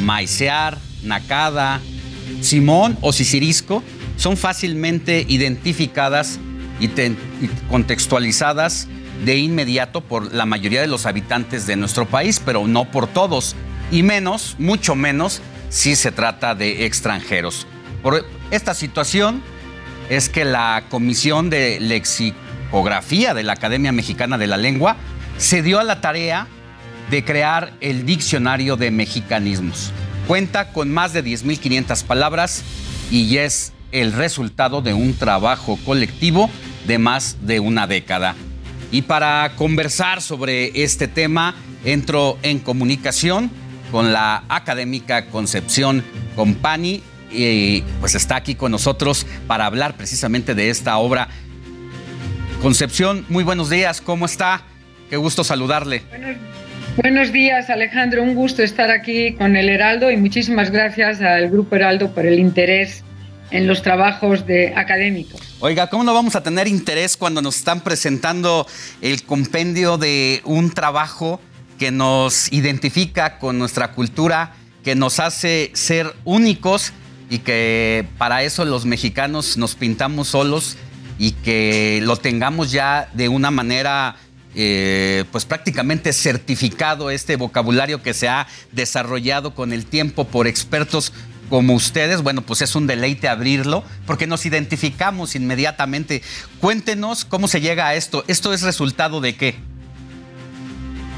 maicear, 0.00 0.78
nacada, 1.04 1.80
simón 2.42 2.98
o 3.00 3.12
sicirisco 3.12 3.84
son 4.16 4.36
fácilmente 4.36 5.24
identificadas 5.28 6.40
y, 6.80 6.86
y 6.86 7.50
contextualizadas 7.70 8.88
de 9.24 9.38
inmediato 9.38 10.00
por 10.00 10.34
la 10.34 10.44
mayoría 10.44 10.80
de 10.80 10.88
los 10.88 11.06
habitantes 11.06 11.66
de 11.66 11.76
nuestro 11.76 12.06
país, 12.06 12.42
pero 12.44 12.66
no 12.66 12.90
por 12.90 13.06
todos, 13.06 13.54
y 13.92 14.02
menos, 14.02 14.56
mucho 14.58 14.94
menos, 14.96 15.40
si 15.68 15.94
se 15.94 16.10
trata 16.10 16.54
de 16.54 16.84
extranjeros. 16.86 17.66
Por 18.02 18.26
esta 18.50 18.74
situación 18.74 19.42
es 20.08 20.28
que 20.28 20.44
la 20.44 20.84
Comisión 20.88 21.48
de 21.50 21.78
De 22.70 23.42
la 23.42 23.52
Academia 23.52 23.90
Mexicana 23.90 24.38
de 24.38 24.46
la 24.46 24.56
Lengua 24.56 24.96
se 25.38 25.62
dio 25.62 25.80
a 25.80 25.84
la 25.84 26.00
tarea 26.00 26.46
de 27.10 27.24
crear 27.24 27.72
el 27.80 28.06
Diccionario 28.06 28.76
de 28.76 28.92
Mexicanismos. 28.92 29.92
Cuenta 30.28 30.72
con 30.72 30.92
más 30.92 31.12
de 31.12 31.24
10.500 31.24 32.04
palabras 32.04 32.62
y 33.10 33.38
es 33.38 33.72
el 33.90 34.12
resultado 34.12 34.82
de 34.82 34.94
un 34.94 35.14
trabajo 35.14 35.78
colectivo 35.84 36.48
de 36.86 36.98
más 36.98 37.38
de 37.42 37.58
una 37.58 37.88
década. 37.88 38.36
Y 38.92 39.02
para 39.02 39.52
conversar 39.56 40.22
sobre 40.22 40.84
este 40.84 41.08
tema, 41.08 41.56
entro 41.84 42.38
en 42.42 42.60
comunicación 42.60 43.50
con 43.90 44.12
la 44.12 44.44
académica 44.48 45.26
Concepción 45.26 46.04
Compani, 46.36 47.02
y 47.32 47.82
pues 48.00 48.14
está 48.14 48.36
aquí 48.36 48.54
con 48.54 48.72
nosotros 48.72 49.26
para 49.46 49.66
hablar 49.66 49.96
precisamente 49.96 50.54
de 50.54 50.70
esta 50.70 50.96
obra. 50.98 51.28
Concepción, 52.60 53.24
muy 53.30 53.42
buenos 53.42 53.70
días, 53.70 54.02
¿cómo 54.02 54.26
está? 54.26 54.60
Qué 55.08 55.16
gusto 55.16 55.44
saludarle. 55.44 56.02
Buenos, 56.96 57.32
días, 57.32 57.70
Alejandro, 57.70 58.22
un 58.22 58.34
gusto 58.34 58.62
estar 58.62 58.90
aquí 58.90 59.32
con 59.32 59.56
el 59.56 59.70
Heraldo 59.70 60.10
y 60.10 60.18
muchísimas 60.18 60.70
gracias 60.70 61.22
al 61.22 61.48
Grupo 61.48 61.76
Heraldo 61.76 62.12
por 62.12 62.26
el 62.26 62.38
interés 62.38 63.02
en 63.50 63.66
los 63.66 63.80
trabajos 63.80 64.46
de 64.46 64.74
académicos. 64.76 65.40
Oiga, 65.60 65.88
¿cómo 65.88 66.04
no 66.04 66.12
vamos 66.12 66.36
a 66.36 66.42
tener 66.42 66.68
interés 66.68 67.16
cuando 67.16 67.40
nos 67.40 67.56
están 67.56 67.80
presentando 67.80 68.66
el 69.00 69.22
compendio 69.22 69.96
de 69.96 70.42
un 70.44 70.70
trabajo 70.70 71.40
que 71.78 71.90
nos 71.90 72.52
identifica 72.52 73.38
con 73.38 73.58
nuestra 73.58 73.92
cultura, 73.92 74.52
que 74.84 74.94
nos 74.94 75.18
hace 75.18 75.70
ser 75.72 76.14
únicos 76.24 76.92
y 77.30 77.38
que 77.38 78.04
para 78.18 78.42
eso 78.42 78.66
los 78.66 78.84
mexicanos 78.84 79.56
nos 79.56 79.76
pintamos 79.76 80.28
solos 80.28 80.76
y 81.20 81.32
que 81.32 82.00
lo 82.02 82.16
tengamos 82.16 82.72
ya 82.72 83.10
de 83.12 83.28
una 83.28 83.50
manera 83.50 84.16
eh, 84.54 85.24
pues 85.30 85.44
prácticamente 85.44 86.14
certificado 86.14 87.10
este 87.10 87.36
vocabulario 87.36 88.02
que 88.02 88.14
se 88.14 88.26
ha 88.26 88.46
desarrollado 88.72 89.54
con 89.54 89.74
el 89.74 89.84
tiempo 89.84 90.26
por 90.26 90.46
expertos 90.46 91.12
como 91.50 91.74
ustedes, 91.74 92.22
bueno, 92.22 92.40
pues 92.40 92.62
es 92.62 92.74
un 92.74 92.86
deleite 92.86 93.28
abrirlo 93.28 93.84
porque 94.06 94.26
nos 94.26 94.46
identificamos 94.46 95.36
inmediatamente. 95.36 96.22
Cuéntenos 96.58 97.26
cómo 97.26 97.48
se 97.48 97.60
llega 97.60 97.88
a 97.88 97.94
esto. 97.96 98.24
¿Esto 98.26 98.54
es 98.54 98.62
resultado 98.62 99.20
de 99.20 99.36
qué? 99.36 99.56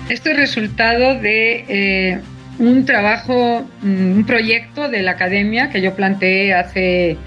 Esto 0.09 0.31
es 0.31 0.37
resultado 0.37 1.21
de 1.21 1.65
eh, 1.69 2.21
un 2.59 2.85
trabajo, 2.87 3.65
mm, 3.83 4.17
un 4.17 4.25
proyecto 4.27 4.89
de 4.89 5.03
la 5.03 5.13
academia 5.13 5.71
que 5.71 5.81
yo 5.81 5.95
planteé 5.95 6.55
hace 6.55 7.19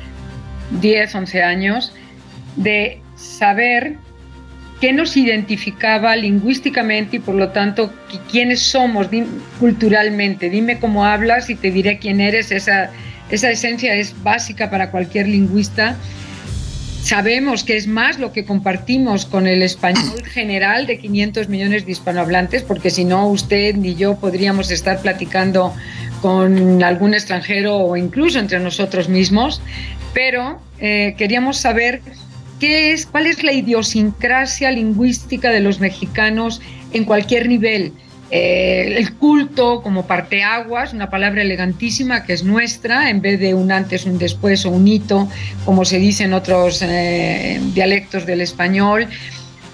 10, 0.82 1.16
11 1.16 1.44
años, 1.44 1.94
de 2.56 3.02
saber 3.16 3.96
qué 4.82 4.94
nos 4.94 5.16
identificaba 5.16 6.16
lingüísticamente 6.16 7.18
y 7.18 7.20
por 7.20 7.36
lo 7.36 7.50
tanto 7.50 7.94
quiénes 8.30 8.62
somos 8.62 9.08
culturalmente. 9.60 10.50
Dime 10.50 10.80
cómo 10.80 11.06
hablas 11.06 11.50
y 11.50 11.56
te 11.56 11.72
diré 11.72 11.98
quién 11.98 12.20
eres. 12.22 12.52
Esa, 12.52 12.92
esa 13.30 13.50
esencia 13.50 13.96
es 13.96 14.22
básica 14.24 14.70
para 14.70 14.92
cualquier 14.92 15.28
lingüista 15.28 15.98
Sabemos 17.06 17.64
que 17.64 17.78
es 17.78 17.86
más 17.86 18.18
lo 18.18 18.34
que 18.34 18.46
compartimos 18.46 19.28
con 19.28 19.46
el 19.46 19.62
español 19.62 20.24
general 20.34 20.88
de 20.88 20.98
500 20.98 21.50
millones 21.50 21.86
de 21.86 21.92
hispanohablantes, 21.92 22.64
porque 22.64 22.90
si 22.90 23.06
no, 23.06 23.28
usted 23.28 23.76
ni 23.76 23.94
yo 23.94 24.16
podríamos 24.16 24.72
estar 24.72 25.00
platicando 25.00 25.72
con 26.24 26.82
algún 26.82 27.14
extranjero 27.14 27.78
o 27.78 27.96
incluso 27.96 28.40
entre 28.40 28.60
nosotros 28.60 29.08
mismos, 29.08 29.62
pero 30.16 30.60
eh, 30.80 31.14
queríamos 31.16 31.58
saber 31.58 32.02
qué 32.60 32.94
es, 32.94 33.06
cuál 33.06 33.28
es 33.28 33.44
la 33.44 33.54
idiosincrasia 33.54 34.72
lingüística 34.72 35.52
de 35.52 35.60
los 35.60 35.80
mexicanos 35.80 36.62
en 36.94 37.06
cualquier 37.06 37.48
nivel 37.48 37.94
eh, 38.32 38.96
el 38.98 39.14
culto 39.14 39.84
como 39.84 40.08
parteaguas, 40.08 40.94
una 40.94 41.12
palabra 41.12 41.44
elegantísima 41.44 42.24
que 42.24 42.34
es 42.34 42.44
nuestra, 42.44 43.10
en 43.10 43.22
vez 43.22 43.40
de 43.40 43.54
un 43.54 43.72
antes, 43.72 44.06
un 44.06 44.18
después 44.18 44.66
o 44.66 44.72
un 44.72 44.88
hito, 44.88 45.30
como 45.64 45.86
se 45.86 46.00
dice 46.00 46.24
en 46.24 46.34
otros 46.34 46.82
eh, 46.82 47.62
dialectos 47.74 48.26
del 48.26 48.42
español. 48.42 49.08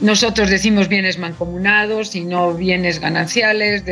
Nosotros 0.02 0.49
decimos 0.49 0.90
bienes 0.90 1.18
mancomunados 1.18 2.14
y 2.16 2.22
no 2.22 2.53
bienes 2.53 2.99
gananciales. 2.99 3.84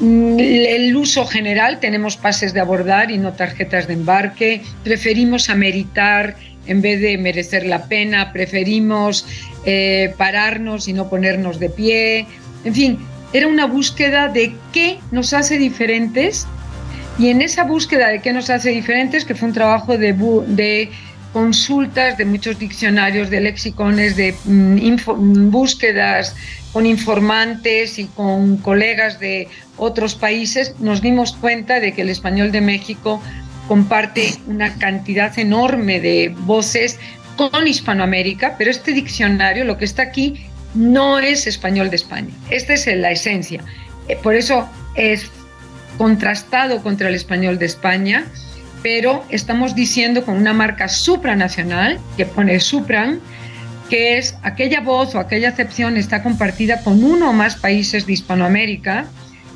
Mm, 0.00 0.38
el 0.38 0.94
uso 0.94 1.24
general, 1.24 1.80
tenemos 1.80 2.18
pases 2.18 2.52
de 2.52 2.60
abordar 2.60 3.10
y 3.10 3.16
no 3.16 3.32
tarjetas 3.32 3.86
de 3.86 3.94
embarque. 3.94 4.60
Preferimos 4.84 5.48
ameritar 5.48 6.36
en 6.66 6.82
vez 6.82 7.00
de 7.00 7.18
merecer 7.18 7.66
la 7.66 7.84
pena. 7.84 8.32
Preferimos 8.32 9.26
eh, 9.64 10.14
pararnos 10.16 10.88
y 10.88 10.92
no 10.92 11.08
ponernos 11.08 11.58
de 11.58 11.70
pie. 11.70 12.26
En 12.64 12.74
fin, 12.74 12.98
era 13.32 13.46
una 13.46 13.66
búsqueda 13.66 14.28
de 14.28 14.54
qué 14.72 14.98
nos 15.10 15.32
hace 15.32 15.58
diferentes 15.58 16.46
y 17.18 17.28
en 17.28 17.42
esa 17.42 17.64
búsqueda 17.64 18.08
de 18.08 18.20
qué 18.20 18.32
nos 18.32 18.50
hace 18.50 18.70
diferentes, 18.70 19.24
que 19.24 19.34
fue 19.34 19.48
un 19.48 19.54
trabajo 19.54 19.96
de, 19.98 20.90
consultas 21.32 22.18
de 22.18 22.24
muchos 22.26 22.58
diccionarios, 22.58 23.30
de 23.30 23.40
lexicones, 23.40 24.16
de 24.16 24.34
mm, 24.44 24.76
mm, 24.76 25.50
búsquedas 25.50 26.34
con 26.72 26.84
informantes 26.86 27.98
y 27.98 28.04
con 28.06 28.56
colegas 28.58 29.18
de 29.18 29.48
otros 29.76 30.14
países, 30.14 30.74
nos 30.78 31.00
dimos 31.02 31.34
cuenta 31.34 31.80
de 31.80 31.92
que 31.92 32.02
el 32.02 32.08
español 32.08 32.50
de 32.52 32.60
México 32.60 33.22
comparte 33.68 34.34
una 34.46 34.74
cantidad 34.74 35.38
enorme 35.38 36.00
de 36.00 36.34
voces 36.40 36.98
con 37.36 37.66
Hispanoamérica, 37.66 38.56
pero 38.58 38.70
este 38.70 38.92
diccionario, 38.92 39.64
lo 39.64 39.78
que 39.78 39.84
está 39.84 40.02
aquí, 40.02 40.46
no 40.74 41.18
es 41.18 41.46
español 41.46 41.90
de 41.90 41.96
España. 41.96 42.32
Esta 42.50 42.74
es 42.74 42.86
la 42.86 43.10
esencia. 43.10 43.62
Eh, 44.08 44.16
por 44.22 44.34
eso 44.34 44.68
es 44.94 45.30
contrastado 45.98 46.82
contra 46.82 47.08
el 47.08 47.14
español 47.14 47.58
de 47.58 47.66
España, 47.66 48.26
pero 48.82 49.24
estamos 49.28 49.74
diciendo 49.74 50.24
con 50.24 50.36
una 50.36 50.52
marca 50.52 50.88
supranacional 50.88 52.00
que 52.16 52.26
pone 52.26 52.58
Supran, 52.58 53.20
que 53.88 54.18
es 54.18 54.36
aquella 54.42 54.80
voz 54.80 55.14
o 55.14 55.18
aquella 55.18 55.50
acepción 55.50 55.96
está 55.96 56.22
compartida 56.22 56.80
con 56.80 57.04
uno 57.04 57.30
o 57.30 57.32
más 57.32 57.56
países 57.56 58.06
de 58.06 58.14
Hispanoamérica, 58.14 59.06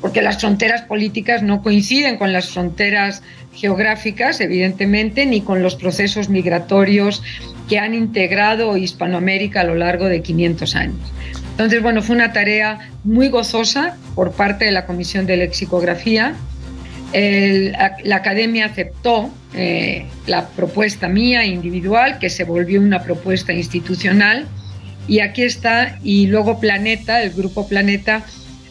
porque 0.01 0.21
las 0.21 0.39
fronteras 0.39 0.83
políticas 0.83 1.43
no 1.43 1.61
coinciden 1.61 2.17
con 2.17 2.33
las 2.33 2.49
fronteras 2.49 3.23
geográficas, 3.53 4.39
evidentemente, 4.39 5.25
ni 5.25 5.41
con 5.41 5.63
los 5.63 5.75
procesos 5.75 6.29
migratorios 6.29 7.23
que 7.67 7.79
han 7.79 7.93
integrado 7.93 8.77
Hispanoamérica 8.77 9.61
a 9.61 9.63
lo 9.63 9.75
largo 9.75 10.05
de 10.05 10.21
500 10.21 10.75
años. 10.75 11.11
Entonces, 11.51 11.81
bueno, 11.81 12.03
fue 12.03 12.15
una 12.15 12.33
tarea 12.33 12.91
muy 13.03 13.29
gozosa 13.29 13.97
por 14.13 14.31
parte 14.31 14.65
de 14.65 14.71
la 14.71 14.85
Comisión 14.85 15.25
de 15.25 15.37
Lexicografía. 15.37 16.35
la 17.11 18.15
Academia 18.15 18.67
aceptó 18.67 19.31
eh, 19.55 20.05
la 20.27 20.47
propuesta 20.49 21.07
mía 21.07 21.45
individual, 21.45 22.19
que 22.19 22.29
se 22.29 22.43
volvió 22.43 22.79
una 22.79 23.01
propuesta 23.01 23.53
institucional, 23.53 24.45
y 25.07 25.21
aquí 25.21 25.41
está, 25.41 25.97
y 26.03 26.27
luego 26.27 26.59
Planeta, 26.59 27.23
el 27.23 27.31
grupo 27.31 27.67
Planeta, 27.67 28.23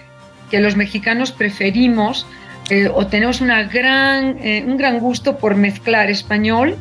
que 0.51 0.59
los 0.59 0.75
mexicanos 0.75 1.31
preferimos 1.31 2.27
eh, 2.69 2.89
o 2.93 3.07
tenemos 3.07 3.41
gran, 3.41 4.37
eh, 4.43 4.63
un 4.65 4.77
gran 4.77 4.99
gusto 4.99 5.37
por 5.37 5.55
mezclar 5.55 6.09
español 6.09 6.75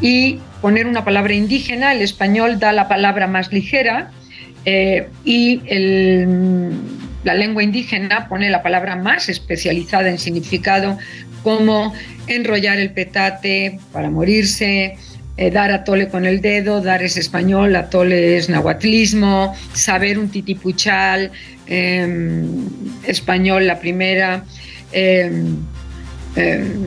y 0.00 0.40
poner 0.60 0.86
una 0.86 1.04
palabra 1.04 1.34
indígena. 1.34 1.92
El 1.92 2.02
español 2.02 2.58
da 2.58 2.72
la 2.72 2.88
palabra 2.88 3.26
más 3.26 3.52
ligera 3.52 4.10
y 5.24 5.60
el 5.66 6.78
la 7.24 7.34
lengua 7.34 7.62
indígena 7.62 8.28
pone 8.28 8.50
la 8.50 8.62
palabra 8.62 8.96
más 8.96 9.28
especializada 9.28 10.08
en 10.08 10.18
significado, 10.18 10.98
como 11.42 11.92
enrollar 12.26 12.78
el 12.78 12.90
petate 12.90 13.78
para 13.92 14.10
morirse, 14.10 14.96
eh, 15.36 15.50
dar 15.50 15.72
a 15.72 15.84
tole 15.84 16.08
con 16.08 16.26
el 16.26 16.40
dedo, 16.40 16.80
dar 16.80 17.02
es 17.02 17.16
español, 17.16 17.74
atole 17.76 18.36
es 18.36 18.48
nahuatlismo, 18.48 19.54
saber 19.72 20.18
un 20.18 20.28
titipuchal, 20.28 21.30
em, 21.66 22.68
español 23.06 23.66
la 23.66 23.78
primera, 23.78 24.44
em, 24.92 25.56
em, 26.36 26.86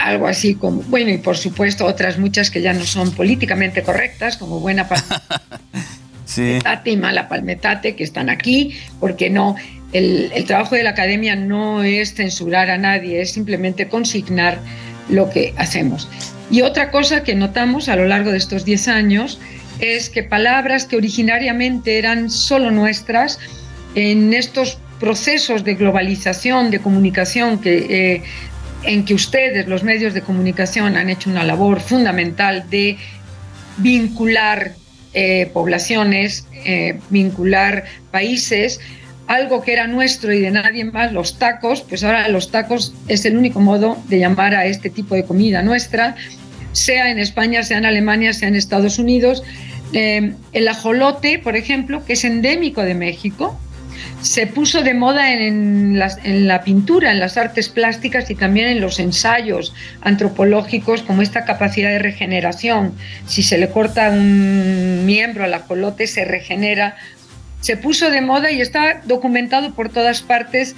algo 0.00 0.26
así 0.26 0.54
como, 0.54 0.82
bueno, 0.82 1.10
y 1.10 1.18
por 1.18 1.36
supuesto 1.36 1.84
otras 1.84 2.18
muchas 2.18 2.50
que 2.50 2.62
ya 2.62 2.72
no 2.72 2.84
son 2.84 3.12
políticamente 3.12 3.82
correctas, 3.82 4.36
como 4.36 4.58
buena 4.60 4.88
sí. 6.24 6.58
y 6.84 6.96
mala 6.96 7.28
palmetate, 7.28 7.94
que 7.94 8.04
están 8.04 8.30
aquí, 8.30 8.74
porque 9.00 9.28
no, 9.28 9.54
el, 9.92 10.44
trabajo 10.46 10.74
de 10.74 10.82
la 10.82 10.90
academia 10.90 11.36
no 11.36 11.82
es 11.82 12.14
censurar 12.14 12.70
a 12.70 12.78
nadie, 12.78 13.20
es 13.20 13.32
simplemente 13.32 13.88
consignar 13.88 14.58
lo 15.08 15.30
que 15.30 15.52
hacemos. 15.56 16.08
Y 16.52 16.60
otra 16.60 16.90
cosa 16.90 17.24
que 17.24 17.34
notamos 17.34 17.88
a 17.88 17.96
lo 17.96 18.04
largo 18.04 18.30
de 18.30 18.36
estos 18.36 18.66
10 18.66 18.88
años 18.88 19.40
es 19.80 20.10
que 20.10 20.22
palabras 20.22 20.84
que 20.84 20.96
originariamente 20.96 21.98
eran 21.98 22.28
solo 22.28 22.70
nuestras, 22.70 23.38
en 23.94 24.34
estos 24.34 24.78
procesos 25.00 25.64
de 25.64 25.76
globalización, 25.76 26.70
de 26.70 26.78
comunicación, 26.80 27.58
que, 27.58 27.86
eh, 27.88 28.22
en 28.84 29.06
que 29.06 29.14
ustedes, 29.14 29.66
los 29.66 29.82
medios 29.82 30.12
de 30.12 30.20
comunicación, 30.20 30.98
han 30.98 31.08
hecho 31.08 31.30
una 31.30 31.42
labor 31.42 31.80
fundamental 31.80 32.68
de 32.68 32.98
vincular 33.78 34.74
eh, 35.14 35.50
poblaciones, 35.54 36.46
eh, 36.66 37.00
vincular 37.08 37.84
países, 38.10 38.78
algo 39.26 39.62
que 39.62 39.72
era 39.72 39.86
nuestro 39.86 40.34
y 40.34 40.40
de 40.40 40.50
nadie 40.50 40.84
más, 40.84 41.12
los 41.12 41.38
tacos, 41.38 41.80
pues 41.80 42.04
ahora 42.04 42.28
los 42.28 42.50
tacos 42.50 42.94
es 43.08 43.24
el 43.24 43.38
único 43.38 43.60
modo 43.60 43.96
de 44.08 44.18
llamar 44.18 44.54
a 44.54 44.66
este 44.66 44.90
tipo 44.90 45.14
de 45.14 45.24
comida 45.24 45.62
nuestra, 45.62 46.16
sea 46.72 47.10
en 47.10 47.18
España, 47.18 47.62
sea 47.62 47.78
en 47.78 47.86
Alemania, 47.86 48.32
sea 48.32 48.48
en 48.48 48.56
Estados 48.56 48.98
Unidos. 48.98 49.42
Eh, 49.92 50.34
el 50.52 50.68
ajolote, 50.68 51.38
por 51.38 51.56
ejemplo, 51.56 52.04
que 52.04 52.14
es 52.14 52.24
endémico 52.24 52.82
de 52.82 52.94
México, 52.94 53.58
se 54.20 54.46
puso 54.46 54.82
de 54.82 54.94
moda 54.94 55.32
en, 55.32 56.00
en, 56.24 56.48
la 56.48 56.62
pintura, 56.62 57.10
en 57.10 57.18
las 57.18 57.36
artes 57.36 57.68
plásticas 57.68 58.30
y 58.30 58.34
también 58.34 58.68
en 58.68 58.80
los 58.80 59.00
ensayos 59.00 59.74
antropológicos, 60.00 61.02
como 61.02 61.22
esta 61.22 61.44
capacidad 61.44 61.90
de 61.90 61.98
regeneración. 61.98 62.94
Si 63.26 63.42
se 63.42 63.58
le 63.58 63.68
corta 63.68 64.10
un 64.10 65.04
miembro 65.04 65.44
al 65.44 65.54
ajolote, 65.54 66.06
se 66.06 66.24
regenera 66.24 66.96
se 67.62 67.76
puso 67.76 68.10
de 68.10 68.20
moda 68.20 68.50
y 68.50 68.60
está 68.60 69.00
documentado 69.04 69.72
por 69.72 69.88
todas 69.88 70.20
partes. 70.20 70.74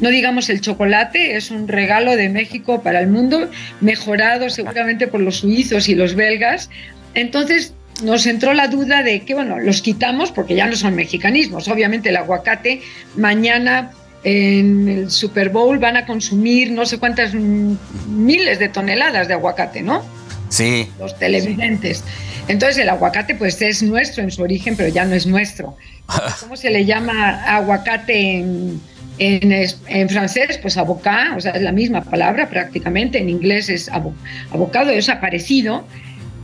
No 0.00 0.10
digamos 0.10 0.48
el 0.48 0.60
chocolate, 0.60 1.36
es 1.36 1.50
un 1.50 1.66
regalo 1.68 2.16
de 2.16 2.28
México 2.28 2.82
para 2.82 3.00
el 3.00 3.08
mundo, 3.08 3.50
mejorado 3.80 4.48
seguramente 4.50 5.08
por 5.08 5.20
los 5.20 5.38
suizos 5.38 5.88
y 5.88 5.94
los 5.94 6.14
belgas. 6.14 6.70
Entonces 7.14 7.74
nos 8.02 8.26
entró 8.26 8.54
la 8.54 8.68
duda 8.68 9.02
de 9.02 9.20
que, 9.22 9.34
bueno, 9.34 9.58
los 9.58 9.82
quitamos 9.82 10.30
porque 10.30 10.54
ya 10.54 10.66
no 10.66 10.76
son 10.76 10.94
mexicanismos. 10.94 11.68
Obviamente 11.68 12.10
el 12.10 12.16
aguacate 12.16 12.82
mañana 13.16 13.90
en 14.24 14.88
el 14.88 15.10
Super 15.10 15.48
Bowl 15.48 15.78
van 15.78 15.96
a 15.96 16.06
consumir 16.06 16.70
no 16.70 16.86
sé 16.86 16.98
cuántas 16.98 17.34
miles 17.34 18.58
de 18.58 18.68
toneladas 18.68 19.28
de 19.28 19.34
aguacate, 19.34 19.82
¿no? 19.82 20.04
Sí. 20.48 20.88
Los 20.98 21.18
televidentes. 21.18 22.04
Entonces 22.48 22.78
el 22.78 22.88
aguacate 22.88 23.34
pues 23.34 23.60
es 23.62 23.82
nuestro 23.82 24.22
en 24.22 24.30
su 24.30 24.42
origen, 24.42 24.76
pero 24.76 24.88
ya 24.88 25.04
no 25.04 25.14
es 25.14 25.26
nuestro. 25.26 25.76
¿Cómo 26.40 26.56
se 26.56 26.70
le 26.70 26.84
llama 26.84 27.42
aguacate 27.44 28.38
en, 28.38 28.80
en, 29.18 30.08
francés? 30.08 30.58
Pues 30.58 30.76
abocá, 30.76 31.34
o 31.36 31.40
sea, 31.40 31.52
es 31.52 31.62
la 31.62 31.72
misma 31.72 32.02
palabra 32.02 32.48
prácticamente. 32.48 33.18
En 33.18 33.28
inglés 33.28 33.68
es 33.68 33.88
abocado, 33.88 34.90
es 34.90 35.08
aparecido. 35.08 35.84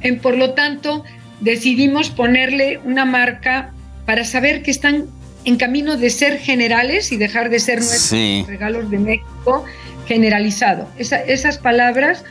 En, 0.00 0.18
por 0.18 0.36
lo 0.36 0.52
tanto, 0.54 1.04
decidimos 1.40 2.10
ponerle 2.10 2.78
una 2.84 3.04
marca 3.04 3.72
para 4.06 4.24
saber 4.24 4.62
que 4.62 4.70
están 4.70 5.06
en 5.44 5.56
camino 5.56 5.96
de 5.96 6.10
ser 6.10 6.38
generales 6.38 7.12
y 7.12 7.16
dejar 7.16 7.50
de 7.50 7.60
ser 7.60 7.78
nuestros 7.78 8.46
regalos 8.46 8.90
de 8.90 8.98
México 8.98 9.64
generalizado. 10.06 10.88
esas 10.98 11.58
palabras 11.58 12.24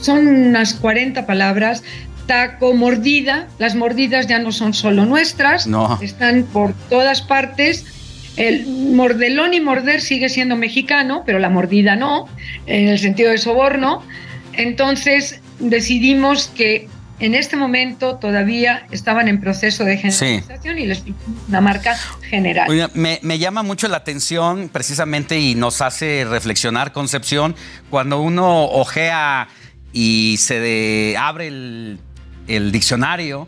son 0.00 0.26
unas 0.26 0.74
40 0.74 1.26
palabras 1.26 1.82
taco, 2.28 2.74
mordida. 2.74 3.48
Las 3.58 3.74
mordidas 3.74 4.28
ya 4.28 4.38
no 4.38 4.52
son 4.52 4.74
solo 4.74 5.04
nuestras, 5.04 5.68
están 6.00 6.44
por 6.44 6.74
todas 6.88 7.22
partes. 7.22 7.86
El 8.38 8.66
mordelón 8.66 9.52
y 9.54 9.60
morder 9.60 10.00
sigue 10.00 10.28
siendo 10.28 10.56
mexicano, 10.56 11.22
pero 11.26 11.38
la 11.38 11.50
mordida 11.50 11.96
no, 11.96 12.26
en 12.66 12.88
el 12.88 12.98
sentido 12.98 13.30
de 13.30 13.38
soborno. 13.38 14.02
Entonces 14.52 15.40
decidimos 15.58 16.48
que 16.48 16.88
en 17.20 17.34
este 17.34 17.56
momento 17.56 18.16
todavía 18.16 18.86
estaban 18.92 19.26
en 19.26 19.40
proceso 19.40 19.84
de 19.84 19.96
generalización 19.96 20.78
y 20.78 20.86
les 20.86 21.02
una 21.48 21.60
marca 21.60 21.96
general. 22.30 22.90
me, 22.94 23.18
me, 23.22 23.38
llama 23.38 23.64
mucho 23.64 23.88
la 23.88 23.96
atención 23.96 24.68
precisamente 24.68 25.38
y 25.40 25.56
nos 25.56 25.82
hace 25.82 26.24
reflexionar, 26.24 26.92
Concepción, 26.92 27.56
cuando 27.90 28.20
uno 28.20 28.66
ojea 28.66 29.48
y 29.92 30.36
se 30.38 31.16
abre 31.18 31.48
el 31.48 31.98
el 32.48 32.72
diccionario 32.72 33.46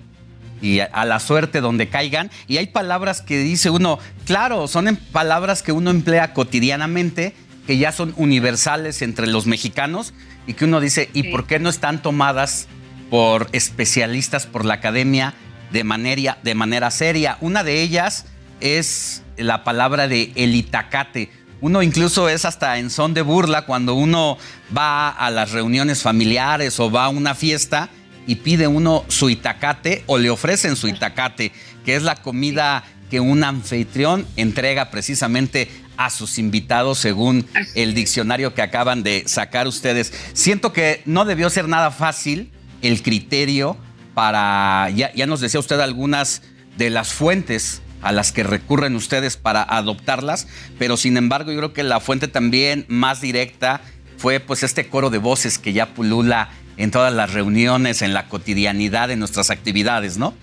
y 0.62 0.80
a, 0.80 1.04
la 1.04 1.20
suerte 1.20 1.60
donde 1.60 1.88
caigan. 1.88 2.30
Y 2.46 2.58
hay 2.58 2.66
palabras 2.66 3.22
que 3.22 3.38
dice 3.38 3.70
uno, 3.70 3.98
claro, 4.26 4.68
son 4.68 4.96
palabras 5.12 5.62
que 5.62 5.72
uno 5.72 5.90
emplea 5.90 6.32
cotidianamente, 6.32 7.34
que 7.66 7.78
ya 7.78 7.92
son 7.92 8.14
universales 8.16 9.02
entre 9.02 9.26
los 9.26 9.46
mexicanos 9.46 10.12
y 10.46 10.54
que 10.54 10.64
uno 10.64 10.80
dice, 10.80 11.10
¿y 11.12 11.24
por 11.24 11.46
qué 11.46 11.58
no 11.58 11.68
están 11.68 12.02
tomadas 12.02 12.68
por 13.10 13.48
especialistas, 13.52 14.46
por 14.46 14.64
la 14.64 14.74
academia 14.74 15.34
de 15.72 15.84
manera, 15.84 16.38
de 16.42 16.54
manera 16.54 16.90
seria? 16.90 17.38
Una 17.40 17.64
de 17.64 17.82
ellas 17.82 18.26
es 18.60 19.22
la 19.36 19.64
palabra 19.64 20.08
de 20.08 20.32
el 20.34 20.54
itacate. 20.54 21.30
Uno 21.60 21.82
incluso 21.82 22.28
es 22.28 22.44
hasta 22.44 22.78
en 22.78 22.88
son 22.88 23.12
de 23.12 23.22
burla 23.22 23.66
cuando 23.66 23.94
uno 23.94 24.38
va 24.76 25.10
a 25.10 25.30
las 25.30 25.52
reuniones 25.52 26.02
familiares 26.02 26.80
o 26.80 26.90
va 26.90 27.04
a 27.04 27.08
una 27.10 27.34
fiesta 27.34 27.90
y 28.26 28.36
pide 28.36 28.66
uno 28.66 29.04
su 29.08 29.30
itacate 29.30 30.04
o 30.06 30.18
le 30.18 30.30
ofrecen 30.30 30.76
su 30.76 30.88
itacate, 30.88 31.52
que 31.84 31.96
es 31.96 32.02
la 32.02 32.16
comida 32.16 32.84
que 33.10 33.20
un 33.20 33.42
anfitrión 33.44 34.26
entrega 34.36 34.90
precisamente 34.90 35.68
a 35.96 36.10
sus 36.10 36.38
invitados 36.38 36.98
según 36.98 37.46
el 37.74 37.92
diccionario 37.92 38.54
que 38.54 38.62
acaban 38.62 39.02
de 39.02 39.24
sacar 39.26 39.66
ustedes. 39.66 40.12
Siento 40.32 40.72
que 40.72 41.02
no 41.04 41.24
debió 41.24 41.50
ser 41.50 41.68
nada 41.68 41.90
fácil 41.90 42.50
el 42.80 43.02
criterio 43.02 43.76
para, 44.14 44.88
ya, 44.94 45.12
ya 45.14 45.26
nos 45.26 45.40
decía 45.40 45.60
usted 45.60 45.80
algunas 45.80 46.42
de 46.78 46.88
las 46.88 47.12
fuentes 47.12 47.82
a 48.00 48.12
las 48.12 48.32
que 48.32 48.44
recurren 48.44 48.96
ustedes 48.96 49.36
para 49.36 49.62
adoptarlas, 49.62 50.46
pero 50.78 50.96
sin 50.96 51.16
embargo 51.16 51.52
yo 51.52 51.58
creo 51.58 51.72
que 51.74 51.82
la 51.82 52.00
fuente 52.00 52.28
también 52.28 52.86
más 52.88 53.20
directa 53.20 53.82
fue 54.16 54.40
pues 54.40 54.62
este 54.62 54.88
coro 54.88 55.10
de 55.10 55.18
voces 55.18 55.58
que 55.58 55.72
ya 55.72 55.94
pulula 55.94 56.50
en 56.80 56.90
todas 56.90 57.12
las 57.12 57.32
reuniones, 57.32 58.00
en 58.00 58.14
la 58.14 58.26
cotidianidad 58.26 59.08
de 59.08 59.16
nuestras 59.16 59.50
actividades, 59.50 60.16
¿no? 60.16 60.34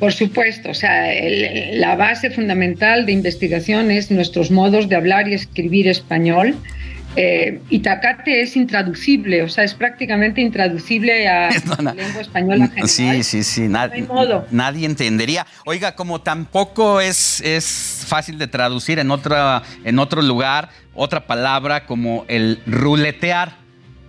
Por 0.00 0.12
supuesto, 0.12 0.70
o 0.70 0.74
sea, 0.74 1.12
la 1.72 1.94
base 1.96 2.30
fundamental 2.30 3.04
de 3.04 3.12
investigación 3.12 3.90
es 3.90 4.10
nuestros 4.10 4.50
modos 4.50 4.88
de 4.88 4.96
hablar 4.96 5.28
y 5.28 5.34
escribir 5.34 5.88
español. 5.88 6.56
Eh, 7.16 7.60
Itacate 7.68 8.42
es 8.42 8.56
intraducible, 8.56 9.42
o 9.42 9.48
sea, 9.48 9.64
es 9.64 9.74
prácticamente 9.74 10.40
intraducible 10.40 11.28
a 11.28 11.50
la 11.82 11.92
lengua 11.94 12.20
española 12.22 12.68
general. 12.68 12.88
Sí, 12.88 13.24
sí, 13.24 13.42
sí, 13.42 13.62
nadie, 13.62 14.06
nadie 14.52 14.86
entendería. 14.86 15.46
Oiga, 15.66 15.96
como 15.96 16.20
tampoco 16.20 17.00
es, 17.00 17.40
es 17.40 18.04
fácil 18.06 18.38
de 18.38 18.46
traducir 18.46 19.00
en, 19.00 19.10
otra, 19.10 19.62
en 19.84 19.98
otro 19.98 20.22
lugar, 20.22 20.70
otra 20.94 21.26
palabra 21.26 21.86
como 21.86 22.24
el 22.28 22.60
ruletear 22.66 23.57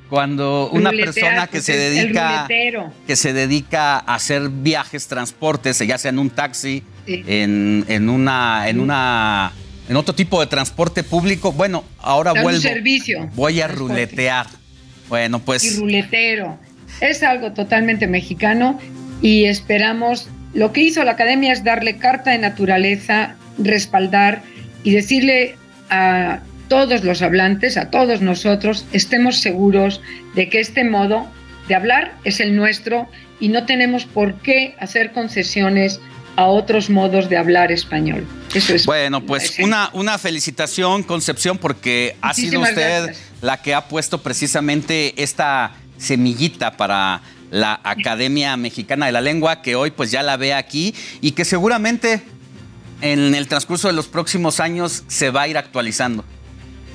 cuando 0.09 0.69
una 0.71 0.91
persona 0.91 1.47
que 1.47 1.61
se 1.61 1.77
dedica 1.77 2.47
que 3.05 3.15
se 3.15 3.33
dedica 3.33 3.97
a 3.97 4.15
hacer 4.15 4.49
viajes, 4.49 5.07
transportes, 5.07 5.77
ya 5.79 5.97
sea 5.97 6.09
en 6.09 6.19
un 6.19 6.29
taxi, 6.29 6.83
en, 7.05 8.09
una 8.09 8.67
en 8.67 8.79
una 8.79 9.51
en 9.87 9.95
otro 9.95 10.13
tipo 10.13 10.39
de 10.39 10.47
transporte 10.47 11.03
público. 11.03 11.51
Bueno, 11.51 11.83
ahora 11.99 12.33
Da 12.33 12.39
un 12.39 12.43
vuelvo. 12.43 12.61
servicio. 12.61 13.29
Voy 13.35 13.61
a 13.61 13.65
Transporte. 13.67 13.93
ruletear. 13.95 14.47
Bueno, 15.07 15.37
y 15.37 15.41
pues 15.41 15.79
ruletero. 15.79 16.59
Es 17.01 17.23
algo 17.23 17.53
totalmente 17.53 18.05
mexicano 18.07 18.79
y 19.21 19.45
esperamos, 19.45 20.27
lo 20.53 20.71
que 20.73 20.81
hizo 20.81 21.03
la 21.03 21.11
academia 21.11 21.53
es 21.53 21.63
darle 21.63 21.97
carta 21.97 22.31
de 22.31 22.37
naturaleza, 22.39 23.35
respaldar 23.57 24.41
y 24.83 24.91
decirle 24.91 25.55
a 25.89 26.39
todos 26.69 27.03
los 27.03 27.21
hablantes, 27.21 27.75
a 27.75 27.89
todos 27.89 28.21
nosotros, 28.21 28.85
estemos 28.93 29.41
seguros 29.41 30.01
de 30.35 30.47
que 30.47 30.61
este 30.61 30.85
modo 30.85 31.27
de 31.67 31.75
hablar 31.75 32.15
es 32.23 32.39
el 32.39 32.55
nuestro 32.55 33.09
y 33.39 33.49
no 33.49 33.65
tenemos 33.65 34.05
por 34.05 34.35
qué 34.35 34.75
hacer 34.79 35.11
concesiones 35.11 35.99
a 36.35 36.45
otros 36.45 36.89
modos 36.89 37.27
de 37.27 37.37
hablar 37.37 37.71
español. 37.71 38.25
Eso 38.53 38.73
es. 38.73 38.85
Bueno, 38.85 39.25
pues 39.25 39.59
una, 39.59 39.89
una 39.93 40.17
felicitación, 40.17 41.03
Concepción, 41.03 41.57
porque 41.57 42.15
ha 42.21 42.33
sido 42.33 42.61
usted 42.61 43.03
gracias. 43.03 43.31
la 43.41 43.61
que 43.61 43.73
ha 43.73 43.87
puesto 43.87 44.21
precisamente 44.21 45.21
esta 45.21 45.73
semillita 45.97 46.77
para 46.77 47.21
la 47.51 47.79
Academia 47.83 48.55
Mexicana 48.55 49.07
de 49.07 49.11
la 49.11 49.21
Lengua, 49.21 49.61
que 49.61 49.75
hoy 49.75 49.91
pues 49.91 50.11
ya 50.11 50.23
la 50.23 50.37
ve 50.37 50.53
aquí 50.53 50.95
y 51.19 51.31
que 51.31 51.43
seguramente 51.43 52.21
en 53.01 53.35
el 53.35 53.47
transcurso 53.47 53.87
de 53.87 53.93
los 53.93 54.07
próximos 54.07 54.59
años 54.59 55.03
se 55.07 55.31
va 55.31 55.41
a 55.41 55.47
ir 55.47 55.57
actualizando. 55.57 56.23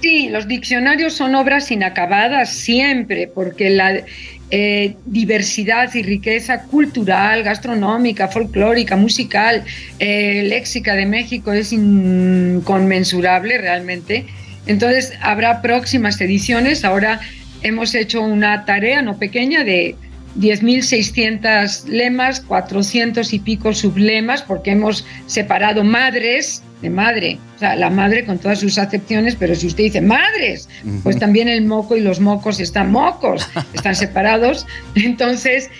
Sí, 0.04 0.28
los 0.28 0.46
diccionarios 0.46 1.14
son 1.14 1.34
obras 1.34 1.70
inacabadas 1.70 2.50
siempre, 2.52 3.26
porque 3.26 3.70
la 3.70 4.02
eh, 4.50 4.96
diversidad 5.06 5.94
y 5.94 6.02
riqueza 6.02 6.64
cultural, 6.64 7.42
gastronómica, 7.42 8.28
folclórica, 8.28 8.96
musical, 8.96 9.64
eh, 9.98 10.42
léxica 10.46 10.94
de 10.94 11.06
México 11.06 11.54
es 11.54 11.72
inconmensurable 11.72 13.56
realmente. 13.56 14.26
Entonces 14.66 15.14
habrá 15.22 15.62
próximas 15.62 16.20
ediciones. 16.20 16.84
Ahora 16.84 17.20
hemos 17.62 17.94
hecho 17.94 18.20
una 18.20 18.66
tarea 18.66 19.00
no 19.00 19.16
pequeña 19.16 19.64
de 19.64 19.96
10.600 20.38 21.86
lemas, 21.86 22.40
400 22.40 23.32
y 23.32 23.38
pico 23.38 23.72
sublemas, 23.72 24.42
porque 24.42 24.72
hemos 24.72 25.06
separado 25.26 25.84
madres 25.84 26.62
de 26.82 26.90
madre, 26.90 27.38
o 27.56 27.58
sea, 27.58 27.76
la 27.76 27.88
madre 27.88 28.26
con 28.26 28.38
todas 28.38 28.60
sus 28.60 28.76
acepciones, 28.76 29.36
pero 29.36 29.54
si 29.54 29.68
usted 29.68 29.84
dice 29.84 30.00
madres, 30.00 30.68
pues 31.02 31.18
también 31.18 31.48
el 31.48 31.64
moco 31.64 31.96
y 31.96 32.00
los 32.00 32.20
mocos 32.20 32.60
están 32.60 32.92
mocos, 32.92 33.48
están 33.72 33.94
separados. 33.94 34.66
Entonces, 34.94 35.70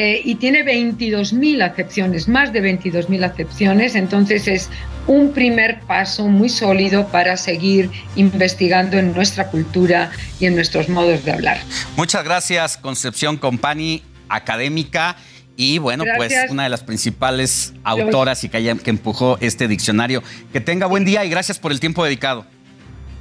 eh, 0.00 0.20
y 0.24 0.36
tiene 0.36 0.62
22.000 0.64 1.60
acepciones, 1.68 2.28
más 2.28 2.52
de 2.52 2.62
22.000 2.62 3.24
acepciones, 3.24 3.96
entonces 3.96 4.46
es 4.46 4.68
un 5.08 5.32
primer 5.32 5.80
paso 5.80 6.28
muy 6.28 6.48
sólido 6.48 7.08
para 7.08 7.36
seguir 7.36 7.90
investigando 8.14 8.96
en 8.96 9.12
nuestra 9.12 9.48
cultura 9.48 10.12
y 10.38 10.46
en 10.46 10.54
nuestros 10.54 10.88
modos 10.88 11.24
de 11.24 11.32
hablar. 11.32 11.58
Muchas 11.96 12.22
gracias, 12.22 12.76
Concepción 12.76 13.38
Company, 13.38 14.02
académica 14.28 15.16
y 15.56 15.78
bueno, 15.78 16.04
pues 16.16 16.32
una 16.48 16.62
de 16.62 16.68
las 16.68 16.84
principales 16.84 17.74
autoras 17.82 18.44
y 18.44 18.48
que, 18.50 18.58
haya- 18.58 18.76
que 18.76 18.90
empujó 18.90 19.36
este 19.40 19.66
diccionario. 19.66 20.22
Que 20.52 20.60
tenga 20.60 20.86
buen 20.86 21.04
día 21.04 21.24
y 21.24 21.28
gracias 21.30 21.58
por 21.58 21.72
el 21.72 21.80
tiempo 21.80 22.04
dedicado. 22.04 22.46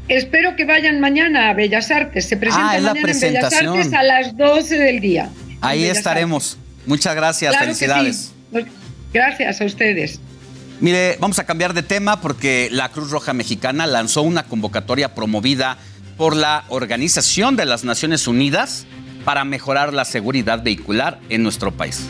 Espero 0.10 0.56
que 0.56 0.66
vayan 0.66 1.00
mañana 1.00 1.50
a 1.50 1.54
Bellas 1.56 1.90
Artes. 1.90 2.30
Se 2.30 2.38
presenta 2.38 2.70
Ah, 2.70 2.78
es 2.78 2.84
la 2.84 2.94
mañana 2.94 3.12
en 3.12 3.20
Bellas. 3.34 3.54
Artes 3.54 3.94
a 3.94 4.04
las 4.04 4.38
12 4.38 4.78
del 4.78 5.00
día. 5.00 5.30
Ahí 5.62 5.86
estaremos. 5.86 6.60
Muchas 6.88 7.16
gracias, 7.16 7.52
Claro 7.52 7.66
felicidades. 7.66 8.32
sí. 8.52 8.66
Gracias 9.14 9.62
a 9.62 9.66
ustedes. 9.66 10.20
Mire, 10.80 11.18
vamos 11.20 11.40
a 11.40 11.46
cambiar 11.46 11.74
de 11.74 11.82
tema 11.84 12.22
porque 12.22 12.70
la 12.72 12.90
Cruz 12.90 13.10
Roja 13.10 13.34
Mexicana 13.34 13.88
lanzó 13.88 14.22
una 14.22 14.44
convocatoria 14.44 15.16
promovida 15.16 15.78
por 16.18 16.36
la 16.36 16.66
Organización 16.70 17.56
de 17.56 17.66
las 17.66 17.84
Naciones 17.84 18.28
Unidas 18.28 18.86
para 19.26 19.44
mejorar 19.44 19.94
la 19.94 20.06
seguridad 20.06 20.64
vehicular 20.64 21.20
en 21.30 21.44
nuestro 21.44 21.72
país. 21.72 22.08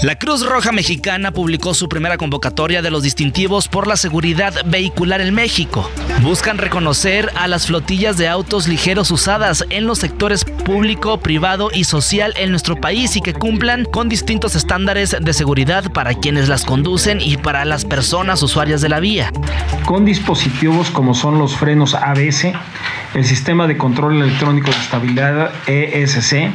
La 0.00 0.14
Cruz 0.14 0.46
Roja 0.46 0.70
Mexicana 0.70 1.32
publicó 1.32 1.74
su 1.74 1.88
primera 1.88 2.18
convocatoria 2.18 2.82
de 2.82 2.90
los 2.92 3.02
distintivos 3.02 3.66
por 3.66 3.88
la 3.88 3.96
seguridad 3.96 4.54
vehicular 4.64 5.20
en 5.20 5.34
México. 5.34 5.90
Buscan 6.22 6.56
reconocer 6.58 7.32
a 7.34 7.48
las 7.48 7.66
flotillas 7.66 8.16
de 8.16 8.28
autos 8.28 8.68
ligeros 8.68 9.10
usadas 9.10 9.64
en 9.70 9.88
los 9.88 9.98
sectores 9.98 10.44
público, 10.44 11.18
privado 11.18 11.70
y 11.74 11.82
social 11.82 12.32
en 12.36 12.50
nuestro 12.50 12.76
país 12.76 13.16
y 13.16 13.20
que 13.20 13.34
cumplan 13.34 13.84
con 13.86 14.08
distintos 14.08 14.54
estándares 14.54 15.16
de 15.20 15.32
seguridad 15.32 15.90
para 15.90 16.14
quienes 16.14 16.48
las 16.48 16.64
conducen 16.64 17.20
y 17.20 17.36
para 17.36 17.64
las 17.64 17.84
personas 17.84 18.40
usuarias 18.40 18.80
de 18.80 18.90
la 18.90 19.00
vía. 19.00 19.32
con 19.84 20.04
dispositivos 20.04 20.90
como 20.90 21.14
son 21.14 21.38
los 21.38 21.56
frenos 21.56 21.94
ABS, 21.94 22.52
el 23.14 23.24
sistema 23.24 23.66
de 23.66 23.76
control 23.76 24.22
electrónico 24.22 24.70
de 24.70 24.76
estabilidad 24.76 25.50
ESC. 25.66 26.52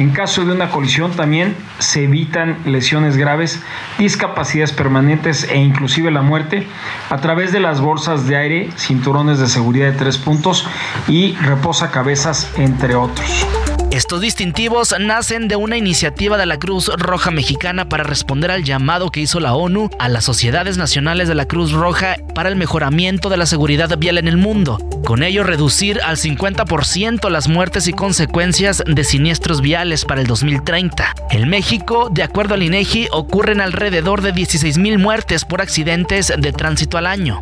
En 0.00 0.12
caso 0.12 0.46
de 0.46 0.52
una 0.52 0.70
colisión 0.70 1.10
también 1.10 1.54
se 1.78 2.04
evitan 2.04 2.56
lesiones 2.64 3.18
graves, 3.18 3.62
discapacidades 3.98 4.72
permanentes 4.72 5.44
e 5.44 5.58
inclusive 5.58 6.10
la 6.10 6.22
muerte 6.22 6.66
a 7.10 7.18
través 7.18 7.52
de 7.52 7.60
las 7.60 7.82
bolsas 7.82 8.26
de 8.26 8.34
aire, 8.34 8.70
cinturones 8.78 9.38
de 9.38 9.46
seguridad 9.46 9.92
de 9.92 9.98
tres 9.98 10.16
puntos 10.16 10.66
y 11.06 11.34
reposacabezas, 11.34 12.50
entre 12.56 12.94
otros. 12.94 13.46
Estos 13.90 14.20
distintivos 14.20 14.94
nacen 15.00 15.48
de 15.48 15.56
una 15.56 15.76
iniciativa 15.76 16.38
de 16.38 16.46
la 16.46 16.60
Cruz 16.60 16.92
Roja 16.96 17.32
Mexicana 17.32 17.88
para 17.88 18.04
responder 18.04 18.52
al 18.52 18.62
llamado 18.62 19.10
que 19.10 19.18
hizo 19.18 19.40
la 19.40 19.54
ONU 19.54 19.90
a 19.98 20.08
las 20.08 20.24
sociedades 20.24 20.76
nacionales 20.76 21.26
de 21.26 21.34
la 21.34 21.46
Cruz 21.46 21.72
Roja 21.72 22.14
para 22.32 22.48
el 22.48 22.54
mejoramiento 22.54 23.30
de 23.30 23.36
la 23.36 23.46
seguridad 23.46 23.98
vial 23.98 24.18
en 24.18 24.28
el 24.28 24.36
mundo. 24.36 24.78
Con 25.04 25.24
ello, 25.24 25.42
reducir 25.42 26.00
al 26.02 26.18
50% 26.18 27.28
las 27.30 27.48
muertes 27.48 27.88
y 27.88 27.92
consecuencias 27.92 28.80
de 28.86 29.02
siniestros 29.02 29.60
viales 29.60 30.04
para 30.04 30.20
el 30.20 30.28
2030. 30.28 31.12
En 31.30 31.48
México, 31.48 32.10
de 32.12 32.22
acuerdo 32.22 32.54
al 32.54 32.62
INEGI, 32.62 33.08
ocurren 33.10 33.60
alrededor 33.60 34.22
de 34.22 34.32
16.000 34.32 34.98
muertes 34.98 35.44
por 35.44 35.62
accidentes 35.62 36.32
de 36.38 36.52
tránsito 36.52 36.96
al 36.96 37.08
año. 37.08 37.40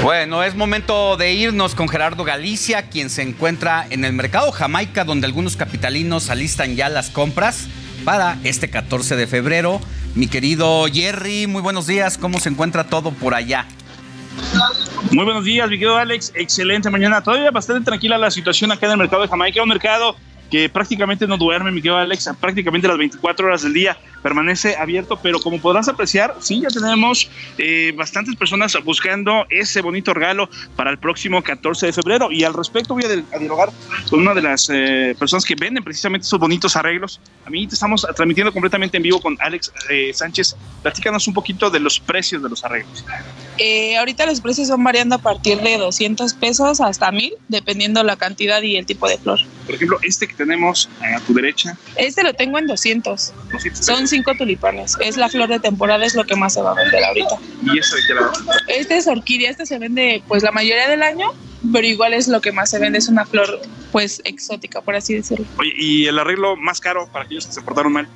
Bueno, 0.04 0.44
es 0.44 0.54
momento 0.56 1.18
de 1.18 1.34
irnos 1.34 1.74
con 1.76 1.90
Gerardo 1.90 2.24
Galicia, 2.24 2.84
quien 2.84 3.10
se 3.10 3.24
encuentra 3.24 3.86
en 3.90 4.06
el 4.06 4.14
mercado 4.14 4.54
Jamaica, 4.54 5.04
donde 5.04 5.28
algunos 5.28 5.58
capitalinos 5.58 6.30
alistan 6.30 6.78
ya 6.78 6.88
las 6.88 7.10
compras 7.10 7.68
para 8.08 8.38
este 8.46 8.70
14 8.70 9.18
de 9.18 9.28
febrero. 9.28 9.82
Mi 10.16 10.28
querido 10.28 10.86
Jerry, 10.86 11.46
muy 11.46 11.62
buenos 11.62 11.88
días. 11.88 12.18
¿Cómo 12.18 12.40
se 12.40 12.48
encuentra 12.48 12.86
todo 12.86 13.12
por 13.12 13.36
allá? 13.36 13.68
Muy 15.12 15.26
buenos 15.26 15.44
días, 15.44 15.70
mi 15.70 15.78
querido 15.78 15.98
Alex. 15.98 16.32
Excelente 16.34 16.90
mañana. 16.90 17.22
Todavía 17.22 17.52
bastante 17.52 17.84
tranquila 17.84 18.18
la 18.18 18.32
situación 18.32 18.72
acá 18.72 18.86
en 18.86 18.94
el 18.94 18.98
mercado 19.00 19.24
de 19.24 19.28
Jamaica, 19.28 19.62
un 19.62 19.68
mercado 19.68 20.16
que 20.50 20.70
prácticamente 20.70 21.28
no 21.28 21.38
duerme, 21.38 21.72
mi 21.72 21.82
querido 21.82 21.98
Alex, 21.98 22.30
prácticamente 22.40 22.88
las 22.88 22.98
24 22.98 23.48
horas 23.48 23.64
del 23.64 23.74
día 23.74 23.98
permanece 24.22 24.76
abierto, 24.76 25.20
pero 25.22 25.40
como 25.40 25.60
podrás 25.60 25.88
apreciar, 25.88 26.36
sí, 26.40 26.62
ya 26.62 26.70
tenemos 26.70 27.30
eh, 27.58 27.94
bastantes 27.96 28.36
personas 28.36 28.78
buscando 28.84 29.46
ese 29.50 29.82
bonito 29.82 30.14
regalo 30.14 30.50
para 30.76 30.92
el 30.92 30.98
próximo 30.98 31.42
14 31.42 31.88
de 31.88 31.94
febrero. 31.94 32.32
Y 32.32 32.44
al 32.44 32.54
respecto 32.54 32.94
voy 32.94 33.04
a, 33.06 33.38
dialogar 33.38 33.70
con 34.10 34.20
una 34.20 34.34
de 34.34 34.42
las 34.42 34.70
eh, 34.70 35.16
personas 35.18 35.46
que 35.46 35.56
venden 35.56 35.84
precisamente 35.84 36.26
esos 36.26 36.40
bonitos 36.40 36.76
arreglos. 36.76 37.20
A 37.46 37.50
mí 37.50 37.68
te 37.68 37.76
estamos 37.76 38.06
transmitiendo 38.16 38.52
completamente 38.52 38.98
en 38.98 39.04
vivo 39.04 39.22
con 39.22 39.38
Alex 39.40 39.72
eh, 39.90 40.12
Sánchez. 40.14 40.56
Platícanos 40.82 41.28
un 41.28 41.34
poquito 41.34 41.70
de 41.70 41.80
los 41.80 42.00
precios 42.00 42.42
de 42.44 42.50
los 42.50 42.64
arreglos. 42.64 43.06
ahorita 43.98 44.26
los 44.26 44.42
precios 44.42 44.70
van 44.70 44.84
variando 44.84 45.16
a 45.16 45.20
partir 45.20 45.62
de 45.62 45.78
200 45.78 46.34
pesos 46.34 46.82
hasta 46.82 47.12
1000, 47.12 47.34
dependiendo 47.48 48.04
la 48.04 48.16
cantidad 48.16 48.62
y 48.62 48.78
el 48.78 48.86
tipo 48.86 49.08
de 49.08 49.18
flor. 49.18 49.40
Por 49.68 49.76
ejemplo, 49.76 50.00
este 50.02 50.28
que 50.28 50.34
tenemos 50.34 50.90
a 51.02 51.20
tu 51.20 51.34
derecha. 51.34 51.78
Este 51.98 52.24
lo 52.24 52.34
tengo 52.34 52.58
en 52.58 52.68
200. 52.68 53.34
200 53.52 53.86
Son 53.86 54.08
cinco 54.08 54.34
tulipanes. 54.38 54.96
Es 55.02 55.18
la 55.18 55.28
flor 55.28 55.50
de 55.50 55.60
temporada, 55.60 56.06
es 56.06 56.16
lo 56.16 56.24
que 56.24 56.38
más 56.38 56.54
se 56.54 56.62
va 56.62 56.72
a 56.72 56.76
vender 56.76 57.04
ahorita. 57.04 57.36
¿Y 57.64 57.78
este 57.78 57.98
de 57.98 58.02
qué 58.08 58.14
lado? 58.14 58.32
Este 58.68 58.98
es 58.98 59.08
orquídea, 59.08 59.52
este 59.52 59.66
se 59.66 59.78
vende 59.78 60.24
pues 60.26 60.42
la 60.42 60.54
mayoría 60.54 60.88
del 60.88 61.04
año, 61.04 61.34
pero 61.74 61.86
igual 61.86 62.14
es 62.14 62.30
lo 62.30 62.40
que 62.40 62.54
más 62.54 62.70
se 62.70 62.80
vende, 62.80 62.98
es 62.98 63.10
una 63.10 63.26
flor 63.26 63.62
pues 63.92 64.22
exótica, 64.24 64.80
por 64.80 64.96
así 64.96 65.14
decirlo. 65.14 65.46
Oye, 65.60 65.74
¿y 65.76 66.06
el 66.06 66.18
arreglo 66.18 66.56
más 66.56 66.80
caro 66.80 67.10
para 67.12 67.26
aquellos 67.26 67.46
que 67.46 67.52
se 67.52 67.62
portaron 67.62 67.92
mal? 67.92 68.08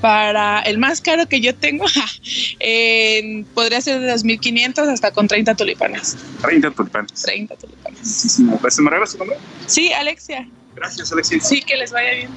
Para 0.00 0.60
el 0.60 0.78
más 0.78 1.02
caro 1.02 1.26
que 1.28 1.42
yo 1.42 1.54
tengo, 1.54 1.84
podría 3.54 3.80
ser 3.82 4.00
de 4.00 4.14
2.500 4.14 4.88
hasta 4.90 5.10
con 5.10 5.28
30 5.28 5.54
tulipanes. 5.56 6.16
30 6.40 6.70
tulipanes. 6.70 7.22
30 7.22 7.56
tulipanes. 7.56 8.08
Sí, 8.08 8.42
¿Me 8.42 8.90
regalas 8.90 9.12
tu 9.12 9.18
nombre? 9.18 9.36
Sí, 9.66 9.92
Alexia. 9.92 10.48
Gracias, 10.80 11.12
Alexia. 11.12 11.38
Sí, 11.40 11.60
que 11.60 11.76
les 11.76 11.92
vaya 11.92 12.12
bien. 12.12 12.30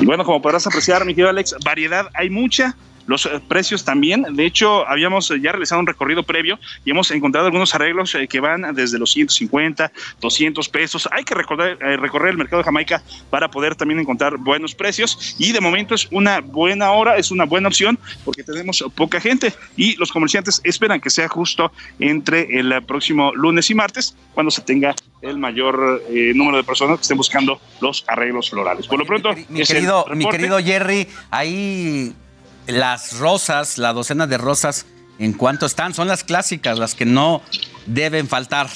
Y 0.00 0.04
bueno, 0.04 0.24
como 0.24 0.42
podrás 0.42 0.66
apreciar, 0.66 1.04
mi 1.04 1.14
querido 1.14 1.30
Alex, 1.30 1.54
variedad 1.64 2.08
hay 2.12 2.28
mucha 2.28 2.76
los 3.06 3.26
eh, 3.26 3.40
precios 3.46 3.84
también. 3.84 4.24
De 4.30 4.46
hecho, 4.46 4.86
habíamos 4.88 5.30
eh, 5.30 5.40
ya 5.40 5.52
realizado 5.52 5.80
un 5.80 5.86
recorrido 5.86 6.22
previo 6.22 6.58
y 6.84 6.90
hemos 6.90 7.10
encontrado 7.10 7.46
algunos 7.46 7.74
arreglos 7.74 8.14
eh, 8.14 8.28
que 8.28 8.40
van 8.40 8.74
desde 8.74 8.98
los 8.98 9.12
150, 9.12 9.92
200 10.20 10.68
pesos. 10.68 11.08
Hay 11.12 11.24
que 11.24 11.34
recorrer, 11.34 11.78
recorrer 11.78 12.30
el 12.30 12.38
mercado 12.38 12.58
de 12.58 12.64
Jamaica 12.64 13.02
para 13.30 13.50
poder 13.50 13.74
también 13.74 14.00
encontrar 14.00 14.36
buenos 14.38 14.74
precios 14.74 15.36
y 15.38 15.52
de 15.52 15.60
momento 15.60 15.94
es 15.94 16.08
una 16.10 16.40
buena 16.40 16.92
hora, 16.92 17.16
es 17.16 17.30
una 17.30 17.44
buena 17.44 17.68
opción 17.68 17.98
porque 18.24 18.42
tenemos 18.42 18.84
poca 18.94 19.20
gente 19.20 19.52
y 19.76 19.96
los 19.96 20.10
comerciantes 20.10 20.60
esperan 20.64 21.00
que 21.00 21.10
sea 21.10 21.28
justo 21.28 21.72
entre 21.98 22.58
el 22.58 22.82
próximo 22.84 23.34
lunes 23.34 23.70
y 23.70 23.74
martes 23.74 24.16
cuando 24.32 24.50
se 24.50 24.62
tenga 24.62 24.94
el 25.22 25.38
mayor 25.38 26.02
número 26.34 26.58
de 26.58 26.64
personas 26.64 26.98
que 26.98 27.02
estén 27.02 27.16
buscando 27.16 27.60
los 27.80 28.04
arreglos 28.06 28.50
florales. 28.50 28.86
Por 28.86 28.98
lo 28.98 29.06
pronto, 29.06 29.30
mi, 29.48 29.62
querido, 29.62 30.06
mi 30.14 30.28
querido 30.28 30.58
Jerry, 30.58 31.08
ahí 31.30 32.14
las 32.66 33.18
rosas, 33.18 33.78
la 33.78 33.92
docena 33.92 34.26
de 34.26 34.38
rosas, 34.38 34.86
¿en 35.18 35.32
cuánto 35.32 35.66
están? 35.66 35.94
Son 35.94 36.08
las 36.08 36.24
clásicas, 36.24 36.78
las 36.78 36.94
que 36.94 37.04
no 37.04 37.42
deben 37.86 38.28
faltar. 38.28 38.68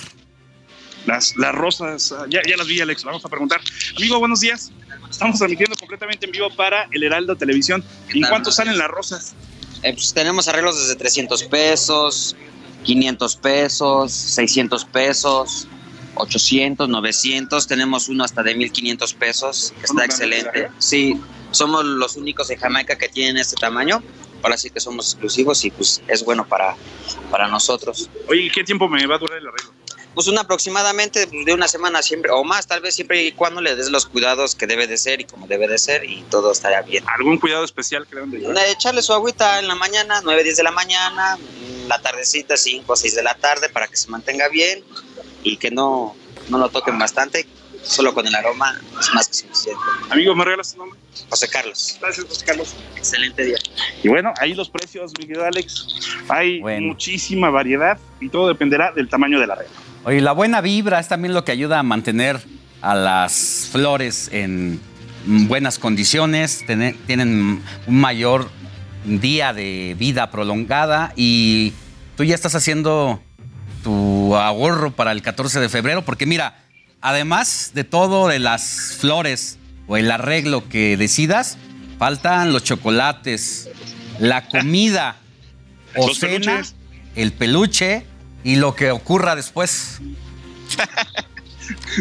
Las, 1.07 1.37
las 1.37 1.55
rosas, 1.55 2.13
ah, 2.13 2.27
ya, 2.29 2.41
ya 2.47 2.57
las 2.57 2.67
vi, 2.67 2.81
Alex, 2.81 3.05
vamos 3.05 3.25
a 3.25 3.29
preguntar. 3.29 3.61
Amigo, 3.97 4.19
buenos 4.19 4.41
días. 4.41 4.71
Estamos 5.11 5.39
transmitiendo 5.39 5.75
completamente 5.77 6.27
en 6.27 6.33
vivo 6.33 6.51
para 6.55 6.89
el 6.91 7.03
Heraldo 7.03 7.35
Televisión. 7.37 7.83
¿En 8.11 8.23
cuánto 8.29 8.51
salen 8.51 8.77
las 8.77 8.89
rosas? 8.89 9.35
Eh, 9.83 9.95
pues 9.95 10.13
tenemos 10.13 10.49
arreglos 10.49 10.79
desde 10.79 10.97
300 10.97 11.45
pesos, 11.45 12.37
500 12.85 13.37
pesos, 13.37 14.13
600 14.13 14.85
pesos, 14.85 15.69
800, 16.15 16.89
900. 16.89 17.67
Tenemos 17.67 18.09
uno 18.09 18.25
hasta 18.25 18.43
de 18.43 18.55
1500 18.55 19.15
pesos. 19.15 19.73
Está 19.83 20.05
excelente. 20.05 20.69
Sí, 20.79 21.19
somos 21.51 21.85
los 21.85 22.17
únicos 22.17 22.51
en 22.51 22.59
Jamaica 22.59 22.97
que 22.97 23.09
tienen 23.09 23.37
este 23.37 23.57
tamaño. 23.57 24.03
Ahora 24.43 24.57
sí 24.57 24.71
que 24.71 24.81
somos 24.81 25.13
exclusivos 25.13 25.65
y 25.65 25.71
pues 25.71 26.01
es 26.07 26.25
bueno 26.25 26.47
para, 26.47 26.77
para 27.31 27.49
nosotros. 27.49 28.09
Oye, 28.29 28.51
¿qué 28.55 28.63
tiempo 28.63 28.89
me 28.89 29.05
va 29.07 29.17
a 29.17 29.19
durar 29.19 29.39
el 29.39 29.47
arreglo? 29.49 29.73
Pues 30.15 30.27
una 30.27 30.43
aproximadamente 30.43 31.27
de 31.27 31.55
una 31.55 31.69
semana 31.69 32.03
siempre, 32.03 32.31
o 32.33 32.43
más 32.43 32.67
tal 32.67 32.81
vez 32.81 32.95
siempre 32.95 33.23
y 33.23 33.33
cuando 33.33 33.61
le 33.61 33.77
des 33.77 33.91
los 33.91 34.07
cuidados 34.07 34.55
que 34.55 34.67
debe 34.67 34.87
de 34.87 34.97
ser 34.97 35.21
y 35.21 35.25
como 35.25 35.47
debe 35.47 35.69
de 35.69 35.79
ser 35.79 36.05
y 36.05 36.23
todo 36.31 36.51
estará 36.51 36.83
bien. 36.83 37.05
¿Algún 37.09 37.39
cuidado 37.39 37.65
especial 37.65 38.07
que 38.07 38.17
deben 38.17 38.31
de 38.31 38.39
llevar? 38.39 38.67
Echarle 38.67 39.03
su 39.03 39.13
agüita 39.13 39.59
en 39.59 39.69
la 39.69 39.75
mañana, 39.75 40.21
9, 40.25 40.43
10 40.43 40.57
de 40.57 40.63
la 40.63 40.73
mañana, 40.73 41.39
la 41.87 42.01
tardecita, 42.01 42.57
5 42.57 42.93
o 42.93 42.97
6 42.97 43.15
de 43.15 43.23
la 43.23 43.35
tarde 43.35 43.69
para 43.69 43.87
que 43.87 43.97
se 43.97 44.09
mantenga 44.09 44.49
bien 44.49 44.83
y 45.45 45.57
que 45.57 45.71
no, 45.71 46.17
no 46.49 46.59
lo 46.59 46.69
toquen 46.69 46.99
bastante 46.99 47.47
solo 47.83 48.15
con 48.15 48.27
el 48.27 48.35
aroma 48.35 48.81
es 49.01 49.13
más 49.15 49.29
que 49.29 49.35
suficiente. 49.35 49.81
Amigo, 50.11 50.35
¿me 50.35 50.45
regalas 50.45 50.73
tu 50.73 50.79
nombre? 50.79 50.99
José 51.29 51.49
Carlos. 51.49 51.99
Gracias, 52.01 52.27
José 52.27 52.45
Carlos. 52.45 52.75
Excelente 52.97 53.45
día. 53.45 53.59
Y 54.03 54.09
bueno, 54.09 54.33
ahí 54.41 54.55
los 54.55 54.69
precios, 54.69 55.13
mi 55.19 55.27
querido 55.27 55.45
Alex. 55.45 55.87
Hay 56.29 56.61
muchísima 56.81 57.51
variedad 57.51 57.99
y 58.21 58.29
todo 58.29 58.49
dependerá 58.49 58.93
del 58.93 59.09
tamaño 59.09 59.41
de 59.41 59.47
la 59.47 59.55
red. 59.57 59.67
Oye, 60.05 60.21
la 60.21 60.33
buena 60.33 60.61
vibra 60.61 61.01
es 61.01 61.09
también 61.09 61.35
lo 61.35 61.45
que 61.45 61.53
ayuda 61.53 61.79
a 61.79 61.83
mantener 61.83 62.41
a 62.81 62.95
las 62.95 63.69
flores 63.73 64.31
en 64.33 64.81
buenas 65.27 65.79
condiciones, 65.79 66.65
tienen 66.67 67.63
un 67.87 68.01
mayor 68.01 68.49
día 69.05 69.53
de 69.53 69.97
vida 69.99 70.31
prolongada 70.31 71.13
y 71.17 71.73
tú 72.17 72.25
ya 72.25 72.35
estás 72.35 72.55
haciendo 72.55 73.21
tu 73.83 74.37
ahorro 74.37 74.91
para 74.93 75.13
el 75.13 75.23
14 75.23 75.61
de 75.61 75.69
febrero, 75.69 76.03
porque 76.03 76.27
mira, 76.27 76.65
además 77.01 77.73
de 77.75 77.85
todo 77.85 78.29
de 78.29 78.39
las 78.39 78.97
flores 78.99 79.59
o 79.87 79.97
el 79.97 80.11
arreglo 80.11 80.69
que 80.69 80.97
decidas, 80.97 81.59
faltan 81.99 82.53
los 82.53 82.65
chocolates, 82.65 83.69
la 84.19 84.49
comida 84.49 85.17
o 85.97 86.15
cena, 86.15 86.63
el 87.15 87.33
peluche 87.33 88.05
y 88.45 88.57
lo 88.57 88.75
que 88.75 88.91
ocurra 88.91 89.37
después. 89.37 89.99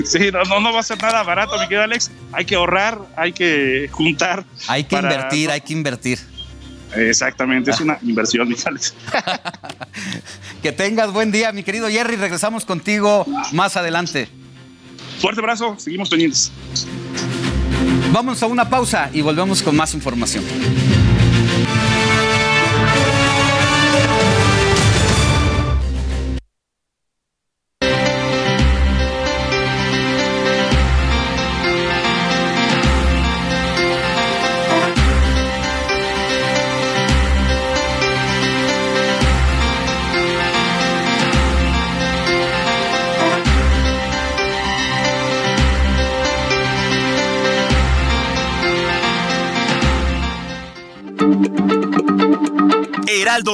Sí, 0.05 0.31
no, 0.31 0.61
no, 0.61 0.71
va 0.71 0.79
a 0.79 0.83
ser 0.83 1.01
nada 1.01 1.23
barato, 1.23 1.57
mi 1.57 1.63
querido 1.63 1.83
Alex. 1.83 2.09
Hay 2.31 2.45
que 2.45 2.55
ahorrar, 2.55 2.99
hay 3.17 3.33
que 3.33 3.89
juntar. 3.91 4.45
Hay 4.67 4.85
que 4.85 4.95
invertir, 4.95 5.51
hay 5.51 5.59
que 5.59 5.73
invertir. 5.73 6.19
Exactamente, 6.95 7.71
es 7.71 7.81
una 7.81 7.97
inversión, 8.03 8.47
mi 8.47 8.55
Alex. 8.63 8.93
que 10.61 10.71
tengas 10.71 11.11
buen 11.11 11.31
día, 11.31 11.51
mi 11.51 11.63
querido 11.63 11.89
Jerry. 11.89 12.15
Regresamos 12.15 12.63
contigo 12.63 13.25
más 13.51 13.75
adelante. 13.75 14.29
Fuerte 15.19 15.41
abrazo, 15.41 15.75
seguimos 15.77 16.09
pendientes. 16.09 16.51
Vamos 18.11 18.41
a 18.41 18.47
una 18.47 18.69
pausa 18.69 19.09
y 19.13 19.21
volvemos 19.21 19.61
con 19.61 19.75
más 19.75 19.93
información. 19.93 20.43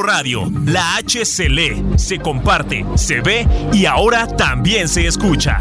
Radio, 0.02 0.52
la 0.66 0.96
H 0.96 1.26
se 1.26 1.50
lee, 1.50 1.84
se 1.98 2.18
comparte, 2.18 2.86
se 2.96 3.22
ve 3.22 3.48
y 3.72 3.86
ahora 3.86 4.28
también 4.28 4.88
se 4.88 5.06
escucha. 5.06 5.60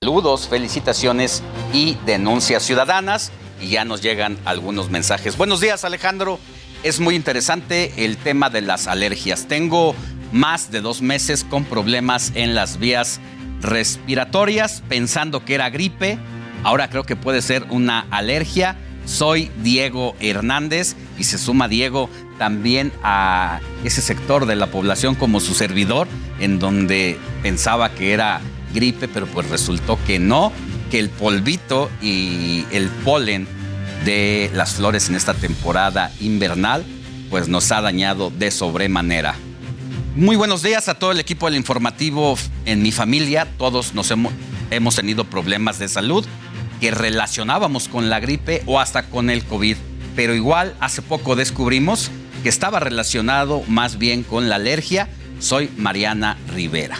Saludos, 0.00 0.48
felicitaciones 0.48 1.42
y 1.72 1.96
denuncias 2.06 2.62
ciudadanas. 2.62 3.32
Y 3.60 3.70
ya 3.70 3.84
nos 3.84 4.02
llegan 4.02 4.38
algunos 4.44 4.90
mensajes. 4.90 5.36
Buenos 5.36 5.60
días, 5.60 5.84
Alejandro. 5.84 6.38
Es 6.82 7.00
muy 7.00 7.14
interesante 7.14 8.04
el 8.04 8.18
tema 8.18 8.50
de 8.50 8.60
las 8.60 8.86
alergias. 8.86 9.46
Tengo 9.48 9.94
más 10.32 10.70
de 10.70 10.80
dos 10.80 11.00
meses 11.00 11.44
con 11.44 11.64
problemas 11.64 12.32
en 12.34 12.54
las 12.54 12.78
vías 12.78 13.20
respiratorias, 13.60 14.82
pensando 14.88 15.44
que 15.44 15.54
era 15.54 15.70
gripe. 15.70 16.18
Ahora 16.62 16.88
creo 16.88 17.04
que 17.04 17.16
puede 17.16 17.42
ser 17.42 17.66
una 17.70 18.06
alergia 18.10 18.76
soy 19.04 19.50
Diego 19.62 20.14
Hernández 20.20 20.96
y 21.18 21.24
se 21.24 21.38
suma 21.38 21.68
Diego 21.68 22.08
también 22.38 22.92
a 23.02 23.60
ese 23.84 24.00
sector 24.00 24.46
de 24.46 24.56
la 24.56 24.68
población 24.68 25.14
como 25.14 25.40
su 25.40 25.54
servidor, 25.54 26.08
en 26.40 26.58
donde 26.58 27.18
pensaba 27.42 27.90
que 27.94 28.12
era 28.12 28.40
gripe, 28.72 29.08
pero 29.08 29.26
pues 29.26 29.48
resultó 29.48 29.98
que 30.06 30.18
no, 30.18 30.52
que 30.90 30.98
el 30.98 31.10
polvito 31.10 31.90
y 32.02 32.64
el 32.72 32.88
polen 33.04 33.46
de 34.04 34.50
las 34.54 34.74
flores 34.74 35.08
en 35.08 35.14
esta 35.14 35.34
temporada 35.34 36.12
invernal 36.20 36.84
pues 37.30 37.48
nos 37.48 37.72
ha 37.72 37.80
dañado 37.80 38.30
de 38.30 38.50
sobremanera. 38.50 39.34
Muy 40.14 40.36
buenos 40.36 40.62
días 40.62 40.88
a 40.88 40.94
todo 40.94 41.10
el 41.10 41.18
equipo 41.18 41.46
del 41.46 41.56
informativo 41.56 42.38
en 42.64 42.82
mi 42.82 42.92
familia. 42.92 43.48
Todos 43.58 43.94
nos 43.94 44.10
hemos, 44.12 44.32
hemos 44.70 44.94
tenido 44.94 45.24
problemas 45.24 45.78
de 45.78 45.88
salud 45.88 46.24
que 46.84 46.90
relacionábamos 46.90 47.88
con 47.88 48.10
la 48.10 48.20
gripe 48.20 48.62
o 48.66 48.78
hasta 48.78 49.04
con 49.04 49.30
el 49.30 49.42
COVID. 49.46 49.78
Pero 50.14 50.34
igual 50.34 50.76
hace 50.80 51.00
poco 51.00 51.34
descubrimos 51.34 52.10
que 52.42 52.50
estaba 52.50 52.78
relacionado 52.78 53.62
más 53.68 53.96
bien 53.96 54.22
con 54.22 54.50
la 54.50 54.56
alergia. 54.56 55.08
Soy 55.38 55.70
Mariana 55.78 56.36
Rivera. 56.52 56.98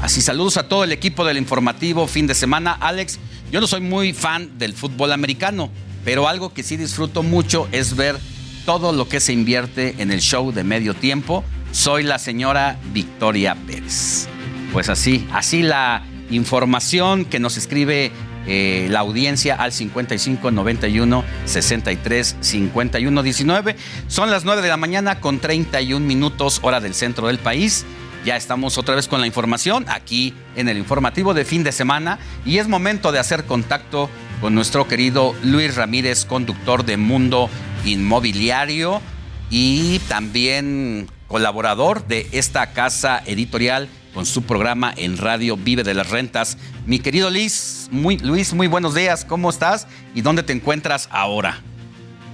Así 0.00 0.20
saludos 0.20 0.56
a 0.56 0.66
todo 0.66 0.82
el 0.82 0.90
equipo 0.90 1.24
del 1.24 1.36
informativo 1.36 2.08
fin 2.08 2.26
de 2.26 2.34
semana. 2.34 2.72
Alex, 2.72 3.20
yo 3.52 3.60
no 3.60 3.68
soy 3.68 3.80
muy 3.80 4.12
fan 4.12 4.58
del 4.58 4.74
fútbol 4.74 5.12
americano, 5.12 5.70
pero 6.04 6.26
algo 6.26 6.52
que 6.52 6.64
sí 6.64 6.76
disfruto 6.76 7.22
mucho 7.22 7.68
es 7.70 7.94
ver 7.94 8.18
todo 8.66 8.90
lo 8.90 9.08
que 9.08 9.20
se 9.20 9.32
invierte 9.32 9.94
en 9.98 10.10
el 10.10 10.22
show 10.22 10.50
de 10.50 10.64
medio 10.64 10.92
tiempo. 10.94 11.44
Soy 11.70 12.02
la 12.02 12.18
señora 12.18 12.80
Victoria 12.92 13.54
Pérez. 13.54 14.26
Pues 14.72 14.88
así, 14.88 15.24
así 15.32 15.62
la 15.62 16.02
información 16.32 17.24
que 17.24 17.38
nos 17.38 17.56
escribe 17.56 18.10
eh, 18.46 18.86
la 18.90 19.00
audiencia 19.00 19.54
al 19.54 19.72
55 19.72 20.50
91 20.50 21.24
63 21.44 22.36
51 22.40 23.22
19. 23.22 23.76
Son 24.08 24.30
las 24.30 24.44
9 24.44 24.62
de 24.62 24.68
la 24.68 24.76
mañana 24.76 25.20
con 25.20 25.38
31 25.40 26.04
minutos 26.04 26.60
hora 26.62 26.80
del 26.80 26.94
centro 26.94 27.26
del 27.26 27.38
país. 27.38 27.84
Ya 28.24 28.36
estamos 28.36 28.76
otra 28.76 28.94
vez 28.94 29.08
con 29.08 29.20
la 29.20 29.26
información 29.26 29.86
aquí 29.88 30.34
en 30.54 30.68
el 30.68 30.76
informativo 30.76 31.32
de 31.32 31.44
fin 31.44 31.64
de 31.64 31.72
semana 31.72 32.18
y 32.44 32.58
es 32.58 32.68
momento 32.68 33.12
de 33.12 33.18
hacer 33.18 33.44
contacto 33.44 34.10
con 34.40 34.54
nuestro 34.54 34.86
querido 34.86 35.34
Luis 35.42 35.74
Ramírez, 35.74 36.26
conductor 36.26 36.84
de 36.84 36.96
Mundo 36.96 37.48
Inmobiliario 37.84 39.00
y 39.48 40.00
también 40.00 41.08
colaborador 41.28 42.06
de 42.06 42.28
esta 42.32 42.72
casa 42.72 43.22
editorial 43.24 43.88
con 44.14 44.26
su 44.26 44.42
programa 44.42 44.92
en 44.96 45.16
radio 45.16 45.56
Vive 45.56 45.82
de 45.82 45.94
las 45.94 46.10
Rentas. 46.10 46.58
Mi 46.86 46.98
querido 46.98 47.30
Luis, 47.30 47.88
muy, 47.90 48.18
Luis, 48.18 48.52
muy 48.52 48.66
buenos 48.66 48.94
días, 48.94 49.24
¿cómo 49.24 49.50
estás 49.50 49.86
y 50.14 50.22
dónde 50.22 50.42
te 50.42 50.52
encuentras 50.52 51.08
ahora? 51.10 51.60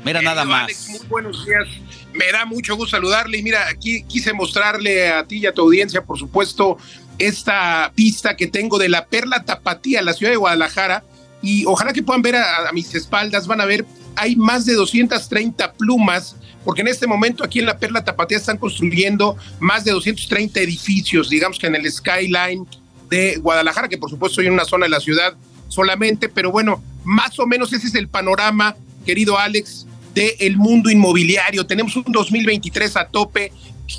Mira 0.04 0.22
nada 0.22 0.44
más. 0.44 0.88
muy 0.88 1.00
buenos 1.08 1.44
días. 1.44 1.66
Me 2.12 2.30
da 2.30 2.44
mucho 2.46 2.76
gusto 2.76 2.96
saludarle 2.96 3.38
y 3.38 3.42
mira, 3.42 3.68
aquí 3.68 4.04
quise 4.04 4.32
mostrarle 4.32 5.08
a 5.08 5.26
ti 5.26 5.38
y 5.38 5.46
a 5.46 5.52
tu 5.52 5.62
audiencia, 5.62 6.04
por 6.04 6.18
supuesto, 6.18 6.78
esta 7.18 7.92
pista 7.94 8.36
que 8.36 8.46
tengo 8.46 8.78
de 8.78 8.88
la 8.88 9.06
Perla 9.06 9.44
Tapatía, 9.44 10.02
la 10.02 10.12
ciudad 10.12 10.32
de 10.32 10.36
Guadalajara, 10.36 11.02
y 11.42 11.64
ojalá 11.66 11.92
que 11.92 12.02
puedan 12.02 12.22
ver 12.22 12.36
a, 12.36 12.68
a 12.68 12.72
mis 12.72 12.94
espaldas, 12.94 13.46
van 13.46 13.60
a 13.60 13.64
ver, 13.64 13.84
hay 14.14 14.36
más 14.36 14.64
de 14.64 14.74
230 14.74 15.72
plumas 15.74 16.36
porque 16.66 16.80
en 16.80 16.88
este 16.88 17.06
momento 17.06 17.44
aquí 17.44 17.60
en 17.60 17.66
la 17.66 17.78
Perla 17.78 18.04
Tapatía 18.04 18.38
están 18.38 18.58
construyendo 18.58 19.36
más 19.60 19.84
de 19.84 19.92
230 19.92 20.58
edificios, 20.58 21.30
digamos 21.30 21.60
que 21.60 21.68
en 21.68 21.76
el 21.76 21.90
skyline 21.90 22.66
de 23.08 23.36
Guadalajara, 23.36 23.88
que 23.88 23.96
por 23.96 24.10
supuesto 24.10 24.40
hay 24.40 24.48
una 24.48 24.64
zona 24.64 24.86
de 24.86 24.90
la 24.90 24.98
ciudad 24.98 25.36
solamente, 25.68 26.28
pero 26.28 26.50
bueno, 26.50 26.82
más 27.04 27.38
o 27.38 27.46
menos 27.46 27.72
ese 27.72 27.86
es 27.86 27.94
el 27.94 28.08
panorama, 28.08 28.74
querido 29.04 29.38
Alex, 29.38 29.86
del 30.12 30.32
el 30.40 30.56
mundo 30.56 30.90
inmobiliario. 30.90 31.64
Tenemos 31.64 31.94
un 31.94 32.04
2023 32.08 32.96
a 32.96 33.06
tope 33.06 33.52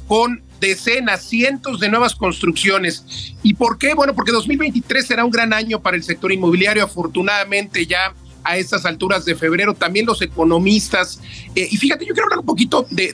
con 0.06 0.42
decenas, 0.60 1.24
cientos 1.24 1.80
de 1.80 1.88
nuevas 1.88 2.16
construcciones. 2.16 3.34
¿Y 3.44 3.54
por 3.54 3.78
qué? 3.78 3.94
Bueno, 3.94 4.14
porque 4.14 4.34
2023 4.34 5.08
será 5.08 5.24
un 5.24 5.32
gran 5.32 5.54
año 5.54 5.82
para 5.82 5.96
el 5.96 6.04
sector 6.04 6.34
inmobiliario. 6.34 6.84
Afortunadamente 6.84 7.86
ya 7.86 8.14
a 8.48 8.58
estas 8.58 8.86
alturas 8.86 9.26
de 9.26 9.36
febrero, 9.36 9.74
también 9.74 10.06
los 10.06 10.22
economistas. 10.22 11.20
Eh, 11.54 11.68
y 11.70 11.78
fíjate, 11.78 12.06
yo 12.06 12.14
quiero 12.14 12.26
hablar 12.26 12.40
un 12.40 12.46
poquito 12.46 12.88
de, 12.90 13.14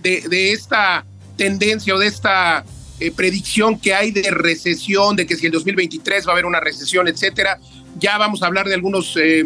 esta 0.53 1.05
tendencia 1.35 1.95
o 1.95 1.99
de 1.99 2.07
esta 2.07 2.63
eh, 2.99 3.11
predicción 3.11 3.79
que 3.79 3.95
hay 3.95 4.11
de 4.11 4.29
recesión, 4.29 5.15
de 5.15 5.25
que 5.25 5.35
si 5.35 5.47
el 5.47 5.51
2023 5.51 6.27
va 6.27 6.31
a 6.31 6.33
haber 6.33 6.45
una 6.45 6.59
recesión, 6.59 7.07
etcétera. 7.07 7.59
Ya 7.99 8.17
vamos 8.17 8.43
a 8.43 8.45
hablar 8.45 8.67
de 8.67 8.75
algunos, 8.75 9.17
eh, 9.17 9.43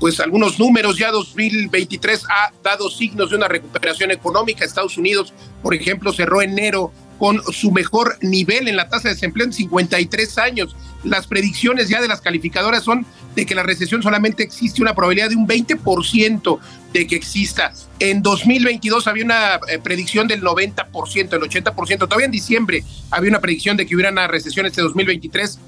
pues 0.00 0.20
algunos 0.20 0.58
números. 0.58 0.96
Ya 0.96 1.10
2023 1.10 2.24
ha 2.24 2.52
dado 2.64 2.88
signos 2.88 3.30
de 3.30 3.36
una 3.36 3.48
recuperación 3.48 4.10
económica. 4.10 4.64
Estados 4.64 4.96
Unidos, 4.96 5.34
por 5.62 5.74
ejemplo, 5.74 6.14
cerró 6.14 6.40
enero 6.40 6.92
con 7.18 7.42
su 7.52 7.72
mejor 7.72 8.18
nivel 8.22 8.68
en 8.68 8.76
la 8.76 8.88
tasa 8.88 9.08
de 9.08 9.14
desempleo 9.14 9.46
en 9.46 9.52
53 9.52 10.38
años. 10.38 10.76
Las 11.04 11.26
predicciones 11.26 11.88
ya 11.88 12.00
de 12.00 12.08
las 12.08 12.20
calificadoras 12.20 12.84
son 12.84 13.06
de 13.36 13.46
que 13.46 13.54
la 13.54 13.62
recesión 13.62 14.02
solamente 14.02 14.42
existe 14.42 14.82
una 14.82 14.94
probabilidad 14.94 15.28
de 15.28 15.36
un 15.36 15.46
20% 15.46 16.58
de 16.92 17.06
que 17.06 17.14
exista. 17.14 17.72
En 17.98 18.22
2022 18.22 19.06
había 19.06 19.24
una 19.24 19.60
eh, 19.68 19.78
predicción 19.78 20.26
del 20.26 20.42
90%, 20.42 21.32
el 21.34 21.42
80%. 21.42 21.98
Todavía 21.98 22.24
en 22.24 22.32
diciembre 22.32 22.82
había 23.10 23.30
una 23.30 23.40
predicción 23.40 23.76
de 23.76 23.86
que 23.86 23.94
hubiera 23.94 24.10
una 24.10 24.26
recesión 24.26 24.64
este 24.64 24.80
2023 24.80 25.58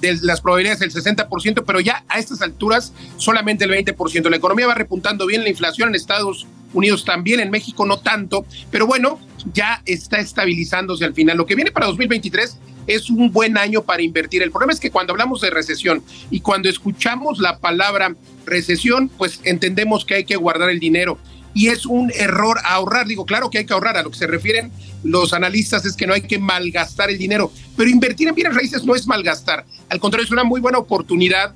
de 0.00 0.18
las 0.22 0.40
probabilidades 0.40 0.80
del 0.80 0.92
60%, 0.92 1.64
pero 1.66 1.80
ya 1.80 2.04
a 2.08 2.18
estas 2.18 2.40
alturas 2.40 2.92
solamente 3.18 3.64
el 3.64 3.70
20%. 3.70 4.28
La 4.30 4.36
economía 4.36 4.66
va 4.66 4.74
repuntando 4.74 5.26
bien, 5.26 5.42
la 5.42 5.50
inflación 5.50 5.90
en 5.90 5.94
Estados 5.94 6.44
Unidos 6.44 6.57
también, 7.04 7.40
en 7.40 7.50
México 7.50 7.86
no 7.86 7.98
tanto, 7.98 8.44
pero 8.70 8.86
bueno, 8.86 9.18
ya 9.52 9.82
está 9.84 10.18
estabilizándose 10.18 11.04
al 11.04 11.14
final. 11.14 11.36
Lo 11.36 11.46
que 11.46 11.54
viene 11.54 11.70
para 11.70 11.86
2023 11.86 12.58
es 12.86 13.10
un 13.10 13.30
buen 13.30 13.58
año 13.58 13.82
para 13.82 14.02
invertir. 14.02 14.42
El 14.42 14.50
problema 14.50 14.72
es 14.72 14.80
que 14.80 14.90
cuando 14.90 15.12
hablamos 15.12 15.40
de 15.40 15.50
recesión 15.50 16.02
y 16.30 16.40
cuando 16.40 16.68
escuchamos 16.68 17.38
la 17.38 17.58
palabra 17.58 18.14
recesión, 18.46 19.08
pues 19.08 19.40
entendemos 19.44 20.04
que 20.04 20.14
hay 20.14 20.24
que 20.24 20.36
guardar 20.36 20.70
el 20.70 20.80
dinero 20.80 21.18
y 21.54 21.68
es 21.68 21.86
un 21.86 22.10
error 22.14 22.58
ahorrar. 22.64 23.06
Digo, 23.06 23.26
claro 23.26 23.50
que 23.50 23.58
hay 23.58 23.66
que 23.66 23.72
ahorrar, 23.72 23.96
a 23.96 24.02
lo 24.02 24.10
que 24.10 24.18
se 24.18 24.26
refieren 24.26 24.70
los 25.02 25.32
analistas 25.32 25.84
es 25.84 25.96
que 25.96 26.06
no 26.06 26.14
hay 26.14 26.22
que 26.22 26.38
malgastar 26.38 27.10
el 27.10 27.18
dinero, 27.18 27.52
pero 27.76 27.88
invertir 27.88 28.28
en 28.28 28.34
bienes 28.34 28.54
raíces 28.54 28.84
no 28.84 28.94
es 28.94 29.06
malgastar, 29.06 29.64
al 29.88 30.00
contrario, 30.00 30.24
es 30.24 30.32
una 30.32 30.44
muy 30.44 30.60
buena 30.60 30.78
oportunidad 30.78 31.54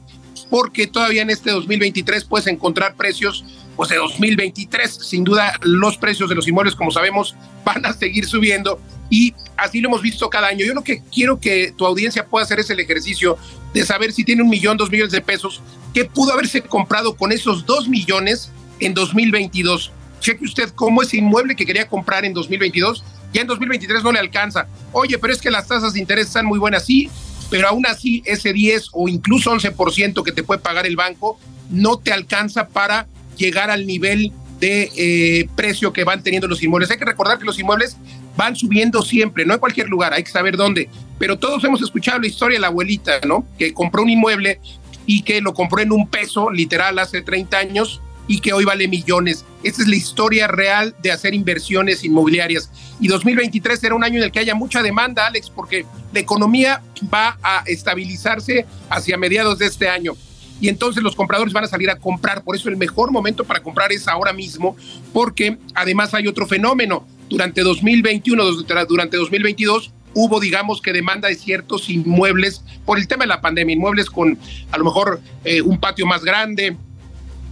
porque 0.51 0.87
todavía 0.87 1.23
en 1.23 1.31
este 1.31 1.51
2023 1.51 2.25
puedes 2.25 2.47
encontrar 2.47 2.95
precios 2.95 3.45
pues 3.77 3.89
de 3.89 3.97
2023. 3.97 4.91
Sin 4.91 5.25
duda, 5.25 5.59
los 5.63 5.97
precios 5.97 6.29
de 6.29 6.35
los 6.35 6.47
inmuebles, 6.49 6.75
como 6.75 6.91
sabemos, 6.91 7.35
van 7.65 7.85
a 7.87 7.93
seguir 7.93 8.27
subiendo 8.27 8.81
y 9.11 9.35
así 9.57 9.81
lo 9.81 9.89
hemos 9.89 10.03
visto 10.03 10.31
cada 10.31 10.49
año. 10.49 10.65
Yo 10.65 10.75
lo 10.75 10.83
que 10.83 11.03
quiero 11.13 11.39
que 11.39 11.73
tu 11.77 11.87
audiencia 11.87 12.27
pueda 12.27 12.45
hacer 12.45 12.61
es 12.61 12.71
el 12.71 12.81
ejercicio 12.81 13.37
de 13.75 13.85
saber 13.85 14.13
si 14.13 14.25
tiene 14.25 14.43
un 14.43 14.49
millón, 14.49 14.77
dos 14.77 14.91
millones 14.91 15.13
de 15.13 15.21
pesos, 15.21 15.61
qué 15.93 16.05
pudo 16.05 16.33
haberse 16.33 16.63
comprado 16.63 17.17
con 17.17 17.33
esos 17.33 17.67
dos 17.67 17.89
millones 17.89 18.51
en 18.81 18.95
2022. 18.95 19.93
Cheque 20.21 20.45
usted 20.45 20.71
cómo 20.75 21.03
ese 21.03 21.19
inmueble 21.19 21.57
que 21.57 21.67
quería 21.67 21.89
comprar 21.89 22.25
en 22.25 22.33
2022 22.33 23.05
ya 23.33 23.41
en 23.41 23.47
2023 23.47 24.03
no 24.03 24.13
le 24.13 24.19
alcanza. 24.19 24.67
Oye, 24.93 25.19
pero 25.19 25.33
es 25.33 25.41
que 25.41 25.51
las 25.51 25.67
tasas 25.67 25.95
de 25.95 26.01
interés 26.01 26.27
están 26.27 26.47
muy 26.47 26.59
buenas, 26.59 26.85
sí, 26.85 27.11
pero 27.51 27.69
aún 27.69 27.87
así 27.87 28.23
ese 28.25 28.53
10 28.53 28.91
o 28.93 29.09
incluso 29.09 29.51
11% 29.51 30.23
que 30.23 30.33
te 30.33 30.43
puede 30.43 30.61
pagar 30.61 30.87
el 30.87 30.97
banco 30.97 31.39
no 31.71 31.99
te 31.99 32.13
alcanza 32.13 32.69
para 32.69 33.07
llegar 33.43 33.71
al 33.71 33.87
nivel 33.87 34.33
de 34.61 34.89
eh, 34.97 35.49
precio 35.57 35.93
que 35.93 36.05
van 36.05 36.23
teniendo 36.23 36.47
los 36.47 36.63
inmuebles. 36.63 36.91
Hay 36.93 36.99
que 36.99 37.05
recordar 37.05 37.39
que 37.39 37.45
los 37.45 37.59
inmuebles 37.59 37.97
van 38.37 38.55
subiendo 38.55 39.03
siempre, 39.03 39.45
no 39.45 39.55
en 39.55 39.61
cualquier 39.61 39.89
lugar, 39.89 40.13
hay 40.13 40.23
que 40.23 40.31
saber 40.31 40.57
dónde. 40.57 40.89
Pero 41.19 41.37
todos 41.39 41.63
hemos 41.65 41.83
escuchado 41.83 42.21
la 42.21 42.29
historia 42.29 42.57
de 42.57 42.61
la 42.61 42.69
abuelita, 42.69 43.21
¿no? 43.27 43.45
Que 43.59 43.75
compró 43.75 44.03
un 44.03 44.11
inmueble 44.11 44.61
y 45.05 45.23
que 45.23 45.41
lo 45.41 45.53
compró 45.53 45.81
en 45.83 45.91
un 45.91 46.09
peso, 46.09 46.51
literal, 46.51 47.01
hace 47.01 47.23
30 47.23 47.59
años 47.59 48.01
y 48.29 48.39
que 48.39 48.53
hoy 48.53 48.65
vale 48.65 48.87
millones. 48.87 49.45
Esa 49.65 49.83
es 49.83 49.89
la 49.89 49.97
historia 49.97 50.47
real 50.47 50.95
de 51.03 51.11
hacer 51.11 51.35
inversiones 51.35 52.05
inmobiliarias. 52.05 52.71
Y 53.01 53.09
2023 53.09 53.81
será 53.81 53.97
un 53.97 54.05
año 54.05 54.19
en 54.19 54.25
el 54.25 54.31
que 54.31 54.39
haya 54.39 54.55
mucha 54.55 54.81
demanda, 54.81 55.27
Alex, 55.27 55.51
porque 55.51 55.85
la 56.13 56.21
economía 56.21 56.83
va 57.13 57.37
a 57.43 57.65
estabilizarse 57.67 58.65
hacia 58.89 59.19
mediados 59.19 59.59
de 59.59 59.67
este 59.67 59.89
año. 59.89 60.15
Y 60.63 60.69
entonces 60.69 61.03
los 61.03 61.17
compradores 61.17 61.53
van 61.53 61.65
a 61.65 61.67
salir 61.67 61.91
a 61.91 61.97
comprar. 61.97 62.45
Por 62.45 62.55
eso 62.55 62.69
el 62.69 62.77
mejor 62.77 63.11
momento 63.11 63.43
para 63.43 63.61
comprar 63.61 63.91
es 63.91 64.07
ahora 64.07 64.33
mismo, 64.33 64.77
porque 65.13 65.59
además 65.75 66.15
hay 66.15 66.29
otro 66.29 66.47
fenómeno. 66.47 67.05
Durante 67.29 67.63
2021, 67.63 68.45
durante 68.89 69.17
2022, 69.17 69.93
hubo, 70.15 70.39
digamos, 70.39 70.81
que 70.81 70.93
demanda 70.93 71.27
de 71.27 71.35
ciertos 71.35 71.91
inmuebles 71.91 72.63
por 72.87 73.01
el 73.01 73.09
tema 73.09 73.25
de 73.25 73.29
la 73.31 73.41
pandemia, 73.41 73.75
inmuebles 73.75 74.09
con 74.09 74.39
a 74.71 74.79
lo 74.79 74.85
mejor 74.85 75.21
eh, 75.45 75.63
un 75.63 75.81
patio 75.81 76.07
más 76.07 76.23
grande, 76.23 76.77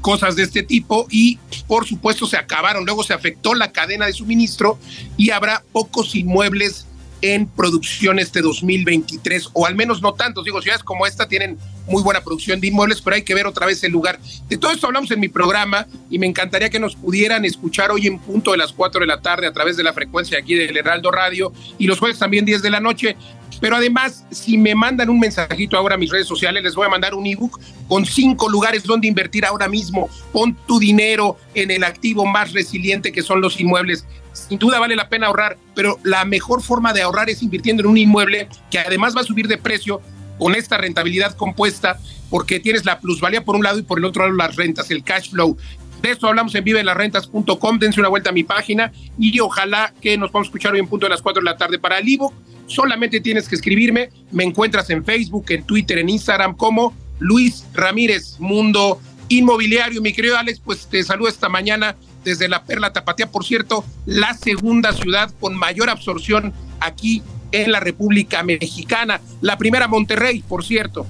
cosas 0.01 0.37
de 0.37 0.45
este 0.45 0.63
tipo 0.63 1.09
y 1.11 1.41
por 1.67 1.89
supuesto 1.89 2.29
se 2.29 2.37
acabaron, 2.37 2.85
luego 2.85 3.03
se 3.03 3.13
afectó 3.13 3.55
la 3.55 3.73
cadena 3.73 4.07
de 4.07 4.13
suministro 4.13 4.79
y 5.17 5.31
habrá 5.31 5.65
pocos 5.73 6.15
inmuebles 6.15 6.87
en 7.23 7.47
producción 7.49 8.19
este 8.19 8.41
2023 8.41 9.49
o 9.53 9.67
al 9.67 9.75
menos 9.75 10.01
no 10.01 10.15
tantos, 10.15 10.45
digo, 10.45 10.63
ciudades 10.63 10.83
como 10.85 11.07
esta 11.07 11.29
tienen 11.29 11.59
muy 11.91 12.03
buena 12.03 12.23
producción 12.23 12.61
de 12.61 12.69
inmuebles, 12.69 13.03
pero 13.03 13.17
hay 13.17 13.23
que 13.23 13.35
ver 13.35 13.47
otra 13.47 13.67
vez 13.67 13.83
el 13.85 13.93
lugar. 13.93 14.19
De 14.49 14.57
todo 14.57 14.71
esto 14.71 14.87
hablamos 14.87 15.11
en 15.11 15.21
mi 15.21 15.29
programa 15.29 15.87
y 16.09 16.19
me 16.19 16.27
encantaría 16.27 16.71
que 16.71 16.79
nos 16.79 16.97
pudieran 16.97 17.45
escuchar 17.45 17.91
hoy 17.91 18.07
en 18.07 18.19
punto 18.19 18.53
de 18.53 18.59
las 18.59 18.73
4 18.73 19.01
de 19.01 19.07
la 19.07 19.21
tarde 19.21 19.47
a 19.47 19.53
través 19.53 19.77
de 19.77 19.83
la 19.83 19.93
frecuencia 19.93 20.39
aquí 20.39 20.55
del 20.55 20.77
Heraldo 20.77 21.11
Radio 21.11 21.53
y 21.79 21.87
los 21.87 21.99
jueves 21.99 22.19
también 22.19 22.45
10 22.45 22.63
de 22.63 22.71
la 22.71 22.81
noche 22.81 23.17
Pero 23.61 23.77
además, 23.77 24.25
si 24.31 24.57
me 24.57 24.75
mandan 24.75 25.11
un 25.11 25.21
mensajito 25.21 25.77
ahora 25.77 25.97
a 25.97 25.99
mis 25.99 26.11
redes 26.11 26.27
sociales, 26.27 26.63
les 26.63 26.75
voy 26.75 26.87
a 26.87 26.89
mandar 26.89 27.15
un 27.15 27.27
ebook 27.27 27.61
con 27.89 28.07
cinco 28.07 28.49
lugares 28.49 28.85
donde 28.85 29.07
invertir 29.07 29.45
ahora 29.45 29.69
mismo. 29.69 30.09
Pon 30.33 30.57
tu 30.67 30.79
dinero 30.79 31.37
en 31.55 31.71
el 31.71 31.85
activo 31.85 32.25
más 32.25 32.53
resiliente 32.53 33.13
que 33.13 33.23
son 33.23 33.41
los 33.41 33.61
inmuebles. 33.61 34.07
Sin 34.33 34.59
duda 34.59 34.79
vale 34.79 34.97
la 34.97 35.09
pena 35.09 35.27
ahorrar, 35.27 35.59
pero 35.75 35.99
la 36.05 36.25
mejor 36.25 36.63
forma 36.63 36.93
de 36.93 37.03
ahorrar 37.03 37.29
es 37.29 37.43
invirtiendo 37.43 37.83
en 37.83 37.89
un 37.89 37.99
inmueble 37.99 38.49
que 38.71 38.79
además 38.79 39.15
va 39.15 39.23
a 39.23 39.25
subir 39.25 39.49
de 39.49 39.59
precio 39.59 40.01
con 40.41 40.57
esta 40.57 40.79
rentabilidad 40.79 41.37
compuesta, 41.37 42.01
porque 42.31 42.59
tienes 42.59 42.87
la 42.87 42.99
plusvalía 42.99 43.45
por 43.45 43.55
un 43.55 43.63
lado 43.63 43.79
y 43.79 43.83
por 43.83 43.99
el 43.99 44.07
otro 44.07 44.25
lado 44.25 44.37
las 44.37 44.57
rentas, 44.57 44.91
el 44.91 45.05
cash 45.05 45.31
flow. 45.31 45.57
De 46.01 46.13
esto 46.13 46.27
hablamos 46.27 46.55
en 46.55 46.65
vivelasrentas.com. 46.65 47.79
Dense 47.79 48.01
una 48.01 48.09
vuelta 48.09 48.31
a 48.31 48.33
mi 48.33 48.43
página 48.43 48.91
y 49.19 49.39
ojalá 49.39 49.93
que 50.01 50.17
nos 50.17 50.31
podamos 50.31 50.49
escuchar 50.49 50.73
hoy 50.73 50.81
en 50.81 50.89
punto 50.89 51.05
de 51.05 51.11
las 51.11 51.21
4 51.21 51.43
de 51.43 51.45
la 51.45 51.59
tarde. 51.59 51.79
Para 51.79 51.99
el 51.99 52.09
ebook, 52.09 52.33
solamente 52.67 53.21
tienes 53.21 53.49
que 53.49 53.57
escribirme. 53.57 54.09
Me 54.31 54.45
encuentras 54.45 54.89
en 54.89 55.05
Facebook, 55.05 55.45
en 55.51 55.65
Twitter, 55.65 55.99
en 55.99 56.09
Instagram 56.09 56.57
como 56.57 56.95
Luis 57.19 57.67
Ramírez, 57.75 58.37
Mundo 58.39 58.99
Inmobiliario. 59.29 60.01
Mi 60.01 60.15
querido 60.15 60.39
Alex, 60.39 60.61
pues 60.65 60.87
te 60.87 61.05
saludo 61.05 61.29
esta 61.29 61.51
mañana 61.51 61.97
desde 62.25 62.49
la 62.49 62.65
Perla 62.65 62.95
Tapatía. 62.95 63.31
Por 63.31 63.45
cierto, 63.45 63.85
la 64.07 64.33
segunda 64.33 64.95
ciudad 64.95 65.31
con 65.39 65.55
mayor 65.55 65.91
absorción 65.91 66.55
aquí 66.81 67.23
en 67.53 67.73
la 67.73 67.81
República 67.81 68.43
Mexicana. 68.43 69.21
La 69.41 69.57
primera 69.59 69.89
Monterrey, 69.89 70.43
por 70.47 70.65
cierto. 70.65 71.07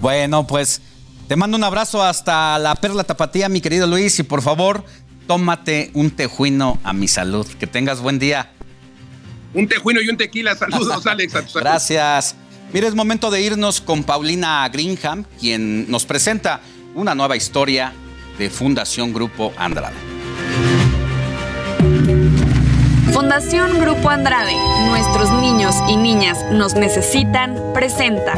Bueno, 0.00 0.46
pues 0.46 0.80
te 1.28 1.36
mando 1.36 1.56
un 1.56 1.64
abrazo 1.64 2.02
hasta 2.02 2.58
la 2.58 2.74
Perla 2.74 3.04
Tapatía, 3.04 3.48
mi 3.48 3.60
querido 3.60 3.86
Luis, 3.86 4.18
y 4.18 4.22
por 4.22 4.42
favor, 4.42 4.84
tómate 5.26 5.90
un 5.94 6.10
tejuino 6.10 6.78
a 6.84 6.92
mi 6.92 7.08
salud. 7.08 7.46
Que 7.58 7.66
tengas 7.66 8.00
buen 8.00 8.18
día. 8.18 8.50
Un 9.54 9.68
tejuino 9.68 10.00
y 10.00 10.08
un 10.08 10.16
tequila. 10.16 10.56
Saludos, 10.56 11.06
Alex. 11.06 11.54
Gracias. 11.54 12.34
Mire, 12.72 12.88
es 12.88 12.94
momento 12.94 13.30
de 13.30 13.40
irnos 13.40 13.80
con 13.80 14.02
Paulina 14.02 14.68
Greenham, 14.68 15.24
quien 15.38 15.90
nos 15.90 16.04
presenta 16.04 16.60
una 16.94 17.14
nueva 17.14 17.36
historia 17.36 17.92
de 18.36 18.50
Fundación 18.50 19.12
Grupo 19.12 19.52
Andrade. 19.56 20.13
Fundación 23.14 23.78
Grupo 23.78 24.10
Andrade, 24.10 24.56
nuestros 24.88 25.30
niños 25.30 25.76
y 25.88 25.96
niñas 25.96 26.44
nos 26.50 26.74
necesitan, 26.74 27.54
presenta. 27.72 28.34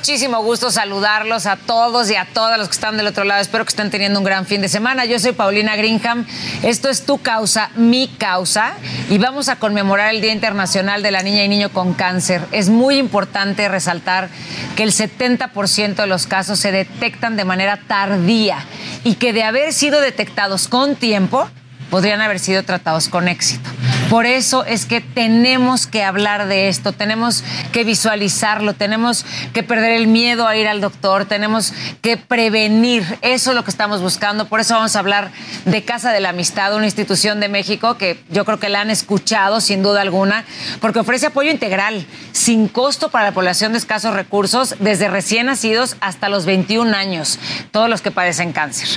Muchísimo 0.00 0.42
gusto 0.42 0.70
saludarlos 0.70 1.44
a 1.44 1.56
todos 1.56 2.10
y 2.10 2.16
a 2.16 2.24
todas 2.24 2.58
los 2.58 2.68
que 2.68 2.72
están 2.72 2.96
del 2.96 3.06
otro 3.06 3.24
lado. 3.24 3.42
Espero 3.42 3.66
que 3.66 3.68
estén 3.68 3.90
teniendo 3.90 4.18
un 4.18 4.24
gran 4.24 4.46
fin 4.46 4.62
de 4.62 4.70
semana. 4.70 5.04
Yo 5.04 5.18
soy 5.18 5.32
Paulina 5.32 5.76
Greenham. 5.76 6.24
Esto 6.62 6.88
es 6.88 7.04
tu 7.04 7.18
causa, 7.18 7.68
mi 7.76 8.08
causa. 8.08 8.72
Y 9.10 9.18
vamos 9.18 9.50
a 9.50 9.56
conmemorar 9.56 10.14
el 10.14 10.22
Día 10.22 10.32
Internacional 10.32 11.02
de 11.02 11.10
la 11.10 11.22
Niña 11.22 11.44
y 11.44 11.50
Niño 11.50 11.68
con 11.68 11.92
Cáncer. 11.92 12.40
Es 12.50 12.70
muy 12.70 12.96
importante 12.96 13.68
resaltar 13.68 14.30
que 14.74 14.84
el 14.84 14.92
70% 14.92 15.96
de 15.96 16.06
los 16.06 16.26
casos 16.26 16.58
se 16.58 16.72
detectan 16.72 17.36
de 17.36 17.44
manera 17.44 17.78
tardía 17.86 18.64
y 19.04 19.16
que 19.16 19.34
de 19.34 19.42
haber 19.42 19.74
sido 19.74 20.00
detectados 20.00 20.66
con 20.66 20.96
tiempo, 20.96 21.46
podrían 21.90 22.22
haber 22.22 22.38
sido 22.38 22.62
tratados 22.62 23.10
con 23.10 23.28
éxito. 23.28 23.68
Por 24.10 24.26
eso 24.26 24.64
es 24.64 24.86
que 24.86 25.00
tenemos 25.00 25.86
que 25.86 26.02
hablar 26.02 26.48
de 26.48 26.68
esto, 26.68 26.90
tenemos 26.90 27.44
que 27.70 27.84
visualizarlo, 27.84 28.74
tenemos 28.74 29.24
que 29.52 29.62
perder 29.62 29.92
el 29.92 30.08
miedo 30.08 30.48
a 30.48 30.56
ir 30.56 30.66
al 30.66 30.80
doctor, 30.80 31.26
tenemos 31.26 31.72
que 32.02 32.16
prevenir. 32.16 33.04
Eso 33.22 33.50
es 33.50 33.56
lo 33.56 33.62
que 33.62 33.70
estamos 33.70 34.02
buscando. 34.02 34.48
Por 34.48 34.58
eso 34.58 34.74
vamos 34.74 34.96
a 34.96 34.98
hablar 34.98 35.30
de 35.64 35.84
Casa 35.84 36.10
de 36.10 36.18
la 36.18 36.30
Amistad, 36.30 36.74
una 36.74 36.86
institución 36.86 37.38
de 37.38 37.48
México 37.48 37.96
que 37.98 38.20
yo 38.30 38.44
creo 38.44 38.58
que 38.58 38.68
la 38.68 38.80
han 38.80 38.90
escuchado 38.90 39.60
sin 39.60 39.84
duda 39.84 40.00
alguna, 40.00 40.44
porque 40.80 40.98
ofrece 40.98 41.26
apoyo 41.26 41.52
integral, 41.52 42.04
sin 42.32 42.66
costo 42.66 43.12
para 43.12 43.26
la 43.26 43.32
población 43.32 43.70
de 43.70 43.78
escasos 43.78 44.14
recursos, 44.14 44.74
desde 44.80 45.08
recién 45.08 45.46
nacidos 45.46 45.94
hasta 46.00 46.28
los 46.28 46.46
21 46.46 46.96
años, 46.96 47.38
todos 47.70 47.88
los 47.88 48.02
que 48.02 48.10
padecen 48.10 48.52
cáncer. 48.52 48.88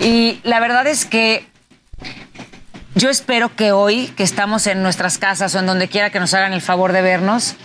Y 0.00 0.40
la 0.42 0.58
verdad 0.58 0.86
es 0.86 1.04
que 1.04 1.52
yo 2.94 3.10
espero 3.10 3.54
que 3.54 3.72
hoy, 3.72 4.06
que 4.16 4.22
estamos 4.22 4.66
en 4.66 4.82
nuestras 4.82 5.18
casas 5.18 5.54
o 5.54 5.58
en 5.58 5.66
donde 5.66 5.88
quiera 5.88 6.10
que 6.10 6.20
nos 6.20 6.34
hagan 6.34 6.52
el 6.52 6.62
favor 6.62 6.92
de 6.92 7.02
vernos, 7.02 7.56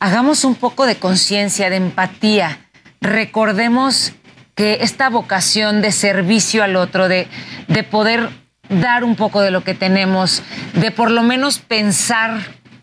hagamos 0.00 0.44
un 0.44 0.54
poco 0.54 0.86
de 0.86 0.96
conciencia, 0.96 1.70
de 1.70 1.76
empatía. 1.76 2.58
Recordemos 3.00 4.12
que 4.54 4.78
esta 4.80 5.08
vocación 5.08 5.82
de 5.82 5.92
servicio 5.92 6.62
al 6.62 6.76
otro, 6.76 7.08
de, 7.08 7.28
de 7.68 7.82
poder 7.84 8.28
dar 8.68 9.04
un 9.04 9.16
poco 9.16 9.40
de 9.40 9.50
lo 9.50 9.64
que 9.64 9.74
tenemos, 9.74 10.42
de 10.74 10.90
por 10.90 11.10
lo 11.10 11.22
menos 11.22 11.58
pensar 11.58 12.40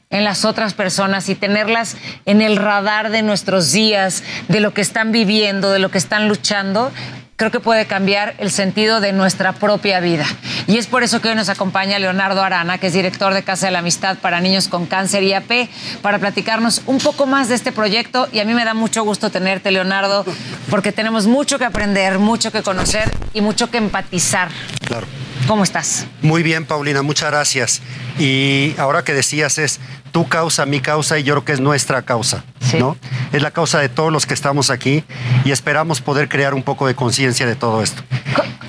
en 0.09 0.23
las 0.23 0.45
otras 0.45 0.73
personas 0.73 1.29
y 1.29 1.35
tenerlas 1.35 1.95
en 2.25 2.41
el 2.41 2.57
radar 2.57 3.11
de 3.11 3.21
nuestros 3.21 3.71
días, 3.71 4.23
de 4.47 4.59
lo 4.59 4.73
que 4.73 4.81
están 4.81 5.11
viviendo, 5.11 5.71
de 5.71 5.79
lo 5.79 5.91
que 5.91 5.99
están 5.99 6.27
luchando, 6.27 6.91
creo 7.39 7.51
que 7.51 7.61
puede 7.61 7.87
cambiar 7.87 8.35
el 8.39 8.51
sentido 8.51 8.99
de 8.99 9.13
nuestra 9.13 9.53
propia 9.53 10.01
vida. 10.01 10.25
Y 10.67 10.77
es 10.77 10.87
por 10.87 11.03
eso 11.03 11.21
que 11.21 11.29
hoy 11.29 11.35
nos 11.35 11.47
acompaña 11.47 11.97
Leonardo 11.97 12.43
Arana, 12.43 12.79
que 12.79 12.87
es 12.87 12.93
director 12.93 13.33
de 13.33 13.43
Casa 13.43 13.67
de 13.67 13.71
la 13.71 13.79
Amistad 13.79 14.17
para 14.17 14.41
Niños 14.41 14.67
con 14.67 14.85
Cáncer 14.85 15.23
y 15.23 15.33
AP, 15.33 15.69
para 16.01 16.19
platicarnos 16.19 16.81
un 16.85 16.97
poco 16.97 17.25
más 17.27 17.47
de 17.47 17.55
este 17.55 17.71
proyecto. 17.71 18.27
Y 18.33 18.39
a 18.39 18.45
mí 18.45 18.53
me 18.53 18.65
da 18.65 18.73
mucho 18.73 19.05
gusto 19.05 19.29
tenerte, 19.31 19.71
Leonardo, 19.71 20.25
porque 20.69 20.91
tenemos 20.91 21.27
mucho 21.27 21.57
que 21.57 21.63
aprender, 21.63 22.19
mucho 22.19 22.51
que 22.51 22.61
conocer 22.61 23.09
y 23.33 23.39
mucho 23.39 23.71
que 23.71 23.77
empatizar. 23.77 24.49
Claro. 24.85 25.07
¿Cómo 25.47 25.63
estás? 25.63 26.07
Muy 26.21 26.43
bien, 26.43 26.65
Paulina, 26.65 27.01
muchas 27.03 27.31
gracias. 27.31 27.81
Y 28.19 28.75
ahora 28.77 29.03
que 29.05 29.13
decías 29.13 29.57
es 29.57 29.79
tu 30.11 30.27
causa, 30.27 30.65
mi 30.65 30.79
causa 30.79 31.17
y 31.19 31.23
yo 31.23 31.35
creo 31.35 31.45
que 31.45 31.51
es 31.53 31.59
nuestra 31.59 32.01
causa, 32.01 32.43
¿no? 32.77 32.97
Es 33.31 33.41
la 33.41 33.51
causa 33.51 33.79
de 33.79 33.89
todos 33.89 34.11
los 34.11 34.25
que 34.25 34.33
estamos 34.33 34.69
aquí 34.69 35.03
y 35.45 35.51
esperamos 35.51 36.01
poder 36.01 36.29
crear 36.29 36.53
un 36.53 36.63
poco 36.63 36.87
de 36.87 36.95
conciencia 36.95 37.45
de 37.45 37.55
todo 37.55 37.83
esto. 37.83 38.03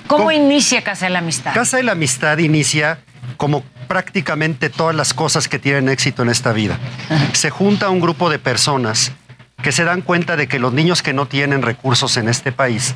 ¿Cómo, 0.07 0.33
inicia 0.33 0.83
Casa 0.83 1.07
de 1.07 1.11
la 1.11 1.21
Amistad? 1.21 1.55
Casa 1.55 1.77
de 1.77 1.85
la 1.85 1.93
Amistad 1.93 2.39
inicia 2.39 2.99
como 3.37 3.63
prácticamente 3.87 4.69
todas 4.71 4.95
las 4.95 5.15
cosas 5.15 5.49
que 5.49 5.59
tienen 5.59 5.89
éxito 5.89 6.23
en 6.23 6.31
esta 6.31 6.53
vida. 6.53 6.79
Se 7.33 7.51
junta 7.51 7.91
un 7.91 8.01
grupo 8.01 8.31
de 8.31 8.39
personas 8.39 9.13
que 9.63 9.73
se 9.73 9.85
dan 9.85 10.03
cuenta 10.03 10.37
de 10.37 10.49
que 10.49 10.59
los 10.59 10.73
niños 10.73 11.03
que 11.03 11.13
no 11.13 11.27
tienen 11.27 11.63
recursos 11.63 12.17
en 12.17 12.29
este 12.29 12.53
país 12.53 12.95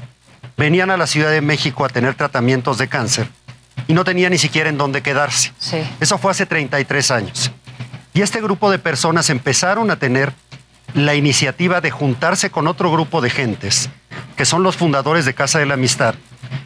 venían 0.57 0.91
a 0.91 0.97
la 0.97 1.07
Ciudad 1.07 1.31
de 1.31 1.41
México 1.41 1.85
a 1.85 1.89
tener 1.89 2.15
tratamientos 2.15 2.79
de 2.79 2.89
cáncer 2.89 3.29
y 3.87 3.95
no 3.95 4.05
tenía 4.05 4.31
ni 4.31 4.39
siquiera 4.39 4.69
en 4.69 4.79
dónde 4.79 5.03
quedarse. 5.03 5.53
Eso 6.01 6.19
fue 6.19 6.31
hace 6.31 6.47
33 6.47 7.11
años. 7.11 7.51
Y 8.15 8.23
este 8.23 8.41
grupo 8.41 8.71
de 8.71 8.79
personas 8.79 9.29
empezaron 9.29 9.91
a 9.91 9.97
tener 9.97 10.33
la 10.95 11.17
iniciativa 11.17 11.81
de 11.81 11.91
juntarse 11.91 12.49
con 12.51 12.69
otro 12.69 12.91
grupo 12.93 13.21
de 13.21 13.29
gentes, 13.29 13.91
que 14.37 14.45
son 14.45 14.63
los 14.63 14.77
fundadores 14.77 15.25
de 15.25 15.35
Casa 15.35 15.59
de 15.59 15.67
la 15.67 15.75
Amistad, 15.75 16.15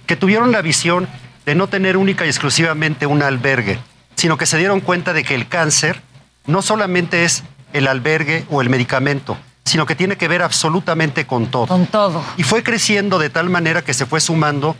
que 0.06 0.14
tuvieron 0.14 0.52
la 0.52 0.60
visión 0.60 1.08
de 1.46 1.54
no 1.54 1.66
tener 1.66 1.96
única 1.96 2.26
y 2.26 2.28
exclusivamente 2.28 3.06
un 3.06 3.22
albergue, 3.22 3.78
sino 4.14 4.36
que 4.36 4.44
se 4.44 4.58
dieron 4.58 4.80
cuenta 4.80 5.14
de 5.14 5.24
que 5.24 5.34
el 5.34 5.48
cáncer 5.48 6.02
no 6.46 6.60
solamente 6.60 7.24
es 7.24 7.42
el 7.72 7.88
albergue 7.88 8.44
o 8.50 8.60
el 8.60 8.68
medicamento, 8.68 9.38
sino 9.64 9.86
que 9.86 9.94
tiene 9.94 10.16
que 10.16 10.28
ver 10.28 10.42
absolutamente 10.42 11.26
con 11.26 11.46
todo. 11.46 11.66
Con 11.66 11.86
todo. 11.86 12.22
Y 12.36 12.42
fue 12.42 12.62
creciendo 12.62 13.18
de 13.18 13.30
tal 13.30 13.48
manera 13.48 13.82
que 13.82 13.94
se 13.94 14.04
fue 14.04 14.20
sumando 14.20 14.76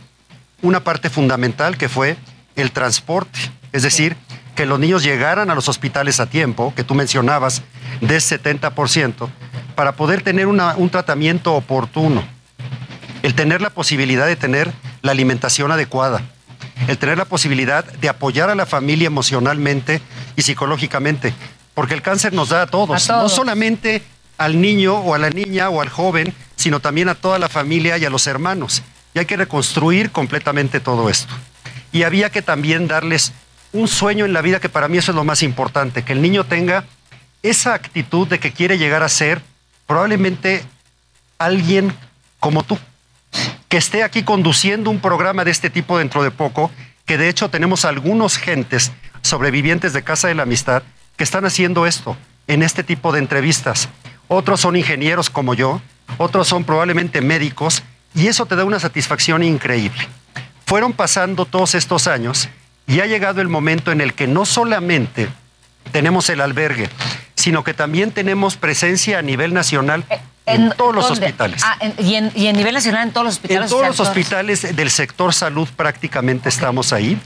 una 0.61 0.83
parte 0.83 1.09
fundamental 1.09 1.77
que 1.77 1.89
fue 1.89 2.17
el 2.55 2.71
transporte, 2.71 3.39
es 3.71 3.81
decir, 3.81 4.15
que 4.59 4.65
los 4.65 4.77
niños 4.77 5.03
llegaran 5.03 5.49
a 5.49 5.55
los 5.55 5.69
hospitales 5.69 6.19
a 6.19 6.25
tiempo, 6.25 6.73
que 6.75 6.83
tú 6.83 6.93
mencionabas, 6.93 7.61
de 8.01 8.17
70%, 8.17 9.29
para 9.73 9.93
poder 9.93 10.21
tener 10.21 10.47
un 10.47 10.89
tratamiento 10.89 11.53
oportuno. 11.55 12.25
El 13.23 13.35
tener 13.35 13.61
la 13.61 13.69
posibilidad 13.69 14.27
de 14.27 14.35
tener 14.35 14.69
la 15.01 15.13
alimentación 15.13 15.71
adecuada, 15.71 16.23
el 16.89 16.97
tener 16.97 17.17
la 17.17 17.23
posibilidad 17.23 17.85
de 17.85 18.09
apoyar 18.09 18.49
a 18.49 18.55
la 18.55 18.65
familia 18.65 19.07
emocionalmente 19.07 20.01
y 20.35 20.41
psicológicamente, 20.41 21.33
porque 21.73 21.93
el 21.93 22.01
cáncer 22.01 22.33
nos 22.33 22.49
da 22.49 22.63
a 22.63 22.67
todos, 22.67 23.01
A 23.01 23.13
todos. 23.13 23.23
no 23.23 23.29
solamente 23.29 24.03
al 24.37 24.59
niño 24.59 24.95
o 24.95 25.15
a 25.15 25.19
la 25.19 25.29
niña 25.29 25.69
o 25.69 25.79
al 25.79 25.87
joven, 25.87 26.33
sino 26.57 26.81
también 26.81 27.07
a 27.07 27.15
toda 27.15 27.39
la 27.39 27.47
familia 27.47 27.97
y 27.97 28.03
a 28.03 28.09
los 28.09 28.27
hermanos. 28.27 28.83
Y 29.13 29.19
hay 29.19 29.25
que 29.25 29.37
reconstruir 29.37 30.11
completamente 30.11 30.81
todo 30.81 31.09
esto. 31.09 31.33
Y 31.93 32.03
había 32.03 32.29
que 32.29 32.41
también 32.41 32.89
darles 32.89 33.31
un 33.71 33.87
sueño 33.87 34.25
en 34.25 34.33
la 34.33 34.41
vida 34.41 34.59
que 34.59 34.69
para 34.69 34.87
mí 34.87 34.97
eso 34.97 35.11
es 35.11 35.15
lo 35.15 35.23
más 35.23 35.43
importante, 35.43 36.03
que 36.03 36.13
el 36.13 36.21
niño 36.21 36.43
tenga 36.43 36.85
esa 37.43 37.73
actitud 37.73 38.27
de 38.27 38.39
que 38.39 38.51
quiere 38.51 38.77
llegar 38.77 39.03
a 39.03 39.09
ser 39.09 39.41
probablemente 39.87 40.63
alguien 41.37 41.93
como 42.39 42.63
tú, 42.63 42.77
que 43.67 43.77
esté 43.77 44.03
aquí 44.03 44.23
conduciendo 44.23 44.89
un 44.89 44.99
programa 44.99 45.45
de 45.45 45.51
este 45.51 45.69
tipo 45.69 45.97
dentro 45.97 46.23
de 46.23 46.31
poco, 46.31 46.71
que 47.05 47.17
de 47.17 47.29
hecho 47.29 47.49
tenemos 47.49 47.85
algunos 47.85 48.37
gentes 48.37 48.91
sobrevivientes 49.21 49.93
de 49.93 50.03
Casa 50.03 50.27
de 50.27 50.35
la 50.35 50.43
Amistad 50.43 50.83
que 51.15 51.23
están 51.23 51.45
haciendo 51.45 51.85
esto 51.85 52.17
en 52.47 52.63
este 52.63 52.83
tipo 52.83 53.11
de 53.11 53.19
entrevistas. 53.19 53.89
Otros 54.27 54.61
son 54.61 54.75
ingenieros 54.75 55.29
como 55.29 55.53
yo, 55.53 55.81
otros 56.17 56.47
son 56.47 56.63
probablemente 56.63 57.21
médicos, 57.21 57.83
y 58.15 58.27
eso 58.27 58.45
te 58.45 58.55
da 58.55 58.65
una 58.65 58.79
satisfacción 58.79 59.43
increíble. 59.43 60.07
Fueron 60.65 60.93
pasando 60.93 61.45
todos 61.45 61.75
estos 61.75 62.07
años 62.07 62.49
y 62.89 62.99
ha 62.99 63.05
llegado 63.05 63.39
el 63.39 63.47
momento 63.47 63.91
en 63.91 64.01
el 64.01 64.13
que 64.13 64.27
no 64.27 64.45
solamente 64.45 65.29
tenemos 65.91 66.29
el 66.29 66.41
albergue, 66.41 66.89
sino 67.35 67.63
que 67.63 67.73
también 67.73 68.11
tenemos 68.11 68.57
presencia 68.57 69.19
a 69.19 69.21
nivel 69.21 69.53
nacional 69.53 70.03
en, 70.45 70.71
todos 70.71 70.95
los 70.95 71.09
hospitales. 71.11 71.61
Ah, 71.63 71.77
en- 71.79 71.93
y, 72.05 72.15
en, 72.15 72.31
y 72.35 72.47
en 72.47 72.55
nivel 72.57 72.73
nacional 72.73 73.07
en 73.07 73.13
todos 73.13 73.25
los 73.25 73.35
hospitales. 73.35 73.63
En 73.63 73.69
todos 73.69 73.87
los 73.87 73.99
hospitales 73.99 74.75
del 74.75 74.89
sector 74.89 75.33
salud 75.33 75.69
prácticamente 75.75 76.49
estamos 76.49 76.91
ahí. 76.91 77.17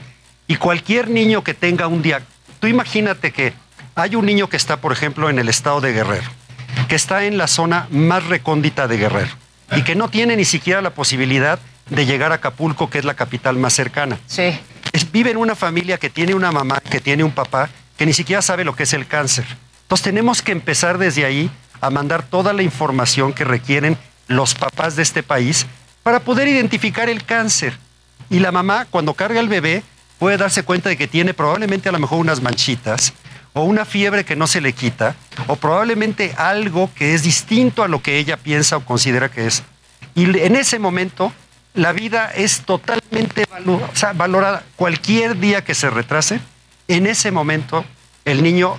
Y 0.46 0.56
cualquier 0.56 1.08
niño 1.08 1.42
que 1.42 1.54
tenga 1.54 1.86
un 1.86 2.02
día, 2.02 2.20
tú 2.60 2.66
imagínate 2.66 3.32
que 3.32 3.54
hay 3.94 4.14
un 4.14 4.26
niño 4.26 4.48
que 4.48 4.58
está, 4.58 4.76
por 4.76 4.92
ejemplo, 4.92 5.30
en 5.30 5.38
el 5.38 5.48
estado 5.48 5.80
de 5.80 5.92
Guerrero, 5.94 6.28
que 6.88 6.96
está 6.96 7.24
en 7.24 7.38
la 7.38 7.46
zona 7.46 7.86
más 7.90 8.24
recóndita 8.26 8.86
de 8.86 8.98
Guerrero 8.98 9.30
y 9.74 9.82
que 9.82 9.94
no 9.94 10.08
tiene 10.08 10.36
ni 10.36 10.44
siquiera 10.44 10.82
la 10.82 10.90
posibilidad 10.90 11.58
de 11.88 12.04
llegar 12.04 12.32
a 12.32 12.36
Acapulco, 12.36 12.90
que 12.90 12.98
es 12.98 13.04
la 13.06 13.14
capital 13.14 13.56
más 13.56 13.72
cercana. 13.72 14.18
Sí. 14.26 14.58
Vive 15.12 15.30
en 15.30 15.36
una 15.36 15.54
familia 15.54 15.98
que 15.98 16.10
tiene 16.10 16.34
una 16.34 16.52
mamá, 16.52 16.80
que 16.80 17.00
tiene 17.00 17.24
un 17.24 17.32
papá, 17.32 17.68
que 17.96 18.06
ni 18.06 18.12
siquiera 18.12 18.42
sabe 18.42 18.64
lo 18.64 18.74
que 18.74 18.84
es 18.84 18.92
el 18.92 19.06
cáncer. 19.06 19.44
Entonces 19.82 20.04
tenemos 20.04 20.42
que 20.42 20.52
empezar 20.52 20.98
desde 20.98 21.24
ahí 21.24 21.50
a 21.80 21.90
mandar 21.90 22.24
toda 22.24 22.52
la 22.52 22.62
información 22.62 23.32
que 23.32 23.44
requieren 23.44 23.96
los 24.26 24.54
papás 24.54 24.96
de 24.96 25.02
este 25.02 25.22
país 25.22 25.66
para 26.02 26.20
poder 26.20 26.48
identificar 26.48 27.08
el 27.08 27.24
cáncer. 27.24 27.78
Y 28.30 28.38
la 28.38 28.52
mamá, 28.52 28.86
cuando 28.90 29.14
carga 29.14 29.40
al 29.40 29.48
bebé, 29.48 29.82
puede 30.18 30.36
darse 30.36 30.62
cuenta 30.62 30.88
de 30.88 30.96
que 30.96 31.08
tiene 31.08 31.34
probablemente 31.34 31.88
a 31.88 31.92
lo 31.92 31.98
mejor 31.98 32.18
unas 32.18 32.40
manchitas 32.40 33.12
o 33.52 33.62
una 33.64 33.84
fiebre 33.84 34.24
que 34.24 34.36
no 34.36 34.46
se 34.46 34.60
le 34.60 34.72
quita 34.72 35.14
o 35.46 35.56
probablemente 35.56 36.34
algo 36.36 36.90
que 36.94 37.14
es 37.14 37.22
distinto 37.22 37.82
a 37.82 37.88
lo 37.88 38.02
que 38.02 38.18
ella 38.18 38.36
piensa 38.36 38.76
o 38.76 38.84
considera 38.84 39.30
que 39.30 39.46
es. 39.46 39.62
Y 40.14 40.24
en 40.38 40.56
ese 40.56 40.78
momento 40.78 41.32
la 41.74 41.92
vida 41.92 42.30
es 42.34 42.62
totalmente 42.62 43.46
valo- 43.46 43.80
valorada. 44.14 44.62
Cualquier 44.76 45.38
día 45.38 45.62
que 45.64 45.74
se 45.74 45.90
retrase, 45.90 46.40
en 46.88 47.06
ese 47.06 47.30
momento 47.30 47.84
el 48.24 48.42
niño, 48.42 48.78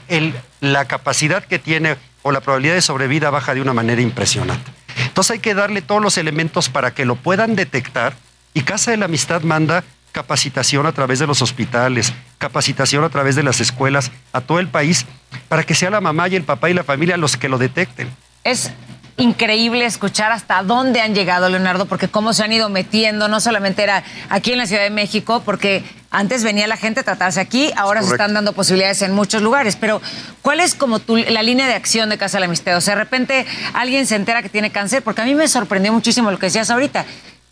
la 0.61 0.85
capacidad 0.85 1.43
que 1.43 1.59
tiene 1.59 1.97
o 2.23 2.31
la 2.31 2.41
probabilidad 2.41 2.73
de 2.75 2.81
sobrevida 2.81 3.29
baja 3.29 3.53
de 3.53 3.61
una 3.61 3.73
manera 3.73 4.01
impresionante. 4.01 4.71
Entonces 5.05 5.31
hay 5.31 5.39
que 5.39 5.53
darle 5.53 5.81
todos 5.81 6.01
los 6.01 6.17
elementos 6.17 6.69
para 6.69 6.93
que 6.93 7.05
lo 7.05 7.15
puedan 7.15 7.55
detectar 7.55 8.15
y 8.53 8.61
Casa 8.61 8.91
de 8.91 8.97
la 8.97 9.05
Amistad 9.05 9.41
manda 9.41 9.83
capacitación 10.11 10.85
a 10.85 10.93
través 10.93 11.19
de 11.19 11.27
los 11.27 11.41
hospitales, 11.41 12.13
capacitación 12.37 13.03
a 13.03 13.09
través 13.09 13.35
de 13.35 13.43
las 13.43 13.59
escuelas 13.59 14.11
a 14.31 14.39
todo 14.41 14.59
el 14.59 14.69
país 14.69 15.05
para 15.49 15.63
que 15.63 15.75
sea 15.75 15.89
la 15.89 15.99
mamá 15.99 16.29
y 16.29 16.35
el 16.37 16.43
papá 16.43 16.69
y 16.69 16.73
la 16.73 16.85
familia 16.85 17.17
los 17.17 17.35
que 17.35 17.49
lo 17.49 17.57
detecten. 17.57 18.09
Es 18.45 18.71
increíble 19.17 19.85
escuchar 19.85 20.31
hasta 20.31 20.61
dónde 20.63 20.99
han 21.01 21.15
llegado, 21.15 21.47
Leonardo, 21.49 21.85
porque 21.85 22.07
cómo 22.09 22.33
se 22.33 22.43
han 22.43 22.51
ido 22.51 22.67
metiendo, 22.69 23.27
no 23.27 23.39
solamente 23.39 23.81
era 23.83 24.03
aquí 24.29 24.51
en 24.51 24.57
la 24.57 24.67
Ciudad 24.67 24.83
de 24.83 24.89
México, 24.89 25.41
porque 25.45 25.83
antes 26.11 26.43
venía 26.43 26.67
la 26.67 26.75
gente 26.77 26.99
a 26.99 27.03
tratarse 27.03 27.39
aquí, 27.39 27.71
ahora 27.77 28.01
se 28.03 28.11
están 28.11 28.33
dando 28.33 28.51
posibilidades 28.53 29.01
en 29.01 29.13
muchos 29.13 29.41
lugares, 29.41 29.77
pero 29.77 30.01
¿cuál 30.41 30.59
es 30.59 30.75
como 30.75 30.99
tu- 30.99 31.15
la 31.17 31.43
línea 31.43 31.67
de 31.67 31.75
acción 31.75 32.09
de 32.09 32.17
Casa 32.17 32.37
de 32.37 32.41
la 32.41 32.45
Amistad? 32.47 32.75
O 32.75 32.81
sea, 32.81 32.95
de 32.95 33.01
repente 33.03 33.45
alguien 33.73 34.05
se 34.05 34.15
entera 34.15 34.41
que 34.41 34.49
tiene 34.49 34.69
cáncer, 34.71 35.01
porque 35.01 35.21
a 35.21 35.25
mí 35.25 35.33
me 35.33 35.47
sorprendió 35.47 35.93
muchísimo 35.93 36.29
lo 36.29 36.37
que 36.37 36.47
decías 36.47 36.69
ahorita. 36.69 37.05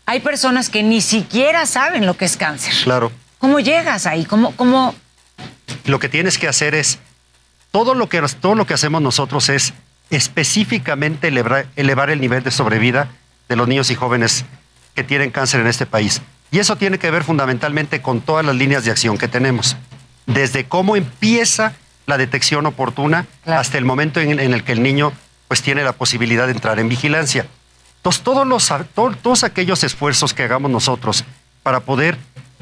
Hay 0.06 0.20
personas 0.20 0.68
que 0.68 0.82
ni 0.82 1.00
siquiera 1.00 1.64
saben 1.64 2.04
lo 2.04 2.14
que 2.16 2.26
es 2.26 2.36
cáncer. 2.36 2.74
Claro. 2.84 3.10
¿Cómo 3.38 3.58
llegas 3.58 4.04
ahí? 4.06 4.26
¿Cómo, 4.26 4.54
cómo 4.54 4.94
lo 5.86 5.98
que 5.98 6.10
tienes 6.10 6.36
que 6.36 6.46
hacer 6.46 6.74
es, 6.74 6.98
todo 7.70 7.94
lo 7.94 8.08
que, 8.08 8.20
todo 8.40 8.54
lo 8.54 8.66
que 8.66 8.74
hacemos 8.74 9.00
nosotros 9.02 9.48
es 9.48 9.72
específicamente 10.14 11.28
elevar, 11.28 11.66
elevar 11.76 12.10
el 12.10 12.20
nivel 12.20 12.42
de 12.42 12.50
sobrevida 12.50 13.08
de 13.48 13.56
los 13.56 13.68
niños 13.68 13.90
y 13.90 13.94
jóvenes 13.94 14.44
que 14.94 15.04
tienen 15.04 15.30
cáncer 15.30 15.60
en 15.60 15.66
este 15.66 15.86
país. 15.86 16.22
Y 16.50 16.58
eso 16.58 16.76
tiene 16.76 16.98
que 16.98 17.10
ver 17.10 17.24
fundamentalmente 17.24 18.00
con 18.00 18.20
todas 18.20 18.44
las 18.44 18.54
líneas 18.54 18.84
de 18.84 18.90
acción 18.90 19.18
que 19.18 19.28
tenemos. 19.28 19.76
Desde 20.26 20.64
cómo 20.64 20.96
empieza 20.96 21.74
la 22.06 22.18
detección 22.18 22.66
oportuna 22.66 23.26
hasta 23.44 23.78
el 23.78 23.84
momento 23.84 24.20
en, 24.20 24.38
en 24.38 24.54
el 24.54 24.62
que 24.62 24.72
el 24.72 24.82
niño 24.82 25.12
pues, 25.48 25.62
tiene 25.62 25.84
la 25.84 25.92
posibilidad 25.92 26.46
de 26.46 26.52
entrar 26.52 26.78
en 26.78 26.88
vigilancia. 26.88 27.46
Entonces, 27.98 28.22
todos, 28.22 28.46
los, 28.46 28.72
todos 29.22 29.44
aquellos 29.44 29.82
esfuerzos 29.82 30.34
que 30.34 30.42
hagamos 30.42 30.70
nosotros 30.70 31.24
para 31.62 31.80
poder 31.80 32.18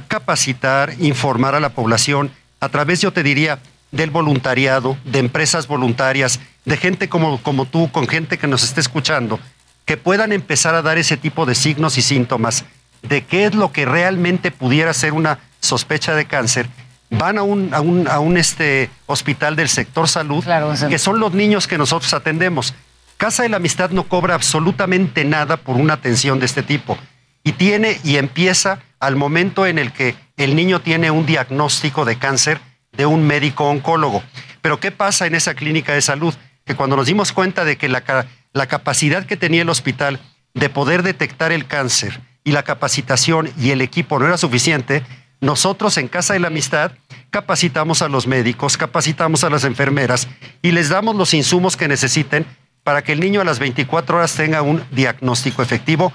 capacitar, 0.09 0.95
informar 1.01 1.55
a 1.55 1.61
la 1.61 1.71
población 1.71 2.31
a 2.61 2.69
través, 2.69 3.01
yo 3.01 3.13
te 3.13 3.23
diría, 3.23 3.59
del 3.93 4.11
voluntariado, 4.11 4.97
de 5.05 5.21
empresas 5.21 5.69
voluntarias, 5.69 6.41
de 6.65 6.77
gente 6.77 7.09
como, 7.09 7.41
como 7.43 7.67
tú, 7.67 7.91
con 7.93 8.09
gente 8.09 8.39
que 8.39 8.49
nos 8.49 8.65
esté 8.65 8.81
escuchando, 8.81 9.39
que 9.85 9.97
puedan 9.97 10.33
empezar 10.33 10.75
a 10.75 10.83
dar 10.83 10.99
ese 10.99 11.17
tipo 11.17 11.47
de 11.47 11.55
signos 11.55 11.99
y 11.99 12.03
síntomas 12.03 12.65
de 13.03 13.23
qué 13.25 13.45
es 13.47 13.55
lo 13.55 13.73
que 13.73 13.85
realmente 13.85 14.51
pudiera 14.51 14.93
ser 14.95 15.13
una 15.13 15.39
sospecha 15.61 16.15
de 16.15 16.25
cáncer, 16.25 16.69
van 17.11 17.37
a 17.37 17.43
un, 17.43 17.75
a 17.75 17.81
un, 17.81 18.09
a 18.09 18.21
un, 18.21 18.37
este, 18.37 18.91
hospital 19.07 19.57
del 19.57 19.69
sector 19.69 20.09
salud, 20.09 20.45
que 20.89 20.99
son 20.99 21.21
los 21.21 21.35
niños 21.35 21.67
que 21.67 21.79
nosotros 21.79 22.15
atendemos. 22.15 22.75
Casa 23.17 23.43
de 23.43 23.49
la 23.49 23.59
Amistad 23.59 23.91
no 23.91 24.05
cobra 24.05 24.35
absolutamente 24.35 25.25
nada 25.25 25.57
por 25.57 25.77
una 25.77 25.95
atención 25.95 26.39
de 26.39 26.47
este 26.47 26.63
tipo 26.63 26.97
y 27.45 27.53
tiene 27.53 28.01
y 28.03 28.17
empieza 28.17 28.79
al 28.99 29.17
momento 29.17 29.67
en 29.67 29.79
el 29.79 29.93
que 29.93 30.15
el 30.37 30.57
niño 30.57 30.81
tiene 30.81 31.11
un 31.11 31.27
diagnóstico 31.27 32.05
de 32.05 32.17
cáncer 32.17 32.61
de 32.97 33.07
un 33.07 33.27
médico 33.27 33.65
oncólogo. 33.69 34.23
Pero 34.61 34.81
¿qué 34.81 34.91
pasa 34.91 35.27
en 35.27 35.35
esa 35.35 35.55
clínica 35.55 35.95
de 35.95 36.03
salud? 36.03 36.35
Que 36.65 36.75
cuando 36.75 36.97
nos 36.97 37.07
dimos 37.07 37.33
cuenta 37.33 37.65
de 37.65 37.77
que 37.77 37.89
la, 37.89 38.27
la 38.53 38.67
capacidad 38.67 39.27
que 39.27 39.37
tenía 39.37 39.63
el 39.63 39.69
hospital 39.69 40.21
de 40.55 40.69
poder 40.69 41.03
detectar 41.03 41.53
el 41.53 41.67
cáncer 41.67 42.21
y 42.45 42.53
la 42.53 42.63
capacitación 42.63 43.51
y 43.59 43.71
el 43.71 43.81
equipo 43.81 44.19
no 44.19 44.27
era 44.27 44.37
suficiente, 44.37 45.03
nosotros 45.41 45.97
en 45.99 46.09
Casa 46.09 46.35
de 46.35 46.41
la 46.41 46.49
Amistad 46.49 46.93
capacitamos 47.31 48.03
a 48.03 48.09
los 48.09 48.27
médicos, 48.27 48.77
capacitamos 48.77 49.43
a 49.43 49.51
las 49.51 49.65
enfermeras 49.65 50.29
y 50.61 50.71
les 50.71 50.89
damos 50.89 51.17
los 51.17 51.35
insumos 51.35 51.77
que 51.77 51.89
necesiten 51.89 52.47
para 52.85 53.03
que 53.03 53.13
el 53.13 53.21
niño 53.21 53.41
a 53.41 53.45
las 53.45 53.59
24 53.59 54.19
horas 54.19 54.35
tenga 54.35 54.63
un 54.63 54.85
diagnóstico 54.91 55.63
efectivo 55.63 56.13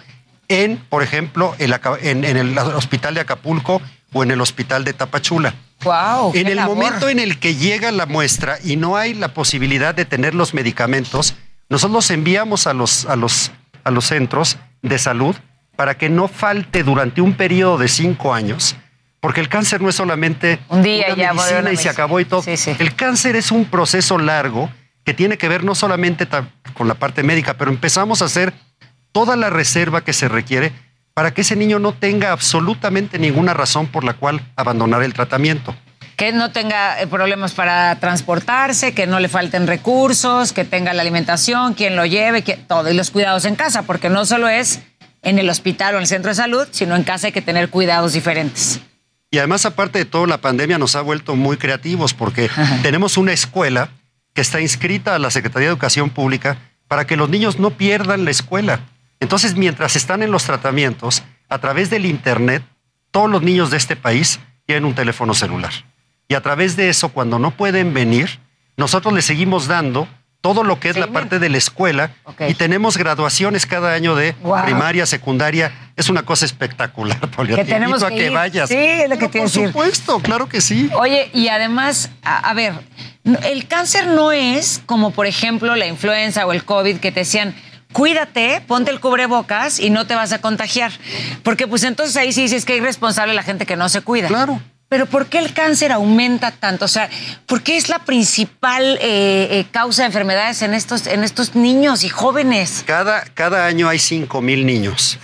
en, 0.48 0.78
por 0.78 1.04
ejemplo, 1.04 1.56
en 1.60 2.24
el 2.24 2.58
hospital 2.58 3.16
de 3.16 3.22
Acapulco 3.22 3.82
o 4.14 4.24
en 4.24 4.32
el 4.32 4.42
hospital 4.42 4.84
de 4.84 4.94
Tapachula. 4.94 5.54
Wow, 5.84 6.32
En 6.36 6.48
el 6.48 6.56
labor. 6.56 6.76
momento 6.76 7.08
en 7.10 7.20
el 7.20 7.40
que 7.40 7.56
llega 7.56 7.92
la 7.92 8.06
muestra 8.06 8.58
y 8.64 8.76
no 8.78 8.98
hay 8.98 9.14
la 9.14 9.34
posibilidad 9.34 9.94
de 9.94 10.06
tener 10.06 10.34
los 10.34 10.54
medicamentos, 10.54 11.36
nosotros 11.70 11.94
los 11.94 12.12
enviamos 12.12 12.66
a 12.68 12.74
los, 12.74 13.06
a 13.06 13.16
los, 13.16 13.52
a 13.84 13.92
los 13.92 14.06
centros 14.06 14.58
de 14.82 14.98
salud 14.98 15.36
para 15.76 15.96
que 15.98 16.10
no 16.10 16.28
falte 16.28 16.84
durante 16.84 17.22
un 17.22 17.34
periodo 17.34 17.78
de 17.78 17.88
cinco 17.88 18.34
años, 18.34 18.76
porque 19.20 19.40
el 19.42 19.50
cáncer 19.50 19.82
no 19.82 19.90
es 19.90 19.96
solamente 19.96 20.60
Un 20.70 20.82
día 20.82 21.08
una 21.10 21.16
ya, 21.16 21.34
medicina 21.34 21.60
una 21.60 21.72
y 21.72 21.76
se 21.78 21.84
medicina. 21.84 21.92
acabó 21.92 22.20
y 22.20 22.26
todo. 22.26 22.44
El 22.80 22.96
cáncer 22.96 23.36
es 23.36 23.52
un 23.52 23.66
proceso 23.66 24.18
largo 24.18 24.72
que 25.04 25.14
tiene 25.14 25.38
que 25.38 25.48
ver 25.48 25.64
no 25.64 25.76
solamente 25.76 26.28
con 26.74 26.88
la 26.88 26.96
parte 26.96 27.22
médica, 27.22 27.54
pero 27.56 27.70
empezamos 27.70 28.22
a 28.22 28.26
hacer 28.26 28.54
toda 29.12 29.36
la 29.36 29.50
reserva 29.52 30.02
que 30.04 30.14
se 30.14 30.28
requiere 30.28 30.72
para 31.18 31.34
que 31.34 31.42
ese 31.42 31.56
niño 31.56 31.80
no 31.80 31.94
tenga 31.94 32.32
absolutamente 32.32 33.18
ninguna 33.18 33.56
razón 33.56 33.88
por 33.88 34.04
la 34.04 34.14
cual 34.14 34.40
abandonar 34.56 35.02
el 35.02 35.16
tratamiento. 35.16 35.74
que 36.16 36.32
no 36.32 36.52
tenga 36.52 37.02
eh, 37.02 37.08
problemas 37.08 37.54
para 37.54 37.96
transportarse, 38.00 38.94
que 38.94 39.08
no 39.08 39.20
le 39.20 39.28
falten 39.28 39.66
recursos, 39.66 40.54
que 40.54 40.64
tenga 40.64 40.94
la 40.94 41.02
alimentación, 41.02 41.74
quien 41.74 41.96
lo 41.96 42.06
lleve, 42.06 42.44
que, 42.44 42.56
todo, 42.56 42.92
y 42.92 42.94
los 42.94 43.10
cuidados 43.10 43.46
en 43.46 43.56
casa, 43.56 43.82
porque 43.82 44.10
no 44.10 44.28
solo 44.28 44.48
es 44.48 44.82
en 45.24 45.40
el 45.40 45.50
hospital 45.50 45.96
o 45.96 45.98
en 45.98 46.04
el 46.04 46.08
centro 46.08 46.30
de 46.30 46.36
salud, 46.36 46.68
sino 46.70 46.96
en 46.96 47.02
casa 47.02 47.28
hay 47.28 47.34
que 47.34 47.42
tener 47.42 47.70
cuidados 47.72 48.14
diferentes. 48.14 48.80
Y 49.32 49.40
además, 49.40 49.66
aparte 49.66 49.98
de 49.98 50.06
todo, 50.06 50.28
la 50.28 50.38
pandemia 50.38 50.78
nos 50.78 50.96
ha 50.96 51.02
vuelto 51.02 51.36
muy 51.36 51.58
creativos 51.58 52.14
porque 52.14 52.48
tenemos 52.84 53.18
una 53.18 53.34
escuela 53.34 53.90
que 54.36 54.42
está 54.42 54.62
inscrita 54.62 55.16
a 55.16 55.20
la 55.20 55.32
Secretaría 55.32 55.70
de 55.70 55.74
Educación 55.74 56.12
Pública 56.12 56.60
para 56.88 57.08
que 57.08 57.18
los 57.18 57.28
niños 57.28 57.58
no 57.58 57.72
pierdan 57.72 58.24
la 58.24 58.30
escuela. 58.30 58.82
Entonces, 59.20 59.56
mientras 59.56 59.96
están 59.96 60.22
en 60.24 60.32
los 60.32 60.44
tratamientos, 60.44 61.24
a 61.50 61.60
través 61.60 61.90
del 61.90 62.06
Internet, 62.06 62.64
todos 63.12 63.30
los 63.30 63.42
niños 63.42 63.72
de 63.72 63.78
este 63.78 63.96
país 63.96 64.40
tienen 64.66 64.86
un 64.86 64.94
teléfono 64.94 65.34
celular. 65.34 65.72
Y 66.28 66.36
a 66.36 66.42
través 66.42 66.76
de 66.76 66.90
eso, 66.90 67.10
cuando 67.10 67.40
no 67.40 67.52
pueden 67.52 67.94
venir, 67.94 68.40
nosotros 68.76 69.14
les 69.14 69.26
seguimos 69.26 69.68
dando 69.68 70.08
todo 70.42 70.64
lo 70.64 70.80
que 70.80 70.90
es 70.90 70.98
la 70.98 71.08
parte 71.08 71.40
de 71.40 71.50
la 71.50 71.58
escuela 71.58 72.12
y 72.48 72.54
tenemos 72.54 72.96
graduaciones 72.98 73.66
cada 73.66 73.94
año 73.94 74.16
de 74.16 74.34
Wow. 74.44 74.64
primaria, 74.66 75.06
secundaria. 75.06 75.72
Es 75.96 76.10
una 76.10 76.24
cosa 76.24 76.46
espectacular, 76.46 77.20
Poli. 77.32 77.56
Que 77.56 77.66
Te 77.66 77.74
tenemos 77.74 78.02
invito 78.02 78.06
a 78.06 78.10
que 78.12 78.16
que 78.18 78.26
ir. 78.28 78.32
vayas. 78.32 78.70
Sí, 78.70 78.76
es 78.78 79.10
lo 79.10 79.18
que 79.18 79.26
a 79.26 79.30
Por 79.30 79.42
decir. 79.42 79.68
supuesto, 79.68 80.20
claro 80.20 80.48
que 80.48 80.62
sí. 80.62 80.90
Oye, 81.00 81.32
y 81.34 81.48
además, 81.48 82.12
a, 82.24 82.50
a 82.50 82.54
ver, 82.54 82.74
el 83.44 83.68
cáncer 83.68 84.08
no 84.08 84.32
es 84.32 84.82
como, 84.86 85.12
por 85.12 85.26
ejemplo, 85.26 85.76
la 85.76 85.88
influenza 85.88 86.46
o 86.46 86.54
el 86.54 86.64
COVID 86.64 86.98
que 86.98 87.12
te 87.12 87.22
decían, 87.22 87.56
cuídate, 87.94 88.62
ponte 88.68 88.92
el 88.92 89.00
cubrebocas 89.00 89.80
y 89.80 89.90
no 89.90 90.06
te 90.08 90.16
vas 90.16 90.34
a 90.34 90.40
contagiar. 90.40 90.92
Porque 91.44 91.68
pues 91.68 91.84
entonces 91.84 92.16
ahí 92.18 92.32
sí 92.32 92.44
dices 92.44 92.66
que 92.66 92.74
es 92.74 92.80
irresponsable 92.82 93.34
la 93.34 93.44
gente 93.44 93.66
que 93.66 93.76
no 93.76 93.90
se 93.90 94.02
cuida. 94.02 94.28
Claro. 94.28 94.62
Pero 94.90 95.06
¿por 95.06 95.26
qué 95.26 95.40
el 95.40 95.54
cáncer 95.54 95.92
aumenta 95.92 96.52
tanto? 96.52 96.86
O 96.86 96.88
sea, 96.88 97.10
¿por 97.46 97.62
qué 97.62 97.76
es 97.76 97.90
la 97.90 98.00
principal 98.00 98.98
eh, 99.02 99.48
eh, 99.52 99.66
causa 99.70 100.04
de 100.04 100.08
enfermedades 100.08 100.62
en 100.62 100.74
estos, 100.74 101.08
en 101.08 101.26
estos 101.26 101.56
niños 101.56 102.04
y 102.06 102.10
jóvenes? 102.10 102.84
Cada, 102.88 103.24
cada 103.34 103.66
año 103.66 103.90
hay 103.90 104.00
5 104.00 104.42
mil 104.42 104.66
niños. 104.66 105.20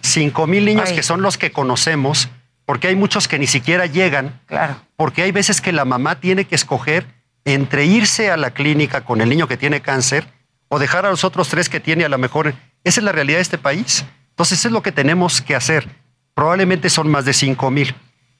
5 0.00 0.46
mil 0.46 0.64
niños 0.64 0.88
Ay. 0.88 0.96
que 0.96 1.02
son 1.02 1.20
los 1.20 1.36
que 1.36 1.52
conocemos 1.52 2.28
porque 2.64 2.88
hay 2.88 2.96
muchos 2.96 3.28
que 3.28 3.38
ni 3.38 3.46
siquiera 3.46 3.86
llegan, 3.86 4.40
Claro. 4.46 4.80
porque 4.96 5.22
hay 5.22 5.30
veces 5.30 5.60
que 5.60 5.72
la 5.72 5.84
mamá 5.84 6.18
tiene 6.18 6.46
que 6.46 6.54
escoger 6.54 7.06
entre 7.44 7.84
irse 7.84 8.30
a 8.30 8.36
la 8.36 8.50
clínica 8.52 9.04
con 9.04 9.20
el 9.20 9.28
niño 9.28 9.46
que 9.46 9.56
tiene 9.56 9.80
cáncer 9.82 10.26
o 10.68 10.78
dejar 10.78 11.06
a 11.06 11.10
los 11.10 11.24
otros 11.24 11.48
tres 11.48 11.68
que 11.68 11.80
tiene 11.80 12.04
a 12.04 12.08
lo 12.08 12.18
mejor. 12.18 12.54
Esa 12.84 13.00
es 13.00 13.04
la 13.04 13.12
realidad 13.12 13.38
de 13.38 13.42
este 13.42 13.58
país. 13.58 14.04
Entonces, 14.30 14.58
eso 14.58 14.68
es 14.68 14.72
lo 14.72 14.82
que 14.82 14.92
tenemos 14.92 15.40
que 15.40 15.54
hacer. 15.54 15.88
Probablemente 16.34 16.90
son 16.90 17.08
más 17.08 17.24
de 17.24 17.32
5 17.32 17.70
mil. 17.70 17.94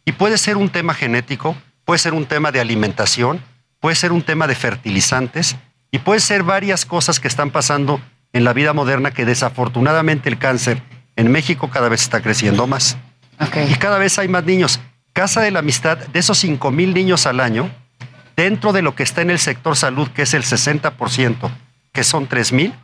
Y 0.05 0.13
puede 0.13 0.39
ser 0.39 0.57
un 0.57 0.69
tema 0.69 0.95
genético, 0.95 1.57
puede 1.85 1.99
ser 1.99 2.15
un 2.15 2.27
tema 2.27 2.53
de 2.53 2.61
alimentación, 2.61 3.43
puede 3.81 3.97
ser 3.97 4.13
un 4.13 4.23
tema 4.23 4.47
de 4.47 4.55
fertilizantes 4.55 5.57
y 5.91 5.99
puede 5.99 6.21
ser 6.21 6.43
varias 6.43 6.85
cosas 6.85 7.21
que 7.21 7.29
están 7.29 7.51
pasando 7.51 8.01
en 8.33 8.45
la 8.45 8.53
vida 8.53 8.73
moderna 8.73 9.13
que 9.13 9.25
desafortunadamente 9.25 10.29
el 10.29 10.39
cáncer 10.39 10.83
en 11.17 11.33
México 11.33 11.71
cada 11.71 11.89
vez 11.89 12.03
está 12.03 12.21
creciendo 12.21 12.67
más. 12.67 12.97
Y 13.69 13.75
cada 13.75 13.99
vez 13.99 14.19
hay 14.19 14.29
más 14.29 14.45
niños. 14.45 14.81
Casa 15.13 15.41
de 15.41 15.51
la 15.51 15.61
Amistad, 15.61 15.99
de 15.99 16.19
esos 16.19 16.39
5 16.39 16.71
mil 16.71 16.93
niños 16.93 17.27
al 17.27 17.41
año, 17.41 17.71
dentro 18.37 18.73
de 18.73 18.83
lo 18.83 18.95
que 18.95 19.03
está 19.03 19.23
en 19.23 19.31
el 19.31 19.39
sector 19.39 19.77
salud, 19.77 20.09
que 20.09 20.23
es 20.23 20.35
el 20.35 20.43
60%, 20.43 21.51
que 21.97 22.05
son 22.05 22.27
3 22.29 22.53
mil, 22.53 22.75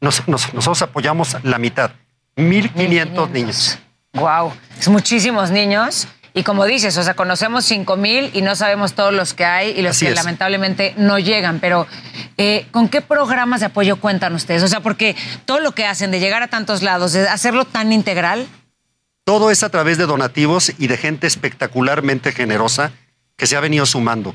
nos- 0.00 0.26
nos- 0.28 0.54
nosotros 0.54 0.80
apoyamos 0.82 1.36
la 1.42 1.58
mitad, 1.58 1.90
1.500 2.36 3.28
niños. 3.30 3.78
Wow, 4.14 4.52
es 4.78 4.88
muchísimos 4.88 5.50
niños. 5.50 6.06
Y 6.32 6.44
como 6.44 6.64
dices, 6.64 6.96
o 6.96 7.02
sea, 7.02 7.14
conocemos 7.14 7.64
5 7.64 7.96
mil 7.96 8.30
y 8.32 8.42
no 8.42 8.54
sabemos 8.54 8.92
todos 8.92 9.12
los 9.12 9.34
que 9.34 9.44
hay 9.44 9.70
y 9.76 9.82
los 9.82 9.96
Así 9.96 10.06
que 10.06 10.12
es. 10.12 10.16
lamentablemente 10.16 10.94
no 10.96 11.18
llegan. 11.18 11.58
Pero, 11.58 11.88
eh, 12.38 12.66
¿con 12.70 12.88
qué 12.88 13.00
programas 13.00 13.58
de 13.60 13.66
apoyo 13.66 13.96
cuentan 13.96 14.32
ustedes? 14.36 14.62
O 14.62 14.68
sea, 14.68 14.78
porque 14.78 15.16
todo 15.44 15.58
lo 15.58 15.72
que 15.72 15.84
hacen 15.86 16.12
de 16.12 16.20
llegar 16.20 16.44
a 16.44 16.48
tantos 16.48 16.82
lados, 16.82 17.12
de 17.12 17.28
hacerlo 17.28 17.64
tan 17.64 17.92
integral, 17.92 18.46
Todo 19.24 19.50
es 19.50 19.62
a 19.62 19.68
través 19.68 19.98
de 19.98 20.06
donativos 20.06 20.72
y 20.78 20.86
de 20.86 20.96
gente 20.96 21.26
espectacularmente 21.26 22.32
generosa 22.32 22.90
que 23.36 23.46
se 23.46 23.54
ha 23.56 23.60
venido 23.60 23.84
sumando. 23.86 24.34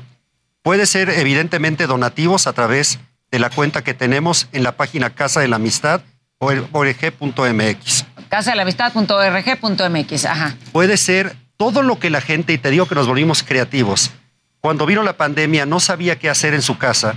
Puede 0.62 0.86
ser 0.86 1.10
evidentemente 1.10 1.86
donativos 1.86 2.46
a 2.46 2.52
través 2.52 2.98
de 3.30 3.38
la 3.38 3.50
cuenta 3.50 3.84
que 3.84 3.94
tenemos 3.94 4.48
en 4.52 4.62
la 4.62 4.72
página 4.72 5.10
Casa 5.10 5.40
de 5.40 5.48
la 5.48 5.56
Amistad 5.56 6.02
o 6.38 6.52
org.mx. 6.72 8.04
casadelamistad.org.mx. 8.28 10.24
Ajá. 10.24 10.56
Puede 10.72 10.96
ser 10.96 11.36
todo 11.56 11.82
lo 11.82 11.98
que 11.98 12.10
la 12.10 12.20
gente, 12.20 12.52
y 12.52 12.58
te 12.58 12.70
digo 12.70 12.86
que 12.86 12.94
nos 12.94 13.06
volvimos 13.06 13.42
creativos, 13.42 14.10
cuando 14.60 14.86
vino 14.86 15.02
la 15.02 15.16
pandemia 15.16 15.66
no 15.66 15.80
sabía 15.80 16.18
qué 16.18 16.28
hacer 16.28 16.54
en 16.54 16.62
su 16.62 16.76
casa, 16.78 17.14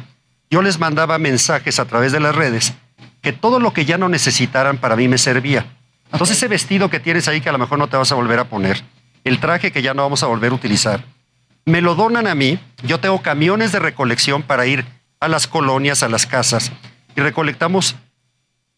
yo 0.49 0.61
les 0.61 0.79
mandaba 0.79 1.17
mensajes 1.17 1.79
a 1.79 1.85
través 1.85 2.11
de 2.11 2.19
las 2.19 2.35
redes 2.35 2.73
que 3.21 3.33
todo 3.33 3.59
lo 3.59 3.73
que 3.73 3.85
ya 3.85 3.97
no 3.97 4.07
necesitaran 4.09 4.77
para 4.77 4.95
mí 4.95 5.07
me 5.07 5.17
servía. 5.17 5.65
Entonces 6.11 6.38
ese 6.38 6.47
vestido 6.47 6.89
que 6.89 6.99
tienes 6.99 7.27
ahí 7.27 7.41
que 7.41 7.49
a 7.49 7.51
lo 7.51 7.57
mejor 7.57 7.77
no 7.77 7.88
te 7.88 7.97
vas 7.97 8.11
a 8.11 8.15
volver 8.15 8.39
a 8.39 8.45
poner, 8.45 8.83
el 9.23 9.39
traje 9.39 9.71
que 9.71 9.81
ya 9.81 9.93
no 9.93 10.03
vamos 10.03 10.23
a 10.23 10.27
volver 10.27 10.51
a 10.51 10.55
utilizar, 10.55 11.03
me 11.65 11.81
lo 11.81 11.95
donan 11.95 12.27
a 12.27 12.35
mí, 12.35 12.57
yo 12.83 12.99
tengo 12.99 13.21
camiones 13.21 13.71
de 13.71 13.79
recolección 13.79 14.41
para 14.41 14.65
ir 14.65 14.85
a 15.19 15.27
las 15.27 15.48
colonias, 15.48 16.03
a 16.03 16.09
las 16.09 16.25
casas, 16.25 16.72
y 17.15 17.22
recolectamos 17.22 17.95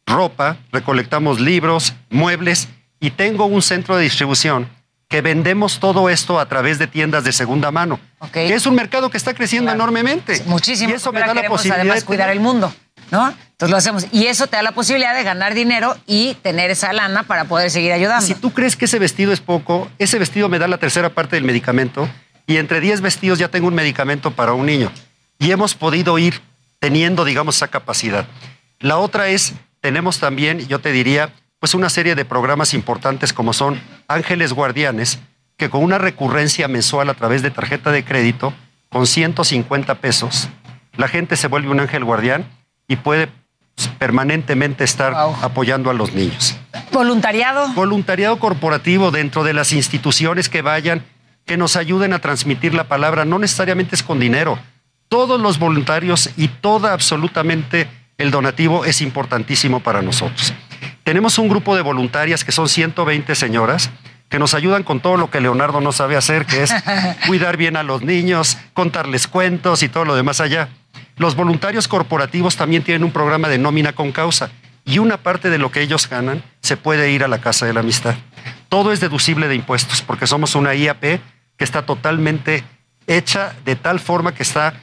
ropa, 0.05 0.57
recolectamos 0.71 1.39
libros, 1.39 1.93
muebles, 2.09 2.67
y 2.99 3.11
tengo 3.11 3.45
un 3.45 3.61
centro 3.61 3.95
de 3.97 4.03
distribución 4.03 4.69
que 5.07 5.21
vendemos 5.21 5.79
todo 5.79 6.09
esto 6.09 6.39
a 6.39 6.47
través 6.47 6.79
de 6.79 6.87
tiendas 6.87 7.25
de 7.25 7.33
segunda 7.33 7.69
mano, 7.69 7.99
que 8.31 8.53
es 8.53 8.65
un 8.65 8.75
mercado 8.75 9.09
que 9.09 9.17
está 9.17 9.33
creciendo 9.33 9.69
enormemente. 9.71 10.41
Muchísimo. 10.45 10.89
Y 10.89 10.93
eso 10.93 11.11
me 11.11 11.19
da 11.19 11.33
la 11.33 11.47
posibilidad 11.47 11.81
además 11.81 11.99
de 11.99 12.05
cuidar 12.05 12.29
el 12.29 12.39
mundo, 12.39 12.73
¿no? 13.11 13.27
Entonces 13.27 13.69
lo 13.71 13.77
hacemos. 13.77 14.07
Y 14.13 14.27
eso 14.27 14.47
te 14.47 14.55
da 14.55 14.63
la 14.63 14.71
posibilidad 14.71 15.13
de 15.13 15.23
ganar 15.23 15.53
dinero 15.53 15.97
y 16.07 16.35
tener 16.35 16.71
esa 16.71 16.93
lana 16.93 17.23
para 17.23 17.43
poder 17.43 17.69
seguir 17.69 17.91
ayudando. 17.91 18.25
Si 18.25 18.35
tú 18.35 18.53
crees 18.53 18.77
que 18.77 18.85
ese 18.85 18.99
vestido 18.99 19.33
es 19.33 19.41
poco, 19.41 19.91
ese 19.99 20.17
vestido 20.17 20.47
me 20.47 20.59
da 20.59 20.69
la 20.69 20.77
tercera 20.77 21.09
parte 21.09 21.35
del 21.35 21.43
medicamento 21.43 22.07
y 22.47 22.55
entre 22.57 22.79
10 22.79 23.01
vestidos 23.01 23.37
ya 23.37 23.49
tengo 23.49 23.67
un 23.67 23.75
medicamento 23.75 24.31
para 24.31 24.53
un 24.53 24.65
niño. 24.65 24.91
Y 25.41 25.51
hemos 25.51 25.73
podido 25.73 26.19
ir 26.19 26.39
teniendo, 26.77 27.25
digamos, 27.25 27.55
esa 27.55 27.67
capacidad. 27.67 28.27
La 28.79 28.97
otra 28.97 29.29
es, 29.29 29.53
tenemos 29.79 30.19
también, 30.19 30.67
yo 30.67 30.79
te 30.79 30.91
diría, 30.91 31.33
pues 31.59 31.73
una 31.73 31.89
serie 31.89 32.13
de 32.13 32.25
programas 32.25 32.75
importantes 32.75 33.33
como 33.33 33.51
son 33.51 33.81
Ángeles 34.07 34.53
Guardianes, 34.53 35.19
que 35.57 35.71
con 35.71 35.83
una 35.83 35.97
recurrencia 35.97 36.67
mensual 36.67 37.09
a 37.09 37.15
través 37.15 37.41
de 37.41 37.49
tarjeta 37.49 37.91
de 37.91 38.05
crédito, 38.05 38.53
con 38.89 39.07
150 39.07 39.95
pesos, 39.95 40.47
la 40.95 41.07
gente 41.07 41.35
se 41.35 41.47
vuelve 41.47 41.69
un 41.69 41.79
ángel 41.79 42.03
guardián 42.03 42.45
y 42.87 42.97
puede 42.97 43.29
pues, 43.75 43.87
permanentemente 43.97 44.83
estar 44.83 45.15
apoyando 45.15 45.89
a 45.89 45.95
los 45.95 46.13
niños. 46.13 46.55
Voluntariado. 46.91 47.67
Voluntariado 47.73 48.37
corporativo 48.37 49.09
dentro 49.09 49.43
de 49.43 49.53
las 49.53 49.71
instituciones 49.71 50.49
que 50.49 50.61
vayan, 50.61 51.03
que 51.45 51.57
nos 51.57 51.77
ayuden 51.77 52.13
a 52.13 52.19
transmitir 52.19 52.75
la 52.75 52.83
palabra. 52.83 53.25
No 53.25 53.39
necesariamente 53.39 53.95
es 53.95 54.03
con 54.03 54.19
dinero. 54.19 54.59
Todos 55.11 55.41
los 55.41 55.59
voluntarios 55.59 56.29
y 56.37 56.47
toda 56.47 56.93
absolutamente 56.93 57.85
el 58.17 58.31
donativo 58.31 58.85
es 58.85 59.01
importantísimo 59.01 59.81
para 59.81 60.01
nosotros. 60.01 60.53
Tenemos 61.03 61.37
un 61.37 61.49
grupo 61.49 61.75
de 61.75 61.81
voluntarias 61.81 62.45
que 62.45 62.53
son 62.53 62.69
120 62.69 63.35
señoras 63.35 63.89
que 64.29 64.39
nos 64.39 64.53
ayudan 64.53 64.83
con 64.83 65.01
todo 65.01 65.17
lo 65.17 65.29
que 65.29 65.41
Leonardo 65.41 65.81
no 65.81 65.91
sabe 65.91 66.15
hacer, 66.15 66.45
que 66.45 66.63
es 66.63 66.73
cuidar 67.27 67.57
bien 67.57 67.75
a 67.75 67.83
los 67.83 68.03
niños, 68.03 68.57
contarles 68.71 69.27
cuentos 69.27 69.83
y 69.83 69.89
todo 69.89 70.05
lo 70.05 70.15
demás 70.15 70.39
allá. 70.39 70.69
Los 71.17 71.35
voluntarios 71.35 71.89
corporativos 71.89 72.55
también 72.55 72.81
tienen 72.81 73.03
un 73.03 73.11
programa 73.11 73.49
de 73.49 73.57
nómina 73.57 73.91
con 73.91 74.13
causa 74.13 74.49
y 74.85 74.99
una 74.99 75.17
parte 75.17 75.49
de 75.49 75.57
lo 75.57 75.73
que 75.73 75.81
ellos 75.81 76.07
ganan 76.07 76.41
se 76.61 76.77
puede 76.77 77.11
ir 77.11 77.25
a 77.25 77.27
la 77.27 77.41
Casa 77.41 77.65
de 77.65 77.73
la 77.73 77.81
Amistad. 77.81 78.15
Todo 78.69 78.93
es 78.93 79.01
deducible 79.01 79.49
de 79.49 79.55
impuestos 79.55 80.01
porque 80.01 80.25
somos 80.25 80.55
una 80.55 80.73
IAP 80.73 81.01
que 81.01 81.65
está 81.65 81.85
totalmente 81.85 82.63
hecha 83.07 83.53
de 83.65 83.75
tal 83.75 83.99
forma 83.99 84.33
que 84.33 84.43
está 84.43 84.73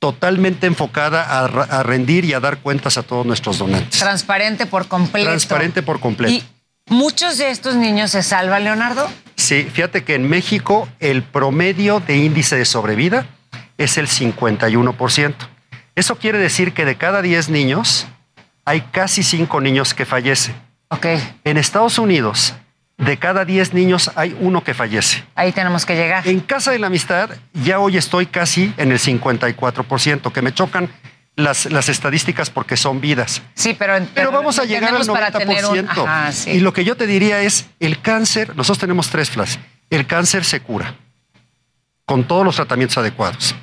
totalmente 0.00 0.66
enfocada 0.66 1.44
a, 1.44 1.82
rendir 1.82 2.24
y 2.24 2.32
a 2.32 2.40
dar 2.40 2.58
cuentas 2.58 2.96
a 2.96 3.02
todos 3.02 3.26
nuestros 3.26 3.58
donantes. 3.58 4.00
Transparente 4.00 4.66
por 4.66 4.88
completo. 4.88 5.28
Transparente 5.28 5.82
por 5.82 6.00
completo. 6.00 6.32
Y 6.32 6.42
muchos 6.88 7.36
de 7.38 7.50
estos 7.50 7.76
niños 7.76 8.10
se 8.10 8.22
salvan, 8.22 8.64
Leonardo. 8.64 9.08
Sí, 9.36 9.68
fíjate 9.70 10.02
que 10.02 10.14
en 10.14 10.28
México 10.28 10.88
el 11.00 11.22
promedio 11.22 12.00
de 12.00 12.16
índice 12.16 12.56
de 12.56 12.64
sobrevida 12.64 13.26
es 13.76 13.98
el 13.98 14.08
51%. 14.08 15.34
Eso 15.94 16.16
quiere 16.16 16.38
decir 16.38 16.72
que 16.72 16.86
de 16.86 16.96
cada 16.96 17.20
10 17.20 17.50
niños 17.50 18.06
hay 18.64 18.80
casi 18.80 19.22
5 19.22 19.60
niños 19.60 19.92
que 19.92 20.06
fallecen. 20.06 20.54
Ok. 20.88 21.06
En 21.44 21.58
Estados 21.58 21.98
Unidos, 21.98 22.54
de 23.00 23.16
cada 23.18 23.44
10 23.44 23.74
niños 23.74 24.10
hay 24.14 24.36
uno 24.40 24.62
que 24.62 24.74
fallece. 24.74 25.24
Ahí 25.34 25.52
tenemos 25.52 25.84
que 25.86 25.94
llegar. 25.96 26.26
En 26.26 26.40
Casa 26.40 26.70
de 26.70 26.78
la 26.78 26.86
Amistad 26.88 27.30
ya 27.54 27.78
hoy 27.80 27.96
estoy 27.96 28.26
casi 28.26 28.72
en 28.76 28.92
el 28.92 28.98
54%, 28.98 30.32
que 30.32 30.42
me 30.42 30.52
chocan 30.54 30.88
las, 31.36 31.66
las 31.66 31.88
estadísticas 31.88 32.50
porque 32.50 32.76
son 32.76 33.00
vidas. 33.00 33.42
Sí, 33.54 33.74
pero, 33.78 33.94
Pero 34.14 34.30
vamos 34.30 34.58
a 34.58 34.64
llegar 34.64 34.94
al 34.94 35.00
tenemos 35.00 35.08
para 35.08 35.30
90%. 35.32 35.38
tener 35.38 35.64
un- 35.66 35.88
Ajá, 35.90 36.32
sí. 36.32 36.50
Y 36.50 36.60
lo 36.60 36.72
que 36.72 36.84
yo 36.84 36.96
te 36.96 37.06
diría 37.06 37.40
es, 37.40 37.66
el 37.80 38.00
cáncer, 38.02 38.48
nosotros 38.56 38.78
tenemos 38.78 39.08
tres 39.08 39.30
flashes. 39.30 39.58
El 39.88 40.06
cáncer 40.06 40.44
se 40.44 40.60
cura 40.60 40.94
con 42.04 42.24
todos 42.24 42.44
los 42.44 42.56
tratamientos 42.56 42.98
adecuados. 42.98 43.54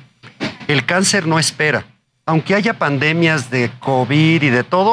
El 0.66 0.84
cáncer 0.84 1.26
no 1.26 1.38
espera. 1.38 1.84
Aunque 2.28 2.54
haya 2.54 2.74
pandemias 2.74 3.50
de 3.50 3.70
COVID 3.80 4.42
y 4.42 4.50
de 4.50 4.62
todo, 4.62 4.92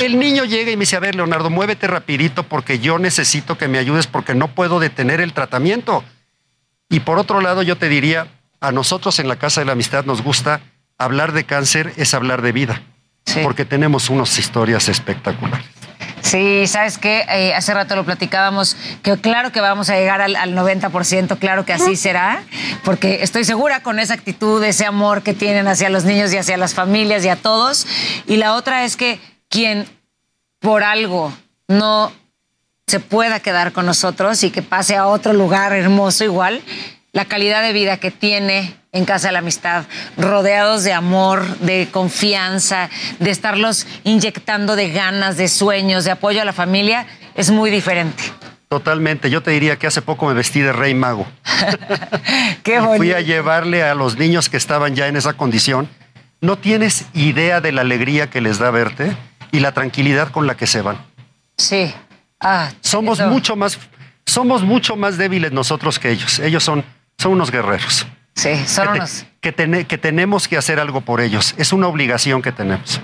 el 0.00 0.18
niño 0.18 0.46
llega 0.46 0.70
y 0.70 0.76
me 0.78 0.80
dice, 0.80 0.96
a 0.96 1.00
ver, 1.00 1.14
Leonardo, 1.14 1.50
muévete 1.50 1.86
rapidito 1.86 2.44
porque 2.44 2.78
yo 2.78 2.98
necesito 2.98 3.58
que 3.58 3.68
me 3.68 3.76
ayudes 3.76 4.06
porque 4.06 4.34
no 4.34 4.48
puedo 4.48 4.80
detener 4.80 5.20
el 5.20 5.34
tratamiento. 5.34 6.02
Y 6.88 7.00
por 7.00 7.18
otro 7.18 7.42
lado, 7.42 7.62
yo 7.62 7.76
te 7.76 7.90
diría, 7.90 8.28
a 8.60 8.72
nosotros 8.72 9.18
en 9.18 9.28
la 9.28 9.36
Casa 9.36 9.60
de 9.60 9.66
la 9.66 9.72
Amistad 9.72 10.06
nos 10.06 10.22
gusta 10.22 10.62
hablar 10.96 11.32
de 11.32 11.44
cáncer, 11.44 11.92
es 11.96 12.14
hablar 12.14 12.40
de 12.40 12.52
vida. 12.52 12.80
Porque 13.42 13.66
tenemos 13.66 14.08
unas 14.08 14.38
historias 14.38 14.88
espectaculares. 14.88 15.66
Sí, 16.30 16.68
sabes 16.68 16.96
qué, 16.96 17.26
Eh, 17.28 17.54
hace 17.54 17.74
rato 17.74 17.96
lo 17.96 18.04
platicábamos, 18.04 18.76
que 19.02 19.16
claro 19.16 19.50
que 19.50 19.60
vamos 19.60 19.90
a 19.90 19.96
llegar 19.96 20.20
al, 20.20 20.36
al 20.36 20.54
90%, 20.54 21.36
claro 21.40 21.64
que 21.64 21.72
así 21.72 21.96
será, 21.96 22.44
porque 22.84 23.24
estoy 23.24 23.44
segura 23.44 23.82
con 23.82 23.98
esa 23.98 24.14
actitud, 24.14 24.62
ese 24.62 24.86
amor 24.86 25.24
que 25.24 25.34
tienen 25.34 25.66
hacia 25.66 25.90
los 25.90 26.04
niños 26.04 26.32
y 26.32 26.36
hacia 26.36 26.56
las 26.56 26.72
familias 26.72 27.24
y 27.24 27.28
a 27.30 27.34
todos. 27.34 27.84
Y 28.28 28.36
la 28.36 28.54
otra 28.54 28.84
es 28.84 28.96
que 28.96 29.18
quien 29.48 29.88
por 30.60 30.84
algo 30.84 31.36
no 31.66 32.12
se 32.86 33.00
pueda 33.00 33.40
quedar 33.40 33.72
con 33.72 33.84
nosotros 33.84 34.44
y 34.44 34.52
que 34.52 34.62
pase 34.62 34.94
a 34.94 35.08
otro 35.08 35.32
lugar 35.32 35.72
hermoso 35.72 36.22
igual, 36.22 36.62
la 37.10 37.24
calidad 37.24 37.60
de 37.62 37.72
vida 37.72 37.96
que 37.96 38.12
tiene 38.12 38.79
en 38.92 39.04
Casa 39.04 39.28
de 39.28 39.32
la 39.32 39.38
Amistad, 39.40 39.84
rodeados 40.16 40.82
de 40.84 40.92
amor, 40.92 41.46
de 41.58 41.88
confianza, 41.92 42.90
de 43.18 43.30
estarlos 43.30 43.86
inyectando 44.04 44.74
de 44.76 44.90
ganas, 44.90 45.36
de 45.36 45.48
sueños, 45.48 46.04
de 46.04 46.10
apoyo 46.10 46.42
a 46.42 46.44
la 46.44 46.52
familia, 46.52 47.06
es 47.34 47.50
muy 47.50 47.70
diferente. 47.70 48.22
Totalmente. 48.68 49.30
Yo 49.30 49.42
te 49.42 49.50
diría 49.50 49.76
que 49.78 49.86
hace 49.86 50.02
poco 50.02 50.26
me 50.26 50.34
vestí 50.34 50.60
de 50.60 50.72
rey 50.72 50.94
mago. 50.94 51.26
Qué 52.62 52.76
Y 52.76 52.78
Fui 52.78 52.86
bonito. 52.98 53.16
a 53.16 53.20
llevarle 53.20 53.82
a 53.82 53.94
los 53.94 54.16
niños 54.16 54.48
que 54.48 54.56
estaban 54.56 54.94
ya 54.94 55.08
en 55.08 55.16
esa 55.16 55.32
condición. 55.34 55.88
No 56.40 56.56
tienes 56.56 57.06
idea 57.14 57.60
de 57.60 57.72
la 57.72 57.80
alegría 57.82 58.30
que 58.30 58.40
les 58.40 58.58
da 58.58 58.70
verte 58.70 59.16
y 59.52 59.60
la 59.60 59.72
tranquilidad 59.72 60.30
con 60.30 60.46
la 60.46 60.56
que 60.56 60.66
se 60.66 60.82
van. 60.82 60.98
Sí. 61.56 61.92
Ah, 62.40 62.70
Somos 62.80 63.18
eso. 63.20 63.28
mucho 63.28 63.56
más 63.56 63.78
somos 64.26 64.62
mucho 64.62 64.94
más 64.96 65.18
débiles 65.18 65.50
nosotros 65.52 65.98
que 65.98 66.10
ellos. 66.10 66.38
Ellos 66.38 66.62
son, 66.62 66.84
son 67.18 67.32
unos 67.32 67.50
guerreros. 67.50 68.06
Sí, 68.42 68.50
son 68.66 68.86
que, 68.86 68.92
te- 68.92 68.98
unos. 68.98 69.24
que, 69.40 69.52
tene- 69.52 69.84
que 69.86 69.98
tenemos 69.98 70.48
que 70.48 70.56
hacer 70.56 70.80
algo 70.80 71.00
por 71.02 71.20
ellos. 71.20 71.54
Es 71.58 71.72
una 71.72 71.86
obligación 71.88 72.42
que 72.42 72.52
tenemos. 72.52 73.00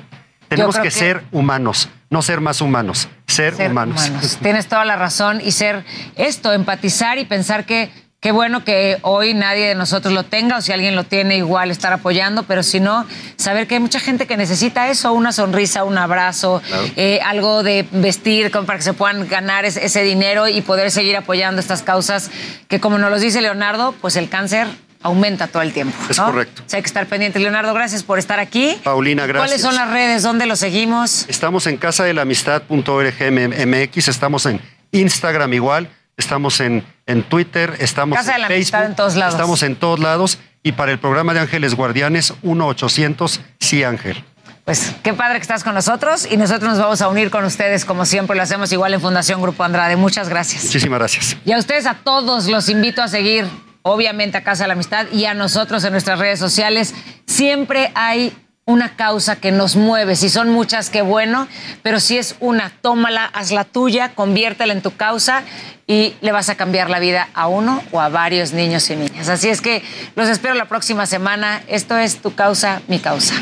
Tenemos 0.48 0.76
que, 0.76 0.82
que- 0.84 0.90
ser 0.92 1.24
humanos, 1.32 1.88
no 2.08 2.22
ser 2.22 2.40
más 2.40 2.60
humanos, 2.60 3.08
ser, 3.26 3.54
ser 3.56 3.70
humanos. 3.70 4.08
humanos. 4.08 4.38
Tienes 4.42 4.66
toda 4.68 4.84
la 4.84 4.96
razón 4.96 5.40
y 5.44 5.50
ser 5.52 5.84
esto, 6.14 6.52
empatizar 6.52 7.18
y 7.18 7.24
pensar 7.24 7.64
que 7.66 7.90
qué 8.20 8.30
bueno 8.32 8.64
que 8.64 8.98
hoy 9.02 9.34
nadie 9.34 9.66
de 9.68 9.74
nosotros 9.74 10.14
lo 10.14 10.22
tenga 10.22 10.56
o 10.56 10.60
si 10.60 10.72
alguien 10.72 10.96
lo 10.96 11.04
tiene 11.04 11.36
igual 11.36 11.70
estar 11.70 11.92
apoyando, 11.92 12.44
pero 12.44 12.62
si 12.62 12.80
no, 12.80 13.04
saber 13.36 13.66
que 13.66 13.74
hay 13.74 13.80
mucha 13.80 14.00
gente 14.00 14.26
que 14.26 14.36
necesita 14.36 14.88
eso, 14.88 15.12
una 15.12 15.32
sonrisa, 15.32 15.84
un 15.84 15.98
abrazo, 15.98 16.62
Claro. 16.66 16.84
eh, 16.96 17.20
algo 17.24 17.62
de 17.62 17.86
vestir 17.92 18.50
como 18.50 18.66
para 18.66 18.78
que 18.78 18.84
se 18.84 18.94
puedan 18.94 19.28
ganar 19.28 19.64
ese, 19.64 19.84
ese 19.84 20.02
dinero 20.02 20.48
y 20.48 20.60
poder 20.62 20.90
seguir 20.90 21.16
apoyando 21.16 21.60
estas 21.60 21.82
causas 21.82 22.30
que 22.68 22.80
como 22.80 22.98
nos 22.98 23.10
lo 23.10 23.18
dice 23.18 23.40
Leonardo, 23.42 23.94
pues 24.00 24.16
el 24.16 24.28
cáncer 24.28 24.66
aumenta 25.06 25.46
todo 25.46 25.62
el 25.62 25.72
tiempo. 25.72 25.96
Es 26.08 26.18
¿no? 26.18 26.26
correcto. 26.26 26.62
O 26.66 26.68
sea, 26.68 26.78
hay 26.78 26.82
que 26.82 26.88
estar 26.88 27.06
pendiente. 27.06 27.38
Leonardo, 27.38 27.72
gracias 27.74 28.02
por 28.02 28.18
estar 28.18 28.38
aquí. 28.38 28.78
Paulina, 28.84 29.26
gracias. 29.26 29.48
¿Cuáles 29.48 29.62
son 29.62 29.74
las 29.74 29.90
redes? 29.90 30.22
¿Dónde 30.22 30.46
lo 30.46 30.56
seguimos? 30.56 31.26
Estamos 31.28 31.66
en 31.66 31.76
casa 31.76 32.04
de 32.04 32.14
la 32.14 32.22
amistad.org.mx, 32.22 34.08
estamos 34.08 34.46
en 34.46 34.60
Instagram 34.92 35.52
igual, 35.54 35.88
estamos 36.16 36.60
en, 36.60 36.84
en 37.06 37.22
Twitter, 37.22 37.76
estamos 37.78 38.16
Casa 38.18 38.32
de 38.32 38.36
en 38.36 38.42
la 38.42 38.48
Facebook, 38.48 38.76
Amistad 38.76 38.90
en 38.90 38.96
todos 38.96 39.16
lados. 39.16 39.34
estamos 39.34 39.62
en 39.62 39.76
todos 39.76 39.98
lados 40.00 40.38
y 40.62 40.72
para 40.72 40.92
el 40.92 40.98
programa 40.98 41.32
de 41.34 41.40
Ángeles 41.40 41.74
Guardianes 41.74 42.34
1-800 42.42 43.40
Sí 43.60 43.84
Ángel. 43.84 44.24
Pues 44.64 44.92
qué 45.04 45.12
padre 45.12 45.36
que 45.36 45.42
estás 45.42 45.62
con 45.62 45.74
nosotros 45.74 46.26
y 46.28 46.36
nosotros 46.36 46.68
nos 46.68 46.80
vamos 46.80 47.00
a 47.00 47.06
unir 47.06 47.30
con 47.30 47.44
ustedes 47.44 47.84
como 47.84 48.04
siempre 48.04 48.36
lo 48.36 48.42
hacemos 48.42 48.72
igual 48.72 48.92
en 48.94 49.00
Fundación 49.00 49.40
Grupo 49.40 49.62
Andrade. 49.62 49.94
Muchas 49.94 50.28
gracias. 50.28 50.64
Muchísimas 50.64 50.98
gracias. 50.98 51.36
Y 51.44 51.52
a 51.52 51.58
ustedes 51.58 51.86
a 51.86 51.94
todos 51.94 52.46
los 52.48 52.68
invito 52.68 53.00
a 53.00 53.06
seguir, 53.06 53.46
obviamente, 53.86 54.36
a 54.36 54.42
Casa 54.42 54.64
de 54.64 54.68
la 54.68 54.74
Amistad 54.74 55.06
y 55.12 55.24
a 55.26 55.34
nosotros 55.34 55.84
en 55.84 55.92
nuestras 55.92 56.18
redes 56.18 56.38
sociales. 56.38 56.94
Siempre 57.26 57.92
hay 57.94 58.36
una 58.64 58.96
causa 58.96 59.36
que 59.36 59.52
nos 59.52 59.76
mueve. 59.76 60.16
Si 60.16 60.28
son 60.28 60.50
muchas, 60.50 60.90
qué 60.90 61.02
bueno, 61.02 61.46
pero 61.82 62.00
si 62.00 62.18
es 62.18 62.34
una, 62.40 62.72
tómala, 62.82 63.24
hazla 63.26 63.62
tuya, 63.62 64.12
conviértela 64.14 64.72
en 64.72 64.82
tu 64.82 64.96
causa 64.96 65.44
y 65.86 66.14
le 66.20 66.32
vas 66.32 66.48
a 66.48 66.56
cambiar 66.56 66.90
la 66.90 66.98
vida 66.98 67.28
a 67.32 67.46
uno 67.46 67.80
o 67.92 68.00
a 68.00 68.08
varios 68.08 68.52
niños 68.52 68.90
y 68.90 68.96
niñas. 68.96 69.28
Así 69.28 69.48
es 69.48 69.60
que 69.60 69.84
los 70.16 70.28
espero 70.28 70.54
la 70.54 70.66
próxima 70.66 71.06
semana. 71.06 71.62
Esto 71.68 71.96
es 71.96 72.16
Tu 72.16 72.34
Causa, 72.34 72.82
Mi 72.88 72.98
Causa. 72.98 73.34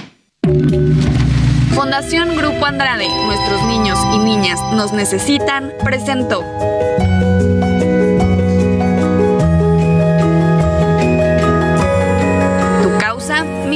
Fundación 1.74 2.36
Grupo 2.36 2.66
Andrade, 2.66 3.08
nuestros 3.08 3.62
niños 3.64 3.98
y 4.14 4.18
niñas 4.18 4.60
nos 4.74 4.92
necesitan, 4.92 5.73
presentó. 5.82 6.44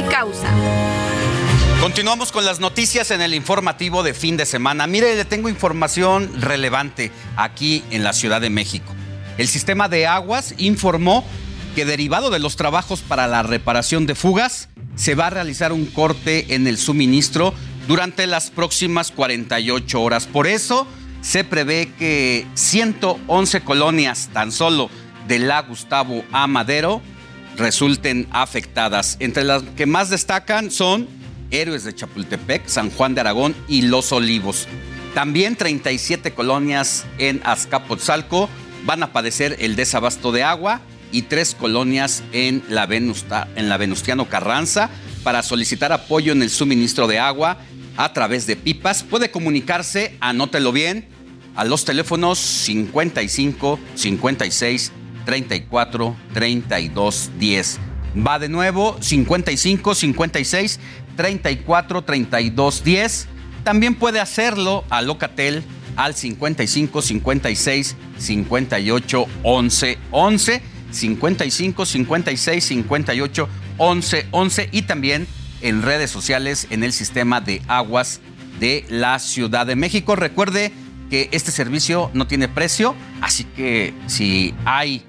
Causa. 0.02 0.48
Continuamos 1.80 2.32
con 2.32 2.44
las 2.44 2.60
noticias 2.60 3.10
en 3.10 3.20
el 3.20 3.34
informativo 3.34 4.02
de 4.02 4.12
fin 4.12 4.36
de 4.36 4.46
semana. 4.46 4.86
Mire, 4.86 5.14
le 5.14 5.24
tengo 5.24 5.48
información 5.48 6.40
relevante 6.40 7.12
aquí 7.36 7.84
en 7.90 8.02
la 8.02 8.12
Ciudad 8.12 8.40
de 8.40 8.50
México. 8.50 8.92
El 9.38 9.46
sistema 9.46 9.88
de 9.88 10.06
aguas 10.06 10.54
informó 10.58 11.24
que 11.76 11.84
derivado 11.84 12.30
de 12.30 12.40
los 12.40 12.56
trabajos 12.56 13.00
para 13.00 13.28
la 13.28 13.44
reparación 13.44 14.06
de 14.06 14.16
fugas, 14.16 14.68
se 14.96 15.14
va 15.14 15.28
a 15.28 15.30
realizar 15.30 15.72
un 15.72 15.86
corte 15.86 16.54
en 16.54 16.66
el 16.66 16.76
suministro 16.76 17.54
durante 17.86 18.26
las 18.26 18.50
próximas 18.50 19.12
48 19.12 20.02
horas. 20.02 20.26
Por 20.26 20.48
eso 20.48 20.86
se 21.20 21.44
prevé 21.44 21.92
que 21.98 22.46
111 22.54 23.60
colonias 23.60 24.28
tan 24.32 24.50
solo 24.50 24.90
de 25.28 25.38
la 25.38 25.62
Gustavo 25.62 26.24
A. 26.32 26.48
Madero 26.48 27.00
resulten 27.58 28.26
afectadas. 28.30 29.16
Entre 29.20 29.44
las 29.44 29.62
que 29.76 29.86
más 29.86 30.10
destacan 30.10 30.70
son 30.70 31.08
Héroes 31.50 31.84
de 31.84 31.94
Chapultepec, 31.94 32.66
San 32.66 32.90
Juan 32.90 33.14
de 33.14 33.20
Aragón 33.20 33.54
y 33.68 33.82
Los 33.82 34.12
Olivos. 34.12 34.66
También 35.14 35.56
37 35.56 36.32
colonias 36.32 37.04
en 37.18 37.40
Azcapotzalco 37.44 38.48
van 38.84 39.02
a 39.02 39.12
padecer 39.12 39.56
el 39.58 39.76
desabasto 39.76 40.32
de 40.32 40.44
agua 40.44 40.80
y 41.10 41.22
tres 41.22 41.54
colonias 41.58 42.22
en 42.32 42.62
la, 42.68 42.84
en 42.84 43.68
la 43.68 43.76
Venustiano 43.76 44.28
Carranza 44.28 44.90
para 45.24 45.42
solicitar 45.42 45.92
apoyo 45.92 46.32
en 46.32 46.42
el 46.42 46.50
suministro 46.50 47.06
de 47.06 47.18
agua 47.18 47.58
a 47.96 48.12
través 48.12 48.46
de 48.46 48.56
pipas. 48.56 49.02
Puede 49.02 49.30
comunicarse, 49.30 50.16
anótelo 50.20 50.70
bien, 50.72 51.08
a 51.56 51.64
los 51.64 51.84
teléfonos 51.84 52.38
55 52.38 53.80
56 53.96 54.92
34 55.28 56.16
32 56.32 57.30
10. 57.38 57.78
Va 58.26 58.38
de 58.38 58.48
nuevo 58.48 58.96
55 58.98 59.94
56 59.94 60.80
34 61.16 62.02
32 62.02 62.82
10. 62.82 63.28
También 63.62 63.94
puede 63.94 64.20
hacerlo 64.20 64.84
a 64.88 65.02
Locatel 65.02 65.62
al 65.96 66.14
55 66.14 67.02
56 67.02 67.96
58 68.16 69.26
11 69.42 69.98
11 70.12 70.62
55 70.92 71.84
56 71.84 72.64
58 72.64 73.48
11 73.76 74.26
11 74.30 74.68
y 74.72 74.82
también 74.82 75.26
en 75.60 75.82
redes 75.82 76.10
sociales 76.10 76.68
en 76.70 76.82
el 76.82 76.94
sistema 76.94 77.42
de 77.42 77.60
aguas 77.68 78.22
de 78.60 78.86
la 78.88 79.18
Ciudad 79.18 79.66
de 79.66 79.76
México. 79.76 80.16
Recuerde 80.16 80.72
que 81.10 81.28
este 81.32 81.50
servicio 81.50 82.10
no 82.14 82.26
tiene 82.26 82.48
precio, 82.48 82.94
así 83.20 83.44
que 83.44 83.92
si 84.06 84.54
hay 84.64 85.04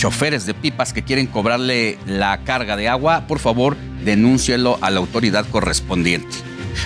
choferes 0.00 0.46
de 0.46 0.54
pipas 0.54 0.94
que 0.94 1.02
quieren 1.02 1.26
cobrarle 1.26 1.98
la 2.06 2.42
carga 2.44 2.74
de 2.74 2.88
agua, 2.88 3.26
por 3.26 3.38
favor, 3.38 3.76
denúncielo 4.02 4.78
a 4.80 4.88
la 4.88 4.98
autoridad 4.98 5.46
correspondiente. 5.50 6.38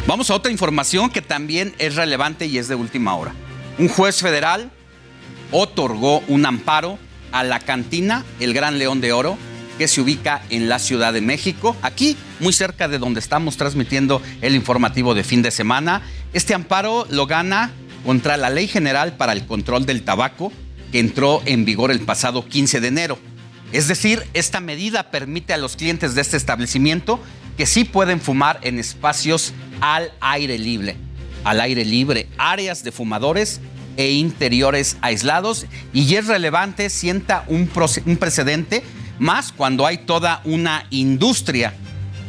Vamos 0.09 0.31
a 0.31 0.35
otra 0.35 0.51
información 0.51 1.11
que 1.11 1.23
también 1.23 1.77
es 1.79 1.95
relevante 1.95 2.47
y 2.47 2.59
es 2.59 2.67
de 2.67 2.75
última 2.75 3.15
hora. 3.15 3.33
Un 3.79 3.87
juez 3.89 4.21
federal 4.21 4.73
otorgó 5.53 6.25
un 6.27 6.45
amparo 6.45 6.99
a 7.31 7.45
la 7.45 7.61
cantina 7.61 8.25
El 8.41 8.53
Gran 8.53 8.81
León 8.81 9.01
de 9.01 9.13
Oro 9.13 9.39
que 9.79 9.87
se 9.87 10.01
ubica 10.01 10.43
en 10.51 10.69
la 10.69 10.81
Ciudad 10.81 11.13
de 11.13 11.21
México, 11.21 11.77
aquí 11.83 12.17
muy 12.41 12.53
cerca 12.53 12.89
de 12.89 12.99
donde 12.99 13.21
estamos 13.21 13.57
transmitiendo 13.57 14.23
el 14.41 14.57
informativo 14.57 15.15
de 15.15 15.23
fin 15.23 15.41
de 15.41 15.53
semana. 15.53 16.03
Este 16.33 16.53
amparo 16.53 17.07
lo 17.11 17.29
gana 17.29 17.71
contra 18.05 18.37
la 18.37 18.51
Ley 18.51 18.67
General 18.67 19.13
para 19.13 19.33
el 19.33 19.47
Control 19.47 19.87
del 19.87 20.03
Tabaco 20.03 20.53
que 20.95 21.01
entró 21.01 21.43
en 21.45 21.65
vigor 21.65 21.91
el 21.91 21.99
pasado 21.99 22.47
15 22.47 22.81
de 22.81 22.87
enero. 22.87 23.19
Es 23.73 23.89
decir, 23.89 24.23
esta 24.33 24.61
medida 24.61 25.11
permite 25.11 25.53
a 25.53 25.57
los 25.57 25.75
clientes 25.75 26.15
de 26.15 26.21
este 26.21 26.37
establecimiento 26.37 27.19
que 27.57 27.67
sí 27.67 27.83
pueden 27.83 28.21
fumar 28.21 28.61
en 28.63 28.79
espacios 28.79 29.55
al 29.81 30.13
aire 30.21 30.57
libre, 30.57 30.95
al 31.43 31.61
aire 31.61 31.85
libre, 31.85 32.29
áreas 32.39 32.85
de 32.85 32.93
fumadores 32.93 33.61
e 33.97 34.13
interiores 34.13 34.97
aislados 35.01 35.67
y 35.93 36.15
es 36.15 36.29
relevante, 36.29 36.89
sienta 36.91 37.45
un, 37.49 37.67
precedente, 37.67 38.85
más 39.19 39.51
cuando 39.51 39.87
hay 39.87 39.99
toda 39.99 40.43
una 40.45 40.87
industria, 40.91 41.75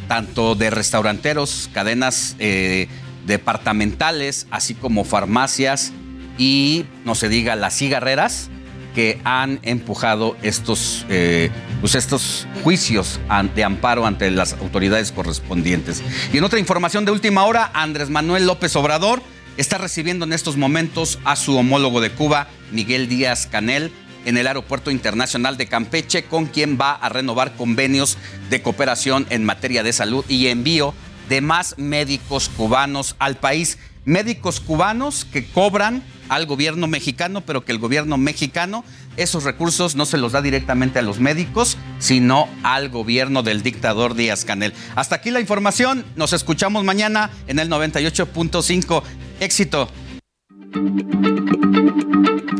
tanto 0.08 0.56
de 0.56 0.70
restauranteros, 0.70 1.70
cadenas 1.72 2.34
eh, 2.40 2.88
departamentales, 3.28 4.48
así 4.50 4.74
como 4.74 5.04
farmacias 5.04 5.92
y, 6.36 6.84
no 7.04 7.14
se 7.14 7.28
diga, 7.28 7.54
las 7.54 7.78
cigarreras, 7.78 8.50
que 8.96 9.20
han 9.24 9.60
empujado 9.62 10.38
estos, 10.40 11.04
eh, 11.10 11.50
pues 11.82 11.94
estos 11.94 12.48
juicios 12.64 13.20
de 13.54 13.62
amparo 13.62 14.06
ante 14.06 14.30
las 14.30 14.54
autoridades 14.54 15.12
correspondientes. 15.12 16.02
Y 16.32 16.38
en 16.38 16.44
otra 16.44 16.58
información 16.58 17.04
de 17.04 17.12
última 17.12 17.44
hora, 17.44 17.70
Andrés 17.74 18.08
Manuel 18.08 18.46
López 18.46 18.74
Obrador 18.74 19.20
está 19.58 19.76
recibiendo 19.76 20.24
en 20.24 20.32
estos 20.32 20.56
momentos 20.56 21.18
a 21.24 21.36
su 21.36 21.58
homólogo 21.58 22.00
de 22.00 22.10
Cuba, 22.10 22.48
Miguel 22.72 23.06
Díaz 23.06 23.46
Canel, 23.46 23.92
en 24.24 24.38
el 24.38 24.46
Aeropuerto 24.46 24.90
Internacional 24.90 25.58
de 25.58 25.66
Campeche, 25.66 26.24
con 26.24 26.46
quien 26.46 26.78
va 26.80 26.92
a 26.92 27.10
renovar 27.10 27.54
convenios 27.54 28.16
de 28.48 28.62
cooperación 28.62 29.26
en 29.28 29.44
materia 29.44 29.82
de 29.82 29.92
salud 29.92 30.24
y 30.26 30.46
envío 30.46 30.94
de 31.28 31.42
más 31.42 31.74
médicos 31.76 32.48
cubanos 32.48 33.14
al 33.18 33.36
país. 33.36 33.76
Médicos 34.06 34.60
cubanos 34.60 35.26
que 35.26 35.44
cobran 35.46 36.02
al 36.28 36.46
gobierno 36.46 36.86
mexicano, 36.86 37.40
pero 37.40 37.64
que 37.64 37.72
el 37.72 37.78
gobierno 37.78 38.16
mexicano 38.16 38.84
esos 39.16 39.44
recursos 39.44 39.96
no 39.96 40.06
se 40.06 40.18
los 40.18 40.32
da 40.32 40.42
directamente 40.42 40.98
a 40.98 41.02
los 41.02 41.20
médicos, 41.20 41.78
sino 41.98 42.48
al 42.62 42.90
gobierno 42.90 43.42
del 43.42 43.62
dictador 43.62 44.14
Díaz 44.14 44.44
Canel. 44.44 44.74
Hasta 44.94 45.16
aquí 45.16 45.30
la 45.30 45.40
información. 45.40 46.04
Nos 46.16 46.32
escuchamos 46.32 46.84
mañana 46.84 47.30
en 47.46 47.58
el 47.58 47.70
98.5. 47.70 49.02
Éxito. 49.40 49.88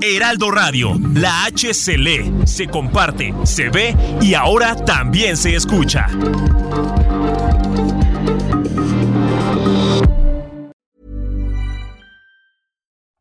Heraldo 0.02 0.50
Radio, 0.50 0.98
la 1.14 1.44
H 1.44 1.74
se 1.74 1.98
lee, 1.98 2.32
se 2.44 2.68
comparte, 2.68 3.34
se 3.44 3.70
ve 3.70 3.96
y 4.20 4.34
ahora 4.34 4.76
también 4.76 5.36
se 5.36 5.54
escucha. 5.54 6.06